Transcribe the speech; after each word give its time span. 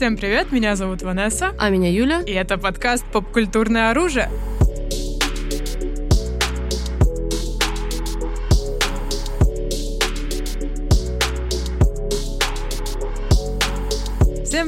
Всем 0.00 0.16
привет, 0.16 0.50
меня 0.50 0.76
зовут 0.76 1.02
Ванесса. 1.02 1.54
А 1.58 1.68
меня 1.68 1.92
Юля. 1.92 2.22
И 2.22 2.32
это 2.32 2.56
подкаст 2.56 3.04
«Попкультурное 3.12 3.90
оружие». 3.90 4.30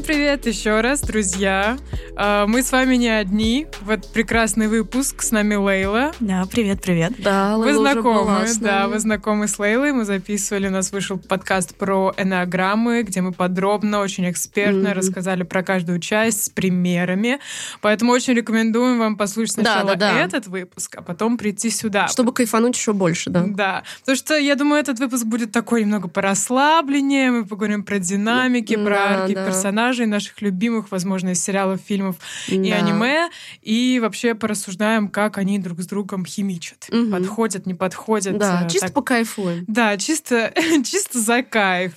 Всем 0.03 0.17
привет 0.17 0.47
еще 0.47 0.81
раз, 0.81 1.01
друзья. 1.01 1.79
А, 2.17 2.47
мы 2.49 2.65
с 2.65 2.73
вами 2.73 2.97
не 2.97 3.09
одни. 3.09 3.69
В 3.83 3.91
этот 3.91 4.13
прекрасный 4.13 4.67
выпуск 4.67 5.23
с 5.23 5.31
нами 5.31 5.55
Лейла. 5.55 6.11
Да, 6.19 6.45
привет-привет. 6.51 7.13
Да, 7.19 7.57
Вы 7.57 7.67
Лейла 7.67 7.81
уже 7.83 7.93
знакомы, 7.93 8.23
была 8.25 8.47
с 8.49 8.57
да, 8.57 8.89
вы 8.89 8.99
знакомы 8.99 9.47
с 9.47 9.59
Лейлой. 9.61 9.93
Мы 9.93 10.05
записывали, 10.05 10.67
у 10.67 10.71
нас 10.73 10.91
вышел 10.91 11.19
подкаст 11.19 11.77
про 11.77 12.13
энеограммы, 12.17 13.03
где 13.05 13.21
мы 13.21 13.31
подробно, 13.33 14.01
очень 14.01 14.29
экспертно 14.29 14.89
Мгм. 14.91 14.93
рассказали 14.99 15.45
про 15.45 15.63
каждую 15.63 16.01
часть 16.01 16.45
с 16.45 16.49
примерами. 16.49 17.39
Поэтому 17.81 18.11
очень 18.11 18.35
рекомендуем 18.35 18.99
вам 18.99 19.17
послушать 19.17 19.57
Да, 19.59 19.63
сначала 19.63 19.95
да, 19.95 20.15
да. 20.15 20.19
этот 20.21 20.49
выпуск, 20.49 20.97
а 20.97 21.03
потом 21.03 21.39
прийти 21.39 21.71
сюда. 21.71 22.09
Чтобы 22.09 22.33
кайфануть 22.33 22.77
еще 22.77 22.93
больше, 22.93 23.31
да. 23.31 23.45
Да, 23.47 23.83
потому 24.01 24.17
что 24.17 24.37
я 24.37 24.57
думаю, 24.57 24.81
этот 24.81 24.99
выпуск 24.99 25.25
будет 25.27 25.53
такой 25.53 25.83
немного 25.83 26.09
порасслабленнее. 26.09 27.31
Мы 27.31 27.45
поговорим 27.45 27.85
про 27.85 28.01
динамики, 28.01 28.75
про 28.75 28.95
Да, 28.95 29.21
арки 29.23 29.35
да. 29.35 29.47
персонажей 29.47 29.92
наших 30.07 30.41
любимых, 30.43 30.91
возможно, 30.91 31.31
из 31.31 31.43
сериалов, 31.43 31.81
фильмов 31.81 32.17
и 32.49 32.57
Да. 32.71 32.77
аниме, 32.77 33.29
и 33.61 33.99
вообще 34.03 34.35
порассуждаем, 34.35 35.09
как 35.09 35.39
они 35.39 35.59
друг 35.59 35.81
с 35.81 35.87
другом 35.87 36.25
химичат. 36.25 36.87
Мгм. 36.91 37.13
Подходят, 37.13 37.67
не 37.67 37.75
подходят. 37.75 38.39
Да, 38.39 38.65
э, 38.65 38.69
чисто 38.69 38.87
так- 38.89 38.95
покайфуем. 38.95 39.65
Да, 39.69 39.97
чисто, 39.97 40.53
чисто 40.85 41.21
за 41.21 41.43
кайф. 41.43 41.93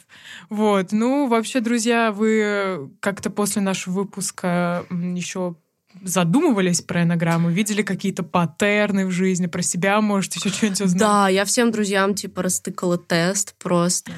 Вот. 0.49 0.91
Ну, 0.91 1.27
вообще, 1.27 1.59
друзья, 1.59 2.11
вы 2.11 2.89
как-то 2.99 3.29
после 3.29 3.61
нашего 3.61 3.93
выпуска 3.95 4.85
еще 4.89 5.55
задумывались 6.03 6.81
про 6.81 7.03
энограмму, 7.03 7.49
видели 7.49 7.81
какие-то 7.81 8.23
паттерны 8.23 9.05
в 9.05 9.11
жизни, 9.11 9.47
про 9.47 9.61
себя, 9.61 10.01
может, 10.01 10.35
еще 10.35 10.49
что-нибудь 10.49 10.81
узнать? 10.81 10.99
Да, 10.99 11.29
я 11.29 11.45
всем 11.45 11.71
друзьям, 11.71 12.15
типа, 12.15 12.43
растыкала 12.43 12.97
тест 12.97 13.55
просто. 13.59 14.11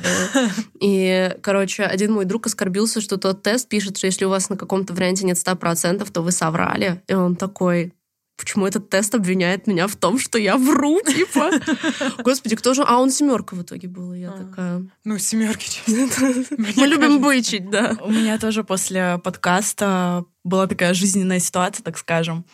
И, 0.82 1.36
короче, 1.42 1.84
один 1.84 2.14
мой 2.14 2.26
друг 2.26 2.48
оскорбился, 2.48 3.02
что 3.02 3.18
тот 3.18 3.44
тест 3.44 3.68
пишет, 3.68 3.98
что 3.98 4.08
если 4.08 4.26
у 4.26 4.30
вас 4.30 4.50
на 4.50 4.58
каком-то 4.58 4.94
варианте 4.94 5.26
нет 5.26 5.38
100%, 5.38 6.10
то 6.12 6.22
вы 6.22 6.32
соврали. 6.32 7.02
И 7.08 7.14
он 7.14 7.36
такой... 7.36 7.94
Почему 8.38 8.68
этот 8.68 8.90
тест 8.90 9.16
обвиняет 9.16 9.66
меня 9.66 9.88
в 9.88 9.96
том, 9.96 10.20
что 10.20 10.38
я 10.38 10.58
вру, 10.58 11.02
типа? 11.06 11.52
Господи, 12.24 12.56
кто 12.56 12.74
же... 12.76 12.84
А 12.88 13.00
он 13.00 13.10
семерка 13.10 13.56
в 13.56 13.64
итоге 13.64 13.88
был, 13.88 14.14
я 14.14 14.30
А. 14.30 14.38
такая... 14.38 14.88
Ну, 15.04 15.18
семерки, 15.18 15.68
честно. 15.86 16.34
Мы 16.58 16.88
любим 16.88 17.20
бычить, 17.20 17.70
да. 17.70 17.98
У 18.00 18.12
меня 18.12 18.38
тоже 18.38 18.64
после 18.64 19.20
подкаста 19.24 20.26
была 20.44 20.68
такая 20.68 20.94
жизненная 20.94 21.40
ситуация, 21.40 21.84
так 21.84 21.98
скажем. 21.98 22.46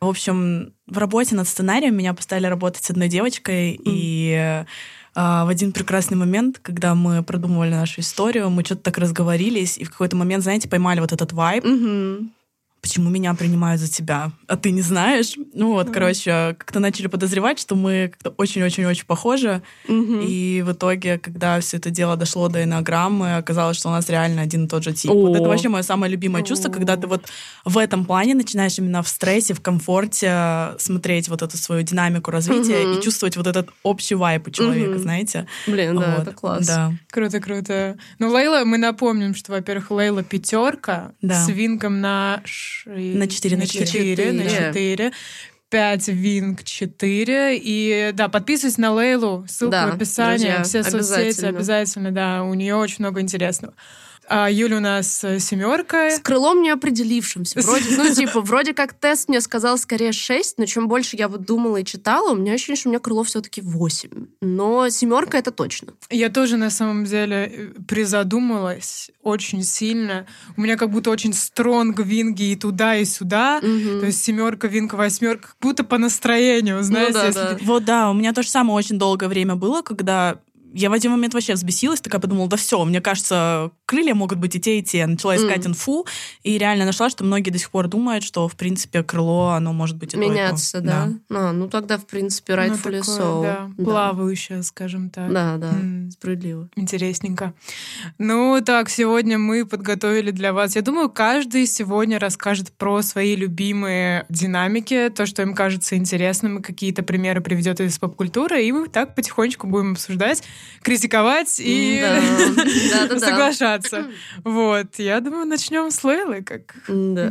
В 0.00 0.06
общем, 0.08 0.72
в 0.86 0.98
работе 0.98 1.34
над 1.34 1.46
сценарием 1.48 1.96
меня 1.96 2.14
поставили 2.14 2.46
работать 2.46 2.84
с 2.84 2.90
одной 2.90 3.08
девочкой, 3.08 3.80
и 3.84 4.64
а, 5.14 5.44
в 5.44 5.48
один 5.48 5.72
прекрасный 5.72 6.16
момент, 6.16 6.58
когда 6.60 6.94
мы 6.94 7.22
продумывали 7.22 7.70
нашу 7.70 8.00
историю, 8.00 8.48
мы 8.50 8.64
что-то 8.64 8.82
так 8.82 8.98
разговорились, 8.98 9.76
и 9.78 9.84
в 9.84 9.90
какой-то 9.90 10.16
момент, 10.16 10.42
знаете, 10.42 10.68
поймали 10.68 11.00
вот 11.00 11.12
этот 11.12 11.32
вайб. 11.32 11.64
Почему 12.82 13.10
меня 13.10 13.32
принимают 13.34 13.80
за 13.80 13.88
тебя, 13.90 14.32
а 14.48 14.56
ты 14.56 14.72
не 14.72 14.82
знаешь. 14.82 15.34
Ну 15.54 15.68
вот, 15.72 15.86
Мгм. 15.86 15.94
короче, 15.94 16.56
как-то 16.58 16.80
начали 16.80 17.06
подозревать, 17.06 17.60
что 17.60 17.76
мы 17.76 18.08
как-то 18.12 18.30
очень-очень-очень 18.30 19.06
похожи, 19.06 19.62
Мгм. 19.86 20.20
и 20.26 20.62
в 20.62 20.72
итоге, 20.72 21.18
когда 21.18 21.60
все 21.60 21.76
это 21.76 21.90
дело 21.90 22.16
дошло 22.16 22.48
до 22.48 22.64
энограммы, 22.64 23.36
оказалось, 23.36 23.76
что 23.76 23.88
у 23.88 23.92
нас 23.92 24.08
реально 24.10 24.42
один 24.42 24.64
и 24.64 24.68
тот 24.68 24.82
же 24.82 24.92
тип. 24.92 25.12
Вот 25.12 25.34
О. 25.36 25.38
это 25.38 25.48
вообще 25.48 25.68
мое 25.68 25.82
самое 25.82 26.10
любимое 26.10 26.42
чувство, 26.42 26.70
когда 26.70 26.96
ты 26.96 27.06
вот 27.06 27.26
в 27.64 27.78
этом 27.78 28.04
плане 28.04 28.34
начинаешь 28.34 28.76
именно 28.78 29.02
в 29.04 29.08
стрессе, 29.08 29.54
в 29.54 29.60
комфорте 29.60 30.70
смотреть 30.78 31.28
вот 31.28 31.42
эту 31.42 31.56
свою 31.56 31.82
динамику 31.84 32.32
развития 32.32 32.84
Мгм. 32.84 32.98
и 32.98 33.02
чувствовать 33.02 33.36
вот 33.36 33.46
этот 33.46 33.70
общий 33.84 34.16
вайп 34.16 34.48
у 34.48 34.50
человека, 34.50 34.90
Мгм. 34.90 34.98
знаете. 35.02 35.46
Блин, 35.68 35.96
да, 35.98 36.16
Вот. 36.16 36.22
это 36.26 36.32
класс. 36.32 36.66
Да. 36.66 36.92
Круто, 37.12 37.38
круто. 37.38 37.96
Ну, 38.18 38.28
Лейла, 38.32 38.64
мы 38.64 38.76
напомним, 38.76 39.36
что, 39.36 39.52
во-первых, 39.52 39.92
Лейла 39.92 40.24
пятерка 40.24 41.12
Да. 41.22 41.44
с 41.44 41.48
винком 41.48 42.00
на... 42.00 42.42
ши- 42.72 42.90
На 42.90 43.28
четыре, 43.28 43.56
на 43.56 43.66
четыре. 43.66 43.86
четыре, 43.86 44.32
на 44.32 44.42
Четыре. 44.44 44.68
четыре. 44.68 45.12
5 45.70 46.08
винг 46.08 46.64
4. 46.64 47.56
И 47.56 48.10
да, 48.12 48.28
подписывайтесь 48.28 48.76
на 48.78 48.92
Лейлу. 48.92 49.46
Ссылка 49.48 49.70
Да, 49.72 49.86
в 49.90 49.94
описании. 49.94 50.36
друзья, 50.36 50.62
Все 50.64 50.82
соцсети 50.82 51.14
обязательно. 51.14 51.48
обязательно, 51.48 52.10
да. 52.12 52.42
У 52.44 52.52
нее 52.54 52.74
очень 52.76 52.96
много 52.98 53.20
интересного. 53.22 53.72
А 54.34 54.50
Юля 54.50 54.78
у 54.78 54.80
нас 54.80 55.22
э, 55.24 55.38
семерка. 55.40 56.10
С 56.10 56.18
крылом 56.18 56.62
неопределившимся. 56.62 57.60
Вроде, 57.60 57.84
ну, 57.98 58.14
типа, 58.14 58.40
вроде 58.40 58.72
как 58.72 58.94
тест 58.94 59.28
мне 59.28 59.42
сказал 59.42 59.76
скорее 59.76 60.12
6, 60.12 60.56
но 60.56 60.64
чем 60.64 60.88
больше 60.88 61.16
я 61.16 61.28
вот 61.28 61.44
думала 61.44 61.76
и 61.76 61.84
читала, 61.84 62.32
у 62.32 62.36
меня 62.36 62.54
ощущение, 62.54 62.76
что 62.76 62.88
у 62.88 62.92
меня 62.92 62.98
крыло 62.98 63.24
все-таки 63.24 63.60
8. 63.60 64.08
Но 64.40 64.88
семерка 64.88 65.36
это 65.36 65.50
точно. 65.50 65.92
Я 66.08 66.30
тоже 66.30 66.56
на 66.56 66.70
самом 66.70 67.04
деле 67.04 67.44
э, 67.44 67.66
призадумалась 67.86 69.10
очень 69.22 69.62
сильно. 69.62 70.26
У 70.56 70.62
меня 70.62 70.78
как 70.78 70.88
будто 70.88 71.10
очень 71.10 71.34
стронг 71.34 72.00
винги 72.00 72.52
и 72.52 72.56
туда, 72.56 72.96
и 72.96 73.04
сюда. 73.04 73.60
Мгм. 73.62 74.00
То 74.00 74.06
есть 74.06 74.24
семерка, 74.24 74.66
винка, 74.66 74.94
восьмерка, 74.94 75.48
как 75.48 75.56
будто 75.60 75.84
по 75.84 75.98
настроению, 75.98 76.82
знаете, 76.82 77.12
да, 77.12 77.26
если 77.26 77.38
да. 77.38 77.58
Вот 77.60 77.84
да, 77.84 78.10
у 78.10 78.14
меня 78.14 78.32
то 78.32 78.42
же 78.42 78.48
самое 78.48 78.78
очень 78.78 78.98
долгое 78.98 79.28
время 79.28 79.56
было, 79.56 79.82
когда 79.82 80.38
я 80.74 80.90
в 80.90 80.92
один 80.92 81.10
момент 81.12 81.34
вообще 81.34 81.54
взбесилась, 81.54 82.00
такая 82.00 82.20
подумала, 82.20 82.48
да 82.48 82.56
все, 82.56 82.82
мне 82.84 83.00
кажется, 83.00 83.70
крылья 83.86 84.14
могут 84.14 84.38
быть 84.38 84.56
и 84.56 84.60
те, 84.60 84.78
и 84.78 84.82
те. 84.82 85.06
Начала 85.06 85.36
искать 85.36 85.60
Мгм. 85.60 85.70
инфу, 85.72 86.06
и 86.42 86.58
реально 86.58 86.84
нашла, 86.84 87.10
что 87.10 87.24
многие 87.24 87.50
до 87.50 87.58
сих 87.58 87.70
пор 87.70 87.88
думают, 87.88 88.24
что, 88.24 88.48
в 88.48 88.56
принципе, 88.56 89.02
крыло, 89.02 89.50
оно 89.50 89.72
может 89.72 89.96
быть 89.96 90.14
и 90.14 90.16
то, 90.16 90.22
и 90.22 90.26
то. 90.26 90.30
Меняться, 90.32 90.80
да? 90.80 91.12
А, 91.30 91.52
ну 91.52 91.68
тогда, 91.68 91.98
в 91.98 92.06
принципе, 92.06 92.54
Ну, 92.56 92.62
rightfully 92.62 93.00
такое, 93.00 93.02
so. 93.02 93.42
да, 93.42 93.70
плавающее, 93.84 94.62
скажем 94.62 95.10
так. 95.10 95.32
Да, 95.32 95.56
да, 95.58 95.70
М. 95.70 96.10
справедливо. 96.10 96.68
Интересненько. 96.76 97.52
Ну, 98.18 98.60
так, 98.64 98.88
сегодня 98.88 99.38
мы 99.38 99.64
подготовили 99.66 100.30
для 100.30 100.52
вас. 100.52 100.76
Я 100.76 100.82
думаю, 100.82 101.10
каждый 101.10 101.66
сегодня 101.66 102.18
расскажет 102.18 102.70
про 102.72 103.02
свои 103.02 103.36
любимые 103.36 104.24
динамики, 104.28 105.10
то, 105.14 105.26
что 105.26 105.42
им 105.42 105.54
кажется 105.54 105.96
интересным, 105.96 106.58
и 106.58 106.62
какие-то 106.62 107.02
примеры 107.02 107.40
приведет 107.40 107.80
из 107.80 107.98
поп-культуры, 107.98 108.64
и 108.64 108.72
мы 108.72 108.88
так 108.88 109.14
потихонечку 109.14 109.66
будем 109.66 109.92
обсуждать, 109.92 110.42
критиковать 110.82 111.56
и 111.58 112.00
Да, 112.00 113.06
да, 113.08 113.14
да. 113.14 113.20
соглашаться. 113.26 114.10
Вот, 114.44 114.98
я 114.98 115.20
думаю, 115.20 115.46
начнем 115.46 115.90
с 115.90 116.02
Лейлы, 116.04 116.42
как 116.42 116.74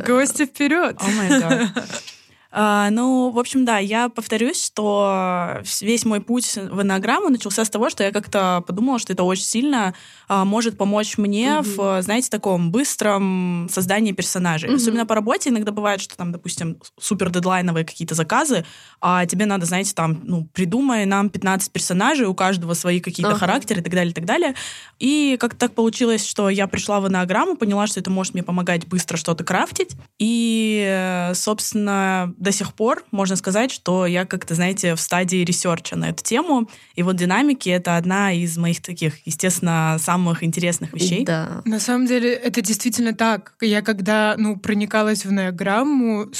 гости 0.06 0.46
вперед. 0.46 0.96
О 0.98 1.08
май 1.08 1.40
гад. 1.40 2.02
А, 2.54 2.90
ну, 2.90 3.30
в 3.30 3.38
общем, 3.38 3.64
да, 3.64 3.78
я 3.78 4.10
повторюсь, 4.10 4.62
что 4.62 5.62
весь 5.80 6.04
мой 6.04 6.20
путь 6.20 6.54
в 6.56 6.82
энограмму 6.82 7.30
начался 7.30 7.64
с 7.64 7.70
того, 7.70 7.88
что 7.88 8.04
я 8.04 8.12
как-то 8.12 8.62
подумала, 8.66 8.98
что 8.98 9.14
это 9.14 9.22
очень 9.22 9.44
сильно 9.44 9.94
а, 10.28 10.44
может 10.44 10.76
помочь 10.76 11.16
мне 11.16 11.60
Мгм. 11.60 11.62
в, 11.76 12.02
знаете, 12.02 12.28
таком 12.28 12.70
быстром 12.70 13.68
создании 13.70 14.12
персонажей. 14.12 14.68
Мгм. 14.68 14.76
Особенно 14.76 15.06
по 15.06 15.14
работе 15.14 15.48
иногда 15.48 15.72
бывает, 15.72 16.02
что 16.02 16.14
там, 16.16 16.30
допустим, 16.30 16.76
супер 17.00 17.30
дедлайновые 17.30 17.86
какие-то 17.86 18.14
заказы, 18.14 18.66
а 19.00 19.24
тебе 19.24 19.46
надо, 19.46 19.64
знаете, 19.64 19.94
там, 19.94 20.20
ну, 20.22 20.46
придумай 20.52 21.06
нам 21.06 21.30
15 21.30 21.72
персонажей, 21.72 22.26
у 22.26 22.34
каждого 22.34 22.74
свои 22.74 23.00
какие-то 23.00 23.30
Ага. 23.32 23.38
характеры 23.40 23.80
и 23.80 23.82
так 23.82 23.92
далее, 23.94 24.10
и 24.10 24.14
так 24.14 24.26
далее. 24.26 24.54
И 24.98 25.38
как-то 25.40 25.58
так 25.58 25.74
получилось, 25.74 26.26
что 26.28 26.50
я 26.50 26.66
пришла 26.66 27.00
в 27.00 27.08
эннеаграмму, 27.08 27.56
поняла, 27.56 27.86
что 27.86 27.98
это 28.00 28.10
может 28.10 28.34
мне 28.34 28.42
помогать 28.42 28.86
быстро 28.86 29.16
что-то 29.16 29.42
крафтить. 29.42 29.92
И, 30.18 30.84
э, 30.86 31.34
собственно, 31.34 32.34
до 32.42 32.50
сих 32.50 32.74
пор 32.74 33.04
можно 33.12 33.36
сказать, 33.36 33.70
что 33.70 34.04
я 34.04 34.26
как-то, 34.26 34.54
знаете, 34.54 34.96
в 34.96 35.00
стадии 35.00 35.44
research 35.44 35.90
а 35.90 35.96
на 35.96 36.10
эту 36.10 36.24
тему. 36.24 36.68
И 36.96 37.02
вот 37.02 37.16
динамики— 37.16 37.68
это 37.70 37.96
одна 37.96 38.32
из 38.32 38.58
моих 38.58 38.82
таких, 38.82 39.24
естественно, 39.24 39.96
самых 40.00 40.42
интересных 40.42 40.92
вещей. 40.92 41.24
Да. 41.24 41.62
На 41.64 41.78
самом 41.78 42.06
деле 42.06 42.32
это 42.32 42.60
действительно 42.60 43.14
так. 43.14 43.54
Я 43.60 43.80
когда 43.80 44.34
ну, 44.38 44.56
проникалась 44.56 45.24
в 45.24 45.32
эннеаграмму, 45.32 46.30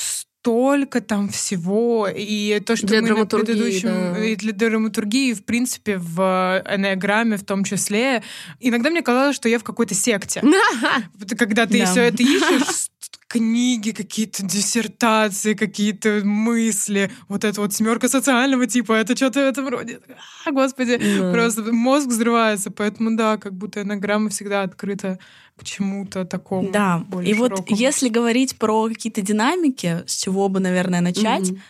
столько 0.43 1.01
там 1.01 1.29
всего. 1.29 2.09
И 2.13 2.59
то, 2.67 2.75
что 2.75 2.89
Для 2.89 3.01
мы 3.01 3.11
на 3.11 3.27
предыдущем... 3.27 4.15
да. 4.15 4.25
И 4.25 4.35
для 4.35 4.53
драматургии, 4.53 5.35
в 5.35 5.45
принципе, 5.45 5.99
в 5.99 6.63
энеограмме 6.69 7.37
в 7.37 7.45
том 7.45 7.63
числе. 7.63 8.25
Иногда 8.59 8.91
мне 8.91 9.03
казалось, 9.03 9.37
что 9.37 9.49
я 9.49 9.61
в 9.61 9.65
какой-то 9.65 9.95
секте. 9.95 10.43
Когда 11.39 11.67
ты 11.67 11.85
все 11.85 12.03
это 12.03 12.25
ищешь, 12.25 12.89
книги, 13.33 13.93
какие-то 13.93 14.43
диссертации, 14.45 15.55
какие-то 15.55 16.21
мысли, 16.25 17.11
вот 17.29 17.45
это 17.45 17.61
вот 17.63 17.73
семерка 17.73 18.09
социального 18.09 18.67
типа, 18.67 18.93
это 18.93 19.17
что-то 19.17 19.41
в 19.41 19.49
этом 19.49 19.69
роде. 19.69 20.01
А, 20.47 20.51
господи, 20.51 20.99
Да. 21.19 21.33
просто 21.33 21.73
мозг 21.73 22.09
взрывается, 22.09 22.71
поэтому 22.71 23.17
да, 23.17 23.37
как 23.39 23.55
будто 23.55 23.81
энограмма 23.81 24.29
всегда 24.29 24.63
открыта 24.63 25.19
к 25.59 25.65
чему-то 25.65 26.25
такому. 26.25 26.71
Да, 26.73 27.05
и 27.25 27.33
вот 27.35 27.53
широкому. 27.53 27.79
если 27.79 28.09
говорить 28.11 28.57
про 28.59 28.89
какие-то 28.89 29.23
динамики, 29.23 30.03
с 30.07 30.17
чего 30.23 30.49
бы, 30.49 30.61
наверное, 30.61 31.01
начать, 31.01 31.51
Мгм. 31.51 31.61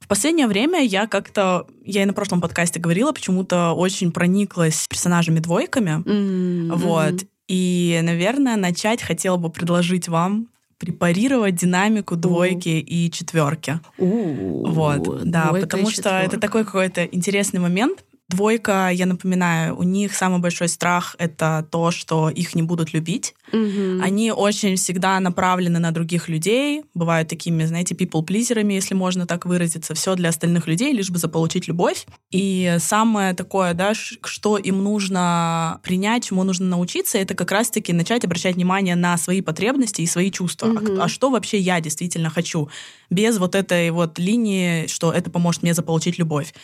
в 0.00 0.08
последнее 0.08 0.46
время 0.48 0.82
я 0.84 1.06
как-то, 1.06 1.66
я 1.84 2.02
и 2.02 2.06
на 2.06 2.12
прошлом 2.12 2.40
подкасте 2.40 2.80
говорила, 2.80 3.12
почему-то 3.12 3.72
очень 3.72 4.10
прониклась 4.12 4.86
персонажами-двойками, 4.88 6.02
Мгм. 6.04 6.76
вот. 6.76 7.14
И, 7.46 8.00
наверное, 8.02 8.56
начать 8.56 9.02
хотела 9.02 9.36
бы 9.36 9.50
предложить 9.50 10.08
вам 10.08 10.48
препарировать 10.78 11.54
динамику 11.54 12.16
двойки 12.16 12.68
mm. 12.68 12.80
и 12.80 13.10
четверки. 13.10 13.80
Uh, 13.98 14.70
вот, 14.70 15.24
да, 15.24 15.52
потому 15.52 15.90
что 15.90 16.10
это 16.10 16.38
такой 16.38 16.64
какой-то 16.64 17.04
интересный 17.04 17.60
момент. 17.60 18.04
Двойка, 18.30 18.88
я 18.90 19.04
напоминаю, 19.04 19.76
у 19.76 19.82
них 19.82 20.14
самый 20.14 20.40
большой 20.40 20.68
страх— 20.68 21.14
это 21.18 21.66
то, 21.70 21.90
что 21.90 22.30
их 22.30 22.54
не 22.54 22.62
будут 22.62 22.94
любить. 22.94 23.34
Mm-hmm. 23.52 24.00
Они 24.00 24.32
очень 24.32 24.76
всегда 24.76 25.20
направлены 25.20 25.78
на 25.78 25.90
других 25.90 26.30
людей, 26.30 26.84
бывают 26.94 27.28
такими, 27.28 27.64
знаете, 27.66 27.94
people-плизерами, 27.94 28.72
если 28.72 28.94
можно 28.94 29.26
так 29.26 29.44
выразиться. 29.44 29.94
Все 29.94 30.14
для 30.14 30.30
остальных 30.30 30.66
людей, 30.66 30.94
лишь 30.94 31.10
бы 31.10 31.18
заполучить 31.18 31.68
любовь. 31.68 32.06
И 32.30 32.76
самое 32.80 33.34
такое, 33.34 33.74
да, 33.74 33.92
что 33.94 34.56
им 34.56 34.82
нужно 34.82 35.80
принять, 35.82 36.24
чему 36.24 36.44
нужно 36.44 36.66
научиться, 36.66 37.18
это 37.18 37.34
как 37.34 37.52
раз-таки 37.52 37.92
начать 37.92 38.24
обращать 38.24 38.54
внимание 38.54 38.96
на 38.96 39.18
свои 39.18 39.42
потребности 39.42 40.00
и 40.00 40.06
свои 40.06 40.30
чувства. 40.30 40.68
Mm-hmm. 40.68 40.98
А, 40.98 41.04
а 41.04 41.08
что 41.08 41.28
вообще 41.28 41.58
я 41.58 41.78
действительно 41.80 42.30
хочу? 42.30 42.70
Без 43.10 43.36
вот 43.36 43.54
этой 43.54 43.90
вот 43.90 44.18
линии, 44.18 44.86
что 44.86 45.12
это 45.12 45.30
поможет 45.30 45.62
мне 45.62 45.74
заполучить 45.74 46.18
любовь. 46.18 46.54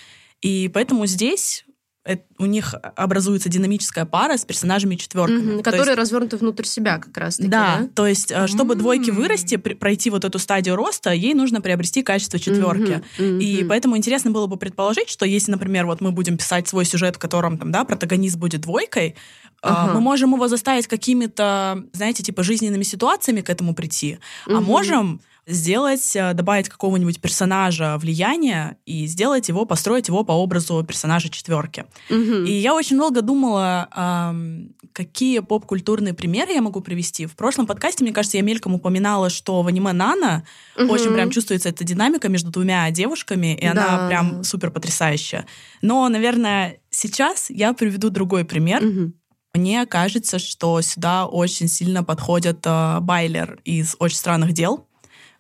И 0.41 0.71
поэтому 0.73 1.07
здесь 1.07 1.65
у 2.39 2.47
них 2.47 2.75
образуется 2.97 3.51
динамическая 3.51 4.07
пара 4.07 4.39
с 4.39 4.45
персонажами 4.47 4.97
четверками. 4.97 5.57
Mm-hmm, 5.57 5.63
которые 5.63 5.89
есть, 5.89 5.99
развернуты 5.99 6.39
внутрь 6.39 6.65
себя 6.65 6.99
как 6.99 7.17
раз 7.17 7.37
таки. 7.37 7.49
Да, 7.49 7.81
да? 7.81 7.89
то 7.95 8.07
есть, 8.07 8.33
mm-hmm. 8.33 8.47
чтобы 8.47 8.75
двойке 8.75 9.13
вырасти, 9.13 9.57
пройти 9.57 10.09
вот 10.09 10.25
эту 10.25 10.39
стадию 10.39 10.77
роста, 10.77 11.13
ей 11.13 11.35
нужно 11.35 11.61
приобрести 11.61 12.03
качество 12.03 12.39
четверки. 12.39 13.03
Mm-hmm. 13.19 13.19
Mm-hmm. 13.19 13.43
И 13.43 13.65
поэтому 13.65 13.99
интересно 13.99 14.31
было 14.31 14.47
бы 14.47 14.57
предположить, 14.57 15.11
что 15.11 15.27
если, 15.27 15.53
например, 15.53 15.85
вот 15.85 16.01
мы 16.01 16.11
будем 16.11 16.39
писать 16.39 16.67
свой 16.67 16.87
сюжет, 16.87 17.17
в 17.17 17.19
котором 17.19 17.59
там, 17.59 17.71
да, 17.71 17.85
протагонист 17.85 18.37
будет 18.37 18.63
двойкой, 18.63 19.17
uh-huh. 19.63 19.93
мы 19.93 20.01
можем 20.01 20.33
его 20.35 20.49
заставить 20.49 20.87
какими-то, 20.87 21.85
знаете, 21.93 22.23
типа 22.23 22.43
жизненными 22.43 22.83
ситуациями 22.83 23.43
к 23.43 23.51
этому 23.51 23.75
прийти, 23.75 24.19
mm-hmm. 24.47 24.57
а 24.57 24.61
можем 24.61 25.21
сделать, 25.51 26.15
э, 26.15 26.33
добавить 26.35 26.69
какого-нибудь 26.69 27.21
персонажа 27.21 27.97
влияния 27.99 28.77
и 28.87 29.07
сделать 29.07 29.49
его, 29.49 29.65
построить 29.65 30.09
его 30.09 30.25
по 30.25 30.33
образу 30.33 30.83
персонажа 30.85 31.29
четверки. 31.29 31.85
Угу. 32.09 32.45
И 32.47 32.53
я 32.53 32.75
очень 32.75 32.99
долго 32.99 33.23
думала, 33.23 33.89
какие 34.93 35.41
поп-культурные 35.41 36.15
примеры 36.15 36.53
я 36.53 36.63
могу 36.63 36.81
привести. 36.81 37.27
В 37.27 37.37
прошлом 37.37 37.67
подкасте, 37.67 38.05
мне 38.05 38.13
кажется, 38.13 38.37
я 38.37 38.43
мельком 38.43 38.75
упоминала, 38.75 39.31
что 39.31 39.63
в 39.63 39.67
аниме 39.67 39.93
Нана 39.93 40.45
угу. 40.77 40.93
очень 40.93 41.13
прям 41.13 41.31
чувствуется 41.31 41.69
эта 41.69 41.85
динамика 41.85 42.29
между 42.29 42.51
двумя 42.51 42.91
девушками, 42.91 43.55
и 43.55 43.63
да. 43.63 43.71
она 43.71 44.09
прям 44.09 44.45
супер 44.45 44.71
потрясающая. 44.71 45.47
Но, 45.83 46.09
наверное, 46.09 46.79
сейчас 46.91 47.51
я 47.51 47.73
приведу 47.73 48.11
другой 48.11 48.45
пример. 48.45 48.85
Угу. 48.85 49.13
Мне 49.55 49.85
кажется, 49.87 50.39
что 50.39 50.81
сюда 50.81 51.27
очень 51.27 51.67
сильно 51.67 52.05
подходят 52.05 52.61
э, 52.65 52.99
Байлер 53.01 53.59
из 53.65 53.97
«Очень 53.99 54.17
странных 54.17 54.53
дел». 54.53 54.87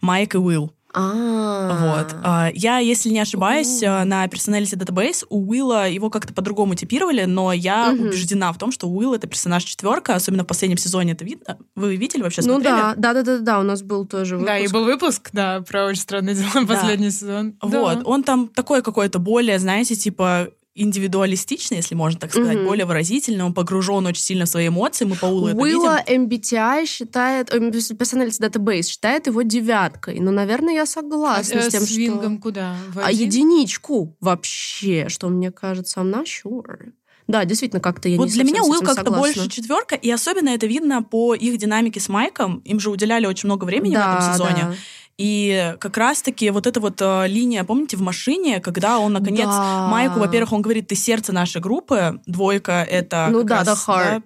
Майк 0.01 0.35
и 0.35 0.39
Уилл. 0.39 0.73
А, 0.93 2.03
вот. 2.03 2.17
А, 2.25 2.51
я, 2.53 2.79
если 2.79 3.11
не 3.11 3.21
ошибаюсь, 3.21 3.83
uh 3.83 4.05
на 4.05 4.27
Personality 4.27 4.77
Database 4.77 5.25
у 5.29 5.49
Уилла 5.49 5.89
его 5.89 6.11
как-то 6.11 6.33
по-другому 6.35 6.75
типировали, 6.75 7.25
но 7.25 7.53
я 7.53 7.93
убеждена 7.93 8.53
в 8.53 8.59
том, 8.59 8.73
что 8.73 8.89
Уилл 8.89 9.15
это 9.15 9.29
персонаж 9.29 9.63
четверка, 9.65 10.15
особенно 10.15 10.43
в 10.43 10.47
последнем 10.47 10.79
сезоне 10.79 11.13
это 11.13 11.25
видно. 11.25 11.59
Вы 11.77 11.97
видели 11.97 12.23
вообще? 12.23 12.43
Ну 12.43 12.55
смотрели? 12.55 12.75
да, 12.75 12.95
да, 12.97 13.15
да, 13.15 13.23
да, 13.23 13.39
да, 13.39 13.61
у 13.61 13.63
нас 13.63 13.83
был 13.83 14.05
тоже 14.05 14.37
выпуск. 14.37 14.49
Да, 14.49 14.59
и 14.59 14.69
был 14.69 14.85
выпуск, 14.85 15.31
да, 15.33 15.61
про 15.61 15.87
очень 15.87 16.01
странные 16.01 16.35
дела, 16.35 16.67
последний 16.67 17.11
сезон. 17.11 17.55
Вот, 17.63 18.01
да. 18.01 18.03
он 18.05 18.25
там 18.25 18.49
такой 18.49 18.83
какой-то 18.83 19.19
более, 19.19 19.59
знаете, 19.59 19.95
типа 19.95 20.49
индивидуалистичный, 20.75 21.79
если 21.79 21.95
можно 21.95 22.19
так 22.21 22.31
сказать, 22.33 22.57
Мгм. 22.59 22.67
более 22.67 22.87
выразительный, 22.87 23.45
он 23.45 23.55
погружен 23.55 24.07
очень 24.07 24.23
сильно 24.23 24.45
в 24.45 24.49
свои 24.49 24.69
эмоции, 24.69 25.05
мы 25.05 25.17
по 25.17 25.27
Улу 25.27 25.49
это 25.49 25.57
видим. 25.57 25.79
Уилла 25.81 26.03
MBTI 26.07 26.87
считает, 26.87 27.53
э, 27.53 27.59
Personality 27.59 28.41
Database 28.41 28.83
считает 28.89 29.27
его 29.27 29.43
девяткой. 29.43 30.21
Ну, 30.21 30.31
наверное, 30.31 30.75
я 30.75 30.87
согласна 30.87 31.61
А, 31.61 31.63
с 31.63 31.69
тем, 31.73 31.83
с 31.83 31.91
Вингом 31.91 32.35
что... 32.35 32.43
куда? 32.43 32.77
В 32.93 32.99
А 33.01 33.11
единичку 33.13 34.17
вообще, 34.21 35.07
что 35.09 35.29
мне 35.29 35.51
кажется, 35.51 36.01
I'm 36.01 36.13
not 36.13 36.27
sure. 36.27 36.93
Да, 37.29 37.45
действительно, 37.45 37.81
как-то 37.81 38.09
я 38.09 38.17
вот 38.17 38.27
не 38.27 38.33
для 38.33 38.43
меня 38.45 38.63
с 38.65 38.69
Уилл 38.69 38.81
как-то 38.81 39.05
согласна. 39.05 39.19
больше 39.21 39.49
четверка, 39.49 39.95
и 39.95 40.11
особенно 40.11 40.49
это 40.49 40.67
видно 40.67 41.03
по 41.05 41.35
их 41.35 41.59
динамике 41.59 42.01
с 42.01 42.09
Майком. 42.09 42.59
Им 42.65 42.81
же 42.81 42.91
уделяли 42.91 43.27
очень 43.27 43.47
много 43.47 43.65
времени 43.67 43.93
в 43.93 43.95
Да, 43.99 44.19
этом 44.19 44.33
сезоне. 44.35 44.63
да. 44.63 44.75
И 45.21 45.75
как 45.81 45.99
раз-таки 45.99 46.49
вот 46.51 46.67
эта 46.67 46.81
вот 46.81 47.01
э, 47.03 47.27
линия, 47.29 47.63
помните, 47.65 47.99
в 47.99 48.01
машине, 48.01 48.59
когда 48.61 48.99
он, 48.99 49.13
наконец, 49.13 49.49
Да. 49.49 49.87
Майку, 49.89 50.19
во-первых, 50.19 50.53
он 50.53 50.63
говорит, 50.63 50.89
ты 50.89 50.95
сердце 50.95 51.33
нашей 51.33 51.61
группы, 51.61 52.21
двойка— 52.27 52.83
это 52.91 53.29
Ну 53.31 53.43
да, 53.43 53.59
раз, 53.59 53.69
the 53.69 53.75
heart. 53.87 54.21
да, 54.21 54.23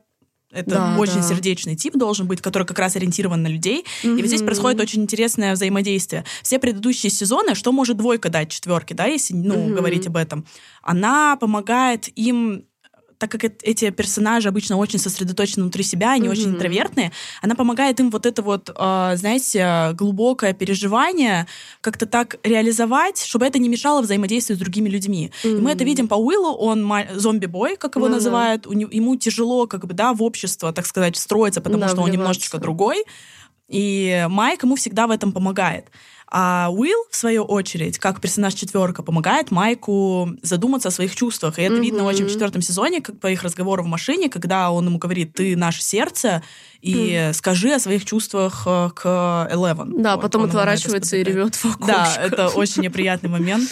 это 0.61 0.71
Да, 0.71 0.97
очень 0.97 1.17
да. 1.17 1.23
сердечный 1.23 1.75
тип 1.75 1.97
должен 1.97 2.29
быть, 2.29 2.41
который 2.41 2.65
как 2.65 2.79
раз 2.79 2.95
ориентирован 2.95 3.43
на 3.43 3.49
людей. 3.49 3.85
И 4.05 4.09
вот 4.09 4.27
здесь 4.27 4.43
происходит 4.43 4.81
очень 4.81 5.03
интересное 5.03 5.55
взаимодействие. 5.55 6.25
Все 6.45 6.61
предыдущие 6.61 7.11
сезоны, 7.11 7.57
что 7.57 7.73
может 7.73 7.97
двойка 7.97 8.29
дать 8.29 8.51
четверке, 8.51 8.95
да, 8.95 9.07
если 9.07 9.35
ну, 9.35 9.65
Мгм. 9.65 9.75
говорить 9.75 10.07
об 10.07 10.17
этом? 10.17 10.47
Она 10.81 11.35
помогает 11.41 12.09
им 12.17 12.67
так 13.27 13.31
как 13.31 13.45
эт- 13.45 13.61
эти 13.63 13.91
персонажи 13.91 14.49
обычно 14.49 14.77
очень 14.77 14.99
сосредоточены 14.99 15.63
внутри 15.63 15.83
себя, 15.83 16.13
они 16.13 16.29
очень 16.29 16.49
Мгм. 16.49 16.57
интровертные, 16.57 17.11
она 17.43 17.55
помогает 17.55 18.01
им 18.01 18.11
вот 18.11 18.27
это 18.27 18.43
вот, 18.43 18.71
э, 18.77 19.13
знаете, 19.17 19.91
глубокое 19.95 20.53
переживание 20.53 21.47
как-то 21.81 22.05
так 22.07 22.37
реализовать, 22.43 23.25
чтобы 23.25 23.47
это 23.47 23.59
не 23.59 23.69
мешало 23.69 24.03
взаимодействию 24.03 24.57
с 24.57 24.61
другими 24.61 24.91
людьми. 24.91 25.31
И 25.43 25.49
мы 25.49 25.71
это 25.71 25.85
видим 25.85 26.07
по 26.09 26.17
Уиллу, 26.17 26.53
он 26.53 26.93
зомби-бой, 27.15 27.77
как 27.77 27.97
его 27.97 28.09
да. 28.09 28.15
называют, 28.15 28.67
ему 28.67 29.17
тяжело 29.17 29.67
как 29.67 29.87
бы, 29.87 29.95
да, 29.95 30.13
в 30.13 30.23
общество, 30.23 30.73
так 30.73 30.87
сказать, 30.87 31.17
встроиться, 31.17 31.61
потому 31.63 31.81
Да, 31.81 31.89
что 31.89 31.97
он 31.99 32.03
вливаться. 32.05 32.19
немножечко 32.21 32.59
другой. 32.59 33.05
И 33.69 34.27
Майк 34.29 34.63
ему 34.65 34.77
всегда 34.77 35.07
в 35.07 35.11
этом 35.11 35.33
помогает. 35.33 35.87
А 36.37 36.69
Уилл, 36.73 36.99
в 37.11 37.17
свою 37.17 37.45
очередь, 37.45 38.01
как 38.01 38.21
персонаж 38.21 38.55
четверка, 38.55 39.05
помогает 39.05 39.53
Майку 39.53 40.31
задуматься 40.43 40.89
о 40.89 40.91
своих 40.91 41.15
чувствах. 41.15 41.61
И 41.61 41.63
это 41.63 41.77
видно 41.77 42.01
Мгм. 42.01 42.07
очень 42.09 42.25
в 42.27 42.29
четвертом 42.33 42.61
сезоне, 42.61 43.01
как 43.01 43.21
по 43.21 43.29
их 43.29 43.45
разговору 43.45 43.85
в 43.85 43.87
машине, 43.87 44.29
когда 44.29 44.73
он 44.73 44.85
ему 44.87 44.99
говорит, 44.99 45.33
ты 45.35 45.57
наше 45.57 45.81
сердце, 45.81 46.43
и 46.81 47.31
скажи 47.35 47.71
о 47.73 47.79
своих 47.79 48.05
чувствах 48.05 48.65
э, 48.67 48.91
к 48.97 49.49
Элевен. 49.49 50.03
Да, 50.03 50.17
Вот, 50.17 50.23
потом 50.23 50.43
отворачивается 50.43 51.17
и 51.17 51.23
ревет 51.23 51.55
в 51.55 51.65
окошко. 51.67 51.87
Да, 51.87 52.17
это 52.21 52.49
очень 52.49 52.83
неприятный 52.83 53.31
момент. 53.31 53.71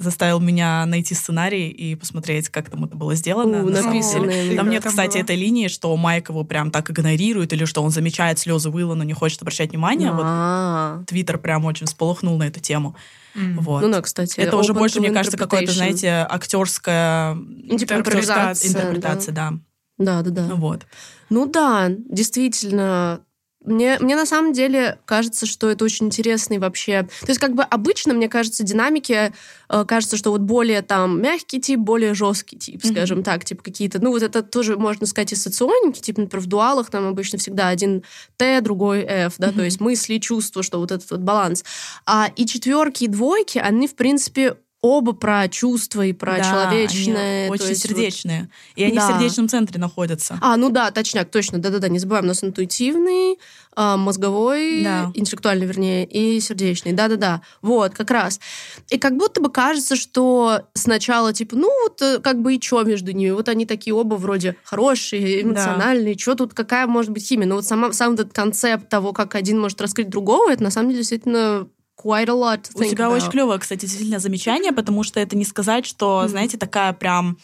Заставил 0.00 0.40
меня 0.40 0.86
найти 0.86 1.14
сценарий 1.14 1.68
и 1.68 1.94
посмотреть, 1.94 2.48
как 2.48 2.70
там 2.70 2.84
это 2.84 2.96
было 2.96 3.14
сделано. 3.14 3.62
У, 3.62 3.68
на 3.68 3.76
самом 3.76 3.92
написано 3.94 4.26
деле. 4.28 4.46
именно. 4.46 4.56
Там 4.56 4.70
нет, 4.70 4.82
Там 4.82 4.90
кстати, 4.90 5.12
было. 5.12 5.22
этой 5.22 5.36
линии, 5.36 5.68
что 5.68 5.94
Майк 5.96 6.30
его 6.30 6.42
прям 6.42 6.70
так 6.70 6.90
игнорирует, 6.90 7.52
или 7.52 7.66
что 7.66 7.82
он 7.82 7.90
замечает 7.90 8.38
слезы 8.38 8.70
Уилла, 8.70 8.94
но 8.94 9.04
не 9.04 9.12
хочет 9.12 9.42
обращать 9.42 9.70
внимание. 9.70 10.10
Вот 10.10 10.22
А. 10.24 11.02
Твиттер 11.06 11.36
прям 11.36 11.66
очень 11.66 11.86
всполохнул 11.86 12.38
на 12.38 12.44
эту 12.44 12.60
тему. 12.60 12.96
М. 13.34 13.58
Вот. 13.60 13.82
Ну 13.82 13.90
да, 13.92 14.00
кстати. 14.00 14.40
это 14.40 14.56
уже 14.56 14.72
больше, 14.72 15.00
мне 15.00 15.10
кажется, 15.10 15.36
какое-то, 15.36 15.72
знаете, 15.72 16.26
актерская 16.28 17.34
Интерпретация, 17.34 18.70
интерпретация, 18.70 19.34
да. 19.34 19.52
Да, 19.98 20.22
да, 20.22 20.30
да. 20.30 20.54
Вот. 20.54 20.86
Ну 21.28 21.46
да, 21.46 21.88
действительно. 21.90 23.20
Мне, 23.62 23.98
мне 24.00 24.16
на 24.16 24.24
самом 24.24 24.54
деле 24.54 24.98
кажется, 25.04 25.44
что 25.44 25.68
это 25.68 25.84
очень 25.84 26.06
интересный 26.06 26.58
вообще... 26.58 27.02
То 27.20 27.28
есть 27.28 27.38
как 27.38 27.54
бы 27.54 27.62
обычно, 27.62 28.14
мне 28.14 28.28
кажется, 28.28 28.62
динамики 28.62 29.32
э, 29.68 29.84
кажется, 29.84 30.16
что 30.16 30.30
вот 30.30 30.40
более 30.40 30.80
там 30.80 31.20
мягкий 31.20 31.60
тип, 31.60 31.78
более 31.78 32.14
жесткий 32.14 32.56
тип, 32.56 32.82
Мгм. 32.82 32.92
скажем 32.94 33.22
так, 33.22 33.44
типа 33.44 33.62
какие-то... 33.62 34.02
Ну 34.02 34.12
вот 34.12 34.22
это 34.22 34.42
тоже 34.42 34.78
можно 34.78 35.04
сказать 35.06 35.34
ассоционники, 35.34 36.00
типа, 36.00 36.22
например, 36.22 36.42
в 36.42 36.48
дуалах 36.48 36.88
там 36.90 37.06
обычно 37.06 37.38
всегда 37.38 37.68
один 37.68 38.02
Т, 38.38 38.62
другой 38.62 39.00
F, 39.02 39.34
да, 39.36 39.48
то 39.48 39.56
Мгм. 39.56 39.64
есть 39.64 39.80
мысли, 39.80 40.16
чувства, 40.18 40.62
что 40.62 40.78
вот 40.78 40.90
этот 40.90 41.10
вот 41.10 41.20
баланс. 41.20 41.62
А 42.06 42.30
и 42.34 42.46
четверки, 42.46 43.04
и 43.04 43.08
двойки, 43.08 43.58
они, 43.58 43.86
в 43.88 43.94
принципе, 43.94 44.56
оба 44.82 45.12
про 45.12 45.46
чувства 45.48 46.06
и 46.06 46.12
про 46.12 46.36
Да, 46.38 46.44
человечное. 46.44 47.42
они 47.44 47.50
очень 47.50 47.68
есть 47.68 47.82
вот- 47.86 47.90
сердечные. 47.96 48.48
И 48.76 48.84
они 48.84 48.96
Да. 48.96 49.06
в 49.08 49.12
сердечном 49.12 49.48
центре 49.48 49.78
находятся. 49.78 50.38
а, 50.40 50.56
ну 50.56 50.70
да, 50.70 50.90
точняк, 50.90 51.30
точно, 51.30 51.58
да-да-да, 51.58 51.88
не 51.88 51.98
забываем, 51.98 52.24
у 52.24 52.28
нас 52.28 52.42
интуитивный, 52.42 53.38
а, 53.76 53.96
мозговой, 53.98 54.82
Да. 54.82 55.10
интеллектуальный, 55.14 55.66
вернее, 55.66 56.06
и 56.06 56.40
сердечный, 56.40 56.92
да-да-да, 56.92 57.42
вот, 57.62 57.92
как 57.94 58.10
раз. 58.10 58.40
И 58.88 58.98
как 58.98 59.16
будто 59.16 59.40
бы 59.42 59.50
кажется, 59.50 59.96
что 59.96 60.62
сначала, 60.74 61.32
типа, 61.32 61.56
ну 61.56 61.70
вот, 61.82 62.00
э, 62.02 62.18
как 62.18 62.40
бы 62.40 62.54
и 62.54 62.60
чё 62.60 62.82
между 62.82 63.12
ними, 63.12 63.30
вот 63.30 63.48
они 63.50 63.66
такие 63.66 63.94
оба 63.94 64.14
вроде 64.14 64.56
хорошие, 64.64 65.42
эмоциональные, 65.42 66.14
чё 66.16 66.34
тут, 66.34 66.54
какая 66.54 66.86
может 66.86 67.10
быть 67.10 67.26
химия, 67.26 67.46
но 67.46 67.56
вот 67.56 67.64
сама, 67.66 67.92
сам 67.92 68.14
этот 68.14 68.32
концепт 68.32 68.88
того, 68.88 69.12
как 69.12 69.34
один 69.34 69.60
может 69.60 69.80
раскрыть 69.80 70.08
другого, 70.08 70.50
это 70.50 70.62
на 70.62 70.70
самом 70.70 70.88
деле 70.90 71.00
действительно 71.00 71.68
quite 72.02 72.28
a 72.28 72.34
lot 72.34 72.62
to 72.62 72.70
У 72.74 72.80
think 72.80 72.90
тебя 72.90 73.06
about. 73.06 73.16
очень 73.16 73.30
клевое, 73.30 73.58
кстати, 73.58 73.80
действительно 73.80 74.18
замечание, 74.18 74.72
потому 74.72 75.02
что 75.02 75.20
это 75.20 75.36
не 75.36 75.44
сказать, 75.44 75.84
что, 75.86 76.26
знаете, 76.28 76.56
такая 76.56 76.92
прям 76.92 77.36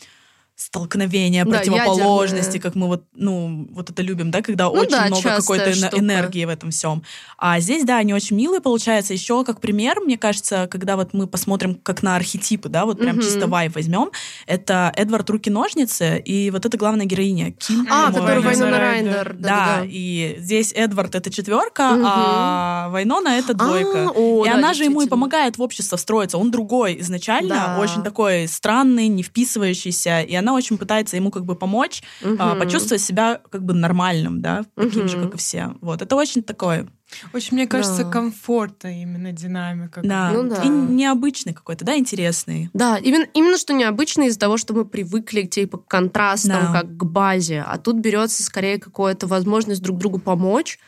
столкновения, 0.57 1.45
Да, 1.45 1.51
противоположности, 1.59 2.47
ядерное. 2.57 2.61
как 2.63 2.75
мы 2.75 2.87
вот, 2.87 3.05
ну, 3.15 3.69
вот 3.73 3.91
это 3.91 4.01
любим, 4.03 4.31
да, 4.31 4.41
когда 4.41 4.65
Ну 4.65 4.71
очень 4.73 4.91
да, 4.91 5.07
много 5.07 5.23
какой-то 5.37 5.75
штука. 5.75 5.99
энергии 5.99 6.45
в 6.47 6.49
этом 6.49 6.71
всем. 6.71 7.03
А 7.37 7.61
здесь, 7.61 7.85
да, 7.85 7.99
они 7.99 8.15
очень 8.15 8.37
милые, 8.37 8.61
получается. 8.63 9.13
Еще 9.13 9.45
как 9.45 9.61
пример, 9.61 10.01
мне 10.01 10.17
кажется, 10.17 10.67
когда 10.71 10.97
вот 10.97 11.13
мы 11.13 11.27
посмотрим 11.27 11.75
как 11.75 12.03
на 12.03 12.17
архетипы, 12.17 12.71
да, 12.71 12.87
вот 12.87 12.99
прям 12.99 13.17
Мгм. 13.17 13.25
чисто 13.25 13.47
вайб 13.47 13.75
возьмем, 13.75 14.11
это 14.47 14.93
Эдвард 14.97 15.29
Руки-ножницы 15.29 16.19
и 16.19 16.51
вот 16.51 16.65
эта 16.65 16.77
главная 16.79 17.05
героиня, 17.07 17.53
Ким. 17.53 17.87
А, 17.91 18.11
который 18.11 18.41
Вайнона 18.43 18.79
Райдер. 18.79 19.13
Райдер. 19.15 19.37
Да, 19.39 19.83
и 19.85 20.37
здесь 20.39 20.73
Эдвард 20.75 21.15
это 21.15 21.31
четверка, 21.31 21.91
Мгм. 21.91 22.05
а 22.07 22.89
Вайнона 22.89 23.29
это 23.29 23.53
двойка. 23.53 24.09
А, 24.09 24.13
о, 24.15 24.45
и 24.47 24.49
да, 24.49 24.55
она 24.55 24.73
же 24.73 24.85
ему 24.85 25.03
и 25.03 25.07
помогает 25.09 25.59
в 25.59 25.63
общество 25.63 25.99
встроиться. 25.99 26.39
Он 26.39 26.51
другой 26.51 26.99
изначально, 27.01 27.75
Да. 27.77 27.79
очень 27.81 28.03
такой 28.03 28.49
странный, 28.49 29.09
не 29.09 29.23
вписывающийся, 29.23 30.23
и 30.23 30.35
она 30.35 30.46
очень 30.55 30.79
пытается 30.79 31.17
ему 31.17 31.31
как 31.31 31.45
бы 31.45 31.55
помочь 31.57 32.03
а, 32.23 32.27
Мгм. 32.55 32.59
почувствовать 32.59 33.03
себя 33.03 33.41
как 33.51 33.65
бы 33.65 33.75
нормальным, 33.75 34.41
да, 34.41 34.65
таким 34.75 35.09
же, 35.09 35.17
Мгм. 35.17 35.27
как 35.27 35.35
и 35.37 35.39
все. 35.39 35.75
Вот, 35.81 36.03
это 36.03 36.17
очень 36.17 36.43
такое, 36.43 36.87
Очень, 37.33 37.55
мне 37.57 37.67
кажется, 37.69 38.03
Да. 38.03 38.11
комфортно 38.11 39.01
именно 39.03 39.31
динамика. 39.31 40.01
да, 40.03 40.33
Ну 40.33 40.49
да. 40.49 40.63
и 40.63 40.69
необычный 40.69 41.55
какой-то, 41.55 41.85
да, 41.85 41.97
интересный. 41.97 42.69
Да, 42.75 42.99
именно, 42.99 43.27
именно 43.33 43.59
что 43.59 43.73
необычно 43.75 44.23
из-за 44.25 44.41
того, 44.41 44.57
что 44.57 44.75
мы 44.75 44.85
привыкли 44.85 45.43
типа, 45.43 45.79
к 45.79 45.87
контрастам, 45.87 46.73
Да. 46.73 46.83
как 46.83 46.97
к 46.97 47.05
базе, 47.05 47.65
а 47.67 47.79
тут 47.79 47.97
берется 47.97 48.43
скорее 48.43 48.79
какая-то 48.79 49.27
возможность 49.29 49.83
друг 49.83 49.99
другу 49.99 50.19
помочь. 50.19 50.79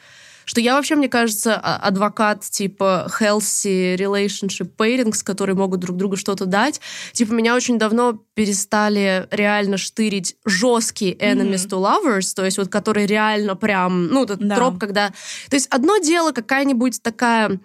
Что 0.48 0.62
я 0.62 0.76
вообще, 0.76 0.94
мне 0.94 1.10
кажется, 1.10 1.60
а- 1.62 1.76
адвокат 1.76 2.40
типа 2.42 3.06
healthy 3.20 3.96
relationship 3.96 4.70
pairings, 4.78 5.22
которые 5.22 5.54
могут 5.54 5.80
друг 5.80 5.98
другу 5.98 6.16
что-то 6.16 6.46
дать. 6.46 6.80
Типа 7.12 7.32
меня 7.34 7.54
очень 7.54 7.78
давно 7.78 8.14
перестали 8.32 9.28
реально 9.30 9.76
штырить 9.76 10.36
жесткие 10.46 11.14
enemies 11.16 11.66
Мгм. 11.66 11.82
to 11.82 11.82
lovers, 11.82 12.32
то 12.34 12.46
есть 12.46 12.56
вот 12.56 12.68
которые 12.68 13.06
реально 13.06 13.56
прям, 13.56 14.06
ну, 14.06 14.24
этот 14.24 14.38
Да. 14.38 14.54
троп, 14.56 14.78
когда... 14.78 15.08
То 15.50 15.56
есть 15.56 15.66
одно 15.68 15.98
дело 15.98 16.32
какая-нибудь 16.32 17.02
такая 17.02 17.60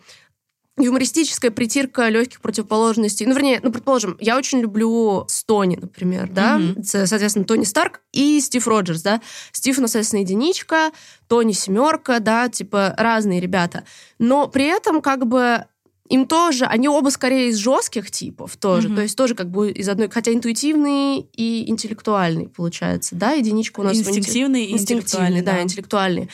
юмористическая 0.77 1.51
притирка 1.51 2.09
легких 2.09 2.41
противоположностей. 2.41 3.25
Ну, 3.25 3.33
вернее, 3.35 3.59
ну, 3.61 3.71
предположим, 3.71 4.17
я 4.19 4.37
очень 4.37 4.59
люблю 4.59 5.25
Стони, 5.27 5.77
например, 5.79 6.29
да. 6.29 6.59
Ц- 6.83 7.05
соответственно, 7.05 7.45
Тони 7.45 7.63
Старк 7.63 8.01
и 8.11 8.39
Стив 8.39 8.67
Роджерс, 8.67 9.01
да. 9.01 9.21
Стив, 9.51 9.77
ну, 9.77 9.87
соответственно, 9.87 10.21
единичка, 10.21 10.91
Тони 11.27 11.53
семерка, 11.53 12.19
да, 12.19 12.49
типа 12.49 12.95
разные 12.97 13.39
ребята. 13.39 13.83
Но 14.19 14.47
при 14.47 14.65
этом 14.65 15.01
как 15.01 15.27
бы 15.27 15.65
им 16.13 16.27
тоже, 16.27 16.65
они 16.65 16.87
оба 16.87 17.09
скорее 17.09 17.49
из 17.49 17.57
жестких 17.57 18.11
типов 18.11 18.55
тоже, 18.57 18.87
Мгм. 18.87 18.97
то 18.97 19.01
есть 19.01 19.17
тоже 19.17 19.33
как 19.33 19.49
бы 19.49 19.71
из 19.71 19.89
одной, 19.89 20.09
хотя 20.11 20.31
интуитивный 20.31 21.21
и 21.33 21.67
интеллектуальный 21.69 22.47
получается, 22.49 23.15
да, 23.15 23.31
единичка 23.31 23.79
у 23.79 23.83
нас 23.83 23.97
Инстинктивный 23.97 24.65
и 24.65 24.73
интеллектуальный, 24.73 25.41
да, 25.41 25.61
интеллектуальный. 25.63 26.29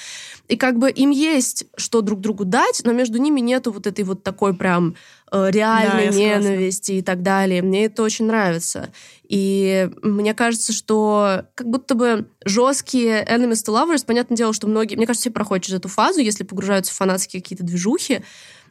И 0.50 0.58
как 0.58 0.80
бы 0.80 0.90
им 0.90 1.12
есть 1.12 1.66
что 1.78 2.02
друг 2.02 2.20
другу 2.20 2.44
дать, 2.44 2.82
но 2.84 2.92
между 2.92 3.20
ними 3.20 3.40
нету 3.40 3.72
вот 3.72 3.88
этой 3.88 4.04
вот 4.04 4.24
такой 4.24 4.54
прям 4.54 4.96
э, 5.32 5.50
реальной 5.52 6.12
согласна. 6.12 6.20
ненависти 6.20 6.92
и 6.94 7.02
так 7.02 7.22
далее. 7.22 7.62
Мне 7.62 7.86
это 7.86 8.02
очень 8.04 8.26
нравится. 8.26 8.90
И 9.30 9.90
мне 10.02 10.34
кажется, 10.34 10.74
что 10.74 11.46
как 11.54 11.70
будто 11.70 11.94
бы 11.94 12.26
жесткие 12.44 13.24
enemies 13.24 13.64
to 13.64 13.74
lovers, 13.74 14.04
понятное 14.06 14.36
дело, 14.36 14.52
что 14.54 14.68
многие, 14.68 14.96
мне 14.96 15.06
кажется, 15.06 15.30
все 15.30 15.32
проходят 15.32 15.64
через 15.66 15.78
эту 15.80 15.88
фазу, 15.88 16.20
если 16.20 16.44
погружаются 16.44 16.92
в 16.92 16.96
фанатские 16.96 17.42
какие-то 17.44 17.64
движухи, 17.64 18.22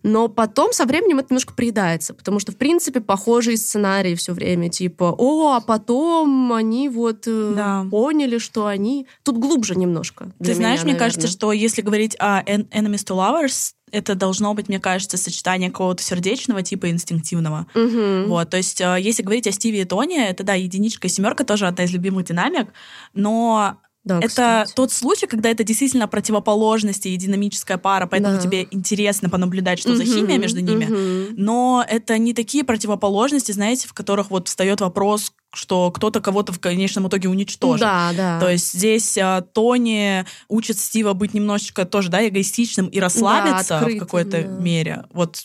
но 0.03 0.29
потом 0.29 0.73
со 0.73 0.85
временем 0.85 1.19
это 1.19 1.29
немножко 1.31 1.55
приедается, 1.55 2.15
потому 2.15 2.41
что, 2.41 2.53
в 2.53 2.57
принципе, 2.57 3.01
похожие 3.01 3.57
сценарии 3.57 4.15
все 4.15 4.33
время, 4.33 4.69
типа, 4.69 5.15
о, 5.17 5.53
а 5.55 5.61
потом 5.61 6.53
они 6.53 6.89
вот 6.89 7.25
э, 7.27 7.53
Да. 7.57 7.87
поняли, 7.91 8.39
что 8.39 8.67
они... 8.67 9.07
Тут 9.23 9.39
глубже 9.39 9.75
немножко. 9.75 10.31
Ты 10.43 10.55
знаешь, 10.55 10.81
меня, 10.83 10.93
мне 10.93 10.99
кажется, 10.99 11.21
наверное. 11.27 11.37
что 11.37 11.53
если 11.53 11.83
говорить 11.83 12.17
о 12.19 12.43
en- 12.47 12.69
enemies 12.71 13.05
to 13.05 13.15
lovers, 13.17 13.73
это 13.91 14.15
должно 14.15 14.53
быть, 14.53 14.69
мне 14.69 14.79
кажется, 14.81 15.17
сочетание 15.17 15.71
какого-то 15.71 16.03
сердечного 16.03 16.63
типа 16.63 16.91
инстинктивного. 16.91 17.67
Мгм. 17.75 18.27
Вот, 18.29 18.51
то 18.51 18.57
есть, 18.59 18.81
э, 18.81 18.97
если 19.01 19.23
говорить 19.23 19.47
о 19.47 19.53
Стиве 19.53 19.81
и 19.83 19.85
Тони, 19.85 20.23
это 20.23 20.45
да, 20.45 20.55
единичка 20.55 21.07
и 21.07 21.11
семерка 21.11 21.45
тоже 21.45 21.67
одна 21.67 21.85
из 21.85 21.91
любимых 21.93 22.27
динамик, 22.27 22.69
но 23.15 23.77
Да, 24.09 24.19
это 24.19 24.29
кстати. 24.29 24.73
тот 24.75 24.91
случай, 24.93 25.27
когда 25.27 25.51
это 25.51 25.63
действительно 25.65 26.09
противоположности 26.09 27.09
и 27.09 27.17
динамическая 27.17 27.77
пара, 27.79 28.07
поэтому 28.07 28.37
Да. 28.37 28.41
тебе 28.41 28.67
интересно 28.71 29.29
понаблюдать, 29.29 29.79
что 29.79 29.95
за 29.95 30.03
Мгм, 30.05 30.13
химия 30.13 30.39
между 30.39 30.61
ними. 30.61 30.87
мгм. 30.87 31.35
Но 31.37 31.85
это 31.87 32.17
не 32.19 32.33
такие 32.33 32.65
противоположности, 32.65 33.53
знаете, 33.53 33.87
в 33.87 33.93
которых 33.93 34.31
вот 34.31 34.49
встает 34.49 34.81
вопрос, 34.81 35.33
что 35.55 35.91
кто-то 35.91 36.21
кого-то 36.21 36.53
в 36.53 36.59
конечном 36.61 37.09
итоге 37.09 37.29
уничтожит. 37.29 37.81
Да, 37.81 38.13
да. 38.17 38.41
То 38.41 38.51
есть 38.51 38.73
здесь 38.73 39.17
а, 39.19 39.43
Тони 39.43 40.25
учит 40.49 40.79
Стива 40.79 41.13
быть 41.13 41.35
немножечко 41.35 41.85
тоже, 41.85 42.09
да, 42.11 42.27
эгоистичным 42.27 42.87
и 42.87 42.99
расслабиться 43.01 43.75
в 43.75 43.79
открытым, 43.83 43.99
какой-то 44.01 44.43
да. 44.43 44.49
мере. 44.49 45.05
Вот 45.13 45.43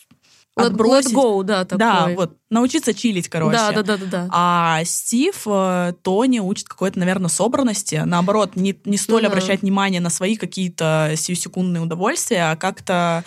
let, 0.58 0.72
let 0.74 1.04
go, 1.14 1.44
да, 1.44 1.66
такой. 1.66 1.78
Да, 1.80 2.10
вот 2.16 2.38
научиться 2.50 2.94
чилить, 2.94 3.28
короче. 3.30 3.58
Да, 3.58 3.72
да, 3.72 3.84
да, 3.84 3.98
да, 3.98 4.06
да. 4.06 4.28
А 4.32 4.82
Стив 4.86 5.42
э, 5.48 5.94
Тони 6.04 6.40
учит 6.40 6.68
какой-то, 6.68 7.00
наверное, 7.00 7.30
собранности. 7.30 8.02
Наоборот, 8.06 8.56
не, 8.56 8.80
не 8.86 8.98
столь 8.98 9.24
Ну 9.24 9.30
да. 9.30 9.36
обращать 9.36 9.62
внимание 9.62 10.02
на 10.02 10.10
свои 10.10 10.36
какие-то 10.36 11.14
сиюсекундные 11.16 11.82
удовольствия, 11.82 12.52
а 12.52 12.56
как-то 12.56 13.24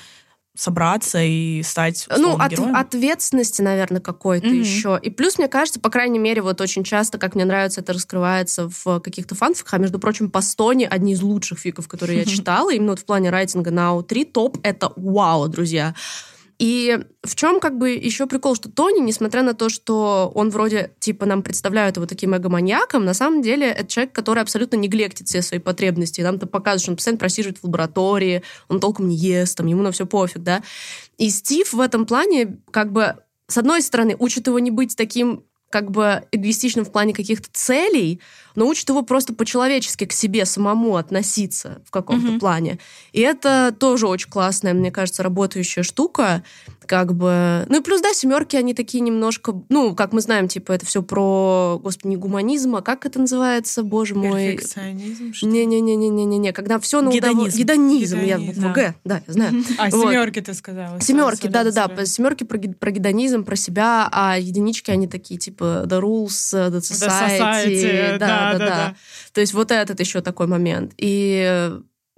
собраться 0.58 1.18
и 1.22 1.62
стать 1.62 2.06
Ну, 2.16 2.36
от- 2.38 2.50
героем. 2.50 2.74
ответственности, 2.74 3.60
наверное, 3.60 4.00
какой-то 4.00 4.46
Мгм. 4.46 4.60
еще. 4.60 4.98
И 5.02 5.10
плюс, 5.10 5.36
мне 5.36 5.48
кажется, 5.48 5.80
по 5.80 5.90
крайней 5.90 6.18
мере, 6.18 6.40
вот 6.40 6.62
очень 6.62 6.82
часто, 6.82 7.18
как 7.18 7.34
мне 7.34 7.44
нравится, 7.44 7.82
это 7.82 7.92
раскрывается 7.92 8.70
в 8.70 9.00
каких-то 9.00 9.34
фанфиках. 9.34 9.74
А 9.74 9.78
между 9.78 9.98
прочим, 9.98 10.30
по 10.30 10.40
Стоне 10.40 10.88
одни 10.88 11.12
из 11.12 11.20
лучших 11.20 11.58
фиков, 11.58 11.88
которые 11.88 12.20
я 12.20 12.24
читала, 12.24 12.72
именно 12.72 12.92
вот 12.92 13.00
в 13.00 13.04
плане 13.04 13.28
райтинга 13.28 13.70
на 13.70 13.90
АУ-3, 13.90 14.24
топ— 14.32 14.56
это 14.62 14.92
вау, 14.96 15.46
друзья. 15.48 15.94
И 16.58 16.98
в 17.22 17.34
чем 17.34 17.60
как 17.60 17.76
бы 17.76 17.90
еще 17.90 18.26
прикол, 18.26 18.54
что 18.54 18.70
Тони, 18.70 19.00
несмотря 19.00 19.42
на 19.42 19.52
то, 19.52 19.68
что 19.68 20.30
он 20.34 20.50
вроде 20.50 20.92
типа 21.00 21.26
нам 21.26 21.42
представляют 21.42 21.96
его 21.96 22.06
таким 22.06 22.34
эго-маньяком, 22.34 23.04
на 23.04 23.14
самом 23.14 23.42
деле 23.42 23.68
это 23.68 23.86
человек, 23.86 24.14
который 24.14 24.42
абсолютно 24.42 24.76
неглектит 24.76 25.28
все 25.28 25.42
свои 25.42 25.60
потребности. 25.60 26.22
Нам-то 26.22 26.46
показывают, 26.46 26.82
что 26.82 26.90
он 26.92 26.96
постоянно 26.96 27.18
просиживает 27.18 27.58
в 27.58 27.64
лаборатории, 27.64 28.42
он 28.68 28.80
толком 28.80 29.08
не 29.08 29.16
ест, 29.16 29.58
там, 29.58 29.66
ему 29.66 29.82
на 29.82 29.92
все 29.92 30.06
пофиг, 30.06 30.42
да. 30.42 30.62
И 31.18 31.28
Стив 31.28 31.72
в 31.72 31.80
этом 31.80 32.06
плане 32.06 32.58
как 32.70 32.92
бы 32.92 33.16
с 33.48 33.58
одной 33.58 33.82
стороны, 33.82 34.16
учит 34.18 34.46
его 34.46 34.58
не 34.58 34.70
быть 34.70 34.96
таким 34.96 35.44
как 35.76 35.90
бы 35.90 36.22
эгоистичным 36.32 36.86
в 36.86 36.90
плане 36.90 37.12
каких-то 37.12 37.48
целей, 37.52 38.18
но 38.54 38.66
учит 38.66 38.88
его 38.88 39.02
просто 39.02 39.34
по-человечески 39.34 40.06
к 40.06 40.12
себе 40.14 40.46
самому 40.46 40.96
относиться 40.96 41.82
в 41.84 41.90
каком-то 41.90 42.28
Мгм. 42.28 42.40
плане. 42.40 42.78
И 43.12 43.20
это 43.20 43.76
тоже 43.78 44.06
очень 44.06 44.30
классная, 44.30 44.72
мне 44.72 44.90
кажется, 44.90 45.22
работающая 45.22 45.82
штука. 45.82 46.42
Как 46.86 47.14
бы... 47.14 47.66
Ну 47.68 47.80
и 47.80 47.82
плюс, 47.82 48.00
да, 48.00 48.12
семерки, 48.12 48.56
они 48.56 48.74
такие 48.74 49.00
немножко... 49.00 49.62
Ну, 49.68 49.94
как 49.94 50.12
мы 50.12 50.20
знаем, 50.20 50.48
типа, 50.48 50.72
это 50.72 50.86
все 50.86 51.02
про, 51.02 51.78
господи, 51.82 52.08
не 52.08 52.16
гуманизм, 52.16 52.76
а 52.76 52.82
как 52.82 53.06
это 53.06 53.18
называется, 53.18 53.82
боже 53.82 54.14
мой? 54.14 54.52
Перфекционизм, 54.52 55.32
что? 55.32 55.46
Не-не-не-не-не-не, 55.46 56.52
когда 56.52 56.78
все 56.78 57.00
на 57.00 57.10
Гедонизм. 57.10 57.58
Гедонизм, 57.58 58.20
я 58.20 58.38
да. 58.38 58.72
Г, 58.72 58.94
да, 59.04 59.22
я 59.26 59.32
знаю. 59.32 59.64
А, 59.78 59.90
семерки 59.90 60.40
ты 60.40 60.54
сказала. 60.54 61.00
Семерки, 61.00 61.46
да-да-да, 61.48 62.06
семерки 62.06 62.44
про, 62.44 62.58
ге- 62.58 62.74
про 62.74 62.90
гедонизм, 62.90 63.44
про 63.44 63.56
себя, 63.56 64.08
а 64.10 64.38
единички 64.38 64.90
они 64.90 65.06
такие 65.06 65.38
типа 65.38 65.84
the 65.86 66.00
rules, 66.00 66.70
the 66.70 66.80
society, 66.80 67.38
society, 67.38 68.18
да, 68.18 68.18
да, 68.18 68.52
да-да-да. 68.52 68.66
да. 68.66 68.96
То 69.32 69.40
есть 69.40 69.52
вот 69.52 69.70
этот 69.70 70.00
еще 70.00 70.20
такой 70.20 70.46
момент. 70.46 70.92
И 70.96 71.72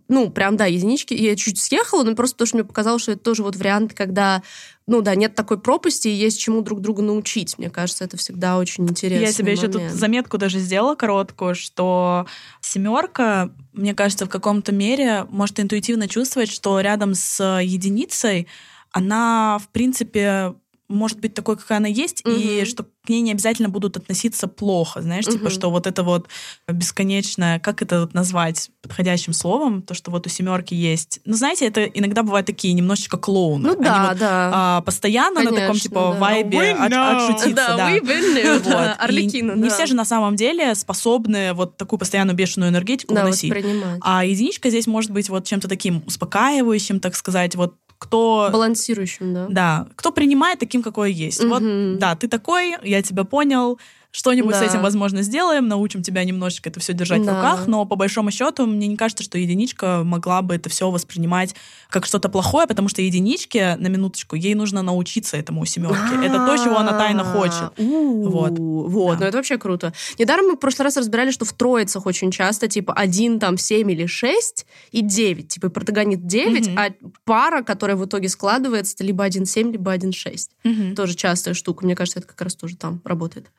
ну, 0.09 0.31
прям, 0.31 0.57
да, 0.57 0.65
единички. 0.65 1.13
Я 1.13 1.37
чуть 1.37 1.61
съехала, 1.61 2.03
но 2.03 2.15
просто 2.15 2.35
потому 2.35 2.47
что 2.47 2.57
мне 2.57 2.65
показалось, 2.65 3.03
что 3.03 3.13
это 3.13 3.23
тоже 3.23 3.43
вот 3.43 3.57
вариант, 3.57 3.93
когда, 3.93 4.43
ну 4.87 5.03
да, 5.03 5.15
нет 5.15 5.35
такой 5.35 5.61
пропасти, 5.61 6.09
и 6.09 6.13
есть 6.13 6.41
чему 6.41 6.63
друг 6.63 6.81
друга 6.81 7.03
научить. 7.03 7.59
Мне 7.59 7.69
кажется, 7.69 8.05
это 8.05 8.17
всегда 8.17 8.57
очень 8.57 8.89
интересно. 8.89 9.27
Я 9.27 9.33
себе 9.33 9.53
еще 9.53 9.69
тут 9.69 9.83
заметку 9.91 10.39
даже 10.39 10.59
сделала 10.59 10.95
короткую, 10.95 11.55
что 11.55 12.27
семерка, 12.63 13.51
мне 13.75 13.95
кажется, 13.95 14.25
в 14.25 14.31
каком-то 14.31 14.73
мере 14.73 15.27
может 15.29 15.61
интуитивно 15.61 16.09
чувствовать, 16.09 16.51
что 16.51 16.81
рядом 16.81 17.15
с 17.15 17.61
единицей 17.61 18.49
она, 18.91 19.59
в 19.59 19.69
принципе, 19.69 20.55
может 20.89 21.21
быть 21.21 21.35
такой, 21.35 21.57
какая 21.57 21.79
она 21.79 21.89
есть, 21.89 22.23
и 22.27 22.59
Мгм. 22.59 22.67
что 22.67 22.85
к 23.05 23.09
ней 23.09 23.21
не 23.21 23.33
обязательно 23.33 23.69
будут 23.69 23.97
относиться 23.97 24.49
плохо, 24.49 25.03
знаешь, 25.03 25.25
типа, 25.27 25.45
Мгм. 25.45 25.51
что 25.51 25.71
вот 25.71 25.87
это 25.87 26.03
вот 26.03 26.29
бесконечное, 26.67 27.59
как 27.59 27.83
это 27.83 28.01
вот 28.03 28.15
назвать 28.15 28.71
подходящим 28.83 29.33
словом, 29.33 29.83
то, 29.83 29.95
что 29.95 30.11
вот 30.11 30.27
у 30.27 30.31
семерки 30.31 30.75
есть. 30.75 31.21
Ну, 31.25 31.35
знаете, 31.35 31.67
это 31.67 31.85
иногда 31.85 32.23
бывают 32.23 32.47
такие 32.47 32.73
немножечко 32.75 33.17
клоуны. 33.19 33.69
Ну 33.69 33.75
Они 33.75 33.85
да, 33.85 34.09
вот, 34.11 34.19
да. 34.19 34.51
а, 34.55 34.81
постоянно 34.83 35.41
на 35.43 35.51
таком 35.51 35.67
Конечно, 35.67 35.81
типа 35.91 36.11
да. 36.15 36.19
вайбе 36.19 36.71
от- 36.73 36.93
отшутиться, 36.93 37.51
да, 37.55 37.77
да. 37.77 37.91
we 37.97 38.01
been 38.03 38.35
there. 38.37 38.59
Вот. 38.59 38.73
И 38.73 39.05
Арлекина, 39.05 39.53
не 39.53 39.69
да. 39.69 39.75
все 39.75 39.87
же 39.87 39.95
на 39.95 40.05
самом 40.05 40.37
деле 40.37 40.75
способны 40.75 41.53
вот 41.55 41.77
такую 41.77 41.99
постоянную 41.99 42.37
бешеную 42.37 42.71
энергетику 42.71 43.15
да, 43.15 43.27
воспринимать. 43.27 43.99
А 44.03 44.25
единичка 44.25 44.71
здесь 44.71 44.87
может 44.87 45.11
быть 45.11 45.29
вот 45.29 45.45
чем-то 45.45 45.69
таким 45.69 46.03
успокаивающим, 46.07 47.01
так 47.01 47.15
сказать, 47.17 47.55
вот 47.57 47.75
кто... 47.99 48.49
Балансирующим, 48.53 49.35
да. 49.35 49.47
Да, 49.49 49.87
кто 49.97 50.13
принимает 50.13 50.59
таким, 50.59 50.83
какой 50.83 51.13
есть. 51.13 51.43
Мгм. 51.43 51.51
Вот, 51.51 51.99
да, 51.99 52.15
ты 52.15 52.29
такой, 52.29 52.77
я 52.83 53.03
тебя 53.03 53.25
понял, 53.25 53.79
что-нибудь 54.11 54.53
Да. 54.53 54.61
с 54.61 54.71
этим, 54.71 54.83
возможно, 54.83 55.23
сделаем, 55.23 55.69
научим 55.69 56.03
тебя 56.03 56.25
немножечко 56.25 56.71
это 56.71 56.81
все 56.81 56.95
держать 56.95 57.21
в 57.21 57.25
Да. 57.27 57.37
руках, 57.37 57.67
но 57.67 57.85
по 57.85 57.95
большому 57.95 58.31
счету 58.31 58.67
мне 58.67 58.87
не 58.87 58.97
кажется, 58.97 59.23
что 59.23 59.37
единичка 59.39 60.03
могла 60.05 60.41
бы 60.43 60.55
это 60.55 60.69
все 60.71 60.91
воспринимать 60.91 61.55
как 61.91 62.07
что-то 62.07 62.29
плохое, 62.31 62.67
потому 62.67 62.89
что 62.89 63.03
единичке, 63.03 63.77
на 63.77 63.89
минуточку, 63.89 64.35
ей 64.35 64.55
нужно 64.55 64.83
научиться 64.83 65.37
этому 65.37 65.61
у 65.61 65.65
семерки. 65.67 66.25
Это 66.25 66.47
то, 66.47 66.57
чего 66.57 66.79
она 66.79 66.93
тайно 66.93 67.23
хочет. 67.25 67.71
У, 67.79 68.29
Вот. 68.29 68.59
Вот, 68.59 69.21
ну 69.21 69.27
это 69.27 69.37
вообще 69.37 69.59
круто. 69.59 69.93
Недаром 70.19 70.47
мы 70.47 70.53
в 70.57 70.59
прошлый 70.59 70.85
раз 70.85 70.97
разбирали, 70.97 71.31
что 71.31 71.45
в 71.45 71.53
троицах 71.53 72.07
очень 72.07 72.31
часто, 72.31 72.67
типа, 72.69 72.95
один 72.95 73.39
там 73.39 73.59
семь 73.59 73.91
или 73.93 74.07
шесть 74.07 74.67
и 74.91 75.03
девять. 75.03 75.49
Типа, 75.49 75.69
протагонист 75.69 76.23
девять, 76.25 76.69
а 76.77 76.91
пара, 77.25 77.63
которая 77.63 77.97
в 77.97 78.05
итоге 78.07 78.29
складывается, 78.29 78.95
это 78.95 79.05
либо 79.05 79.23
один 79.25 79.45
семь, 79.45 79.71
либо 79.71 79.93
один 79.93 80.13
шесть. 80.13 80.53
Тоже 80.97 81.15
частая 81.15 81.55
штука. 81.55 81.85
Мне 81.85 81.95
кажется, 81.95 82.21
это 82.21 82.29
как 82.29 82.41
раз 82.41 82.55
тоже 82.55 82.77
там 82.77 83.01
работает. 83.05 83.51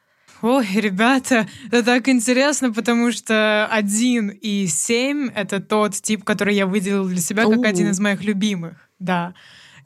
Ой, 0.42 0.68
ребята, 0.74 1.48
это 1.68 1.84
так 1.84 2.08
интересно, 2.08 2.72
потому 2.72 3.12
что 3.12 3.68
один 3.68 4.30
и 4.30 4.68
семь— 4.68 5.30
это 5.36 5.60
тот 5.60 5.96
тип, 5.96 6.24
который 6.24 6.56
я 6.56 6.66
выделила 6.66 7.08
для 7.08 7.20
себя 7.20 7.46
как 7.46 7.66
один 7.66 7.90
из 7.90 8.00
моих 8.00 8.24
любимых. 8.24 8.90
Да. 9.00 9.34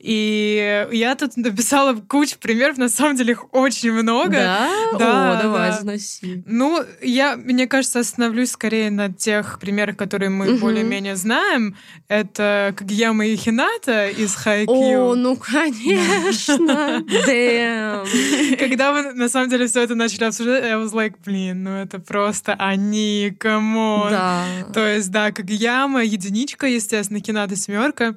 И 0.06 0.86
я 0.92 1.16
тут 1.16 1.38
написала 1.38 1.94
кучу 1.96 2.36
примеров, 2.38 2.78
на 2.78 2.90
самом 2.90 3.16
деле 3.16 3.32
их 3.32 3.54
очень 3.54 3.94
много. 3.94 4.32
Да? 4.32 4.70
Да, 5.00 5.40
О, 5.40 5.42
давай, 5.42 5.70
да. 5.72 5.78
заноси. 5.80 6.44
Ну, 6.46 6.84
я, 7.02 7.38
мне 7.38 7.68
кажется, 7.68 8.00
остановлюсь 8.00 8.52
скорее 8.52 8.92
на 8.92 9.14
тех 9.14 9.60
примерах, 9.62 9.96
которые 9.96 10.30
мы 10.30 10.46
Мгм. 10.52 10.58
более-менее 10.60 11.16
знаем. 11.16 11.78
Это 12.10 12.74
Кагьяма 12.78 13.26
и 13.28 13.38
Хината 13.38 14.10
из 14.10 14.36
Хайкью. 14.36 14.76
О, 14.76 15.16
ну, 15.16 15.38
конечно. 15.38 17.02
Damn. 17.26 18.58
Когда 18.58 18.92
вы 18.92 19.14
на 19.14 19.30
самом 19.30 19.50
деле 19.50 19.68
все 19.68 19.84
это 19.84 19.96
начали 19.96 20.26
обсуждать, 20.26 20.66
я 20.66 20.76
was 20.80 20.92
like, 20.92 21.14
блин, 21.26 21.64
ну 21.64 21.78
это 21.78 22.00
просто 22.00 22.56
они, 22.60 23.34
come 23.40 23.81
on. 23.81 24.12
Да. 24.12 24.44
То 24.74 24.86
есть, 24.86 25.12
да, 25.12 25.32
Кагеяма, 25.32 26.04
единичка, 26.04 26.68
естественно, 26.68 27.22
Хината 27.22 27.56
семерка. 27.56 28.16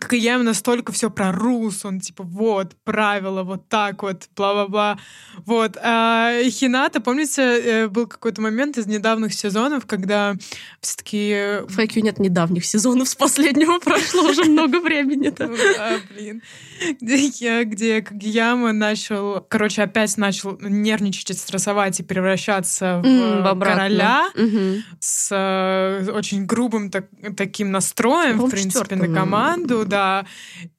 Кагеяма 0.00 0.42
настолько 0.44 0.92
все 0.92 1.10
про 1.10 1.32
rules, 1.32 1.84
он 1.84 2.00
типа 2.00 2.22
вот, 2.24 2.74
правила, 2.84 3.42
вот 3.42 3.68
так 3.68 4.02
вот, 4.02 4.28
бла-бла-бла. 4.36 4.98
Вот. 5.46 5.76
А 5.82 6.32
Хината, 6.48 7.00
помните, 7.00 7.42
э, 7.42 7.88
был 7.88 8.06
какой-то 8.06 8.40
момент 8.40 8.78
из 8.78 8.86
недавних 8.86 9.34
сезонов, 9.34 9.86
когда 9.86 10.34
все-таки 10.80 11.60
В 11.68 11.78
Haikyuu 11.78 12.00
нет 12.02 12.18
недавних 12.18 12.64
сезонов, 12.64 13.08
с 13.08 13.14
последнего 13.14 13.78
прошло 13.84 14.22
уже 14.30 14.44
много 14.44 14.80
времени. 14.80 15.28
да, 15.30 15.46
блин. 16.14 16.42
Где, 17.00 17.26
я- 17.26 17.64
где 17.64 18.02
Кагияма 18.02 18.72
начал, 18.72 19.40
короче, 19.48 19.82
опять 19.82 20.16
начал 20.16 20.58
нервничать, 20.60 21.30
и 21.30 21.34
стрессовать 21.34 22.00
и 22.00 22.02
превращаться 22.02 23.00
в, 23.02 23.06
э, 23.06 23.42
короля 23.74 24.22
с 25.00 25.28
э, 25.32 26.10
очень 26.10 26.46
грубым 26.46 26.90
так- 26.90 27.08
таким 27.36 27.70
настроем, 27.70 28.38
в 28.38 28.50
принципе, 28.50 28.96
на 28.96 29.14
команду, 29.14 29.81
да. 29.84 30.26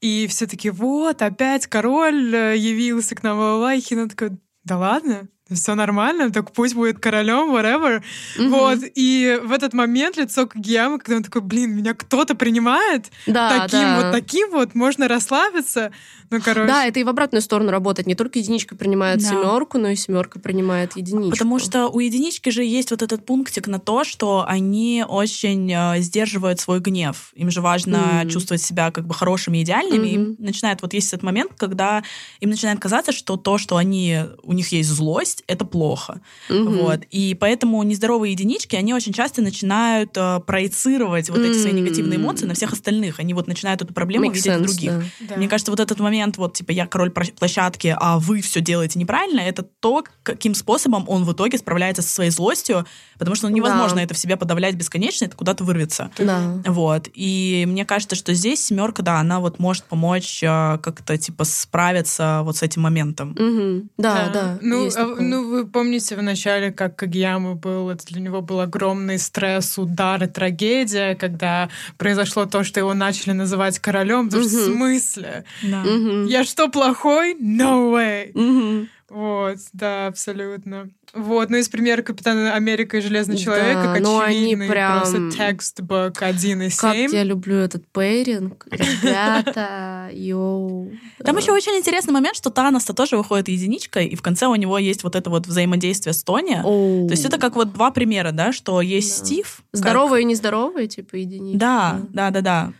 И 0.01 0.27
все 0.27 0.48
таки 0.48 0.69
вот, 0.69 1.22
опять 1.22 1.67
король 1.67 2.33
э, 2.33 2.57
явился 2.57 3.15
к 3.15 3.24
нам, 3.24 3.38
ла-ла-ла, 3.38 3.74
и 3.74 3.81
Хина 3.81 4.10
такой, 4.10 4.38
да 4.63 4.77
ладно? 4.77 5.27
Все 5.53 5.75
нормально, 5.75 6.31
так 6.31 6.51
пусть 6.51 6.75
будет 6.75 7.00
королем, 7.00 7.53
whatever. 7.55 8.01
Мгм. 8.38 8.50
Вот, 8.50 8.79
и 8.95 9.39
в 9.43 9.51
этот 9.51 9.74
момент 9.74 10.17
лицо 10.17 10.48
Кагияма, 10.48 11.00
когда 11.00 11.17
он 11.17 11.24
такой, 11.24 11.41
блин, 11.41 11.75
меня 11.75 11.93
кто-то 11.93 12.36
принимает, 12.36 13.05
Да, 13.27 13.60
таким 13.62 13.79
да. 13.81 14.01
вот 14.01 14.12
таким 14.12 14.51
вот 14.51 14.75
можно 14.75 15.07
расслабиться. 15.07 15.91
Ну, 16.29 16.41
короче. 16.41 16.67
Да, 16.67 16.86
это 16.88 17.00
и 17.00 17.03
в 17.03 17.10
обратную 17.10 17.41
сторону 17.43 17.69
работает. 17.69 18.07
Не 18.07 18.15
только 18.15 18.39
единичка 18.39 18.75
принимает 18.75 19.22
Да. 19.22 19.29
семерку, 19.29 19.77
но 19.77 19.89
и 19.89 19.95
семерка 19.95 20.39
принимает 20.39 20.95
единичку. 20.98 21.29
Потому 21.31 21.60
что 21.60 21.89
у 21.89 22.00
единички 22.00 22.50
же 22.50 22.63
есть 22.63 22.89
вот 22.89 23.03
этот 23.03 23.24
пунктик 23.25 23.67
на 23.67 23.77
то, 23.79 24.03
что 24.03 24.43
они 24.48 25.05
очень 25.07 25.72
э, 25.72 26.00
сдерживают 26.01 26.60
свой 26.60 26.79
гнев. 26.79 27.31
Им 27.36 27.51
же 27.51 27.62
важно 27.62 28.22
М. 28.24 28.29
чувствовать 28.29 28.63
себя 28.63 28.89
как 28.89 29.05
бы 29.05 29.13
хорошими, 29.13 29.62
идеальными. 29.62 30.07
Им 30.07 30.22
Мгм. 30.22 30.36
начинает 30.39 30.81
вот 30.81 30.93
есть 30.93 31.10
этот 31.10 31.22
момент, 31.24 31.51
когда 31.55 32.01
им 32.39 32.50
начинает 32.50 32.79
казаться, 32.79 33.12
что 33.12 33.38
то, 33.38 33.60
что 33.60 33.77
они 33.77 34.22
у 34.41 34.53
них 34.53 34.72
есть 34.72 34.89
злость, 34.89 35.42
это 35.47 35.65
плохо. 35.65 36.21
Мгм. 36.50 36.77
Вот. 36.77 37.01
И 37.12 37.35
поэтому 37.39 37.81
нездоровые 37.83 38.31
единички, 38.31 38.75
они 38.75 38.93
очень 38.93 39.13
часто 39.13 39.41
начинают 39.41 40.12
э, 40.15 40.39
проецировать 40.45 41.29
вот 41.29 41.39
эти 41.39 41.57
свои 41.57 41.73
негативные 41.73 42.17
эмоции 42.17 42.45
на 42.45 42.53
всех 42.53 42.73
остальных. 42.73 43.19
Они 43.19 43.33
вот 43.33 43.47
начинают 43.47 43.81
эту 43.81 43.94
проблему 43.94 44.25
Makes 44.25 44.33
видеть 44.33 44.46
в 44.46 44.50
sense, 44.50 44.63
других. 44.63 44.91
да. 44.91 45.03
Да. 45.29 45.35
Мне 45.37 45.48
кажется, 45.48 45.72
вот 45.72 45.79
этот 45.79 46.00
момент, 46.00 46.37
вот, 46.37 46.53
типа, 46.53 46.72
я 46.72 46.87
король 46.87 47.11
площадки, 47.11 47.96
а 48.00 48.20
вы 48.20 48.41
все 48.41 48.61
делаете 48.61 49.00
неправильно, 49.00 49.39
это 49.41 49.63
то, 49.63 50.03
каким 50.24 50.53
способом 50.55 51.05
он 51.07 51.24
в 51.25 51.33
итоге 51.33 51.57
справляется 51.57 52.01
со 52.01 52.09
своей 52.09 52.31
злостью, 52.31 52.85
потому 53.18 53.35
что 53.35 53.50
ну, 53.50 53.55
невозможно 53.55 53.98
Да. 53.98 54.03
это 54.03 54.13
в 54.13 54.18
себе 54.18 54.37
подавлять 54.37 54.75
бесконечно, 54.75 55.25
это 55.25 55.35
куда-то 55.35 55.63
вырвется. 55.63 56.11
Да. 56.18 56.61
Вот. 56.65 57.09
И 57.13 57.65
мне 57.68 57.85
кажется, 57.85 58.15
что 58.15 58.33
здесь 58.33 58.63
семерка, 58.63 59.01
да, 59.03 59.20
она 59.20 59.39
вот 59.39 59.59
может 59.59 59.83
помочь 59.85 60.41
э, 60.44 60.77
как-то, 60.81 61.18
типа, 61.18 61.44
справиться 61.44 62.41
вот 62.44 62.57
с 62.57 62.63
этим 62.63 62.81
моментом. 62.81 63.35
Мгм. 63.37 63.89
Да, 63.98 64.29
да. 64.33 64.57
Ну, 64.61 64.85
есть 64.85 64.98
а, 64.98 65.07
такое. 65.07 65.23
Ну, 65.24 65.50
вы 65.50 65.68
помните 65.68 66.16
в 66.16 66.22
начале, 66.22 66.72
как 66.72 66.96
Кагьяма 66.96 67.55
был, 67.55 67.90
это 67.90 68.05
для 68.07 68.22
него 68.22 68.42
был 68.42 68.59
огромный 68.59 69.18
стресс, 69.18 69.77
удар 69.77 70.24
и 70.24 70.27
трагедия, 70.27 71.16
когда 71.16 71.70
произошло 71.98 72.46
то, 72.46 72.64
что 72.64 72.79
его 72.79 72.94
начали 72.94 73.31
называть 73.31 73.79
королем. 73.79 74.27
Потому 74.27 74.44
что 74.44 74.57
в 74.57 74.66
смысле? 74.66 75.44
Да. 75.64 75.83
Мгм. 75.83 76.27
Я 76.27 76.44
что, 76.44 76.70
плохой? 76.70 77.36
No 77.36 77.92
way! 77.92 78.31
Мгм. 78.33 78.90
Вот, 79.13 79.57
да, 79.73 80.07
абсолютно. 80.07 80.89
Вот, 81.13 81.51
ну 81.51 81.57
из 81.57 81.69
примера 81.69 82.01
Капитана 82.01 82.55
Америка 82.55 82.97
и 82.97 83.01
Железный 83.01 83.37
человек, 83.37 83.75
Да, 83.75 83.93
как 83.93 84.01
ну 84.01 84.19
они 84.19 84.55
прям- 84.55 85.01
просто 85.01 85.17
textbook 85.29 86.17
1 86.23 86.61
и 86.63 86.69
Как 86.71 86.95
7. 86.95 87.11
я 87.13 87.23
люблю 87.23 87.57
этот 87.57 87.87
пейринг. 87.91 88.65
Ребята, 88.71 90.09
йоу. 90.11 90.91
Там 91.23 91.37
еще 91.37 91.51
очень 91.51 91.73
интересный 91.73 92.11
момент, 92.13 92.35
что 92.35 92.49
Танос-то 92.49 92.93
тоже 92.93 93.15
выходит 93.17 93.47
единичкой, 93.49 94.07
и 94.07 94.15
в 94.15 94.23
конце 94.23 94.47
у 94.47 94.55
него 94.55 94.79
есть 94.79 95.03
вот 95.03 95.15
это 95.15 95.29
вот 95.29 95.45
взаимодействие 95.45 96.13
с 96.13 96.23
Тони. 96.23 96.61
То 96.63 97.11
есть 97.11 97.25
это 97.25 97.37
как 97.37 97.55
вот 97.55 97.71
два 97.73 97.91
примера, 97.91 98.31
да, 98.31 98.51
что 98.51 98.81
есть 98.81 99.19
Да. 99.19 99.25
Стив. 99.25 99.63
как- 99.71 99.79
Здоровые 99.79 100.23
и 100.23 100.25
нездоровые, 100.25 100.87
типа, 100.87 101.15
единички. 101.17 101.57
Да, 101.59 102.01
да, 102.09 102.31
да, 102.31 102.41
да. 102.41 102.73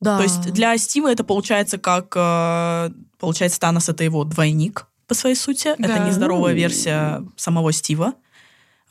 Да. 0.00 0.16
То 0.18 0.22
есть 0.22 0.52
для 0.52 0.76
Стива 0.78 1.10
это 1.12 1.24
получается 1.24 1.76
как... 1.78 2.12
э, 2.16 2.90
Получается, 3.18 3.58
Танос— 3.58 3.88
это 3.90 4.04
его 4.04 4.24
двойник 4.24 4.86
по 5.06 5.14
своей 5.14 5.36
сути. 5.36 5.68
Это 5.68 5.88
Да. 5.88 6.06
нездоровая 6.06 6.54
версия 6.54 7.22
самого 7.36 7.72
Стива. 7.72 8.14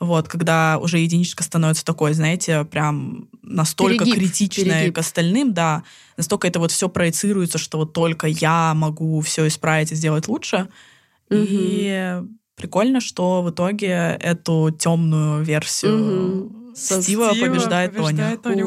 Вот, 0.00 0.28
когда 0.28 0.78
уже 0.78 0.98
единичка 0.98 1.42
становится 1.44 1.84
такой, 1.84 2.14
знаете, 2.14 2.64
прям 2.64 3.28
настолько 3.42 4.04
Перегиб, 4.04 4.14
критичная 4.20 4.78
перегиб. 4.80 4.94
к 4.96 4.98
остальным, 4.98 5.54
да, 5.54 5.84
настолько 6.16 6.48
это 6.48 6.58
вот 6.58 6.72
все 6.72 6.88
проецируется, 6.88 7.58
что 7.58 7.78
вот 7.78 7.92
только 7.92 8.26
я 8.26 8.74
могу 8.74 9.20
все 9.20 9.46
исправить 9.46 9.92
и 9.92 9.94
сделать 9.94 10.28
лучше. 10.28 10.68
И 11.30 12.22
прикольно, 12.56 13.00
что 13.00 13.42
в 13.42 13.50
итоге 13.50 14.16
эту 14.20 14.70
темную 14.78 15.42
версию 15.44 15.96
Мгм. 15.96 16.63
Со 16.74 17.02
Стива, 17.02 17.30
побеждает, 17.38 17.92
побеждает 17.92 18.42
Тоня. 18.42 18.64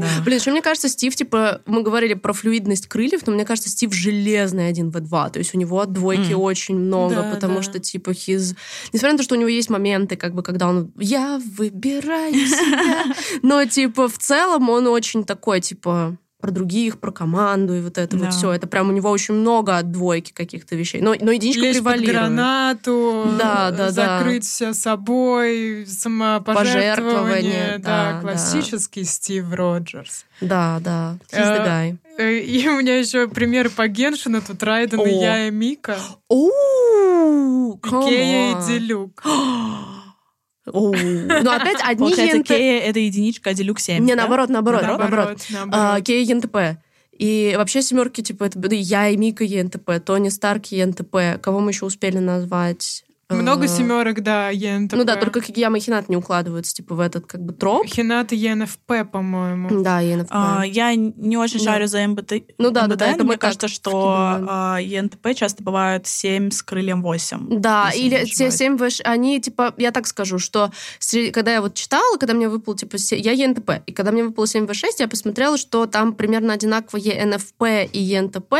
Да. 0.00 0.06
Блин, 0.24 0.38
еще 0.38 0.50
мне 0.50 0.62
кажется, 0.62 0.88
Стив, 0.88 1.14
типа, 1.14 1.60
мы 1.66 1.82
говорили 1.82 2.14
про 2.14 2.32
флюидность 2.32 2.86
крыльев, 2.86 3.26
но 3.26 3.32
мне 3.32 3.44
кажется, 3.44 3.68
Стив 3.70 3.92
железный 3.92 4.68
один 4.68 4.90
в 4.90 5.00
два. 5.00 5.28
То 5.30 5.38
есть 5.38 5.54
у 5.54 5.58
него 5.58 5.84
двойки 5.86 6.32
М. 6.32 6.40
очень 6.40 6.76
много, 6.76 7.16
Да, 7.16 7.30
потому 7.34 7.56
да. 7.56 7.62
что, 7.62 7.78
типа, 7.78 8.10
his... 8.10 8.56
Несмотря 8.92 9.12
на 9.12 9.18
то, 9.18 9.24
что 9.24 9.34
у 9.34 9.38
него 9.38 9.48
есть 9.48 9.70
моменты, 9.70 10.16
как 10.16 10.34
бы, 10.34 10.42
когда 10.42 10.68
он 10.68 10.92
«я 10.98 11.40
выбираю 11.56 12.34
себя», 12.34 13.14
но, 13.42 13.64
типа, 13.64 14.08
в 14.08 14.18
целом 14.18 14.68
он 14.70 14.86
очень 14.86 15.24
такой, 15.24 15.60
типа, 15.60 16.16
про 16.40 16.52
других, 16.52 17.00
про 17.00 17.10
команду 17.10 17.74
и 17.74 17.80
вот 17.80 17.98
это 17.98 18.16
Да. 18.16 18.26
вот 18.26 18.34
все. 18.34 18.52
Это 18.52 18.68
прям 18.68 18.88
у 18.88 18.92
него 18.92 19.10
очень 19.10 19.34
много 19.34 19.76
от 19.76 19.90
двойки 19.90 20.32
каких-то 20.32 20.76
вещей. 20.76 21.00
Но, 21.00 21.14
но 21.20 21.32
единичка 21.32 21.62
под 21.62 21.72
превалирует. 21.72 22.10
гранату, 22.12 23.24
Да, 23.38 23.70
да, 23.72 23.76
да. 23.76 23.90
закрыть 23.90 24.44
все 24.44 24.72
собой, 24.72 25.84
самопожертвование. 25.86 26.94
Пожертвование, 26.94 27.78
Да, 27.78 28.12
да, 28.14 28.20
классический 28.20 29.02
Стив 29.04 29.52
Роджерс. 29.52 30.26
Да, 30.40 30.78
да. 30.80 31.16
The 31.32 31.66
guy. 31.66 31.96
Э, 32.18 32.38
И 32.38 32.68
у 32.68 32.78
меня 32.78 32.98
еще 32.98 33.26
пример 33.26 33.68
по 33.70 33.88
Геншину. 33.88 34.40
Тут 34.40 34.62
Райден 34.62 35.00
и 35.00 35.10
о, 35.10 35.20
Яэ 35.20 35.48
Мико. 35.48 35.98
Come 36.30 38.06
on. 38.06 38.26
Кэйа 38.26 38.52
и 38.60 38.66
Дилюк. 38.66 39.22
Ну, 40.72 41.50
опять 41.50 41.78
одни 41.82 42.10
ENT... 42.10 42.46
Кэйа— 42.46 42.80
это 42.82 42.98
единичка, 42.98 43.50
а 43.50 43.54
Дилюк 43.54 43.80
7. 43.80 44.04
Не, 44.04 44.14
наоборот, 44.14 44.48
наоборот, 44.48 44.82
Наоборот? 44.82 45.38
А, 45.70 46.00
Кэйа 46.00 46.24
ENTP. 46.24 46.80
И 47.18 47.54
вообще 47.56 47.82
семерки, 47.82 48.20
типа, 48.20 48.44
это 48.44 48.58
да, 48.58 48.74
Яэ 48.74 49.08
Мико 49.08 49.42
ENTP, 49.42 50.00
Тони 50.04 50.28
Старк 50.28 50.66
ENTP. 50.66 51.40
Кого 51.40 51.58
мы 51.58 51.72
еще 51.72 51.84
успели 51.84 52.18
назвать? 52.18 53.04
Много 53.30 53.66
Э, 53.66 53.68
семерок, 53.68 54.22
да, 54.22 54.48
ЕНТП. 54.48 54.94
Ну 54.96 55.04
да, 55.04 55.16
только 55.16 55.42
Кигияма 55.42 55.76
и 55.76 55.80
Хинат 55.80 56.08
не 56.08 56.16
укладываются, 56.16 56.74
типа, 56.74 56.94
в 56.94 57.00
этот 57.00 57.26
как 57.26 57.42
бы 57.44 57.52
троп. 57.52 57.86
Хинат 57.86 58.32
и 58.32 58.36
ЕНФП, 58.36 59.10
по-моему. 59.12 59.82
Да, 59.82 60.00
ЕНФП. 60.00 60.30
А, 60.30 60.62
я 60.64 60.94
не 60.94 61.36
очень 61.36 61.58
Да. 61.58 61.72
шарю 61.72 61.88
за 61.88 62.06
МБТ. 62.08 62.32
Ну 62.56 62.70
да, 62.70 62.86
да, 62.86 62.86
МБТ, 62.86 62.98
да, 62.98 63.06
это 63.08 63.18
но 63.18 63.24
мы 63.24 63.28
мне 63.28 63.36
кажется, 63.38 63.68
что 63.68 64.16
а, 64.48 64.78
ЕНТП 64.80 65.34
часто 65.34 65.62
бывает 65.62 66.06
7 66.06 66.50
с 66.50 66.62
крыльем 66.62 67.02
8. 67.02 67.60
Да, 67.60 67.90
или 67.94 68.14
ошибаюсь. 68.14 68.54
7 68.54 68.76
выш, 68.78 69.00
они, 69.04 69.38
типа, 69.42 69.74
я 69.76 69.90
так 69.90 70.06
скажу, 70.06 70.38
что 70.38 70.70
когда 71.34 71.52
я 71.52 71.60
вот 71.60 71.74
читала, 71.74 72.16
когда 72.16 72.32
мне 72.32 72.48
выпал, 72.48 72.76
типа, 72.76 72.96
я 73.10 73.32
ЕНТП, 73.32 73.82
и 73.86 73.92
когда 73.92 74.10
мне 74.10 74.24
выпало 74.24 74.46
7 74.46 74.66
в 74.66 74.72
6 74.72 75.00
я 75.00 75.08
посмотрела, 75.08 75.58
что 75.58 75.84
там 75.84 76.14
примерно 76.14 76.54
одинаково 76.54 76.98
ЕНФП 76.98 77.62
и 77.92 78.00
ЕНТП, 78.00 78.54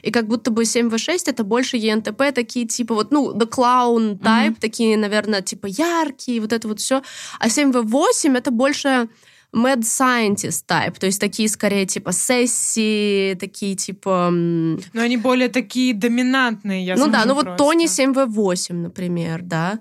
и 0.00 0.10
как 0.10 0.26
будто 0.26 0.50
бы 0.50 0.64
7 0.64 0.88
в 0.88 0.96
6 0.96 1.28
это 1.28 1.44
больше 1.44 1.76
ЕНТП, 1.76 2.32
такие, 2.34 2.66
типа, 2.66 2.94
вот, 2.94 3.10
ну, 3.12 3.34
The 3.34 3.46
Clown 3.46 4.05
type, 4.14 4.56
такие, 4.60 4.96
наверное, 4.96 5.42
типа, 5.42 5.66
яркие, 5.66 6.40
вот 6.40 6.52
это 6.52 6.68
вот 6.68 6.80
все, 6.80 7.02
а 7.38 7.48
7 7.48 7.72
в 7.72 7.82
8 7.82 8.36
это 8.36 8.50
больше 8.50 9.08
mad 9.54 9.80
scientist 9.80 10.64
type, 10.68 10.98
то 10.98 11.06
есть 11.06 11.20
такие 11.20 11.48
скорее 11.48 11.86
типа 11.86 12.12
сессии, 12.12 13.34
такие 13.34 13.74
типа... 13.74 14.30
Но 14.30 14.78
они 15.02 15.16
более 15.16 15.48
такие 15.48 15.94
доминантные, 15.94 16.84
я 16.84 16.96
ну 16.96 17.08
да, 17.08 17.24
ну 17.24 17.34
вот 17.34 17.44
просто. 17.44 17.64
Тони 17.64 17.86
7v8, 17.86 18.74
например, 18.74 19.42
да, 19.42 19.78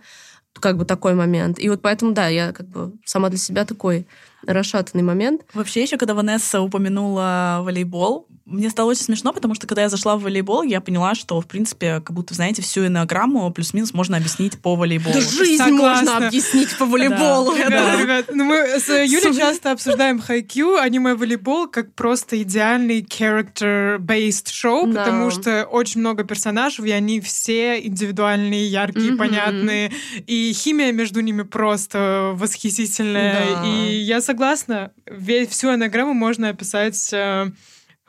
как 0.59 0.77
бы 0.77 0.85
такой 0.85 1.13
момент. 1.13 1.59
И 1.59 1.69
вот 1.69 1.81
поэтому, 1.81 2.11
да, 2.11 2.27
я 2.27 2.51
как 2.51 2.67
бы 2.67 2.93
сама 3.03 3.29
для 3.29 3.38
себя 3.38 3.65
такой 3.65 4.07
расшатанный 4.47 5.03
момент. 5.03 5.41
Вообще, 5.53 5.83
еще 5.83 5.97
когда 5.97 6.13
Ванесса 6.13 6.61
упомянула 6.61 7.59
волейбол, 7.61 8.27
мне 8.45 8.69
стало 8.69 8.91
очень 8.91 9.01
смешно, 9.01 9.34
потому 9.34 9.55
что 9.55 9.65
когда 9.65 9.81
я 9.81 9.89
зашла 9.89 10.15
в 10.17 10.21
волейбол, 10.21 10.62
я 10.62 10.79
поняла, 10.79 11.15
что, 11.15 11.41
в 11.41 11.47
принципе, 11.47 11.95
как 12.01 12.12
будто, 12.13 12.36
знаете, 12.36 12.62
всю 12.62 12.86
энеограмму 12.86 13.49
плюс-минус 13.51 13.91
можно 13.93 14.17
объяснить 14.17 14.60
по 14.60 14.75
волейболу. 14.75 15.15
Да 15.15 15.19
жизнь 15.21 15.58
Согласна. 15.63 16.12
можно 16.12 16.27
объяснить 16.27 16.77
по 16.77 16.86
волейболу. 16.86 17.55
Ребят, 17.55 17.69
Да. 17.69 18.01
ребят, 18.01 18.25
ну 18.31 18.43
мы 18.43 18.58
с 18.79 18.88
Юлей 18.88 19.36
часто 19.36 19.71
обсуждаем 19.71 20.19
хайкю, 20.19 20.77
аниме-волейбол, 20.77 21.67
как 21.69 21.93
просто 21.95 22.39
идеальный 22.43 23.01
character-based 23.01 24.51
шоу, 24.51 24.88
Да. 24.88 25.03
потому 25.05 25.31
что 25.31 25.65
очень 25.65 26.01
много 26.01 26.23
персонажей, 26.23 26.88
и 26.88 26.91
они 26.91 27.21
все 27.21 27.79
индивидуальные, 27.84 28.67
яркие, 28.67 29.10
Мгм. 29.10 29.17
понятные, 29.17 29.91
и 30.27 30.53
химия 30.53 30.91
между 30.91 31.21
ними 31.21 31.41
просто 31.43 32.31
восхитительная. 32.36 33.55
Да. 33.55 33.65
И 33.65 33.95
я 33.95 34.21
согласна, 34.21 34.91
всю 35.49 35.69
анаграмму 35.69 36.13
можно 36.13 36.49
описать 36.49 37.10
э, 37.13 37.47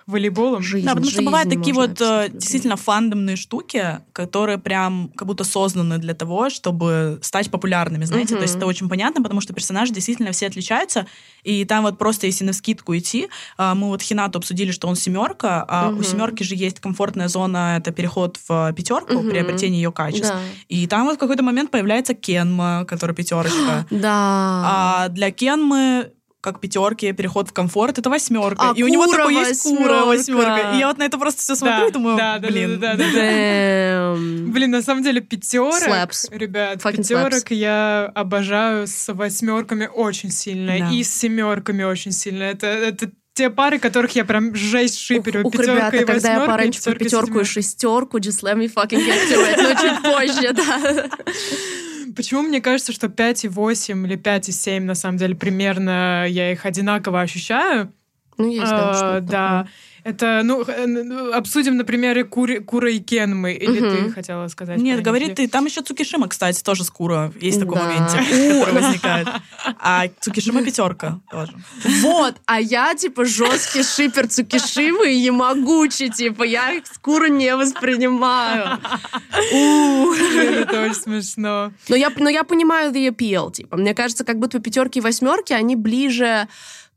волейболом. 0.06 0.62
Жизнь, 0.62 0.84
Да, 0.86 0.92
потому 0.92 1.06
что 1.06 1.16
жизнь 1.16 1.26
бывают 1.26 1.50
такие 1.50 1.74
вот 1.74 1.90
э, 2.00 2.04
описать, 2.04 2.32
да. 2.32 2.38
действительно 2.38 2.76
фандомные 2.76 3.34
штуки, 3.36 4.00
которые 4.12 4.58
прям 4.58 5.10
как 5.16 5.26
будто 5.26 5.42
созданы 5.42 5.98
для 5.98 6.14
того, 6.14 6.48
чтобы 6.48 7.18
стать 7.22 7.50
популярными, 7.50 8.04
знаете. 8.04 8.34
Мгм. 8.34 8.38
То 8.38 8.42
есть 8.44 8.56
это 8.56 8.66
очень 8.66 8.88
понятно, 8.88 9.20
потому 9.22 9.40
что 9.40 9.52
персонажи 9.52 9.92
действительно 9.92 10.30
все 10.32 10.46
отличаются. 10.46 11.06
И 11.42 11.64
там 11.64 11.82
вот 11.82 11.98
просто 11.98 12.26
если 12.26 12.44
на 12.44 12.52
скидку 12.52 12.96
идти, 12.96 13.28
а, 13.58 13.74
мы 13.74 13.88
вот 13.88 14.00
Хинату 14.02 14.38
обсудили, 14.38 14.70
что 14.70 14.86
он 14.88 14.94
семерка, 14.96 15.64
а 15.68 15.90
Мгм. 15.90 16.00
у 16.00 16.02
семерки 16.04 16.42
же 16.44 16.54
есть 16.54 16.78
комфортная 16.80 17.28
зона, 17.28 17.76
это 17.78 17.90
переход 17.90 18.38
в 18.48 18.72
пятерку, 18.74 19.14
Мгм. 19.14 19.30
приобретение 19.30 19.82
ее 19.82 19.90
качеств. 19.92 20.30
Да. 20.32 20.40
И 20.68 20.86
там 20.86 21.06
вот 21.06 21.16
в 21.16 21.18
какой-то 21.18 21.42
момент 21.42 21.70
появляется 21.72 22.14
Кенма, 22.14 22.84
который 22.86 23.14
пятерочка. 23.14 23.86
Да. 23.90 24.62
А 24.64 25.08
для 25.08 25.30
Кенмы 25.32 26.12
как 26.46 26.60
пятерки, 26.60 27.10
переход 27.10 27.48
в 27.48 27.52
комфорт, 27.52 27.98
это 27.98 28.08
восьмерка. 28.08 28.70
А 28.70 28.74
и 28.76 28.84
у 28.84 28.88
него 28.88 29.08
такой 29.08 29.34
есть 29.34 29.62
кура 29.64 30.04
восьмерка. 30.04 30.74
И 30.74 30.78
я 30.78 30.86
вот 30.86 30.98
на 30.98 31.02
это 31.02 31.18
просто 31.18 31.42
все 31.42 31.56
смотрю 31.56 31.88
и 31.88 31.90
думаю, 31.90 32.16
да, 32.16 32.38
да, 32.38 32.46
блин. 32.48 32.78
да, 32.78 32.94
да, 32.94 33.04
да, 33.04 33.12
да. 33.12 34.14
Блин, 34.16 34.70
на 34.70 34.82
самом 34.82 35.02
деле 35.02 35.20
пятерок, 35.20 35.74
Slaps. 35.74 36.28
ребят, 36.30 36.78
Fucking 36.78 36.98
пятерок 36.98 37.50
я 37.50 38.12
обожаю 38.14 38.86
с 38.86 39.12
восьмерками 39.12 39.90
очень 39.92 40.30
сильно 40.30 40.78
Да. 40.78 40.90
и 40.92 41.02
с 41.02 41.12
семерками 41.12 41.82
очень 41.82 42.12
сильно. 42.12 42.44
Это, 42.44 42.68
это 42.68 43.10
те 43.34 43.50
пары, 43.50 43.80
которых 43.80 44.14
я 44.14 44.24
прям 44.24 44.54
жесть 44.54 45.00
шиперю. 45.00 45.40
Ух, 45.40 45.46
ух, 45.46 45.52
Пятерка 45.52 45.90
ребята, 45.90 45.96
и 45.96 46.04
когда 46.04 46.62
я 46.62 46.70
четверка, 46.70 47.04
пятерку 47.04 47.40
и 47.40 47.44
шестерку, 47.44 48.18
just 48.18 48.42
let 48.44 48.54
me 48.54 48.72
fucking 48.72 49.04
get 49.04 49.28
to 49.30 49.36
it. 49.42 49.62
Но 49.62 49.74
чуть 49.74 50.02
позже, 50.02 50.52
да. 50.52 51.08
Почему 52.14 52.42
мне 52.42 52.60
кажется, 52.60 52.92
что 52.92 53.08
5 53.08 53.44
и 53.44 53.48
8 53.48 54.06
или 54.06 54.16
5 54.16 54.48
и 54.48 54.52
7, 54.52 54.84
на 54.84 54.94
самом 54.94 55.18
деле, 55.18 55.34
примерно 55.34 56.26
я 56.28 56.52
их 56.52 56.66
одинаково 56.66 57.20
ощущаю? 57.20 57.92
Ну, 58.38 58.50
есть, 58.50 58.66
да, 59.26 59.60
А. 59.60 59.66
Это, 60.06 60.42
ну, 60.44 60.64
х- 60.64 60.86
ну, 60.86 61.32
обсудим 61.32 61.76
на 61.76 61.84
примере 61.84 62.22
Кури- 62.22 62.60
Кура 62.60 62.90
и 62.92 63.00
Кенмы. 63.00 63.54
Или 63.54 63.80
Мгм. 63.80 63.90
ты 64.06 64.12
хотела 64.12 64.46
сказать? 64.48 64.78
Нет, 64.78 64.98
про 64.98 65.04
говори 65.04 65.26
них? 65.26 65.34
ты. 65.34 65.48
Там 65.48 65.64
еще 65.66 65.82
Цукишима, 65.82 66.28
кстати, 66.28 66.62
тоже 66.62 66.84
с 66.84 66.90
Кура. 66.90 67.32
Есть 67.40 67.58
такой 67.58 67.74
Да. 67.76 67.84
моментик, 67.84 68.18
который 68.60 68.72
возникает. 68.82 69.28
А 69.80 70.04
Цукишима 70.20 70.62
пятерка 70.62 71.18
тоже. 71.30 71.54
Вот, 72.02 72.34
а 72.46 72.60
я, 72.60 72.94
типа, 72.94 73.24
жесткий 73.24 73.82
шипер 73.82 74.28
Цукишимы 74.28 75.12
и 75.12 75.16
Ямагучи, 75.18 76.08
типа, 76.08 76.44
я 76.44 76.72
их 76.72 76.86
скоро 76.86 77.26
не 77.26 77.56
воспринимаю. 77.56 78.78
Это 79.60 80.82
очень 80.82 80.94
смешно. 80.94 81.72
Но 81.88 81.96
я, 81.96 82.10
но 82.16 82.28
я 82.28 82.44
понимаю 82.44 82.92
the 82.92 83.08
appeal, 83.08 83.50
типа, 83.52 83.76
мне 83.76 83.94
кажется, 83.94 84.24
как 84.24 84.38
будто 84.38 84.58
пятерки 84.60 84.98
и 84.98 85.02
восьмерки, 85.02 85.52
они 85.52 85.76
ближе 85.76 86.48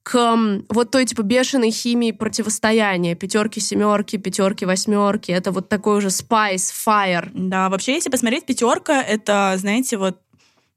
к 0.10 0.38
вот 0.70 0.90
той, 0.90 1.06
типа, 1.06 1.22
бешеной 1.22 1.70
химии 1.70 2.12
противостояния. 2.12 3.14
Пятерки, 3.14 3.60
семерки, 3.60 4.18
пятерки, 4.18 4.66
восьмерки. 4.66 5.32
Это 5.32 5.52
вот 5.52 5.70
такой 5.70 5.98
уже 5.98 6.08
spice, 6.08 6.74
fire. 6.88 7.30
Да, 7.36 7.70
вообще, 7.70 7.94
если 7.94 8.10
посмотреть 8.10 8.48
пятерка, 8.48 9.04
это, 9.04 9.54
знаете, 9.58 9.98
вот 9.98 10.18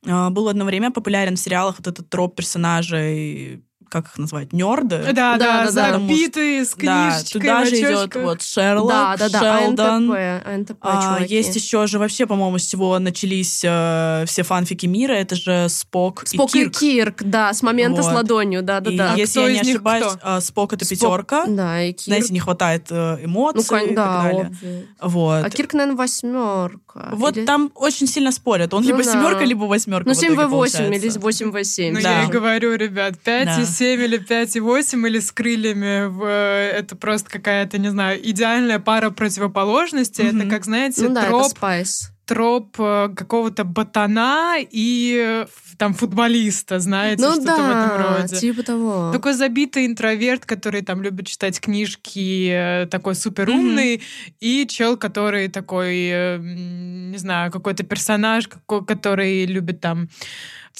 э, 0.04 0.28
был 0.28 0.48
одно 0.48 0.66
время 0.66 0.90
популярен 0.90 1.36
в 1.36 1.40
сериалах 1.40 1.76
вот 1.78 1.86
этот 1.86 2.10
троп 2.10 2.36
персонажей, 2.36 3.64
как 3.92 4.06
их 4.06 4.18
назвать, 4.18 4.52
нерды. 4.52 5.02
Да, 5.12 5.36
да, 5.36 5.36
да, 5.36 5.70
да. 5.70 5.70
запитые, 5.70 6.64
с 6.64 6.74
Да, 6.74 7.10
книжечкой 7.10 7.40
туда 7.40 7.60
в 7.62 7.66
же 7.68 7.76
идет 7.78 8.14
вот 8.16 8.42
Шерлок, 8.42 8.88
да, 8.88 9.16
да, 9.18 9.28
да. 9.28 9.58
Шелдон. 9.60 10.10
АНТП, 10.12 10.46
АНТП, 10.48 10.76
А, 10.80 11.16
чуваки. 11.16 11.34
есть 11.34 11.54
еще 11.56 11.86
же 11.86 11.98
вообще, 11.98 12.26
по-моему, 12.26 12.58
с 12.58 12.62
чего 12.64 12.98
начались 12.98 13.62
э, 13.64 14.24
все 14.26 14.42
фанфики 14.42 14.86
мира. 14.86 15.12
Это 15.12 15.34
же 15.36 15.66
Спок, 15.68 16.22
Спок 16.26 16.54
и 16.54 16.60
и 16.60 16.62
Кирк. 16.64 16.78
Кирк, 16.78 17.22
да, 17.22 17.52
с 17.52 17.62
момента 17.62 18.02
с 18.02 18.06
Вот. 18.06 18.14
ладонью, 18.14 18.62
да, 18.62 18.80
да, 18.80 18.90
И 18.90 18.96
да. 18.96 19.14
если 19.14 19.40
кто 19.40 19.48
я 19.48 19.54
не 19.54 19.60
из 19.60 19.66
них 19.66 19.76
ошибаюсь, 19.76 20.06
кто? 20.14 20.36
э, 20.38 20.40
Спок 20.40 20.72
это 20.72 20.84
Спок, 20.84 20.98
пятерка. 20.98 21.46
Да, 21.46 21.82
и 21.82 21.92
Кирк. 21.92 22.04
Знаете, 22.06 22.32
не 22.32 22.40
хватает 22.40 22.86
э, 22.90 23.16
ну, 23.20 23.24
эмоций 23.26 23.64
кон- 23.68 23.88
и 23.90 23.94
да, 23.94 24.04
так 24.06 24.22
далее. 24.22 24.52
obvious. 24.62 24.86
Вот. 25.02 25.44
А 25.44 25.50
Кирк, 25.50 25.72
наверное, 25.74 25.96
восьмерка. 25.96 27.08
Вот 27.12 27.36
Или- 27.36 27.44
там 27.44 27.70
очень 27.74 28.06
сильно 28.06 28.32
спорят. 28.32 28.72
Он 28.74 28.82
Ну 28.82 28.88
либо 28.88 29.02
да. 29.04 29.12
семерка, 29.12 29.44
либо 29.44 29.64
восьмерка. 29.64 30.08
Ну, 30.08 30.14
в 30.14 30.18
итоге 30.18 30.34
7v8 30.34 30.88
или 30.94 31.08
получается. 31.10 31.18
8v7. 31.20 31.92
Ну, 31.92 32.02
Да. 32.02 32.20
я 32.20 32.24
и 32.24 32.26
говорю, 32.28 32.74
ребят, 32.76 33.18
5 33.18 33.46
Да. 33.46 33.56
И 33.82 33.96
7 33.96 34.02
или 34.04 34.18
5 34.18 34.56
и 34.56 34.60
8 34.60 35.06
или 35.06 35.18
с 35.18 35.32
крыльями, 35.32 36.06
в, 36.08 36.22
э, 36.24 36.70
это 36.78 36.96
просто 36.96 37.30
какая-то, 37.30 37.78
не 37.78 37.90
знаю, 37.90 38.18
идеальная 38.30 38.78
пара 38.78 39.10
противоположностей. 39.10 40.24
Это, 40.26 40.36
Мгм. 40.36 40.50
как, 40.50 40.64
знаете, 40.64 41.02
Ну 41.08 41.14
да, 41.14 41.20
это 41.22 41.30
троп, 41.30 41.46
спайс. 41.50 42.10
троп 42.26 42.76
э, 42.78 43.08
какого-то 43.16 43.64
ботана 43.64 44.56
и 44.60 45.44
там 45.78 45.94
футболиста, 45.94 46.78
знаете, 46.78 47.22
Ну 47.22 47.32
что-то 47.34 47.56
в 47.56 47.70
этом 47.70 47.88
да, 47.98 48.18
роде. 48.20 48.36
типа 48.36 48.62
того. 48.62 49.10
Такой 49.12 49.32
забитый 49.32 49.86
интроверт, 49.86 50.46
который 50.46 50.82
там 50.82 51.02
любит 51.02 51.26
читать 51.26 51.60
книжки, 51.60 52.48
э, 52.50 52.86
такой 52.86 53.14
супер 53.16 53.50
умный, 53.50 54.00
и 54.40 54.66
чел, 54.68 54.96
который 54.96 55.48
такой, 55.48 56.38
не 56.40 57.18
знаю, 57.18 57.50
какой-то 57.50 57.82
персонаж, 57.82 58.48
который 58.86 59.44
любит 59.46 59.80
там 59.80 60.08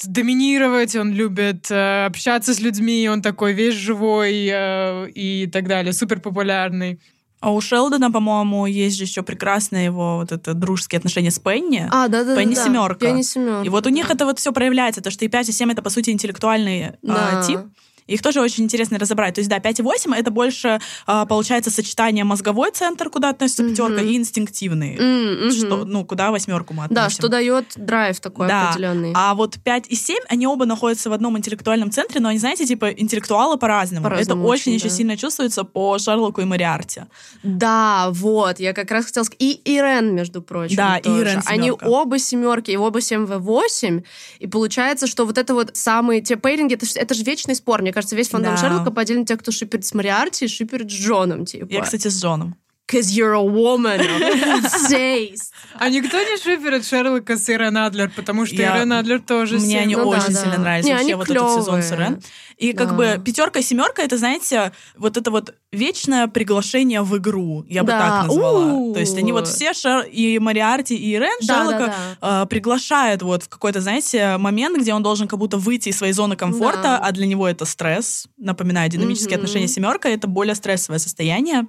доминировать, 0.05 0.95
он 0.95 1.11
любит 1.13 1.69
э, 1.69 2.05
общаться 2.05 2.53
с 2.53 2.59
людьми, 2.59 3.09
он 3.09 3.21
такой 3.21 3.53
весь 3.53 3.75
живой 3.75 4.47
э, 4.51 5.09
и 5.09 5.47
так 5.47 5.67
далее, 5.67 5.93
супер 5.93 6.19
популярный. 6.19 6.99
А 7.39 7.51
у 7.51 7.59
Шелдона, 7.59 8.09
по-моему, 8.09 8.65
есть 8.67 8.97
же 8.97 9.03
еще 9.03 9.21
прекрасное 9.21 9.83
его 9.83 10.17
вот 10.17 10.31
это 10.31 10.53
дружеские 10.53 10.99
отношения 10.99 11.29
с 11.29 11.39
Пенни. 11.39 11.85
А, 11.91 12.07
да, 12.07 12.23
да, 12.23 12.37
Пенни 12.37 12.55
да. 12.55 12.63
семерка. 12.63 13.05
Пенни 13.05 13.21
семерка. 13.21 13.65
И 13.65 13.69
вот 13.69 13.85
у 13.85 13.89
них 13.89 14.09
это 14.09 14.25
вот 14.25 14.39
все 14.39 14.53
проявляется, 14.53 15.01
то 15.01 15.11
что 15.11 15.25
и 15.25 15.27
5, 15.27 15.49
и 15.49 15.51
7 15.51 15.71
это, 15.73 15.81
по 15.81 15.89
сути, 15.89 16.09
интеллектуальный 16.11 16.87
а, 16.87 16.93
Да. 17.01 17.43
тип. 17.45 17.59
Их 18.07 18.21
тоже 18.21 18.41
очень 18.41 18.63
интересно 18.65 18.99
разобрать. 18.99 19.35
То 19.35 19.39
есть, 19.39 19.49
да, 19.49 19.59
5 19.59 19.79
и 19.79 19.83
8 19.83 20.13
это 20.13 20.31
больше, 20.31 20.79
а, 21.05 21.25
получается, 21.25 21.71
сочетание 21.71 22.23
мозговой 22.23 22.71
центр, 22.71 23.09
куда 23.09 23.29
относится 23.29 23.63
пятерка, 23.63 24.01
и 24.01 24.15
инстинктивный. 24.15 24.97
Мгм. 24.99 25.51
Что, 25.51 25.85
ну, 25.85 26.05
куда 26.05 26.31
восьмерку 26.31 26.73
мы 26.73 26.85
относим. 26.85 26.95
Да, 27.03 27.09
что 27.09 27.27
дает 27.27 27.65
драйв 27.75 28.19
такой 28.19 28.47
Да. 28.47 28.69
определенный. 28.69 29.13
А 29.15 29.33
вот 29.35 29.57
5 29.63 29.87
и 29.89 29.95
7, 29.95 30.17
они 30.29 30.47
оба 30.47 30.65
находятся 30.65 31.09
в 31.09 31.13
одном 31.13 31.37
интеллектуальном 31.37 31.91
центре, 31.91 32.19
но 32.19 32.29
они, 32.29 32.39
знаете, 32.39 32.65
типа 32.65 32.91
интеллектуалы 32.91 33.57
по-разному. 33.57 34.03
По-разному 34.03 34.41
это 34.41 34.49
очень, 34.49 34.61
очень, 34.63 34.73
еще 34.73 34.89
да. 34.89 34.95
сильно 34.95 35.17
чувствуется 35.17 35.63
по 35.63 35.97
Шерлоку 35.97 36.41
и 36.41 36.45
Мариарте. 36.45 37.07
Да, 37.43 38.09
вот, 38.11 38.59
я 38.59 38.73
как 38.73 38.91
раз 38.91 39.05
хотела 39.05 39.23
сказать. 39.23 39.41
И 39.41 39.61
Ирен, 39.65 40.13
между 40.15 40.41
прочим. 40.41 40.75
Да, 40.75 40.99
тоже. 40.99 41.21
Ирен 41.21 41.41
Они 41.45 41.63
семерка. 41.67 41.85
оба 41.87 42.19
семерки, 42.19 42.71
и 42.71 42.77
оба 42.77 42.99
7v8. 42.99 44.03
И 44.39 44.47
получается, 44.47 45.07
что 45.07 45.25
вот 45.25 45.37
это 45.37 45.53
вот 45.53 45.71
самые 45.75 46.21
те 46.21 46.35
пейринги, 46.35 46.73
это, 46.75 46.85
это 46.95 47.13
же 47.13 47.23
вечный 47.23 47.55
спор. 47.55 47.81
Мне 47.81 47.92
кажется, 47.93 48.15
весь 48.15 48.29
фандом 48.29 48.55
Да. 48.55 48.61
Шерлока 48.61 48.91
поделен 48.91 49.25
тех, 49.25 49.39
кто 49.39 49.51
шиперит 49.51 49.85
с 49.85 49.93
Мариарти 49.93 50.45
и 50.45 50.47
шиперит 50.47 50.89
с 50.89 50.93
Джоном, 50.93 51.45
типа. 51.45 51.71
Я, 51.71 51.81
кстати, 51.81 52.07
с 52.07 52.21
Джоном. 52.21 52.55
Cause 52.85 53.15
you're 53.15 53.31
a 53.33 53.41
woman 53.41 53.97
of 54.01 54.63
taste. 54.89 55.51
А 55.79 55.89
никто 55.89 56.17
не 56.19 56.37
шиперит 56.37 56.85
Шерлока 56.85 57.37
с 57.37 57.49
Ирен 57.49 57.77
Адлер, 57.77 58.11
потому 58.13 58.45
что 58.45 58.55
Я- 58.55 58.77
Ирен 58.77 58.91
Адлер 58.91 59.21
тоже 59.21 59.57
Мне 59.57 59.79
они 59.79 59.93
сильно- 59.95 60.03
Ну 60.03 60.11
да, 60.11 60.17
очень 60.17 60.33
да. 60.33 60.41
сильно 60.41 60.57
нравятся. 60.57 60.89
Не, 60.89 60.93
вообще 60.93 61.05
они 61.05 61.13
вот 61.15 61.29
этот 61.29 61.49
сезон 61.55 61.81
с 61.81 61.91
Ирен. 61.93 62.21
И 62.57 62.73
как 62.73 62.89
Да. 62.89 62.93
бы 62.93 63.21
пятерка 63.23 63.59
и 63.59 63.63
семерка 63.63 64.03
это, 64.03 64.17
знаете, 64.17 64.73
вот 64.97 65.15
это 65.17 65.31
вот 65.31 65.55
вечное 65.71 66.27
приглашение 66.27 67.01
в 67.01 67.17
игру, 67.17 67.65
я 67.69 67.83
бы 67.83 67.87
Да. 67.87 67.99
так 67.99 68.27
назвала. 68.27 68.73
У. 68.73 68.93
То 68.93 68.99
есть 68.99 69.17
они 69.17 69.31
вот 69.31 69.47
все, 69.47 69.71
Шер- 69.71 70.07
и 70.07 70.37
Мариарти, 70.39 70.93
и 70.95 71.13
Ирен, 71.15 71.31
Да, 71.47 71.55
Шерлока 71.63 71.93
да, 72.21 72.43
э, 72.43 72.45
приглашают 72.47 73.21
вот 73.23 73.43
в 73.43 73.49
какой-то, 73.49 73.79
знаете, 73.81 74.35
момент, 74.37 74.77
где 74.77 74.93
он 74.93 75.01
должен 75.01 75.27
как 75.29 75.39
будто 75.39 75.57
выйти 75.57 75.87
из 75.89 75.97
своей 75.97 76.13
зоны 76.13 76.35
комфорта, 76.35 76.81
Да. 76.83 76.99
а 76.99 77.11
для 77.13 77.25
него 77.27 77.47
это 77.47 77.63
стресс. 77.65 78.27
Напоминаю, 78.37 78.89
динамические 78.89 79.37
Мгм. 79.37 79.45
отношения 79.45 79.67
семерка 79.69 80.09
это 80.09 80.27
более 80.27 80.53
стрессовое 80.53 80.99
состояние. 80.99 81.65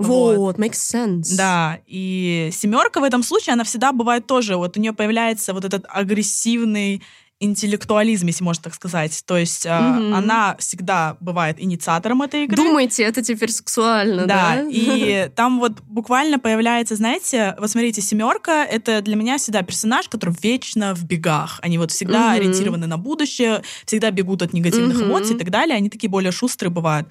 Вот. 0.00 0.36
Вот, 0.38 0.58
makes 0.58 0.72
sense. 0.94 1.36
Да, 1.36 1.78
и 1.86 2.50
семерка 2.52 3.00
в 3.00 3.04
этом 3.04 3.22
случае, 3.22 3.52
она 3.52 3.64
всегда 3.64 3.92
бывает 3.92 4.26
тоже, 4.26 4.56
вот 4.56 4.76
у 4.76 4.80
нее 4.80 4.92
появляется 4.92 5.52
вот 5.52 5.64
этот 5.64 5.84
агрессивный 5.88 7.02
интеллектуализм, 7.42 8.26
если 8.26 8.44
можно 8.44 8.64
так 8.64 8.74
сказать. 8.74 9.22
То 9.26 9.38
есть 9.38 9.64
э, 9.64 9.70
Мгм. 9.70 10.14
она 10.14 10.56
всегда 10.58 11.16
бывает 11.20 11.56
инициатором 11.58 12.20
этой 12.20 12.44
игры. 12.44 12.54
Думаете, 12.56 13.02
это 13.02 13.22
теперь 13.22 13.50
сексуально, 13.50 14.26
да? 14.26 14.56
Да, 14.56 14.66
и 14.70 15.30
там 15.36 15.58
вот 15.58 15.80
буквально 15.80 16.38
появляется, 16.38 16.96
знаете, 16.96 17.56
вот 17.58 17.70
смотрите, 17.70 18.02
семерка 18.02 18.62
это 18.66 19.00
для 19.00 19.16
меня 19.16 19.38
всегда 19.38 19.62
персонаж, 19.62 20.06
который 20.10 20.34
вечно 20.42 20.94
в 20.94 21.04
бегах. 21.04 21.58
Они 21.62 21.78
вот 21.78 21.90
всегда 21.92 22.26
Мгм. 22.28 22.36
ориентированы 22.36 22.86
на 22.86 22.98
будущее, 22.98 23.62
всегда 23.86 24.10
бегут 24.10 24.42
от 24.42 24.52
негативных 24.52 24.98
Мгм. 24.98 25.06
эмоций 25.08 25.34
и 25.34 25.38
так 25.38 25.48
далее. 25.48 25.76
Они 25.76 25.88
такие 25.88 26.10
более 26.10 26.32
шустрые 26.32 26.70
бывают. 26.70 27.08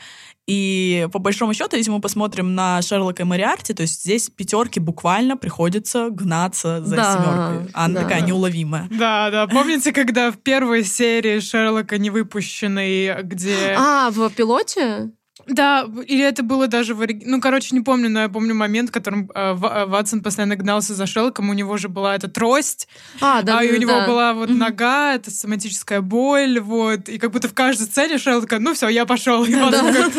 И 0.50 1.08
по 1.14 1.20
большому 1.20 1.54
счету, 1.54 1.76
если 1.78 1.92
мы 1.92 2.02
посмотрим 2.02 2.56
на 2.56 2.82
Шерлока 2.82 3.22
и 3.22 3.26
Мариарти, 3.26 3.76
то 3.76 3.84
есть 3.84 4.02
здесь 4.02 4.32
пятерки 4.32 4.80
буквально 4.80 5.38
приходится 5.38 6.10
гнаться 6.10 6.84
за 6.84 6.96
Да, 6.96 7.14
семеркой. 7.14 7.72
Она 7.76 7.94
да. 7.94 8.02
такая 8.02 8.22
неуловимая. 8.22 8.88
Да, 8.90 9.30
да. 9.30 9.46
Помните, 9.46 9.94
когда 9.94 10.32
в 10.32 10.38
первой 10.38 10.84
серии 10.84 11.40
Шерлока 11.40 12.00
не 12.00 12.10
выпущенной, 12.10 13.22
где... 13.22 13.76
А, 13.78 14.10
в 14.10 14.28
пилоте? 14.32 15.12
Да, 15.50 15.86
или 16.08 16.24
это 16.24 16.44
было 16.44 16.68
даже 16.68 16.94
в 16.94 17.02
ори- 17.02 17.22
Ну, 17.26 17.42
короче, 17.42 17.76
не 17.76 17.82
помню, 17.82 18.10
но 18.10 18.22
я 18.22 18.30
помню 18.30 18.54
момент, 18.56 18.90
в 18.90 18.94
котором 18.94 19.30
э, 19.34 19.52
э, 19.54 19.86
Ватсон 19.86 20.22
постоянно 20.22 20.56
гнался 20.56 20.94
за 20.94 21.06
Шерлоком, 21.08 21.50
у 21.50 21.54
него 21.54 21.76
же 21.78 21.90
была 21.90 22.16
эта 22.16 22.28
трость, 22.28 22.88
А, 23.20 23.42
да, 23.42 23.60
а 23.60 23.64
и 23.64 23.70
у 23.70 23.74
да, 23.74 23.78
него 23.80 23.92
да. 23.92 24.08
была 24.08 24.34
вот 24.34 24.50
нога, 24.50 25.16
это 25.16 25.32
соматическая 25.32 26.02
боль, 26.02 26.60
вот, 26.60 27.10
и 27.10 27.18
как 27.18 27.32
будто 27.32 27.48
в 27.48 27.54
каждой 27.54 27.84
сцене 27.88 28.18
Шерлока, 28.20 28.60
ну 28.60 28.74
все, 28.74 28.88
я 28.90 29.06
пошел, 29.06 29.44
и 29.44 29.54
Ватсон 29.56 29.94
Да. 29.94 30.10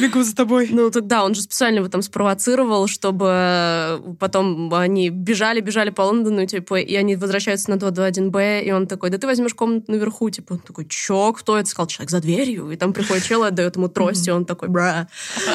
бегу 0.00 0.22
за 0.22 0.34
тобой. 0.34 0.68
Ну, 0.70 0.90
тогда 0.90 1.24
он 1.24 1.34
же 1.34 1.42
специально 1.42 1.78
его 1.78 1.88
там 1.88 2.02
спровоцировал, 2.02 2.86
чтобы 2.88 3.26
э, 3.30 3.98
потом 4.18 4.72
они 4.74 5.10
бежали, 5.10 5.60
бежали 5.60 5.90
по 5.90 6.02
Лондону, 6.02 6.46
типа, 6.46 6.80
и 6.80 6.94
они 6.96 7.14
возвращаются 7.16 7.70
на 7.70 7.74
221Б, 7.74 8.62
и 8.64 8.72
он 8.72 8.86
такой, 8.86 9.10
да 9.10 9.18
ты 9.18 9.26
возьмешь 9.26 9.54
комнату 9.54 9.92
наверху, 9.92 10.30
типа, 10.30 10.54
он 10.54 10.58
такой, 10.60 10.86
чё, 10.86 11.32
кто 11.32 11.56
это? 11.58 11.68
Сказал, 11.68 11.86
человек 11.86 12.10
за 12.10 12.20
дверью, 12.20 12.70
и 12.70 12.76
там 12.76 12.92
приходит 12.92 13.24
чел, 13.24 13.44
и 13.44 13.48
отдает 13.48 13.76
ему 13.76 13.88
трость, 13.88 14.28
он 14.34 14.44
такой, 14.44 14.68
бра. 14.68 15.08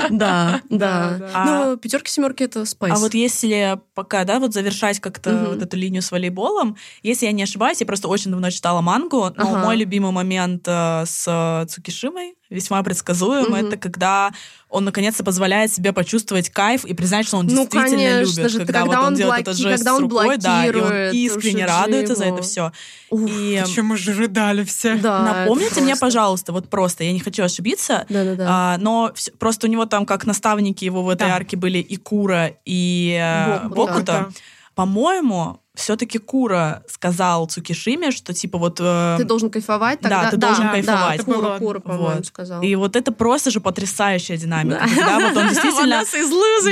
Да, 0.09 0.61
Да. 0.69 1.17
Ну, 1.45 1.77
пятерки, 1.77 2.11
семерки 2.11 2.43
это 2.43 2.65
спайс. 2.65 2.93
А 2.95 2.99
вот 2.99 3.13
если 3.13 3.79
пока, 3.93 4.23
да, 4.23 4.39
вот 4.39 4.53
завершать 4.53 4.99
как-то 4.99 5.47
вот 5.49 5.61
эту 5.61 5.77
линию 5.77 6.01
с 6.01 6.11
волейболом, 6.11 6.77
если 7.03 7.25
я 7.25 7.31
не 7.31 7.43
ошибаюсь, 7.43 7.79
я 7.81 7.87
просто 7.87 8.07
очень 8.07 8.31
давно 8.31 8.49
читала 8.49 8.81
мангу, 8.81 9.31
но 9.35 9.57
мой 9.57 9.75
любимый 9.77 10.11
момент 10.11 10.63
э, 10.67 11.03
с 11.05 11.65
Цукишимой, 11.69 12.35
весьма 12.49 12.81
предсказуем, 12.83 13.45
Мгм. 13.51 13.55
это 13.55 13.77
когда 13.77 14.31
он 14.69 14.83
наконец-то 14.85 15.23
позволяет 15.23 15.71
себе 15.73 15.93
почувствовать 15.93 16.49
кайф 16.49 16.83
и 16.85 16.93
признать, 16.93 17.25
что 17.27 17.37
он 17.37 17.45
Ну, 17.45 17.51
действительно 17.63 17.85
конечно 17.85 18.19
любит. 18.39 18.51
же, 18.51 18.57
когда, 18.59 18.81
когда 18.81 18.97
вот 19.01 19.05
он, 19.07 19.15
делает 19.15 19.45
блоки- 19.45 19.49
этот 19.55 19.57
жест 19.57 19.77
когда 19.77 19.95
он 19.95 20.01
рукой, 20.03 20.37
да, 20.37 20.65
и 20.65 20.71
он 20.75 20.91
искренне 21.15 21.65
радуется 21.65 22.15
за 22.15 22.25
это 22.25 22.41
все. 22.41 22.71
Уф, 23.09 23.29
И 23.29 23.61
Почему 23.65 23.95
же 23.95 24.13
рыдали 24.13 24.63
все? 24.65 24.95
да, 24.95 25.21
напомните 25.21 25.79
мне, 25.81 25.95
пожалуйста, 25.95 26.51
вот 26.51 26.69
просто, 26.69 27.03
я 27.05 27.13
не 27.13 27.19
хочу 27.21 27.43
ошибиться, 27.43 28.05
Да-да-да. 28.09 28.45
а, 28.49 28.77
но 28.77 29.11
вс- 29.15 29.31
просто 29.37 29.67
у 29.67 29.69
него 29.69 29.85
там 29.85 30.05
как 30.05 30.25
наставники 30.25 30.83
его 30.85 31.03
в 31.03 31.09
этой 31.09 31.27
Да. 31.27 31.35
арке 31.35 31.55
были 31.57 31.77
и 31.79 31.95
Кура, 31.95 32.51
и 32.65 33.17
э, 33.19 33.67
Бокута. 33.69 33.75
Бокута. 33.93 34.29
По-моему, 34.77 35.59
все-таки 35.73 36.19
Кура 36.19 36.83
сказал 36.87 37.47
Цукишиме, 37.47 38.11
что 38.11 38.31
типа 38.31 38.59
вот... 38.59 38.79
э, 38.79 39.15
Ты 39.17 39.23
должен 39.23 39.49
кайфовать 39.49 40.01
да, 40.01 40.09
тогда. 40.09 40.29
ты 40.29 40.37
должен 40.37 40.65
да, 40.65 40.71
кайфовать. 40.71 41.17
Да, 41.17 41.23
Кура, 41.33 41.57
Кура, 41.57 41.79
по-моему, 41.79 42.15
Вот. 42.17 42.25
сказал. 42.27 42.61
И 42.61 42.75
вот 42.75 42.95
это 42.95 43.11
просто 43.11 43.49
же 43.49 43.59
потрясающая 43.59 44.37
динамика. 44.37 44.79
Да. 44.79 44.95
Когда 44.95 45.19
вот 45.29 45.37
он 45.37 45.47
действительно 45.49 46.03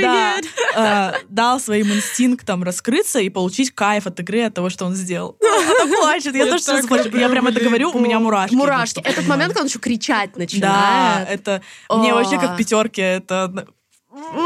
да, 0.00 0.40
э, 0.76 1.12
дал 1.28 1.58
своим 1.58 1.92
инстинктам 1.92 2.62
раскрыться 2.62 3.18
и 3.18 3.28
получить 3.28 3.72
кайф 3.72 4.06
от 4.06 4.20
игры, 4.20 4.42
от 4.44 4.54
того, 4.54 4.70
что 4.70 4.84
он 4.84 4.94
сделал. 4.94 5.36
Она 5.82 5.96
плачет, 5.96 6.36
я 6.36 6.46
тоже 6.46 6.62
сейчас 6.62 6.86
плачу. 6.86 7.08
Я 7.16 7.28
прям 7.28 7.48
это 7.48 7.60
говорю, 7.60 7.90
у 7.92 7.98
меня 7.98 8.20
мурашки. 8.20 8.54
Мурашки. 8.54 9.00
Этот 9.00 9.26
момент, 9.26 9.48
когда 9.48 9.62
он 9.62 9.66
еще 9.66 9.80
кричать 9.80 10.30
Да, 10.34 10.38
начинает. 10.38 11.28
это 11.28 11.62
мне 11.90 12.14
вообще 12.14 12.38
как 12.38 12.56
пятерки, 12.56 13.02
это 13.02 13.66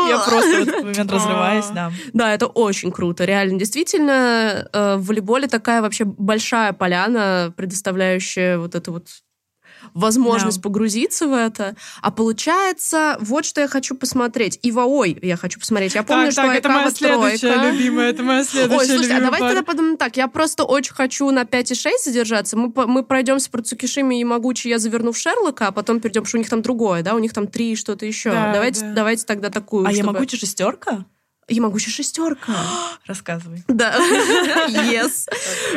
я 0.09 0.19
просто 0.27 0.51
в 0.51 0.69
этот 0.69 0.83
момент 0.83 1.13
разрываюсь, 1.13 1.67
да. 1.67 1.93
Да, 2.13 2.35
это 2.35 2.47
очень 2.47 2.91
круто, 2.91 3.25
реально. 3.25 3.59
Действительно, 3.59 4.69
э, 4.73 4.97
в 4.97 5.07
волейболе 5.07 5.49
такая 5.49 5.83
вообще 5.83 6.05
большая 6.05 6.73
поляна, 6.73 7.53
предоставляющая 7.57 8.59
вот 8.59 8.75
эту 8.75 8.93
вот 8.93 9.09
возможность 9.95 10.59
Да. 10.59 10.63
погрузиться 10.63 11.27
в 11.27 11.33
это. 11.33 11.77
А 12.03 12.11
получается, 12.11 13.17
вот 13.21 13.45
что 13.45 13.61
я 13.61 13.69
хочу 13.69 13.95
посмотреть. 13.95 14.59
Иваой 14.63 15.19
я 15.23 15.37
хочу 15.37 15.61
посмотреть. 15.61 15.95
Я 15.95 16.03
помню, 16.03 16.27
так, 16.27 16.33
что 16.33 16.43
так, 16.43 16.57
это 16.57 16.69
моя 16.69 16.91
следующая 16.91 17.55
тройка. 17.55 17.71
любимая, 17.71 18.11
это 18.11 18.23
моя 18.23 18.45
следующая 18.45 18.79
Ой, 18.79 18.87
слушайте, 18.87 19.15
а 19.15 19.21
давайте 19.21 19.47
тогда 19.47 19.63
подумаем 19.63 19.97
так. 19.97 20.17
Я 20.17 20.29
просто 20.29 20.65
очень 20.65 20.95
хочу 20.95 21.31
на 21.31 21.45
5 21.45 21.73
и 21.73 21.75
6 21.75 22.05
задержаться. 22.05 22.57
Мы, 22.57 22.73
мы 22.87 23.03
пройдемся 23.03 23.51
про 23.51 23.63
Цукишими 23.63 24.21
и 24.21 24.25
Могучи, 24.25 24.69
я 24.69 24.79
заверну 24.79 25.13
в 25.13 25.19
Шерлока, 25.19 25.69
а 25.69 25.73
потом 25.73 26.01
перейдем, 26.01 26.23
потому 26.23 26.29
что 26.29 26.37
у 26.39 26.41
них 26.41 26.51
там 26.51 26.63
другое, 26.63 27.03
да? 27.03 27.15
У 27.15 27.19
них 27.19 27.33
там 27.33 27.47
три 27.47 27.77
что-то 27.77 28.07
еще. 28.07 28.31
Да, 28.31 28.53
давайте, 28.53 28.81
да. 28.81 28.93
давайте 28.93 29.25
тогда 29.27 29.51
такую. 29.51 29.87
А 29.87 29.93
я 29.93 30.05
чтобы- 31.51 31.63
могу? 31.63 31.81
Ямагучи 31.81 31.91
шестерка. 31.91 32.53
Рассказывай. 33.07 33.65
Да. 33.69 33.97
Yes. 34.71 35.29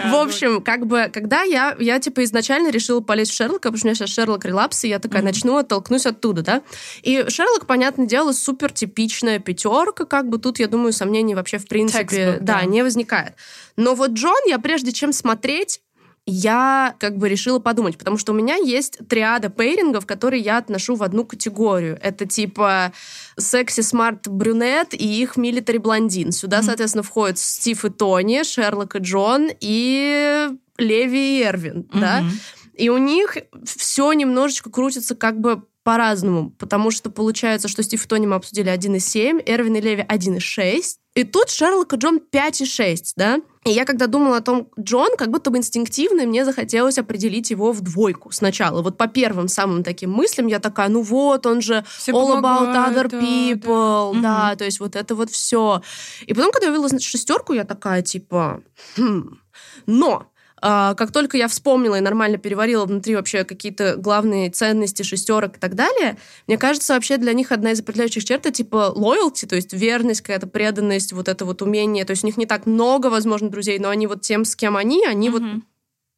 В 0.06 0.16
общем, 0.16 0.62
как 0.62 0.86
бы, 0.86 1.10
когда 1.14 1.44
я, 1.44 1.76
я 1.80 2.00
типа 2.00 2.24
изначально 2.24 2.70
решила 2.70 3.00
полезть 3.02 3.32
в 3.32 3.36
Шерлока, 3.36 3.70
потому 3.70 3.78
что 3.78 3.88
у 3.88 3.90
меня 3.90 3.96
сейчас 3.96 4.10
Шерлок 4.10 4.46
релапс, 4.46 4.84
и 4.84 4.90
я 4.90 5.00
такая 5.00 5.22
начну, 5.22 5.58
оттолкнусь 5.58 6.06
оттуда, 6.06 6.42
да. 6.42 6.62
И 7.02 7.26
Шерлок, 7.28 7.66
понятное 7.66 8.06
дело, 8.06 8.32
супер 8.32 8.72
типичная 8.72 9.40
пятерка, 9.40 10.06
как 10.06 10.30
бы 10.30 10.38
тут, 10.38 10.60
я 10.60 10.68
думаю, 10.68 10.94
сомнений 10.94 11.36
вообще 11.36 11.58
в 11.58 11.68
принципе, 11.68 12.38
да. 12.42 12.64
не 12.66 12.84
возникает. 12.84 13.34
Но 13.76 13.96
вот 13.96 14.12
Джон, 14.12 14.36
я 14.48 14.60
прежде 14.60 14.92
чем 14.92 15.14
смотреть, 15.14 15.82
я 16.26 16.96
как 17.00 17.18
бы 17.18 17.28
решила 17.28 17.60
подумать, 17.60 17.98
потому 17.98 18.18
что 18.18 18.32
у 18.32 18.36
меня 18.36 18.56
есть 18.56 19.00
триада 19.10 19.50
пейрингов, 19.50 20.06
которые 20.06 20.42
я 20.42 20.58
отношу 20.58 20.96
в 20.96 21.04
одну 21.04 21.26
категорию. 21.26 22.00
Это 22.02 22.26
типа 22.26 22.94
sexy, 23.38 23.82
smart, 23.82 24.28
брюнет 24.30 24.94
и 24.94 25.22
их 25.22 25.36
military 25.36 25.80
блондин. 25.80 26.32
Сюда, 26.32 26.64
соответственно, 26.64 27.04
входят 27.04 27.40
Стив 27.40 27.84
и 27.84 27.90
Тони, 27.90 28.44
Шерлок 28.44 28.96
и 28.96 29.00
Джон 29.00 29.50
и 29.60 30.50
Леви 30.78 31.40
и 31.40 31.44
Эрвин, 31.44 31.90
да? 31.94 32.22
Мгм. 32.22 32.32
И 32.76 32.90
у 32.90 32.98
них 32.98 33.38
все 33.66 34.14
немножечко 34.14 34.72
крутится 34.72 35.16
как 35.16 35.40
бы 35.40 35.64
по-разному, 35.84 36.52
потому 36.52 36.92
что 36.92 37.10
получается, 37.10 37.68
что 37.68 37.84
Стив 37.84 38.04
и 38.04 38.08
Тони 38.08 38.26
мы 38.26 38.36
обсудили 38.36 38.72
1,7, 38.72 39.44
Эрвин 39.46 39.76
и 39.76 39.82
Леви 39.82 40.06
1,6, 40.08 40.82
и 41.16 41.24
тут 41.24 41.50
Шерлок 41.50 41.94
и 41.94 41.98
Джон 41.98 42.20
5,6, 42.32 43.14
да? 43.16 43.40
И 43.66 43.70
я 43.70 43.86
когда 43.86 44.08
думала 44.08 44.38
о 44.38 44.42
том, 44.42 44.70
Джон, 44.80 45.16
как 45.16 45.30
будто 45.30 45.52
бы 45.52 45.58
инстинктивно 45.58 46.24
мне 46.26 46.44
захотелось 46.44 46.98
определить 46.98 47.52
его 47.52 47.72
в 47.72 47.82
двойку 47.82 48.32
сначала. 48.32 48.82
Вот 48.82 48.98
по 48.98 49.08
первым 49.08 49.48
самым 49.48 49.84
таким 49.84 50.12
мыслям 50.12 50.48
я 50.48 50.60
такая, 50.60 50.90
ну 50.90 51.02
вот, 51.02 51.46
он 51.46 51.62
же 51.62 51.86
Все 51.98 52.12
all 52.12 52.42
about 52.42 52.74
other 52.74 53.08
да, 53.10 53.20
people, 53.20 54.22
да, 54.22 54.50
Мгм. 54.50 54.58
то 54.58 54.66
есть 54.66 54.80
вот 54.80 54.96
это 54.96 55.14
вот 55.14 55.30
все. 55.30 55.82
И 56.26 56.34
потом, 56.34 56.52
когда 56.52 56.68
я 56.68 56.72
увидела 56.72 56.90
значит, 56.90 57.10
шестерку, 57.10 57.54
я 57.54 57.64
такая, 57.64 58.02
типа, 58.02 58.64
хм. 58.98 59.40
Но 59.86 60.33
как 60.64 61.12
только 61.12 61.36
я 61.38 61.48
вспомнила 61.50 61.96
и 61.96 62.02
нормально 62.02 62.38
переварила 62.38 62.86
внутри 62.86 63.16
вообще 63.16 63.44
какие-то 63.44 63.98
главные 63.98 64.50
ценности 64.50 65.04
шестерок 65.04 65.58
и 65.58 65.60
так 65.60 65.76
далее, 65.76 66.18
мне 66.48 66.58
кажется, 66.58 66.94
вообще 66.94 67.18
для 67.18 67.34
них 67.34 67.52
одна 67.52 67.72
из 67.72 67.82
определяющих 67.82 68.24
черт 68.24 68.46
это 68.46 68.52
типа 68.56 68.94
loyalty, 68.96 69.46
то 69.46 69.56
есть 69.56 69.74
верность, 69.74 70.22
какая-то 70.22 70.48
преданность, 70.48 71.12
вот 71.12 71.28
это 71.28 71.44
вот 71.46 71.62
умение. 71.62 72.06
То 72.06 72.12
есть 72.12 72.24
у 72.24 72.28
них 72.28 72.38
не 72.38 72.46
так 72.46 72.66
много, 72.66 73.08
возможно, 73.08 73.50
друзей, 73.50 73.78
но 73.80 73.90
они 73.90 74.08
вот 74.08 74.22
тем, 74.22 74.46
с 74.46 74.56
кем 74.56 74.78
они, 74.78 75.06
они 75.06 75.30
вот 75.30 75.42
Мгм. 75.42 75.66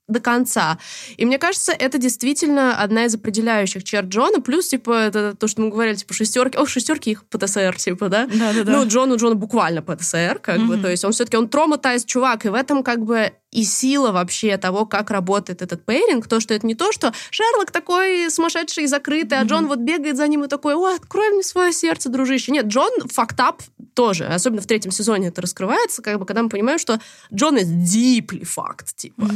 до 0.08 0.20
конца. 0.20 0.78
И 1.18 1.26
мне 1.26 1.40
кажется, 1.40 1.72
это 1.72 1.98
действительно 1.98 2.78
одна 2.80 3.06
из 3.06 3.16
определяющих 3.16 3.84
черт 3.84 4.06
Джона. 4.06 4.40
Плюс, 4.40 4.68
типа, 4.68 4.92
это 4.92 5.36
то, 5.36 5.48
что 5.48 5.62
мы 5.64 5.70
говорили, 5.70 5.96
типа, 5.96 6.14
шестерки. 6.14 6.58
О, 6.60 6.68
шестерки 6.68 7.10
их 7.12 7.26
ПТСР, 7.26 7.76
типа, 7.78 8.10
да? 8.10 8.28
Да-да-да. 8.28 8.72
Ну, 8.72 8.88
Джон 8.88 9.12
у 9.12 9.18
Джона 9.18 9.34
буквально 9.34 9.82
ПТСР, 9.82 10.38
как 10.44 10.60
бы, 10.60 10.76
Мгм. 10.76 10.82
то 10.84 10.92
есть 10.92 11.04
он 11.04 11.12
все-таки, 11.12 11.38
он 11.38 11.50
traumatized 11.50 12.06
чувак, 12.06 12.46
и 12.46 12.50
в 12.50 12.54
этом, 12.54 12.84
как 12.84 13.04
бы, 13.04 13.32
и 13.56 13.64
сила 13.64 14.12
вообще 14.12 14.58
того, 14.58 14.86
как 14.86 15.10
работает 15.10 15.62
этот 15.62 15.86
пейринг, 15.86 16.28
то, 16.28 16.40
что 16.40 16.54
это 16.54 16.68
не 16.68 16.76
то, 16.76 16.92
что 16.92 17.14
Шерлок 17.32 17.72
такой 17.72 18.30
сумасшедший 18.30 18.84
и 18.84 18.88
закрытый, 18.88 19.40
а 19.40 19.44
Джон 19.44 19.68
вот 19.68 19.80
бегает 19.80 20.18
за 20.18 20.28
ним 20.28 20.44
и 20.44 20.48
такой, 20.48 20.76
о, 20.76 20.94
открой 20.94 21.30
мне 21.30 21.44
свое 21.44 21.72
сердце, 21.72 22.10
дружище. 22.10 22.52
Нет, 22.52 22.66
Джон 22.66 22.92
фактап 23.08 23.64
тоже, 23.94 24.26
особенно 24.26 24.62
в 24.62 24.68
третьем 24.68 24.92
сезоне 24.92 25.30
это 25.30 25.42
раскрывается, 25.42 26.02
как 26.02 26.20
бы, 26.20 26.26
когда 26.26 26.44
мы 26.44 26.50
понимаем, 26.50 26.78
что 26.78 27.00
Джон 27.34 27.58
is 27.58 27.68
deeply 27.68 28.44
fucked, 28.44 28.94
типа. 28.96 29.30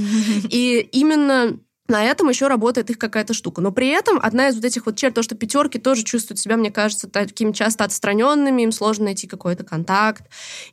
И 0.50 0.88
именно 0.92 1.58
на 1.90 2.04
этом 2.04 2.30
еще 2.30 2.48
работает 2.48 2.90
их 2.90 2.98
какая-то 2.98 3.34
штука. 3.34 3.62
Но 3.62 3.72
при 3.72 3.88
этом 3.90 4.20
одна 4.22 4.50
из 4.50 4.56
вот 4.56 4.66
этих 4.66 4.86
вот 4.86 4.96
черт, 4.96 5.16
то, 5.16 5.24
что 5.24 5.36
пятерки 5.36 5.80
тоже 5.80 6.04
чувствуют 6.04 6.40
себя, 6.40 6.58
мне 6.58 6.72
кажется, 6.72 7.10
такими 7.10 7.52
часто 7.52 7.84
отстраненными, 7.84 8.62
им 8.62 8.72
сложно 8.72 9.06
найти 9.06 9.28
какой-то 9.28 9.64
контакт. 9.64 10.24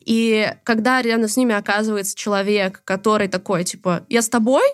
И 0.00 0.52
когда 0.64 1.02
рядом 1.02 1.28
с 1.28 1.36
ними 1.36 1.54
оказывается 1.54 2.16
человек, 2.16 2.82
который 2.84 3.28
такой, 3.28 3.64
типа, 3.64 4.04
я 4.08 4.22
с 4.22 4.28
тобой 4.28 4.64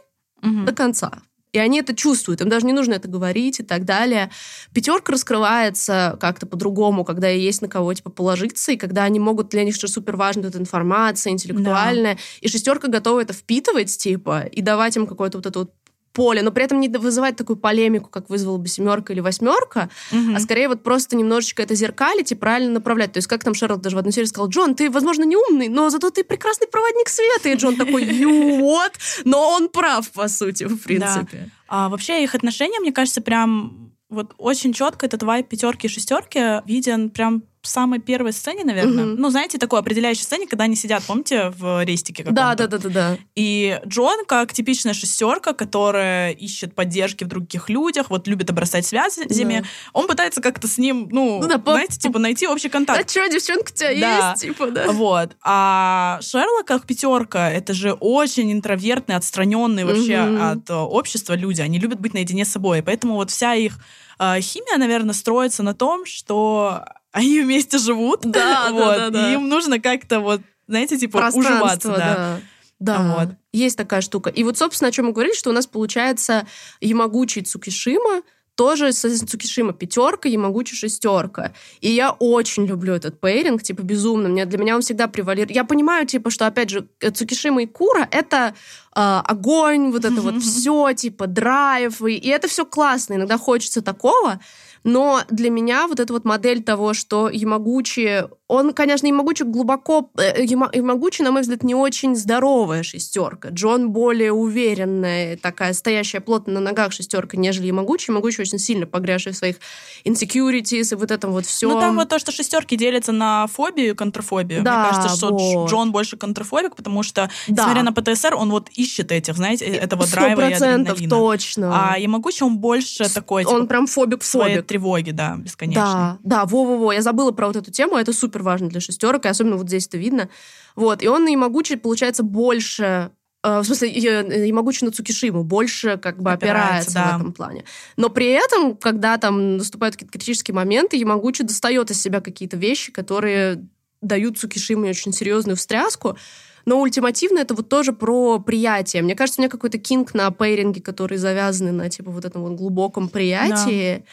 угу. 0.43 0.65
до 0.65 0.73
конца. 0.73 1.23
И 1.53 1.59
они 1.59 1.81
это 1.81 1.95
чувствуют, 1.95 2.41
им 2.41 2.49
даже 2.49 2.65
не 2.65 2.73
нужно 2.73 2.95
это 2.95 3.09
говорить 3.09 3.61
и 3.61 3.63
так 3.63 3.85
далее. 3.85 4.31
Пятерка 4.73 5.13
раскрывается 5.13 6.17
как-то 6.19 6.47
по-другому, 6.47 7.05
когда 7.05 7.29
есть 7.29 7.61
на 7.61 7.69
кого 7.69 7.93
типа 7.93 8.11
положиться, 8.11 8.73
и 8.73 8.79
когда 8.79 9.05
они 9.05 9.21
могут 9.21 9.51
для 9.51 9.63
них 9.65 9.75
что 9.75 9.87
супер 9.87 10.17
важно 10.17 10.47
эта 10.47 10.59
информация 10.59 11.31
интеллектуальная, 11.31 12.15
да. 12.15 12.21
и 12.41 12.49
шестерка 12.49 12.89
готова 12.89 13.21
это 13.21 13.35
впитывать 13.35 13.97
типа 13.97 14.45
и 14.51 14.63
давать 14.63 14.97
им 14.97 15.07
какое-то 15.07 15.39
вот 15.39 15.47
это 15.47 15.59
вот 15.61 15.73
поле, 16.13 16.43
но 16.43 16.51
при 16.51 16.65
этом 16.65 16.81
не 16.81 16.89
вызывать 16.89 17.37
такую 17.37 17.57
полемику, 17.57 18.09
как 18.11 18.29
вызвала 18.29 18.59
бы 18.59 18.69
семерка 18.69 19.13
или 19.13 19.21
восьмерка, 19.21 19.91
угу. 20.13 20.35
а 20.37 20.41
скорее 20.41 20.69
вот 20.69 20.83
просто 20.83 21.17
немножечко 21.17 21.63
это 21.63 21.75
зеркалить 21.75 22.33
и 22.33 22.35
правильно 22.35 22.73
направлять. 22.73 23.13
То 23.13 23.19
есть 23.19 23.29
как 23.29 23.45
там 23.45 23.55
Шерлок 23.55 23.81
даже 23.81 23.97
в 23.97 23.99
одной 23.99 24.13
серии 24.13 24.27
сказал, 24.27 24.49
Джон, 24.49 24.75
ты, 24.75 24.91
возможно, 24.91 25.25
не 25.25 25.37
умный, 25.37 25.69
но 25.69 25.91
зато 25.91 26.11
ты 26.11 26.25
прекрасный 26.25 26.69
проводник 26.69 27.09
света. 27.09 27.49
И 27.49 27.55
Джон 27.55 27.77
такой, 27.77 28.05
what? 28.05 28.93
Но 29.25 29.51
он 29.51 29.69
прав, 29.69 30.11
по 30.11 30.29
сути, 30.29 30.65
в 30.65 30.83
принципе. 30.83 31.29
Да. 31.33 31.51
А 31.69 31.89
вообще 31.89 32.23
их 32.23 32.35
отношения, 32.35 32.81
мне 32.81 32.93
кажется, 32.93 33.23
прям 33.23 33.93
вот 34.11 34.35
очень 34.37 34.73
четко 34.73 35.07
этот 35.07 35.23
вайп 35.23 35.49
пятерки 35.49 35.87
и 35.87 35.91
шестерки 35.91 36.61
виден 36.67 37.11
прям 37.11 37.45
самой 37.63 38.01
первой 38.01 38.33
сцене, 38.33 38.65
наверное. 38.65 39.07
Угу. 39.07 39.21
Ну, 39.21 39.31
знаете, 39.31 39.59
такой 39.59 39.81
определяющей 39.81 40.23
сцене, 40.23 40.47
когда 40.47 40.65
они 40.65 40.77
сидят, 40.77 41.03
помните, 41.05 41.53
в 41.57 41.85
рейстике 41.85 42.25
Да, 42.25 42.55
да, 42.55 42.67
да, 42.67 42.79
да, 42.79 42.89
да. 42.89 43.19
И 43.35 43.81
Джон, 43.87 44.25
как 44.27 44.53
типичная 44.53 44.95
шестерка, 44.95 45.53
которая 45.53 46.33
ищет 46.33 46.75
поддержки 46.75 47.25
в 47.25 47.29
других 47.29 47.69
людях, 47.69 48.11
вот 48.11 48.27
любит 48.27 48.51
обрастать 48.51 48.87
связями, 48.87 49.61
да. 49.61 49.69
он 49.93 50.07
пытается 50.07 50.41
как-то 50.41 50.67
с 50.67 50.79
ним, 50.79 51.09
ну, 51.11 51.41
ну 51.41 51.49
да, 51.49 51.61
знаете, 51.65 51.95
по... 51.95 52.01
типа 52.01 52.19
найти 52.19 52.47
общий 52.47 52.69
контакт. 52.69 53.05
А 53.05 53.09
что, 53.09 53.27
девчонка 53.29 53.71
у 53.71 53.75
тебя 53.75 54.01
да. 54.01 54.31
есть? 54.31 54.43
Типа, 54.43 54.71
да. 54.71 54.91
Вот. 54.91 55.37
А 55.43 56.19
Шерлок, 56.23 56.67
как 56.67 56.87
пятерка, 56.87 57.51
это 57.51 57.75
же 57.75 57.93
очень 57.93 58.53
интровертный, 58.53 59.17
отстраненный 59.17 59.85
вообще 59.85 60.23
угу. 60.23 60.43
от 60.43 60.71
э, 60.71 60.75
общества 60.75 61.35
люди. 61.35 61.61
Они 61.61 61.79
любят 61.79 62.01
быть 62.01 62.15
наедине 62.15 62.45
с 62.45 62.49
собой. 62.49 62.83
Поэтому 62.83 63.15
вот 63.15 63.31
вся 63.31 63.55
их 63.55 63.79
э, 64.19 64.41
химия, 64.41 64.79
наверное, 64.79 65.15
строится 65.15 65.63
на 65.63 65.75
том, 65.75 66.05
что 66.07 66.85
они 67.13 67.41
вместе 67.41 67.79
живут. 67.79 68.21
Да, 68.23 68.69
вот, 68.73 68.97
да, 68.97 68.99
да, 68.99 69.11
да. 69.11 69.31
И 69.31 69.35
им 69.35 69.49
нужно 69.49 69.79
как-то 69.79 70.21
вот, 70.21 70.41
знаете, 70.67 70.99
типа 70.99 71.31
уживаться. 71.33 71.89
Да. 71.89 71.97
да. 71.97 72.41
Да, 72.81 73.17
вот. 73.17 73.29
есть 73.53 73.77
такая 73.77 74.01
штука. 74.01 74.29
И 74.29 74.43
вот, 74.43 74.59
собственно, 74.59 74.89
о 74.89 74.91
чем 74.91 75.07
мы 75.07 75.13
говорили, 75.13 75.35
что 75.37 75.51
у 75.51 75.53
нас 75.53 75.69
получается 75.69 76.49
Ямагучи 76.81 77.43
Цукишима, 77.43 78.23
тоже 78.57 78.93
с 78.93 79.01
Цукишима 79.21 79.73
пятерка, 79.73 80.29
Ямагучи 80.29 80.75
шестерка. 80.75 81.53
И 81.81 81.89
я 81.91 82.11
очень 82.11 82.67
люблю 82.67 82.93
этот 82.93 83.21
пейринг, 83.21 83.63
типа, 83.63 83.83
безумно. 83.83 84.29
Мне, 84.29 84.47
для 84.47 84.59
меня 84.59 84.75
он 84.75 84.83
всегда 84.83 85.07
превалирует. 85.07 85.55
Я 85.55 85.63
понимаю, 85.63 86.07
типа, 86.07 86.31
что, 86.31 86.47
опять 86.47 86.71
же, 86.71 86.89
Цукишима 86.99 87.63
и 87.63 87.67
Кура— 87.67 88.09
это 88.11 88.55
э, 88.95 89.01
огонь, 89.01 89.93
вот 89.93 90.05
это 90.05 90.21
вот 90.21 90.43
все, 90.43 90.93
типа, 90.93 91.29
драйв, 91.29 92.03
и, 92.03 92.15
и 92.15 92.29
это 92.29 92.49
все 92.49 92.67
классно. 92.67 93.15
Иногда 93.15 93.39
хочется 93.39 93.81
такого, 93.81 94.41
но 94.85 95.23
для 95.31 95.51
меня 95.51 95.87
вот 95.87 96.01
эта 96.01 96.13
вот 96.13 96.25
модель 96.25 96.63
того, 96.63 96.95
что 96.95 97.29
Ямагучи, 97.29 98.25
он, 98.53 98.75
конечно, 98.75 99.07
Ямагучи 99.07 99.45
глубоко... 99.45 100.11
Э, 100.19 100.45
Ямагучи, 100.45 101.23
на 101.23 101.31
мой 101.31 101.41
взгляд, 101.41 101.63
не 101.63 101.75
очень 101.75 102.15
здоровая 102.15 102.83
шестерка. 102.83 103.49
Джон 103.49 103.93
более 103.93 104.33
уверенная, 104.33 105.39
такая 105.39 105.73
стоящая 105.73 106.21
плотно 106.21 106.53
на 106.53 106.61
ногах 106.61 106.93
шестерка, 106.93 107.39
нежели 107.39 107.69
Ямагучи. 107.69 108.11
Ямагучи 108.11 108.43
очень 108.43 108.59
сильно 108.59 108.87
погрязший 108.87 109.33
в 109.33 109.37
своих 109.37 109.57
insecurities 110.05 110.93
и 110.93 110.95
вот 110.97 111.11
этом 111.11 111.33
вот 111.33 111.47
все. 111.47 111.67
Ну, 111.67 111.81
там 111.81 111.97
вот 111.97 112.11
то, 112.11 112.19
что 112.19 112.31
шестерки 112.31 112.77
делятся 112.77 113.13
на 113.13 113.47
фобию 113.47 113.93
и 113.93 113.95
контрфобию. 113.95 114.63
Да, 114.63 114.81
Мне 114.81 114.91
кажется, 114.91 115.17
что 115.17 115.31
вот. 115.31 115.71
Джон 115.71 115.91
больше 115.91 116.19
контрфобик, 116.19 116.77
потому 116.77 117.03
что, 117.03 117.31
да. 117.49 117.63
несмотря 117.63 117.83
на 117.83 117.93
ПТСР, 117.95 118.35
он 118.35 118.51
вот 118.51 118.69
ищет 118.75 119.13
этих, 119.13 119.35
знаете, 119.35 119.65
этого 119.65 120.07
драйва 120.07 120.51
и 120.51 120.53
адреналина. 120.53 121.09
точно. 121.09 121.93
А 121.93 121.99
Ямагучи, 121.99 122.43
он 122.43 122.59
больше 122.59 123.09
такой... 123.09 123.47
Он 123.47 123.63
типа, 123.63 123.67
прям 123.69 123.87
фобик-фобик 123.87 124.67
тревоги, 124.67 125.11
да, 125.13 125.37
бесконечной. 125.39 125.83
Да, 125.83 126.19
да, 126.23 126.45
во-во-во, 126.45 126.93
я 126.93 127.01
забыла 127.01 127.31
про 127.33 127.47
вот 127.47 127.57
эту 127.57 127.71
тему, 127.71 127.97
это 127.97 128.13
супер 128.13 128.42
важно 128.43 128.69
для 128.69 128.81
шестерок, 128.81 129.25
и 129.25 129.29
особенно 129.29 129.57
вот 129.57 129.69
здесь 129.69 129.87
это 129.87 129.99
видно. 129.99 130.29
Вот, 130.77 131.03
и 131.03 131.09
он 131.09 131.27
и 131.29 131.37
могучий, 131.37 131.77
получается, 131.77 132.23
больше 132.23 133.11
э, 133.43 133.61
в 133.61 133.65
смысле, 133.65 133.89
Ямагучи 133.89 134.85
на 134.85 134.91
Цукишиму 134.91 135.45
больше 135.45 135.99
как 135.99 136.23
бы 136.23 136.33
опирается, 136.33 136.91
опирается 136.91 136.95
да. 136.95 137.13
в 137.13 137.21
этом 137.21 137.33
плане. 137.33 137.65
Но 137.97 138.09
при 138.09 138.29
этом, 138.29 138.77
когда 138.77 139.17
там 139.19 139.57
наступают 139.57 139.97
какие-то 139.97 140.13
критические 140.13 140.55
моменты, 140.55 140.97
Ямагучи 140.97 141.43
достает 141.45 141.91
из 141.91 142.01
себя 142.01 142.21
какие-то 142.21 142.57
вещи, 142.57 142.93
которые 142.93 143.67
дают 144.01 144.39
Цукишиме 144.39 144.91
очень 144.91 145.13
серьезную 145.13 145.57
встряску. 145.57 146.17
Но 146.65 146.81
ультимативно 146.81 147.39
это 147.39 147.55
вот 147.55 147.69
тоже 147.69 147.93
про 147.93 148.39
приятие. 148.39 149.03
Мне 149.03 149.15
кажется, 149.15 149.41
у 149.41 149.43
меня 149.43 149.51
какой-то 149.51 149.79
кинг 149.79 150.15
на 150.15 150.31
пейринге, 150.31 150.81
которые 150.81 151.19
завязаны 151.19 151.73
на 151.73 151.91
типа 151.91 152.11
вот 152.11 152.25
этом 152.25 152.43
вот 152.43 152.53
глубоком 152.53 153.09
приятии. 153.09 153.99
Да. 153.99 154.05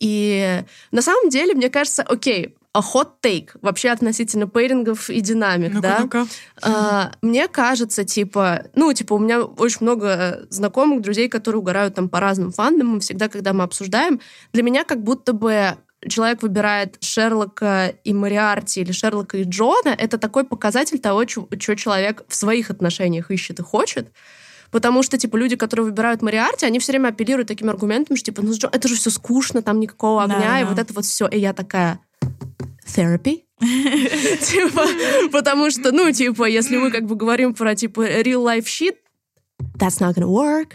И 0.00 0.64
на 0.90 1.02
самом 1.02 1.28
деле, 1.28 1.54
мне 1.54 1.70
кажется, 1.70 2.02
окей, 2.02 2.56
а 2.72 2.80
hot 2.80 3.08
take 3.22 3.50
вообще 3.60 3.90
относительно 3.90 4.46
пейрингов 4.48 5.10
и 5.10 5.20
динамик, 5.20 5.74
ну 5.74 5.80
да? 5.80 5.98
Ну-ка. 6.00 6.26
А, 6.62 7.12
мне 7.20 7.46
кажется, 7.48 8.04
типа, 8.04 8.64
ну, 8.74 8.92
типа, 8.94 9.12
у 9.14 9.18
меня 9.18 9.42
очень 9.42 9.78
много 9.80 10.46
знакомых, 10.48 11.02
друзей, 11.02 11.28
которые 11.28 11.60
угорают 11.60 11.94
там 11.94 12.08
по 12.08 12.18
разным 12.18 12.50
фандомам. 12.50 13.00
Всегда, 13.00 13.28
когда 13.28 13.52
мы 13.52 13.64
обсуждаем, 13.64 14.20
для 14.54 14.62
меня 14.62 14.84
как 14.84 15.02
будто 15.02 15.34
бы 15.34 15.76
человек 16.08 16.42
выбирает 16.42 16.96
Шерлока 17.00 17.94
и 18.04 18.14
Мариарти 18.14 18.80
или 18.80 18.92
Шерлока 18.92 19.36
и 19.36 19.44
Джона, 19.44 19.90
это 19.90 20.18
такой 20.18 20.44
показатель 20.44 20.98
того, 20.98 21.26
что 21.28 21.46
человек 21.76 22.24
в 22.26 22.34
своих 22.34 22.70
отношениях 22.70 23.30
ищет 23.30 23.60
и 23.60 23.62
хочет. 23.62 24.08
Потому 24.70 25.02
что, 25.02 25.18
типа, 25.18 25.36
люди, 25.36 25.54
которые 25.54 25.84
выбирают 25.84 26.22
Мариарти, 26.22 26.64
они 26.64 26.78
все 26.78 26.92
время 26.92 27.08
апеллируют 27.08 27.48
таким 27.48 27.68
аргументом, 27.68 28.16
что, 28.16 28.26
типа, 28.26 28.40
ну, 28.40 28.54
это 28.54 28.88
же 28.88 28.96
все 28.96 29.10
скучно, 29.10 29.60
там 29.60 29.78
никакого 29.78 30.24
огня, 30.24 30.40
да, 30.40 30.60
и 30.60 30.64
да. 30.64 30.70
вот 30.70 30.78
это 30.78 30.94
вот 30.94 31.04
все. 31.04 31.28
И 31.28 31.38
я 31.38 31.52
такая, 31.52 32.00
therapy? 32.86 33.44
Типа, 33.60 34.86
потому 35.30 35.70
что, 35.70 35.92
ну, 35.92 36.10
типа, 36.10 36.44
если 36.44 36.76
мы 36.76 36.90
как 36.90 37.06
бы 37.06 37.14
говорим 37.14 37.54
про, 37.54 37.76
типа, 37.76 38.00
real 38.22 38.42
life 38.44 38.64
shit, 38.64 38.96
that's 39.78 40.00
not 40.00 40.14
gonna 40.14 40.26
work. 40.26 40.74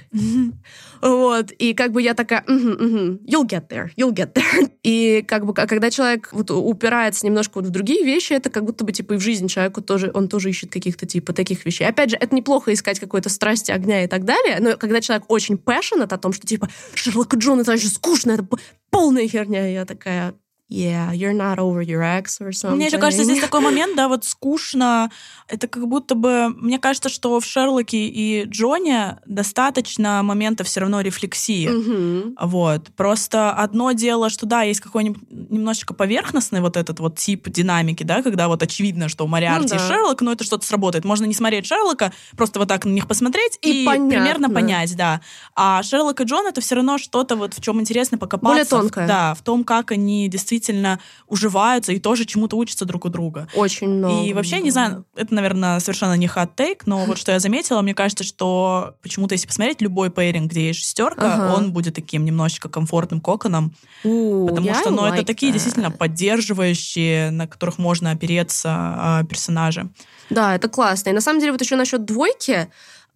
Вот. 1.01 1.51
И 1.51 1.73
как 1.73 1.91
бы 1.91 2.01
я 2.01 2.13
такая, 2.13 2.43
угу, 2.47 2.69
угу, 2.71 3.19
you'll 3.25 3.45
get 3.45 3.67
there, 3.69 3.89
you'll 3.97 4.13
get 4.13 4.33
there. 4.33 4.71
И 4.83 5.23
как 5.27 5.45
бы, 5.45 5.53
когда 5.53 5.91
человек 5.91 6.29
вот 6.31 6.49
упирается 6.49 7.25
немножко 7.25 7.59
вот 7.59 7.65
в 7.65 7.69
другие 7.69 8.03
вещи, 8.03 8.33
это 8.33 8.49
как 8.49 8.65
будто 8.65 8.83
бы, 8.83 8.91
типа, 8.91 9.13
и 9.13 9.17
в 9.17 9.21
жизни 9.21 9.47
человеку 9.47 9.81
тоже, 9.81 10.11
он 10.13 10.27
тоже 10.27 10.49
ищет 10.49 10.71
каких-то, 10.71 11.05
типа, 11.05 11.33
таких 11.33 11.65
вещей. 11.65 11.87
Опять 11.87 12.11
же, 12.11 12.17
это 12.17 12.35
неплохо 12.35 12.73
искать 12.73 12.99
какой-то 12.99 13.29
страсти, 13.29 13.71
огня 13.71 14.03
и 14.03 14.07
так 14.07 14.25
далее, 14.25 14.57
но 14.59 14.77
когда 14.77 15.01
человек 15.01 15.25
очень 15.27 15.55
passionate 15.55 16.13
о 16.13 16.17
том, 16.17 16.33
что, 16.33 16.47
типа, 16.47 16.69
Шерлок 16.95 17.35
Джон, 17.35 17.59
это 17.59 17.73
очень 17.73 17.89
скучно, 17.89 18.31
это 18.31 18.47
полная 18.89 19.27
херня, 19.27 19.67
я 19.67 19.85
такая, 19.85 20.33
yeah, 20.69 21.11
you're 21.13 21.33
not 21.33 21.59
over 21.59 21.81
your 21.81 22.01
ex 22.01 22.41
or 22.41 22.51
something. 22.51 22.75
Мне 22.75 22.87
еще 22.87 22.97
кажется, 22.97 23.23
здесь 23.23 23.39
такой 23.39 23.61
момент, 23.61 23.95
да, 23.95 24.07
вот 24.07 24.25
скучно. 24.25 25.09
Это 25.47 25.67
как 25.67 25.87
будто 25.87 26.15
бы... 26.15 26.49
Мне 26.49 26.77
кажется, 26.77 27.09
что 27.09 27.39
в 27.39 27.45
Шерлоке 27.45 28.05
и 28.05 28.43
Джоне 28.43 29.19
достаточно 29.25 30.21
момента 30.23 30.63
все 30.63 30.81
равно 30.81 31.01
рефлексии. 31.01 31.69
Mm-hmm. 31.69 32.35
Вот. 32.41 32.89
Просто 32.95 33.51
одно 33.51 33.93
дело, 33.93 34.29
что 34.29 34.45
да, 34.45 34.63
есть 34.63 34.81
какой-нибудь 34.81 35.21
немножечко 35.29 35.93
поверхностный 35.93 36.59
вот 36.59 36.75
этот 36.75 36.99
вот 36.99 37.17
тип 37.17 37.47
динамики, 37.47 38.03
да, 38.03 38.21
когда 38.21 38.49
вот 38.49 38.61
очевидно, 38.61 39.07
что 39.07 39.23
у 39.23 39.27
Мариарти 39.27 39.73
ну, 39.73 39.77
да. 39.79 39.85
и 39.85 39.87
Шерлок, 39.87 40.21
но 40.21 40.33
это 40.33 40.43
что-то 40.43 40.65
сработает. 40.65 41.05
Можно 41.05 41.25
не 41.25 41.33
смотреть 41.33 41.65
Шерлока, 41.65 42.11
просто 42.35 42.59
вот 42.59 42.67
так 42.67 42.83
на 42.83 42.89
них 42.89 43.07
посмотреть 43.07 43.57
и, 43.61 43.83
и 43.83 43.85
примерно 43.85 44.49
понять, 44.49 44.95
да. 44.97 45.21
А 45.55 45.81
Шерлок 45.81 46.19
и 46.19 46.25
Джон 46.25 46.45
это 46.45 46.59
все 46.59 46.75
равно 46.75 46.97
что-то 46.97 47.37
вот 47.37 47.53
в 47.53 47.61
чем 47.61 47.79
интересно 47.79 48.17
покопаться. 48.17 48.49
Более 48.49 48.65
тонкое. 48.65 49.07
Да, 49.07 49.33
в 49.33 49.41
том, 49.41 49.63
как 49.63 49.91
они 49.91 50.27
действительно 50.27 50.56
действительно 50.57 50.99
уживаются 51.27 51.91
и 51.91 51.99
тоже 51.99 52.25
чему-то 52.25 52.57
учатся 52.57 52.85
друг 52.85 53.05
у 53.05 53.09
друга. 53.09 53.47
Очень 53.53 53.89
много. 53.89 54.23
И 54.23 54.33
вообще, 54.33 54.59
не 54.59 54.71
знаю, 54.71 55.05
это, 55.15 55.33
наверное, 55.33 55.79
совершенно 55.79 56.15
не 56.17 56.27
hot 56.27 56.48
take, 56.48 56.83
но 56.85 57.05
вот 57.05 57.17
что 57.17 57.31
я 57.31 57.39
заметила, 57.39 57.81
мне 57.81 57.93
кажется, 57.93 58.23
что 58.23 58.95
почему-то, 59.01 59.35
если 59.35 59.47
посмотреть 59.47 59.81
любой 59.81 60.09
пейринг, 60.09 60.51
где 60.51 60.67
есть 60.67 60.79
шестерка, 60.79 61.35
ага. 61.35 61.55
он 61.55 61.71
будет 61.71 61.95
таким 61.95 62.25
немножечко 62.25 62.69
комфортным 62.69 63.21
коконом. 63.21 63.73
У, 64.03 64.47
потому 64.47 64.73
что, 64.73 64.89
ну, 64.89 65.05
like 65.05 65.15
это 65.15 65.25
такие 65.25 65.51
that. 65.51 65.53
действительно 65.53 65.91
поддерживающие, 65.91 67.31
на 67.31 67.47
которых 67.47 67.77
можно 67.77 68.11
опереться 68.11 69.21
э, 69.21 69.27
персонажи. 69.27 69.89
Да, 70.29 70.55
это 70.55 70.67
классно. 70.67 71.09
И 71.09 71.13
на 71.13 71.21
самом 71.21 71.39
деле 71.39 71.51
вот 71.51 71.61
еще 71.61 71.75
насчет 71.75 72.05
двойки, 72.05 72.67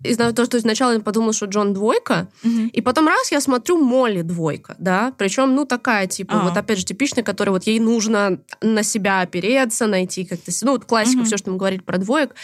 из 0.03 0.17
то, 0.17 0.45
что 0.45 0.59
сначала 0.59 0.93
я 0.93 0.99
подумала, 0.99 1.33
что 1.33 1.45
Джон 1.45 1.73
двойка, 1.73 2.27
Мгм. 2.43 2.67
и 2.67 2.81
потом 2.81 3.07
раз 3.07 3.31
я 3.31 3.39
смотрю, 3.41 3.77
Молли 3.77 4.21
двойка, 4.21 4.75
да, 4.79 5.13
причем, 5.17 5.55
ну, 5.55 5.65
такая, 5.65 6.07
типа, 6.07 6.41
А. 6.41 6.43
вот 6.43 6.57
опять 6.57 6.79
же, 6.79 6.85
типичная, 6.85 7.23
которая 7.23 7.53
вот 7.53 7.63
ей 7.67 7.79
нужно 7.79 8.39
на 8.61 8.83
себя 8.83 9.21
опереться, 9.21 9.87
найти 9.87 10.25
как-то, 10.25 10.51
ну, 10.63 10.71
вот 10.71 10.85
классика, 10.85 11.17
Мгм. 11.19 11.25
все, 11.25 11.37
что 11.37 11.51
мы 11.51 11.57
говорили 11.57 11.81
про 11.81 11.97
двоек. 11.97 12.35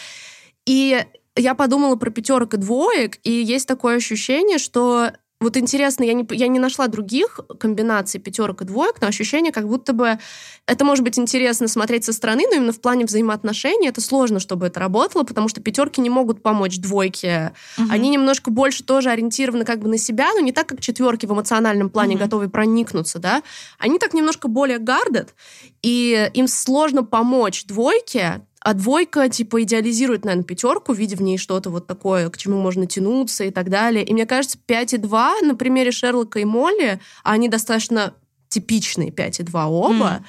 И 0.66 1.04
я 1.36 1.54
подумала 1.54 1.96
про 1.96 2.10
пятерок 2.10 2.54
и 2.54 2.56
двоек, 2.58 3.18
и 3.22 3.30
есть 3.30 3.66
такое 3.68 3.96
ощущение, 3.96 4.58
что 4.58 5.12
вот 5.40 5.56
интересно, 5.56 6.02
я 6.02 6.14
не, 6.14 6.26
я 6.32 6.48
не 6.48 6.58
нашла 6.58 6.88
других 6.88 7.38
комбинаций 7.60 8.18
пятерок 8.20 8.62
и 8.62 8.64
двоек, 8.64 8.96
но 9.00 9.06
ощущение, 9.06 9.52
как 9.52 9.68
будто 9.68 9.92
бы 9.92 10.18
это 10.66 10.84
может 10.84 11.04
быть 11.04 11.16
интересно 11.16 11.68
смотреть 11.68 12.04
со 12.04 12.12
стороны, 12.12 12.42
но 12.50 12.56
именно 12.56 12.72
в 12.72 12.80
плане 12.80 13.04
взаимоотношений 13.04 13.88
это 13.88 14.00
сложно, 14.00 14.40
чтобы 14.40 14.66
это 14.66 14.80
работало, 14.80 15.22
потому 15.22 15.48
что 15.48 15.60
пятерки 15.60 16.00
не 16.00 16.10
могут 16.10 16.42
помочь 16.42 16.78
двойке. 16.78 17.52
Мгм. 17.76 17.90
Они 17.90 18.08
немножко 18.10 18.50
больше 18.50 18.82
тоже 18.82 19.10
ориентированы 19.10 19.64
как 19.64 19.78
бы 19.78 19.88
на 19.88 19.96
себя, 19.96 20.28
но 20.34 20.40
не 20.40 20.50
так, 20.50 20.66
как 20.66 20.80
четверки 20.80 21.26
в 21.26 21.32
эмоциональном 21.32 21.88
плане 21.88 22.16
Мгм. 22.16 22.24
готовы 22.24 22.48
проникнуться, 22.48 23.20
да. 23.20 23.42
Они 23.78 23.98
так 24.00 24.14
немножко 24.14 24.48
более 24.48 24.78
гардят, 24.78 25.34
и 25.82 26.30
им 26.34 26.48
сложно 26.48 27.04
помочь 27.04 27.64
двойке, 27.64 28.42
а 28.60 28.74
двойка, 28.74 29.28
типа, 29.28 29.62
идеализирует, 29.62 30.24
наверное, 30.24 30.44
пятерку, 30.44 30.92
видя 30.92 31.16
в 31.16 31.22
ней 31.22 31.38
что-то 31.38 31.70
вот 31.70 31.86
такое, 31.86 32.28
к 32.28 32.36
чему 32.36 32.60
можно 32.60 32.86
тянуться 32.86 33.44
и 33.44 33.50
так 33.50 33.70
далее. 33.70 34.04
И 34.04 34.12
мне 34.12 34.26
кажется, 34.26 34.58
5 34.66 34.94
и 34.94 34.96
2 34.98 35.40
на 35.42 35.54
примере 35.54 35.90
Шерлока 35.90 36.40
и 36.40 36.44
Молли, 36.44 37.00
они 37.22 37.48
достаточно 37.48 38.14
типичные 38.48 39.10
5 39.10 39.40
и 39.40 39.42
2 39.44 39.66
оба, 39.68 40.24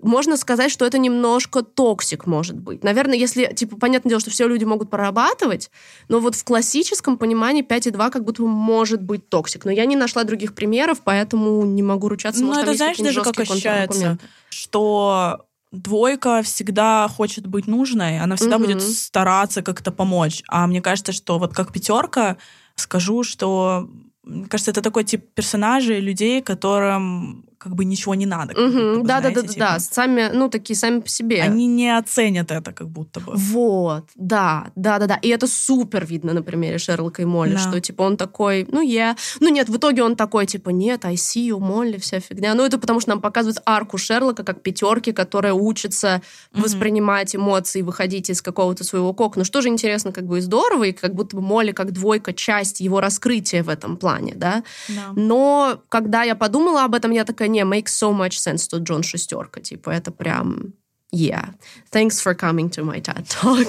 можно 0.00 0.36
сказать, 0.36 0.72
что 0.72 0.84
это 0.84 0.98
немножко 0.98 1.62
toxic 1.62 2.26
может 2.26 2.58
быть. 2.58 2.82
Наверное, 2.82 3.16
если, 3.16 3.52
типа, 3.54 3.76
понятное 3.76 4.10
дело, 4.10 4.20
что 4.20 4.30
все 4.30 4.48
люди 4.48 4.64
могут 4.64 4.90
прорабатывать, 4.90 5.70
но 6.08 6.18
вот 6.18 6.34
в 6.34 6.44
классическом 6.44 7.18
понимании 7.18 7.62
5 7.62 7.88
и 7.88 7.90
2 7.90 8.10
как 8.10 8.24
будто 8.24 8.42
бы 8.42 8.48
может 8.48 9.02
быть 9.02 9.28
toxic. 9.28 9.64
Но 9.64 9.70
я 9.70 9.84
не 9.84 9.96
нашла 9.96 10.24
других 10.24 10.54
примеров, 10.54 11.02
поэтому 11.04 11.64
не 11.64 11.82
могу 11.82 12.08
ручаться. 12.08 12.42
Ну, 12.42 12.58
это 12.58 12.74
знаешь 12.74 12.96
даже, 12.96 13.22
как 13.22 13.38
ощущается, 13.38 14.18
что 14.48 15.46
двойка 15.72 16.42
всегда 16.42 17.08
хочет 17.08 17.46
быть 17.46 17.66
нужной, 17.66 18.20
она 18.20 18.36
всегда 18.36 18.58
Мгм. 18.58 18.66
будет 18.66 18.82
стараться 18.82 19.62
как-то 19.62 19.90
помочь. 19.90 20.42
А 20.48 20.66
мне 20.66 20.80
кажется, 20.80 21.12
что 21.12 21.38
вот 21.38 21.54
как 21.54 21.72
пятерка, 21.72 22.36
скажу, 22.76 23.24
что 23.24 23.88
мне 24.22 24.46
кажется, 24.46 24.70
это 24.70 24.82
такой 24.82 25.04
тип 25.04 25.24
персонажей, 25.34 26.00
людей, 26.00 26.42
которым 26.42 27.44
как 27.62 27.74
бы 27.74 27.84
ничего 27.84 28.14
не 28.14 28.26
надо. 28.26 28.54
бы, 28.54 29.02
Да, 29.04 29.20
да, 29.20 29.30
да, 29.30 29.42
да, 29.42 29.52
да. 29.56 29.78
Сами, 29.78 30.30
ну, 30.32 30.48
такие 30.48 30.76
сами 30.76 31.00
по 31.00 31.08
себе. 31.08 31.42
Они 31.42 31.66
не 31.66 31.96
оценят 31.96 32.50
это 32.50 32.72
как 32.72 32.88
будто 32.88 33.20
бы. 33.20 33.32
Вот, 33.36 34.04
да, 34.16 34.66
да, 34.74 34.98
да, 34.98 35.06
да. 35.06 35.14
И 35.22 35.28
это 35.28 35.46
супер 35.46 36.04
видно 36.06 36.32
на 36.32 36.42
примере 36.42 36.78
Шерлока 36.78 37.22
и 37.22 37.24
Молли, 37.24 37.52
Да. 37.54 37.58
что 37.58 37.80
типа 37.80 38.02
он 38.02 38.16
такой, 38.16 38.66
ну 38.72 38.80
я, 38.80 39.16
ну 39.40 39.48
нет, 39.48 39.68
в 39.68 39.76
итоге 39.76 40.02
он 40.02 40.16
такой 40.16 40.46
типа 40.46 40.70
нет, 40.70 41.04
I 41.04 41.14
see 41.14 41.48
you, 41.48 41.58
Молли, 41.58 41.98
вся 41.98 42.20
фигня. 42.20 42.54
Ну 42.54 42.64
это 42.64 42.78
потому 42.78 43.00
что 43.00 43.10
нам 43.10 43.20
показывают 43.20 43.60
арку 43.64 43.98
Шерлока 43.98 44.42
как 44.44 44.62
пятерки, 44.62 45.12
которая 45.12 45.52
учится 45.54 46.20
Мгм. 46.52 46.62
воспринимать 46.64 47.36
эмоции, 47.36 47.82
выходить 47.82 48.28
из 48.30 48.42
какого-то 48.42 48.82
своего 48.84 49.12
кокона. 49.12 49.44
Что 49.44 49.60
же 49.60 49.68
интересно, 49.68 50.12
как 50.12 50.24
бы 50.26 50.38
и 50.38 50.40
здорово, 50.40 50.84
и 50.84 50.92
как 50.92 51.14
будто 51.14 51.36
бы 51.36 51.42
Молли 51.42 51.72
как 51.72 51.92
двойка 51.92 52.32
часть 52.32 52.80
его 52.80 53.00
раскрытия 53.00 53.62
в 53.62 53.68
этом 53.68 53.96
плане, 53.96 54.32
да. 54.34 54.64
Да. 54.88 55.12
Но 55.14 55.80
когда 55.88 56.22
я 56.24 56.34
подумала 56.34 56.84
об 56.84 56.94
этом, 56.94 57.10
я 57.12 57.24
такая, 57.24 57.48
не, 57.52 57.64
makes 57.64 57.92
so 57.92 58.12
much 58.12 58.38
sense, 58.38 58.64
что 58.64 58.78
Джон 58.78 59.02
шестерка. 59.02 59.60
Типа, 59.60 59.90
это 59.90 60.10
прям... 60.10 60.74
Yeah. 61.14 61.50
Thanks 61.90 62.20
for 62.22 62.34
coming 62.34 62.70
to 62.70 62.82
my 62.84 62.98
TED 62.98 63.28
Talk. 63.28 63.68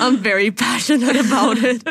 I'm 0.00 0.16
very 0.16 0.50
passionate 0.50 1.16
about 1.16 1.58
it. 1.62 1.82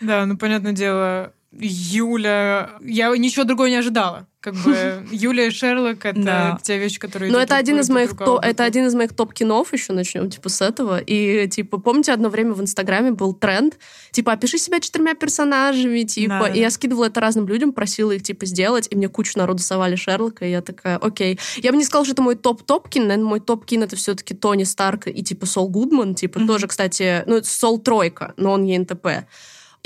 Да, 0.00 0.26
ну, 0.26 0.36
понятное 0.36 0.72
дело, 0.72 1.32
Юля... 1.58 2.70
Я 2.82 3.16
ничего 3.16 3.44
другого 3.44 3.66
не 3.68 3.76
ожидала. 3.76 4.26
Как 4.40 4.54
бы 4.54 5.04
Юля 5.10 5.46
и 5.46 5.50
Шерлок— 5.50 5.98
это 6.04 6.22
Да. 6.22 6.58
те 6.62 6.78
вещи, 6.78 7.00
которые... 7.00 7.32
Но 7.32 7.38
это 7.40 7.56
один 7.56 7.80
из 7.80 7.88
моих 7.90 8.16
то- 8.16 8.38
это 8.40 8.62
один 8.64 8.86
из 8.86 8.94
моих 8.94 9.12
топ 9.12 9.32
кинов 9.32 9.72
еще 9.72 9.92
начнем 9.92 10.30
типа 10.30 10.48
с 10.48 10.60
этого 10.62 10.98
и 10.98 11.48
типа 11.48 11.78
помните 11.78 12.12
одно 12.12 12.28
время 12.28 12.52
в 12.52 12.60
Инстаграме 12.60 13.10
был 13.10 13.32
тренд 13.34 13.76
типа 14.12 14.32
опиши 14.32 14.58
себя 14.58 14.78
четырьмя 14.78 15.14
персонажами 15.14 16.02
типа 16.02 16.38
Да, 16.42 16.48
и 16.48 16.54
да. 16.54 16.60
я 16.60 16.70
скидывала 16.70 17.06
это 17.06 17.20
разным 17.20 17.48
людям 17.48 17.72
просила 17.72 18.12
их 18.12 18.22
типа 18.22 18.46
сделать 18.46 18.86
и 18.90 18.96
мне 18.96 19.08
кучу 19.08 19.32
народу 19.36 19.62
совали 19.62 19.96
Шерлока 19.96 20.44
и 20.46 20.50
я 20.52 20.62
такая 20.62 20.96
окей 20.98 21.40
я 21.56 21.72
бы 21.72 21.76
не 21.78 21.84
сказала 21.84 22.04
что 22.04 22.12
это 22.12 22.22
мой 22.22 22.36
топ 22.36 22.62
топкин 22.62 23.08
наверное 23.08 23.28
мой 23.28 23.40
топкин 23.40 23.82
это 23.82 23.96
все-таки 23.96 24.34
Тони 24.34 24.62
Старк 24.64 25.08
и 25.08 25.22
типа 25.24 25.46
Сол 25.46 25.68
Гудман 25.68 26.14
типа 26.14 26.38
Мгм. 26.38 26.46
тоже 26.48 26.68
кстати 26.68 27.24
ну 27.26 27.42
Сол 27.42 27.80
тройка 27.80 28.32
но 28.36 28.52
он 28.52 28.62
ЕНТП 28.64 29.06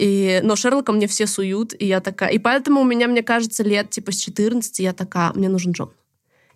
и, 0.01 0.41
но 0.43 0.57
Шерлока 0.57 0.93
мне 0.93 1.07
все 1.07 1.27
суют, 1.27 1.75
и 1.79 1.85
я 1.87 2.01
такая... 2.01 2.31
И 2.31 2.39
поэтому 2.39 2.81
у 2.81 2.85
меня, 2.85 3.07
мне 3.07 3.23
кажется, 3.23 3.63
лет 3.63 3.91
типа 3.91 4.13
с 4.13 4.17
14 4.17 4.79
я 4.79 4.95
такая, 4.95 5.33
мне 5.35 5.51
нужен 5.51 5.73
Джон. 5.73 5.91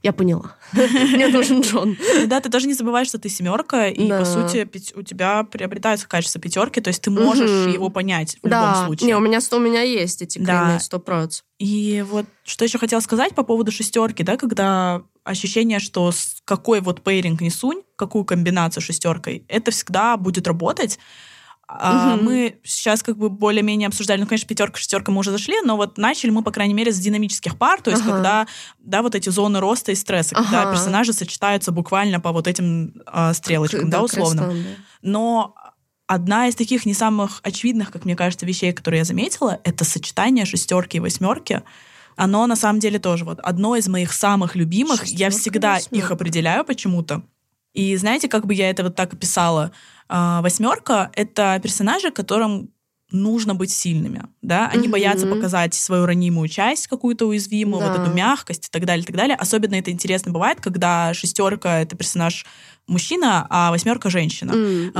Я 0.03 0.13
поняла. 0.13 0.55
Мне 0.73 1.29
нужен 1.29 1.63
Джон. 1.63 1.97
Да, 2.27 2.41
ты 2.41 2.51
тоже 2.51 2.67
не 2.67 2.75
забываешь, 2.75 3.09
что 3.09 3.19
ты 3.19 3.31
семерка, 3.31 3.89
и 3.89 4.07
по 4.07 4.27
сути 4.27 4.69
у 4.95 5.03
тебя 5.03 5.45
приобретаются 5.45 6.07
качества 6.07 6.41
пятерки, 6.41 6.83
то 6.83 6.89
есть 6.89 7.01
ты 7.01 7.11
можешь 7.11 7.73
его 7.73 7.89
понять 7.89 8.37
в 8.43 8.47
любом 8.47 8.87
случае. 8.87 9.07
не, 9.07 9.17
у 9.17 9.21
меня, 9.21 9.39
у 9.51 9.59
меня 9.59 9.81
есть 9.81 10.21
эти 10.21 10.39
коренные 10.39 10.81
сто 10.81 10.99
процентов. 10.99 11.45
И 11.59 12.05
вот 12.07 12.27
что 12.45 12.65
еще 12.65 12.79
хотела 12.79 13.01
сказать 13.01 13.35
по 13.35 13.45
поводу 13.45 13.73
шестерки, 13.73 14.23
да, 14.23 14.37
когда 14.37 15.03
ощущение, 15.23 15.79
что 15.79 16.13
какой 16.45 16.83
вот 16.83 17.03
пейринг 17.03 17.41
не 17.41 17.51
сунь, 17.51 17.81
какую 17.97 18.27
комбинацию 18.27 18.83
шестеркой, 18.83 19.45
это 19.49 19.71
всегда 19.71 20.19
будет 20.19 20.47
работать. 20.47 20.99
А 21.67 22.15
Мгм. 22.17 22.25
Мы 22.25 22.59
сейчас 22.63 23.03
как 23.03 23.17
бы 23.17 23.31
более-менее 23.31 23.89
обсуждали, 23.89 24.21
ну, 24.21 24.27
конечно, 24.27 24.47
пятерка, 24.47 24.79
шестерка 24.79 25.11
мы 25.13 25.21
уже 25.21 25.31
зашли, 25.31 25.57
но 25.65 25.77
вот 25.77 25.97
начали 25.99 26.31
мы, 26.31 26.43
по 26.43 26.51
крайней 26.51 26.75
мере, 26.75 26.93
с 26.93 26.99
динамических 26.99 27.57
пар, 27.57 27.81
то 27.81 27.91
есть 27.91 28.03
Ага. 28.03 28.13
когда, 28.13 28.47
да, 28.79 29.03
вот 29.03 29.15
эти 29.15 29.29
зоны 29.31 29.61
роста 29.61 29.93
и 29.93 29.95
стресса, 29.95 30.35
когда 30.35 30.63
Ага. 30.63 30.73
персонажи 30.73 31.13
сочетаются 31.13 31.73
буквально 31.73 32.21
по 32.21 32.33
вот 32.33 32.47
этим 32.49 32.95
а, 33.07 33.33
стрелочкам, 33.35 33.89
да, 33.91 34.03
условно. 34.03 34.43
крестом, 34.43 34.63
да. 34.63 34.71
Но 35.03 35.55
одна 36.07 36.49
из 36.49 36.55
таких 36.55 36.85
не 36.87 36.95
самых 36.95 37.41
очевидных, 37.43 37.91
как 37.91 38.05
мне 38.05 38.15
кажется, 38.17 38.45
вещей, 38.47 38.73
которые 38.73 38.99
я 38.99 39.05
заметила, 39.05 39.61
это 39.65 39.85
сочетание 39.85 40.45
шестерки 40.45 40.99
и 40.99 41.01
восьмерки. 41.01 41.63
Оно 42.17 42.47
на 42.47 42.57
самом 42.57 42.79
деле 42.79 42.99
тоже 42.99 43.25
вот 43.25 43.41
одно 43.41 43.75
из 43.75 43.89
моих 43.89 44.13
самых 44.13 44.55
любимых. 44.55 45.05
я 45.07 45.31
Шестерка 45.31 45.37
и 45.37 45.41
всегда 45.41 45.77
их 45.79 45.85
восьмерка. 45.87 46.15
определяю 46.15 46.65
почему-то. 46.65 47.23
И 47.73 47.97
знаете, 47.97 48.29
как 48.29 48.47
бы 48.47 48.55
я 48.55 48.71
это 48.71 48.85
вот 48.85 48.95
так 48.95 49.15
описала? 49.15 49.65
А, 49.65 49.73
Восьмерка— 50.09 51.11
это 51.15 51.59
персонажи, 51.63 52.11
которым 52.11 52.71
нужно 53.11 53.55
быть 53.55 53.71
сильными, 53.71 54.23
да, 54.43 54.67
они 54.69 54.85
Мгм. 54.89 54.93
боятся 54.93 55.27
показать 55.29 55.73
свою 55.75 56.05
ранимую 56.05 56.49
часть, 56.49 56.89
какую-то 56.89 57.27
уязвимую, 57.27 57.81
вот 57.83 57.93
Да. 57.93 58.01
эту 58.01 58.11
мягкость 58.11 58.67
и 58.67 58.71
так 58.71 58.85
далее, 58.87 59.05
и 59.05 59.07
так 59.07 59.15
далее. 59.15 59.37
Особенно 59.37 59.77
это 59.77 59.93
интересно 59.93 60.33
бывает, 60.33 60.61
когда 60.61 61.15
шестерка— 61.15 61.81
это 61.83 61.97
персонаж 61.97 62.45
мужчина, 62.87 63.47
а 63.51 63.71
восьмерка— 63.71 64.11
женщина. 64.11 64.53
А, 64.53 64.57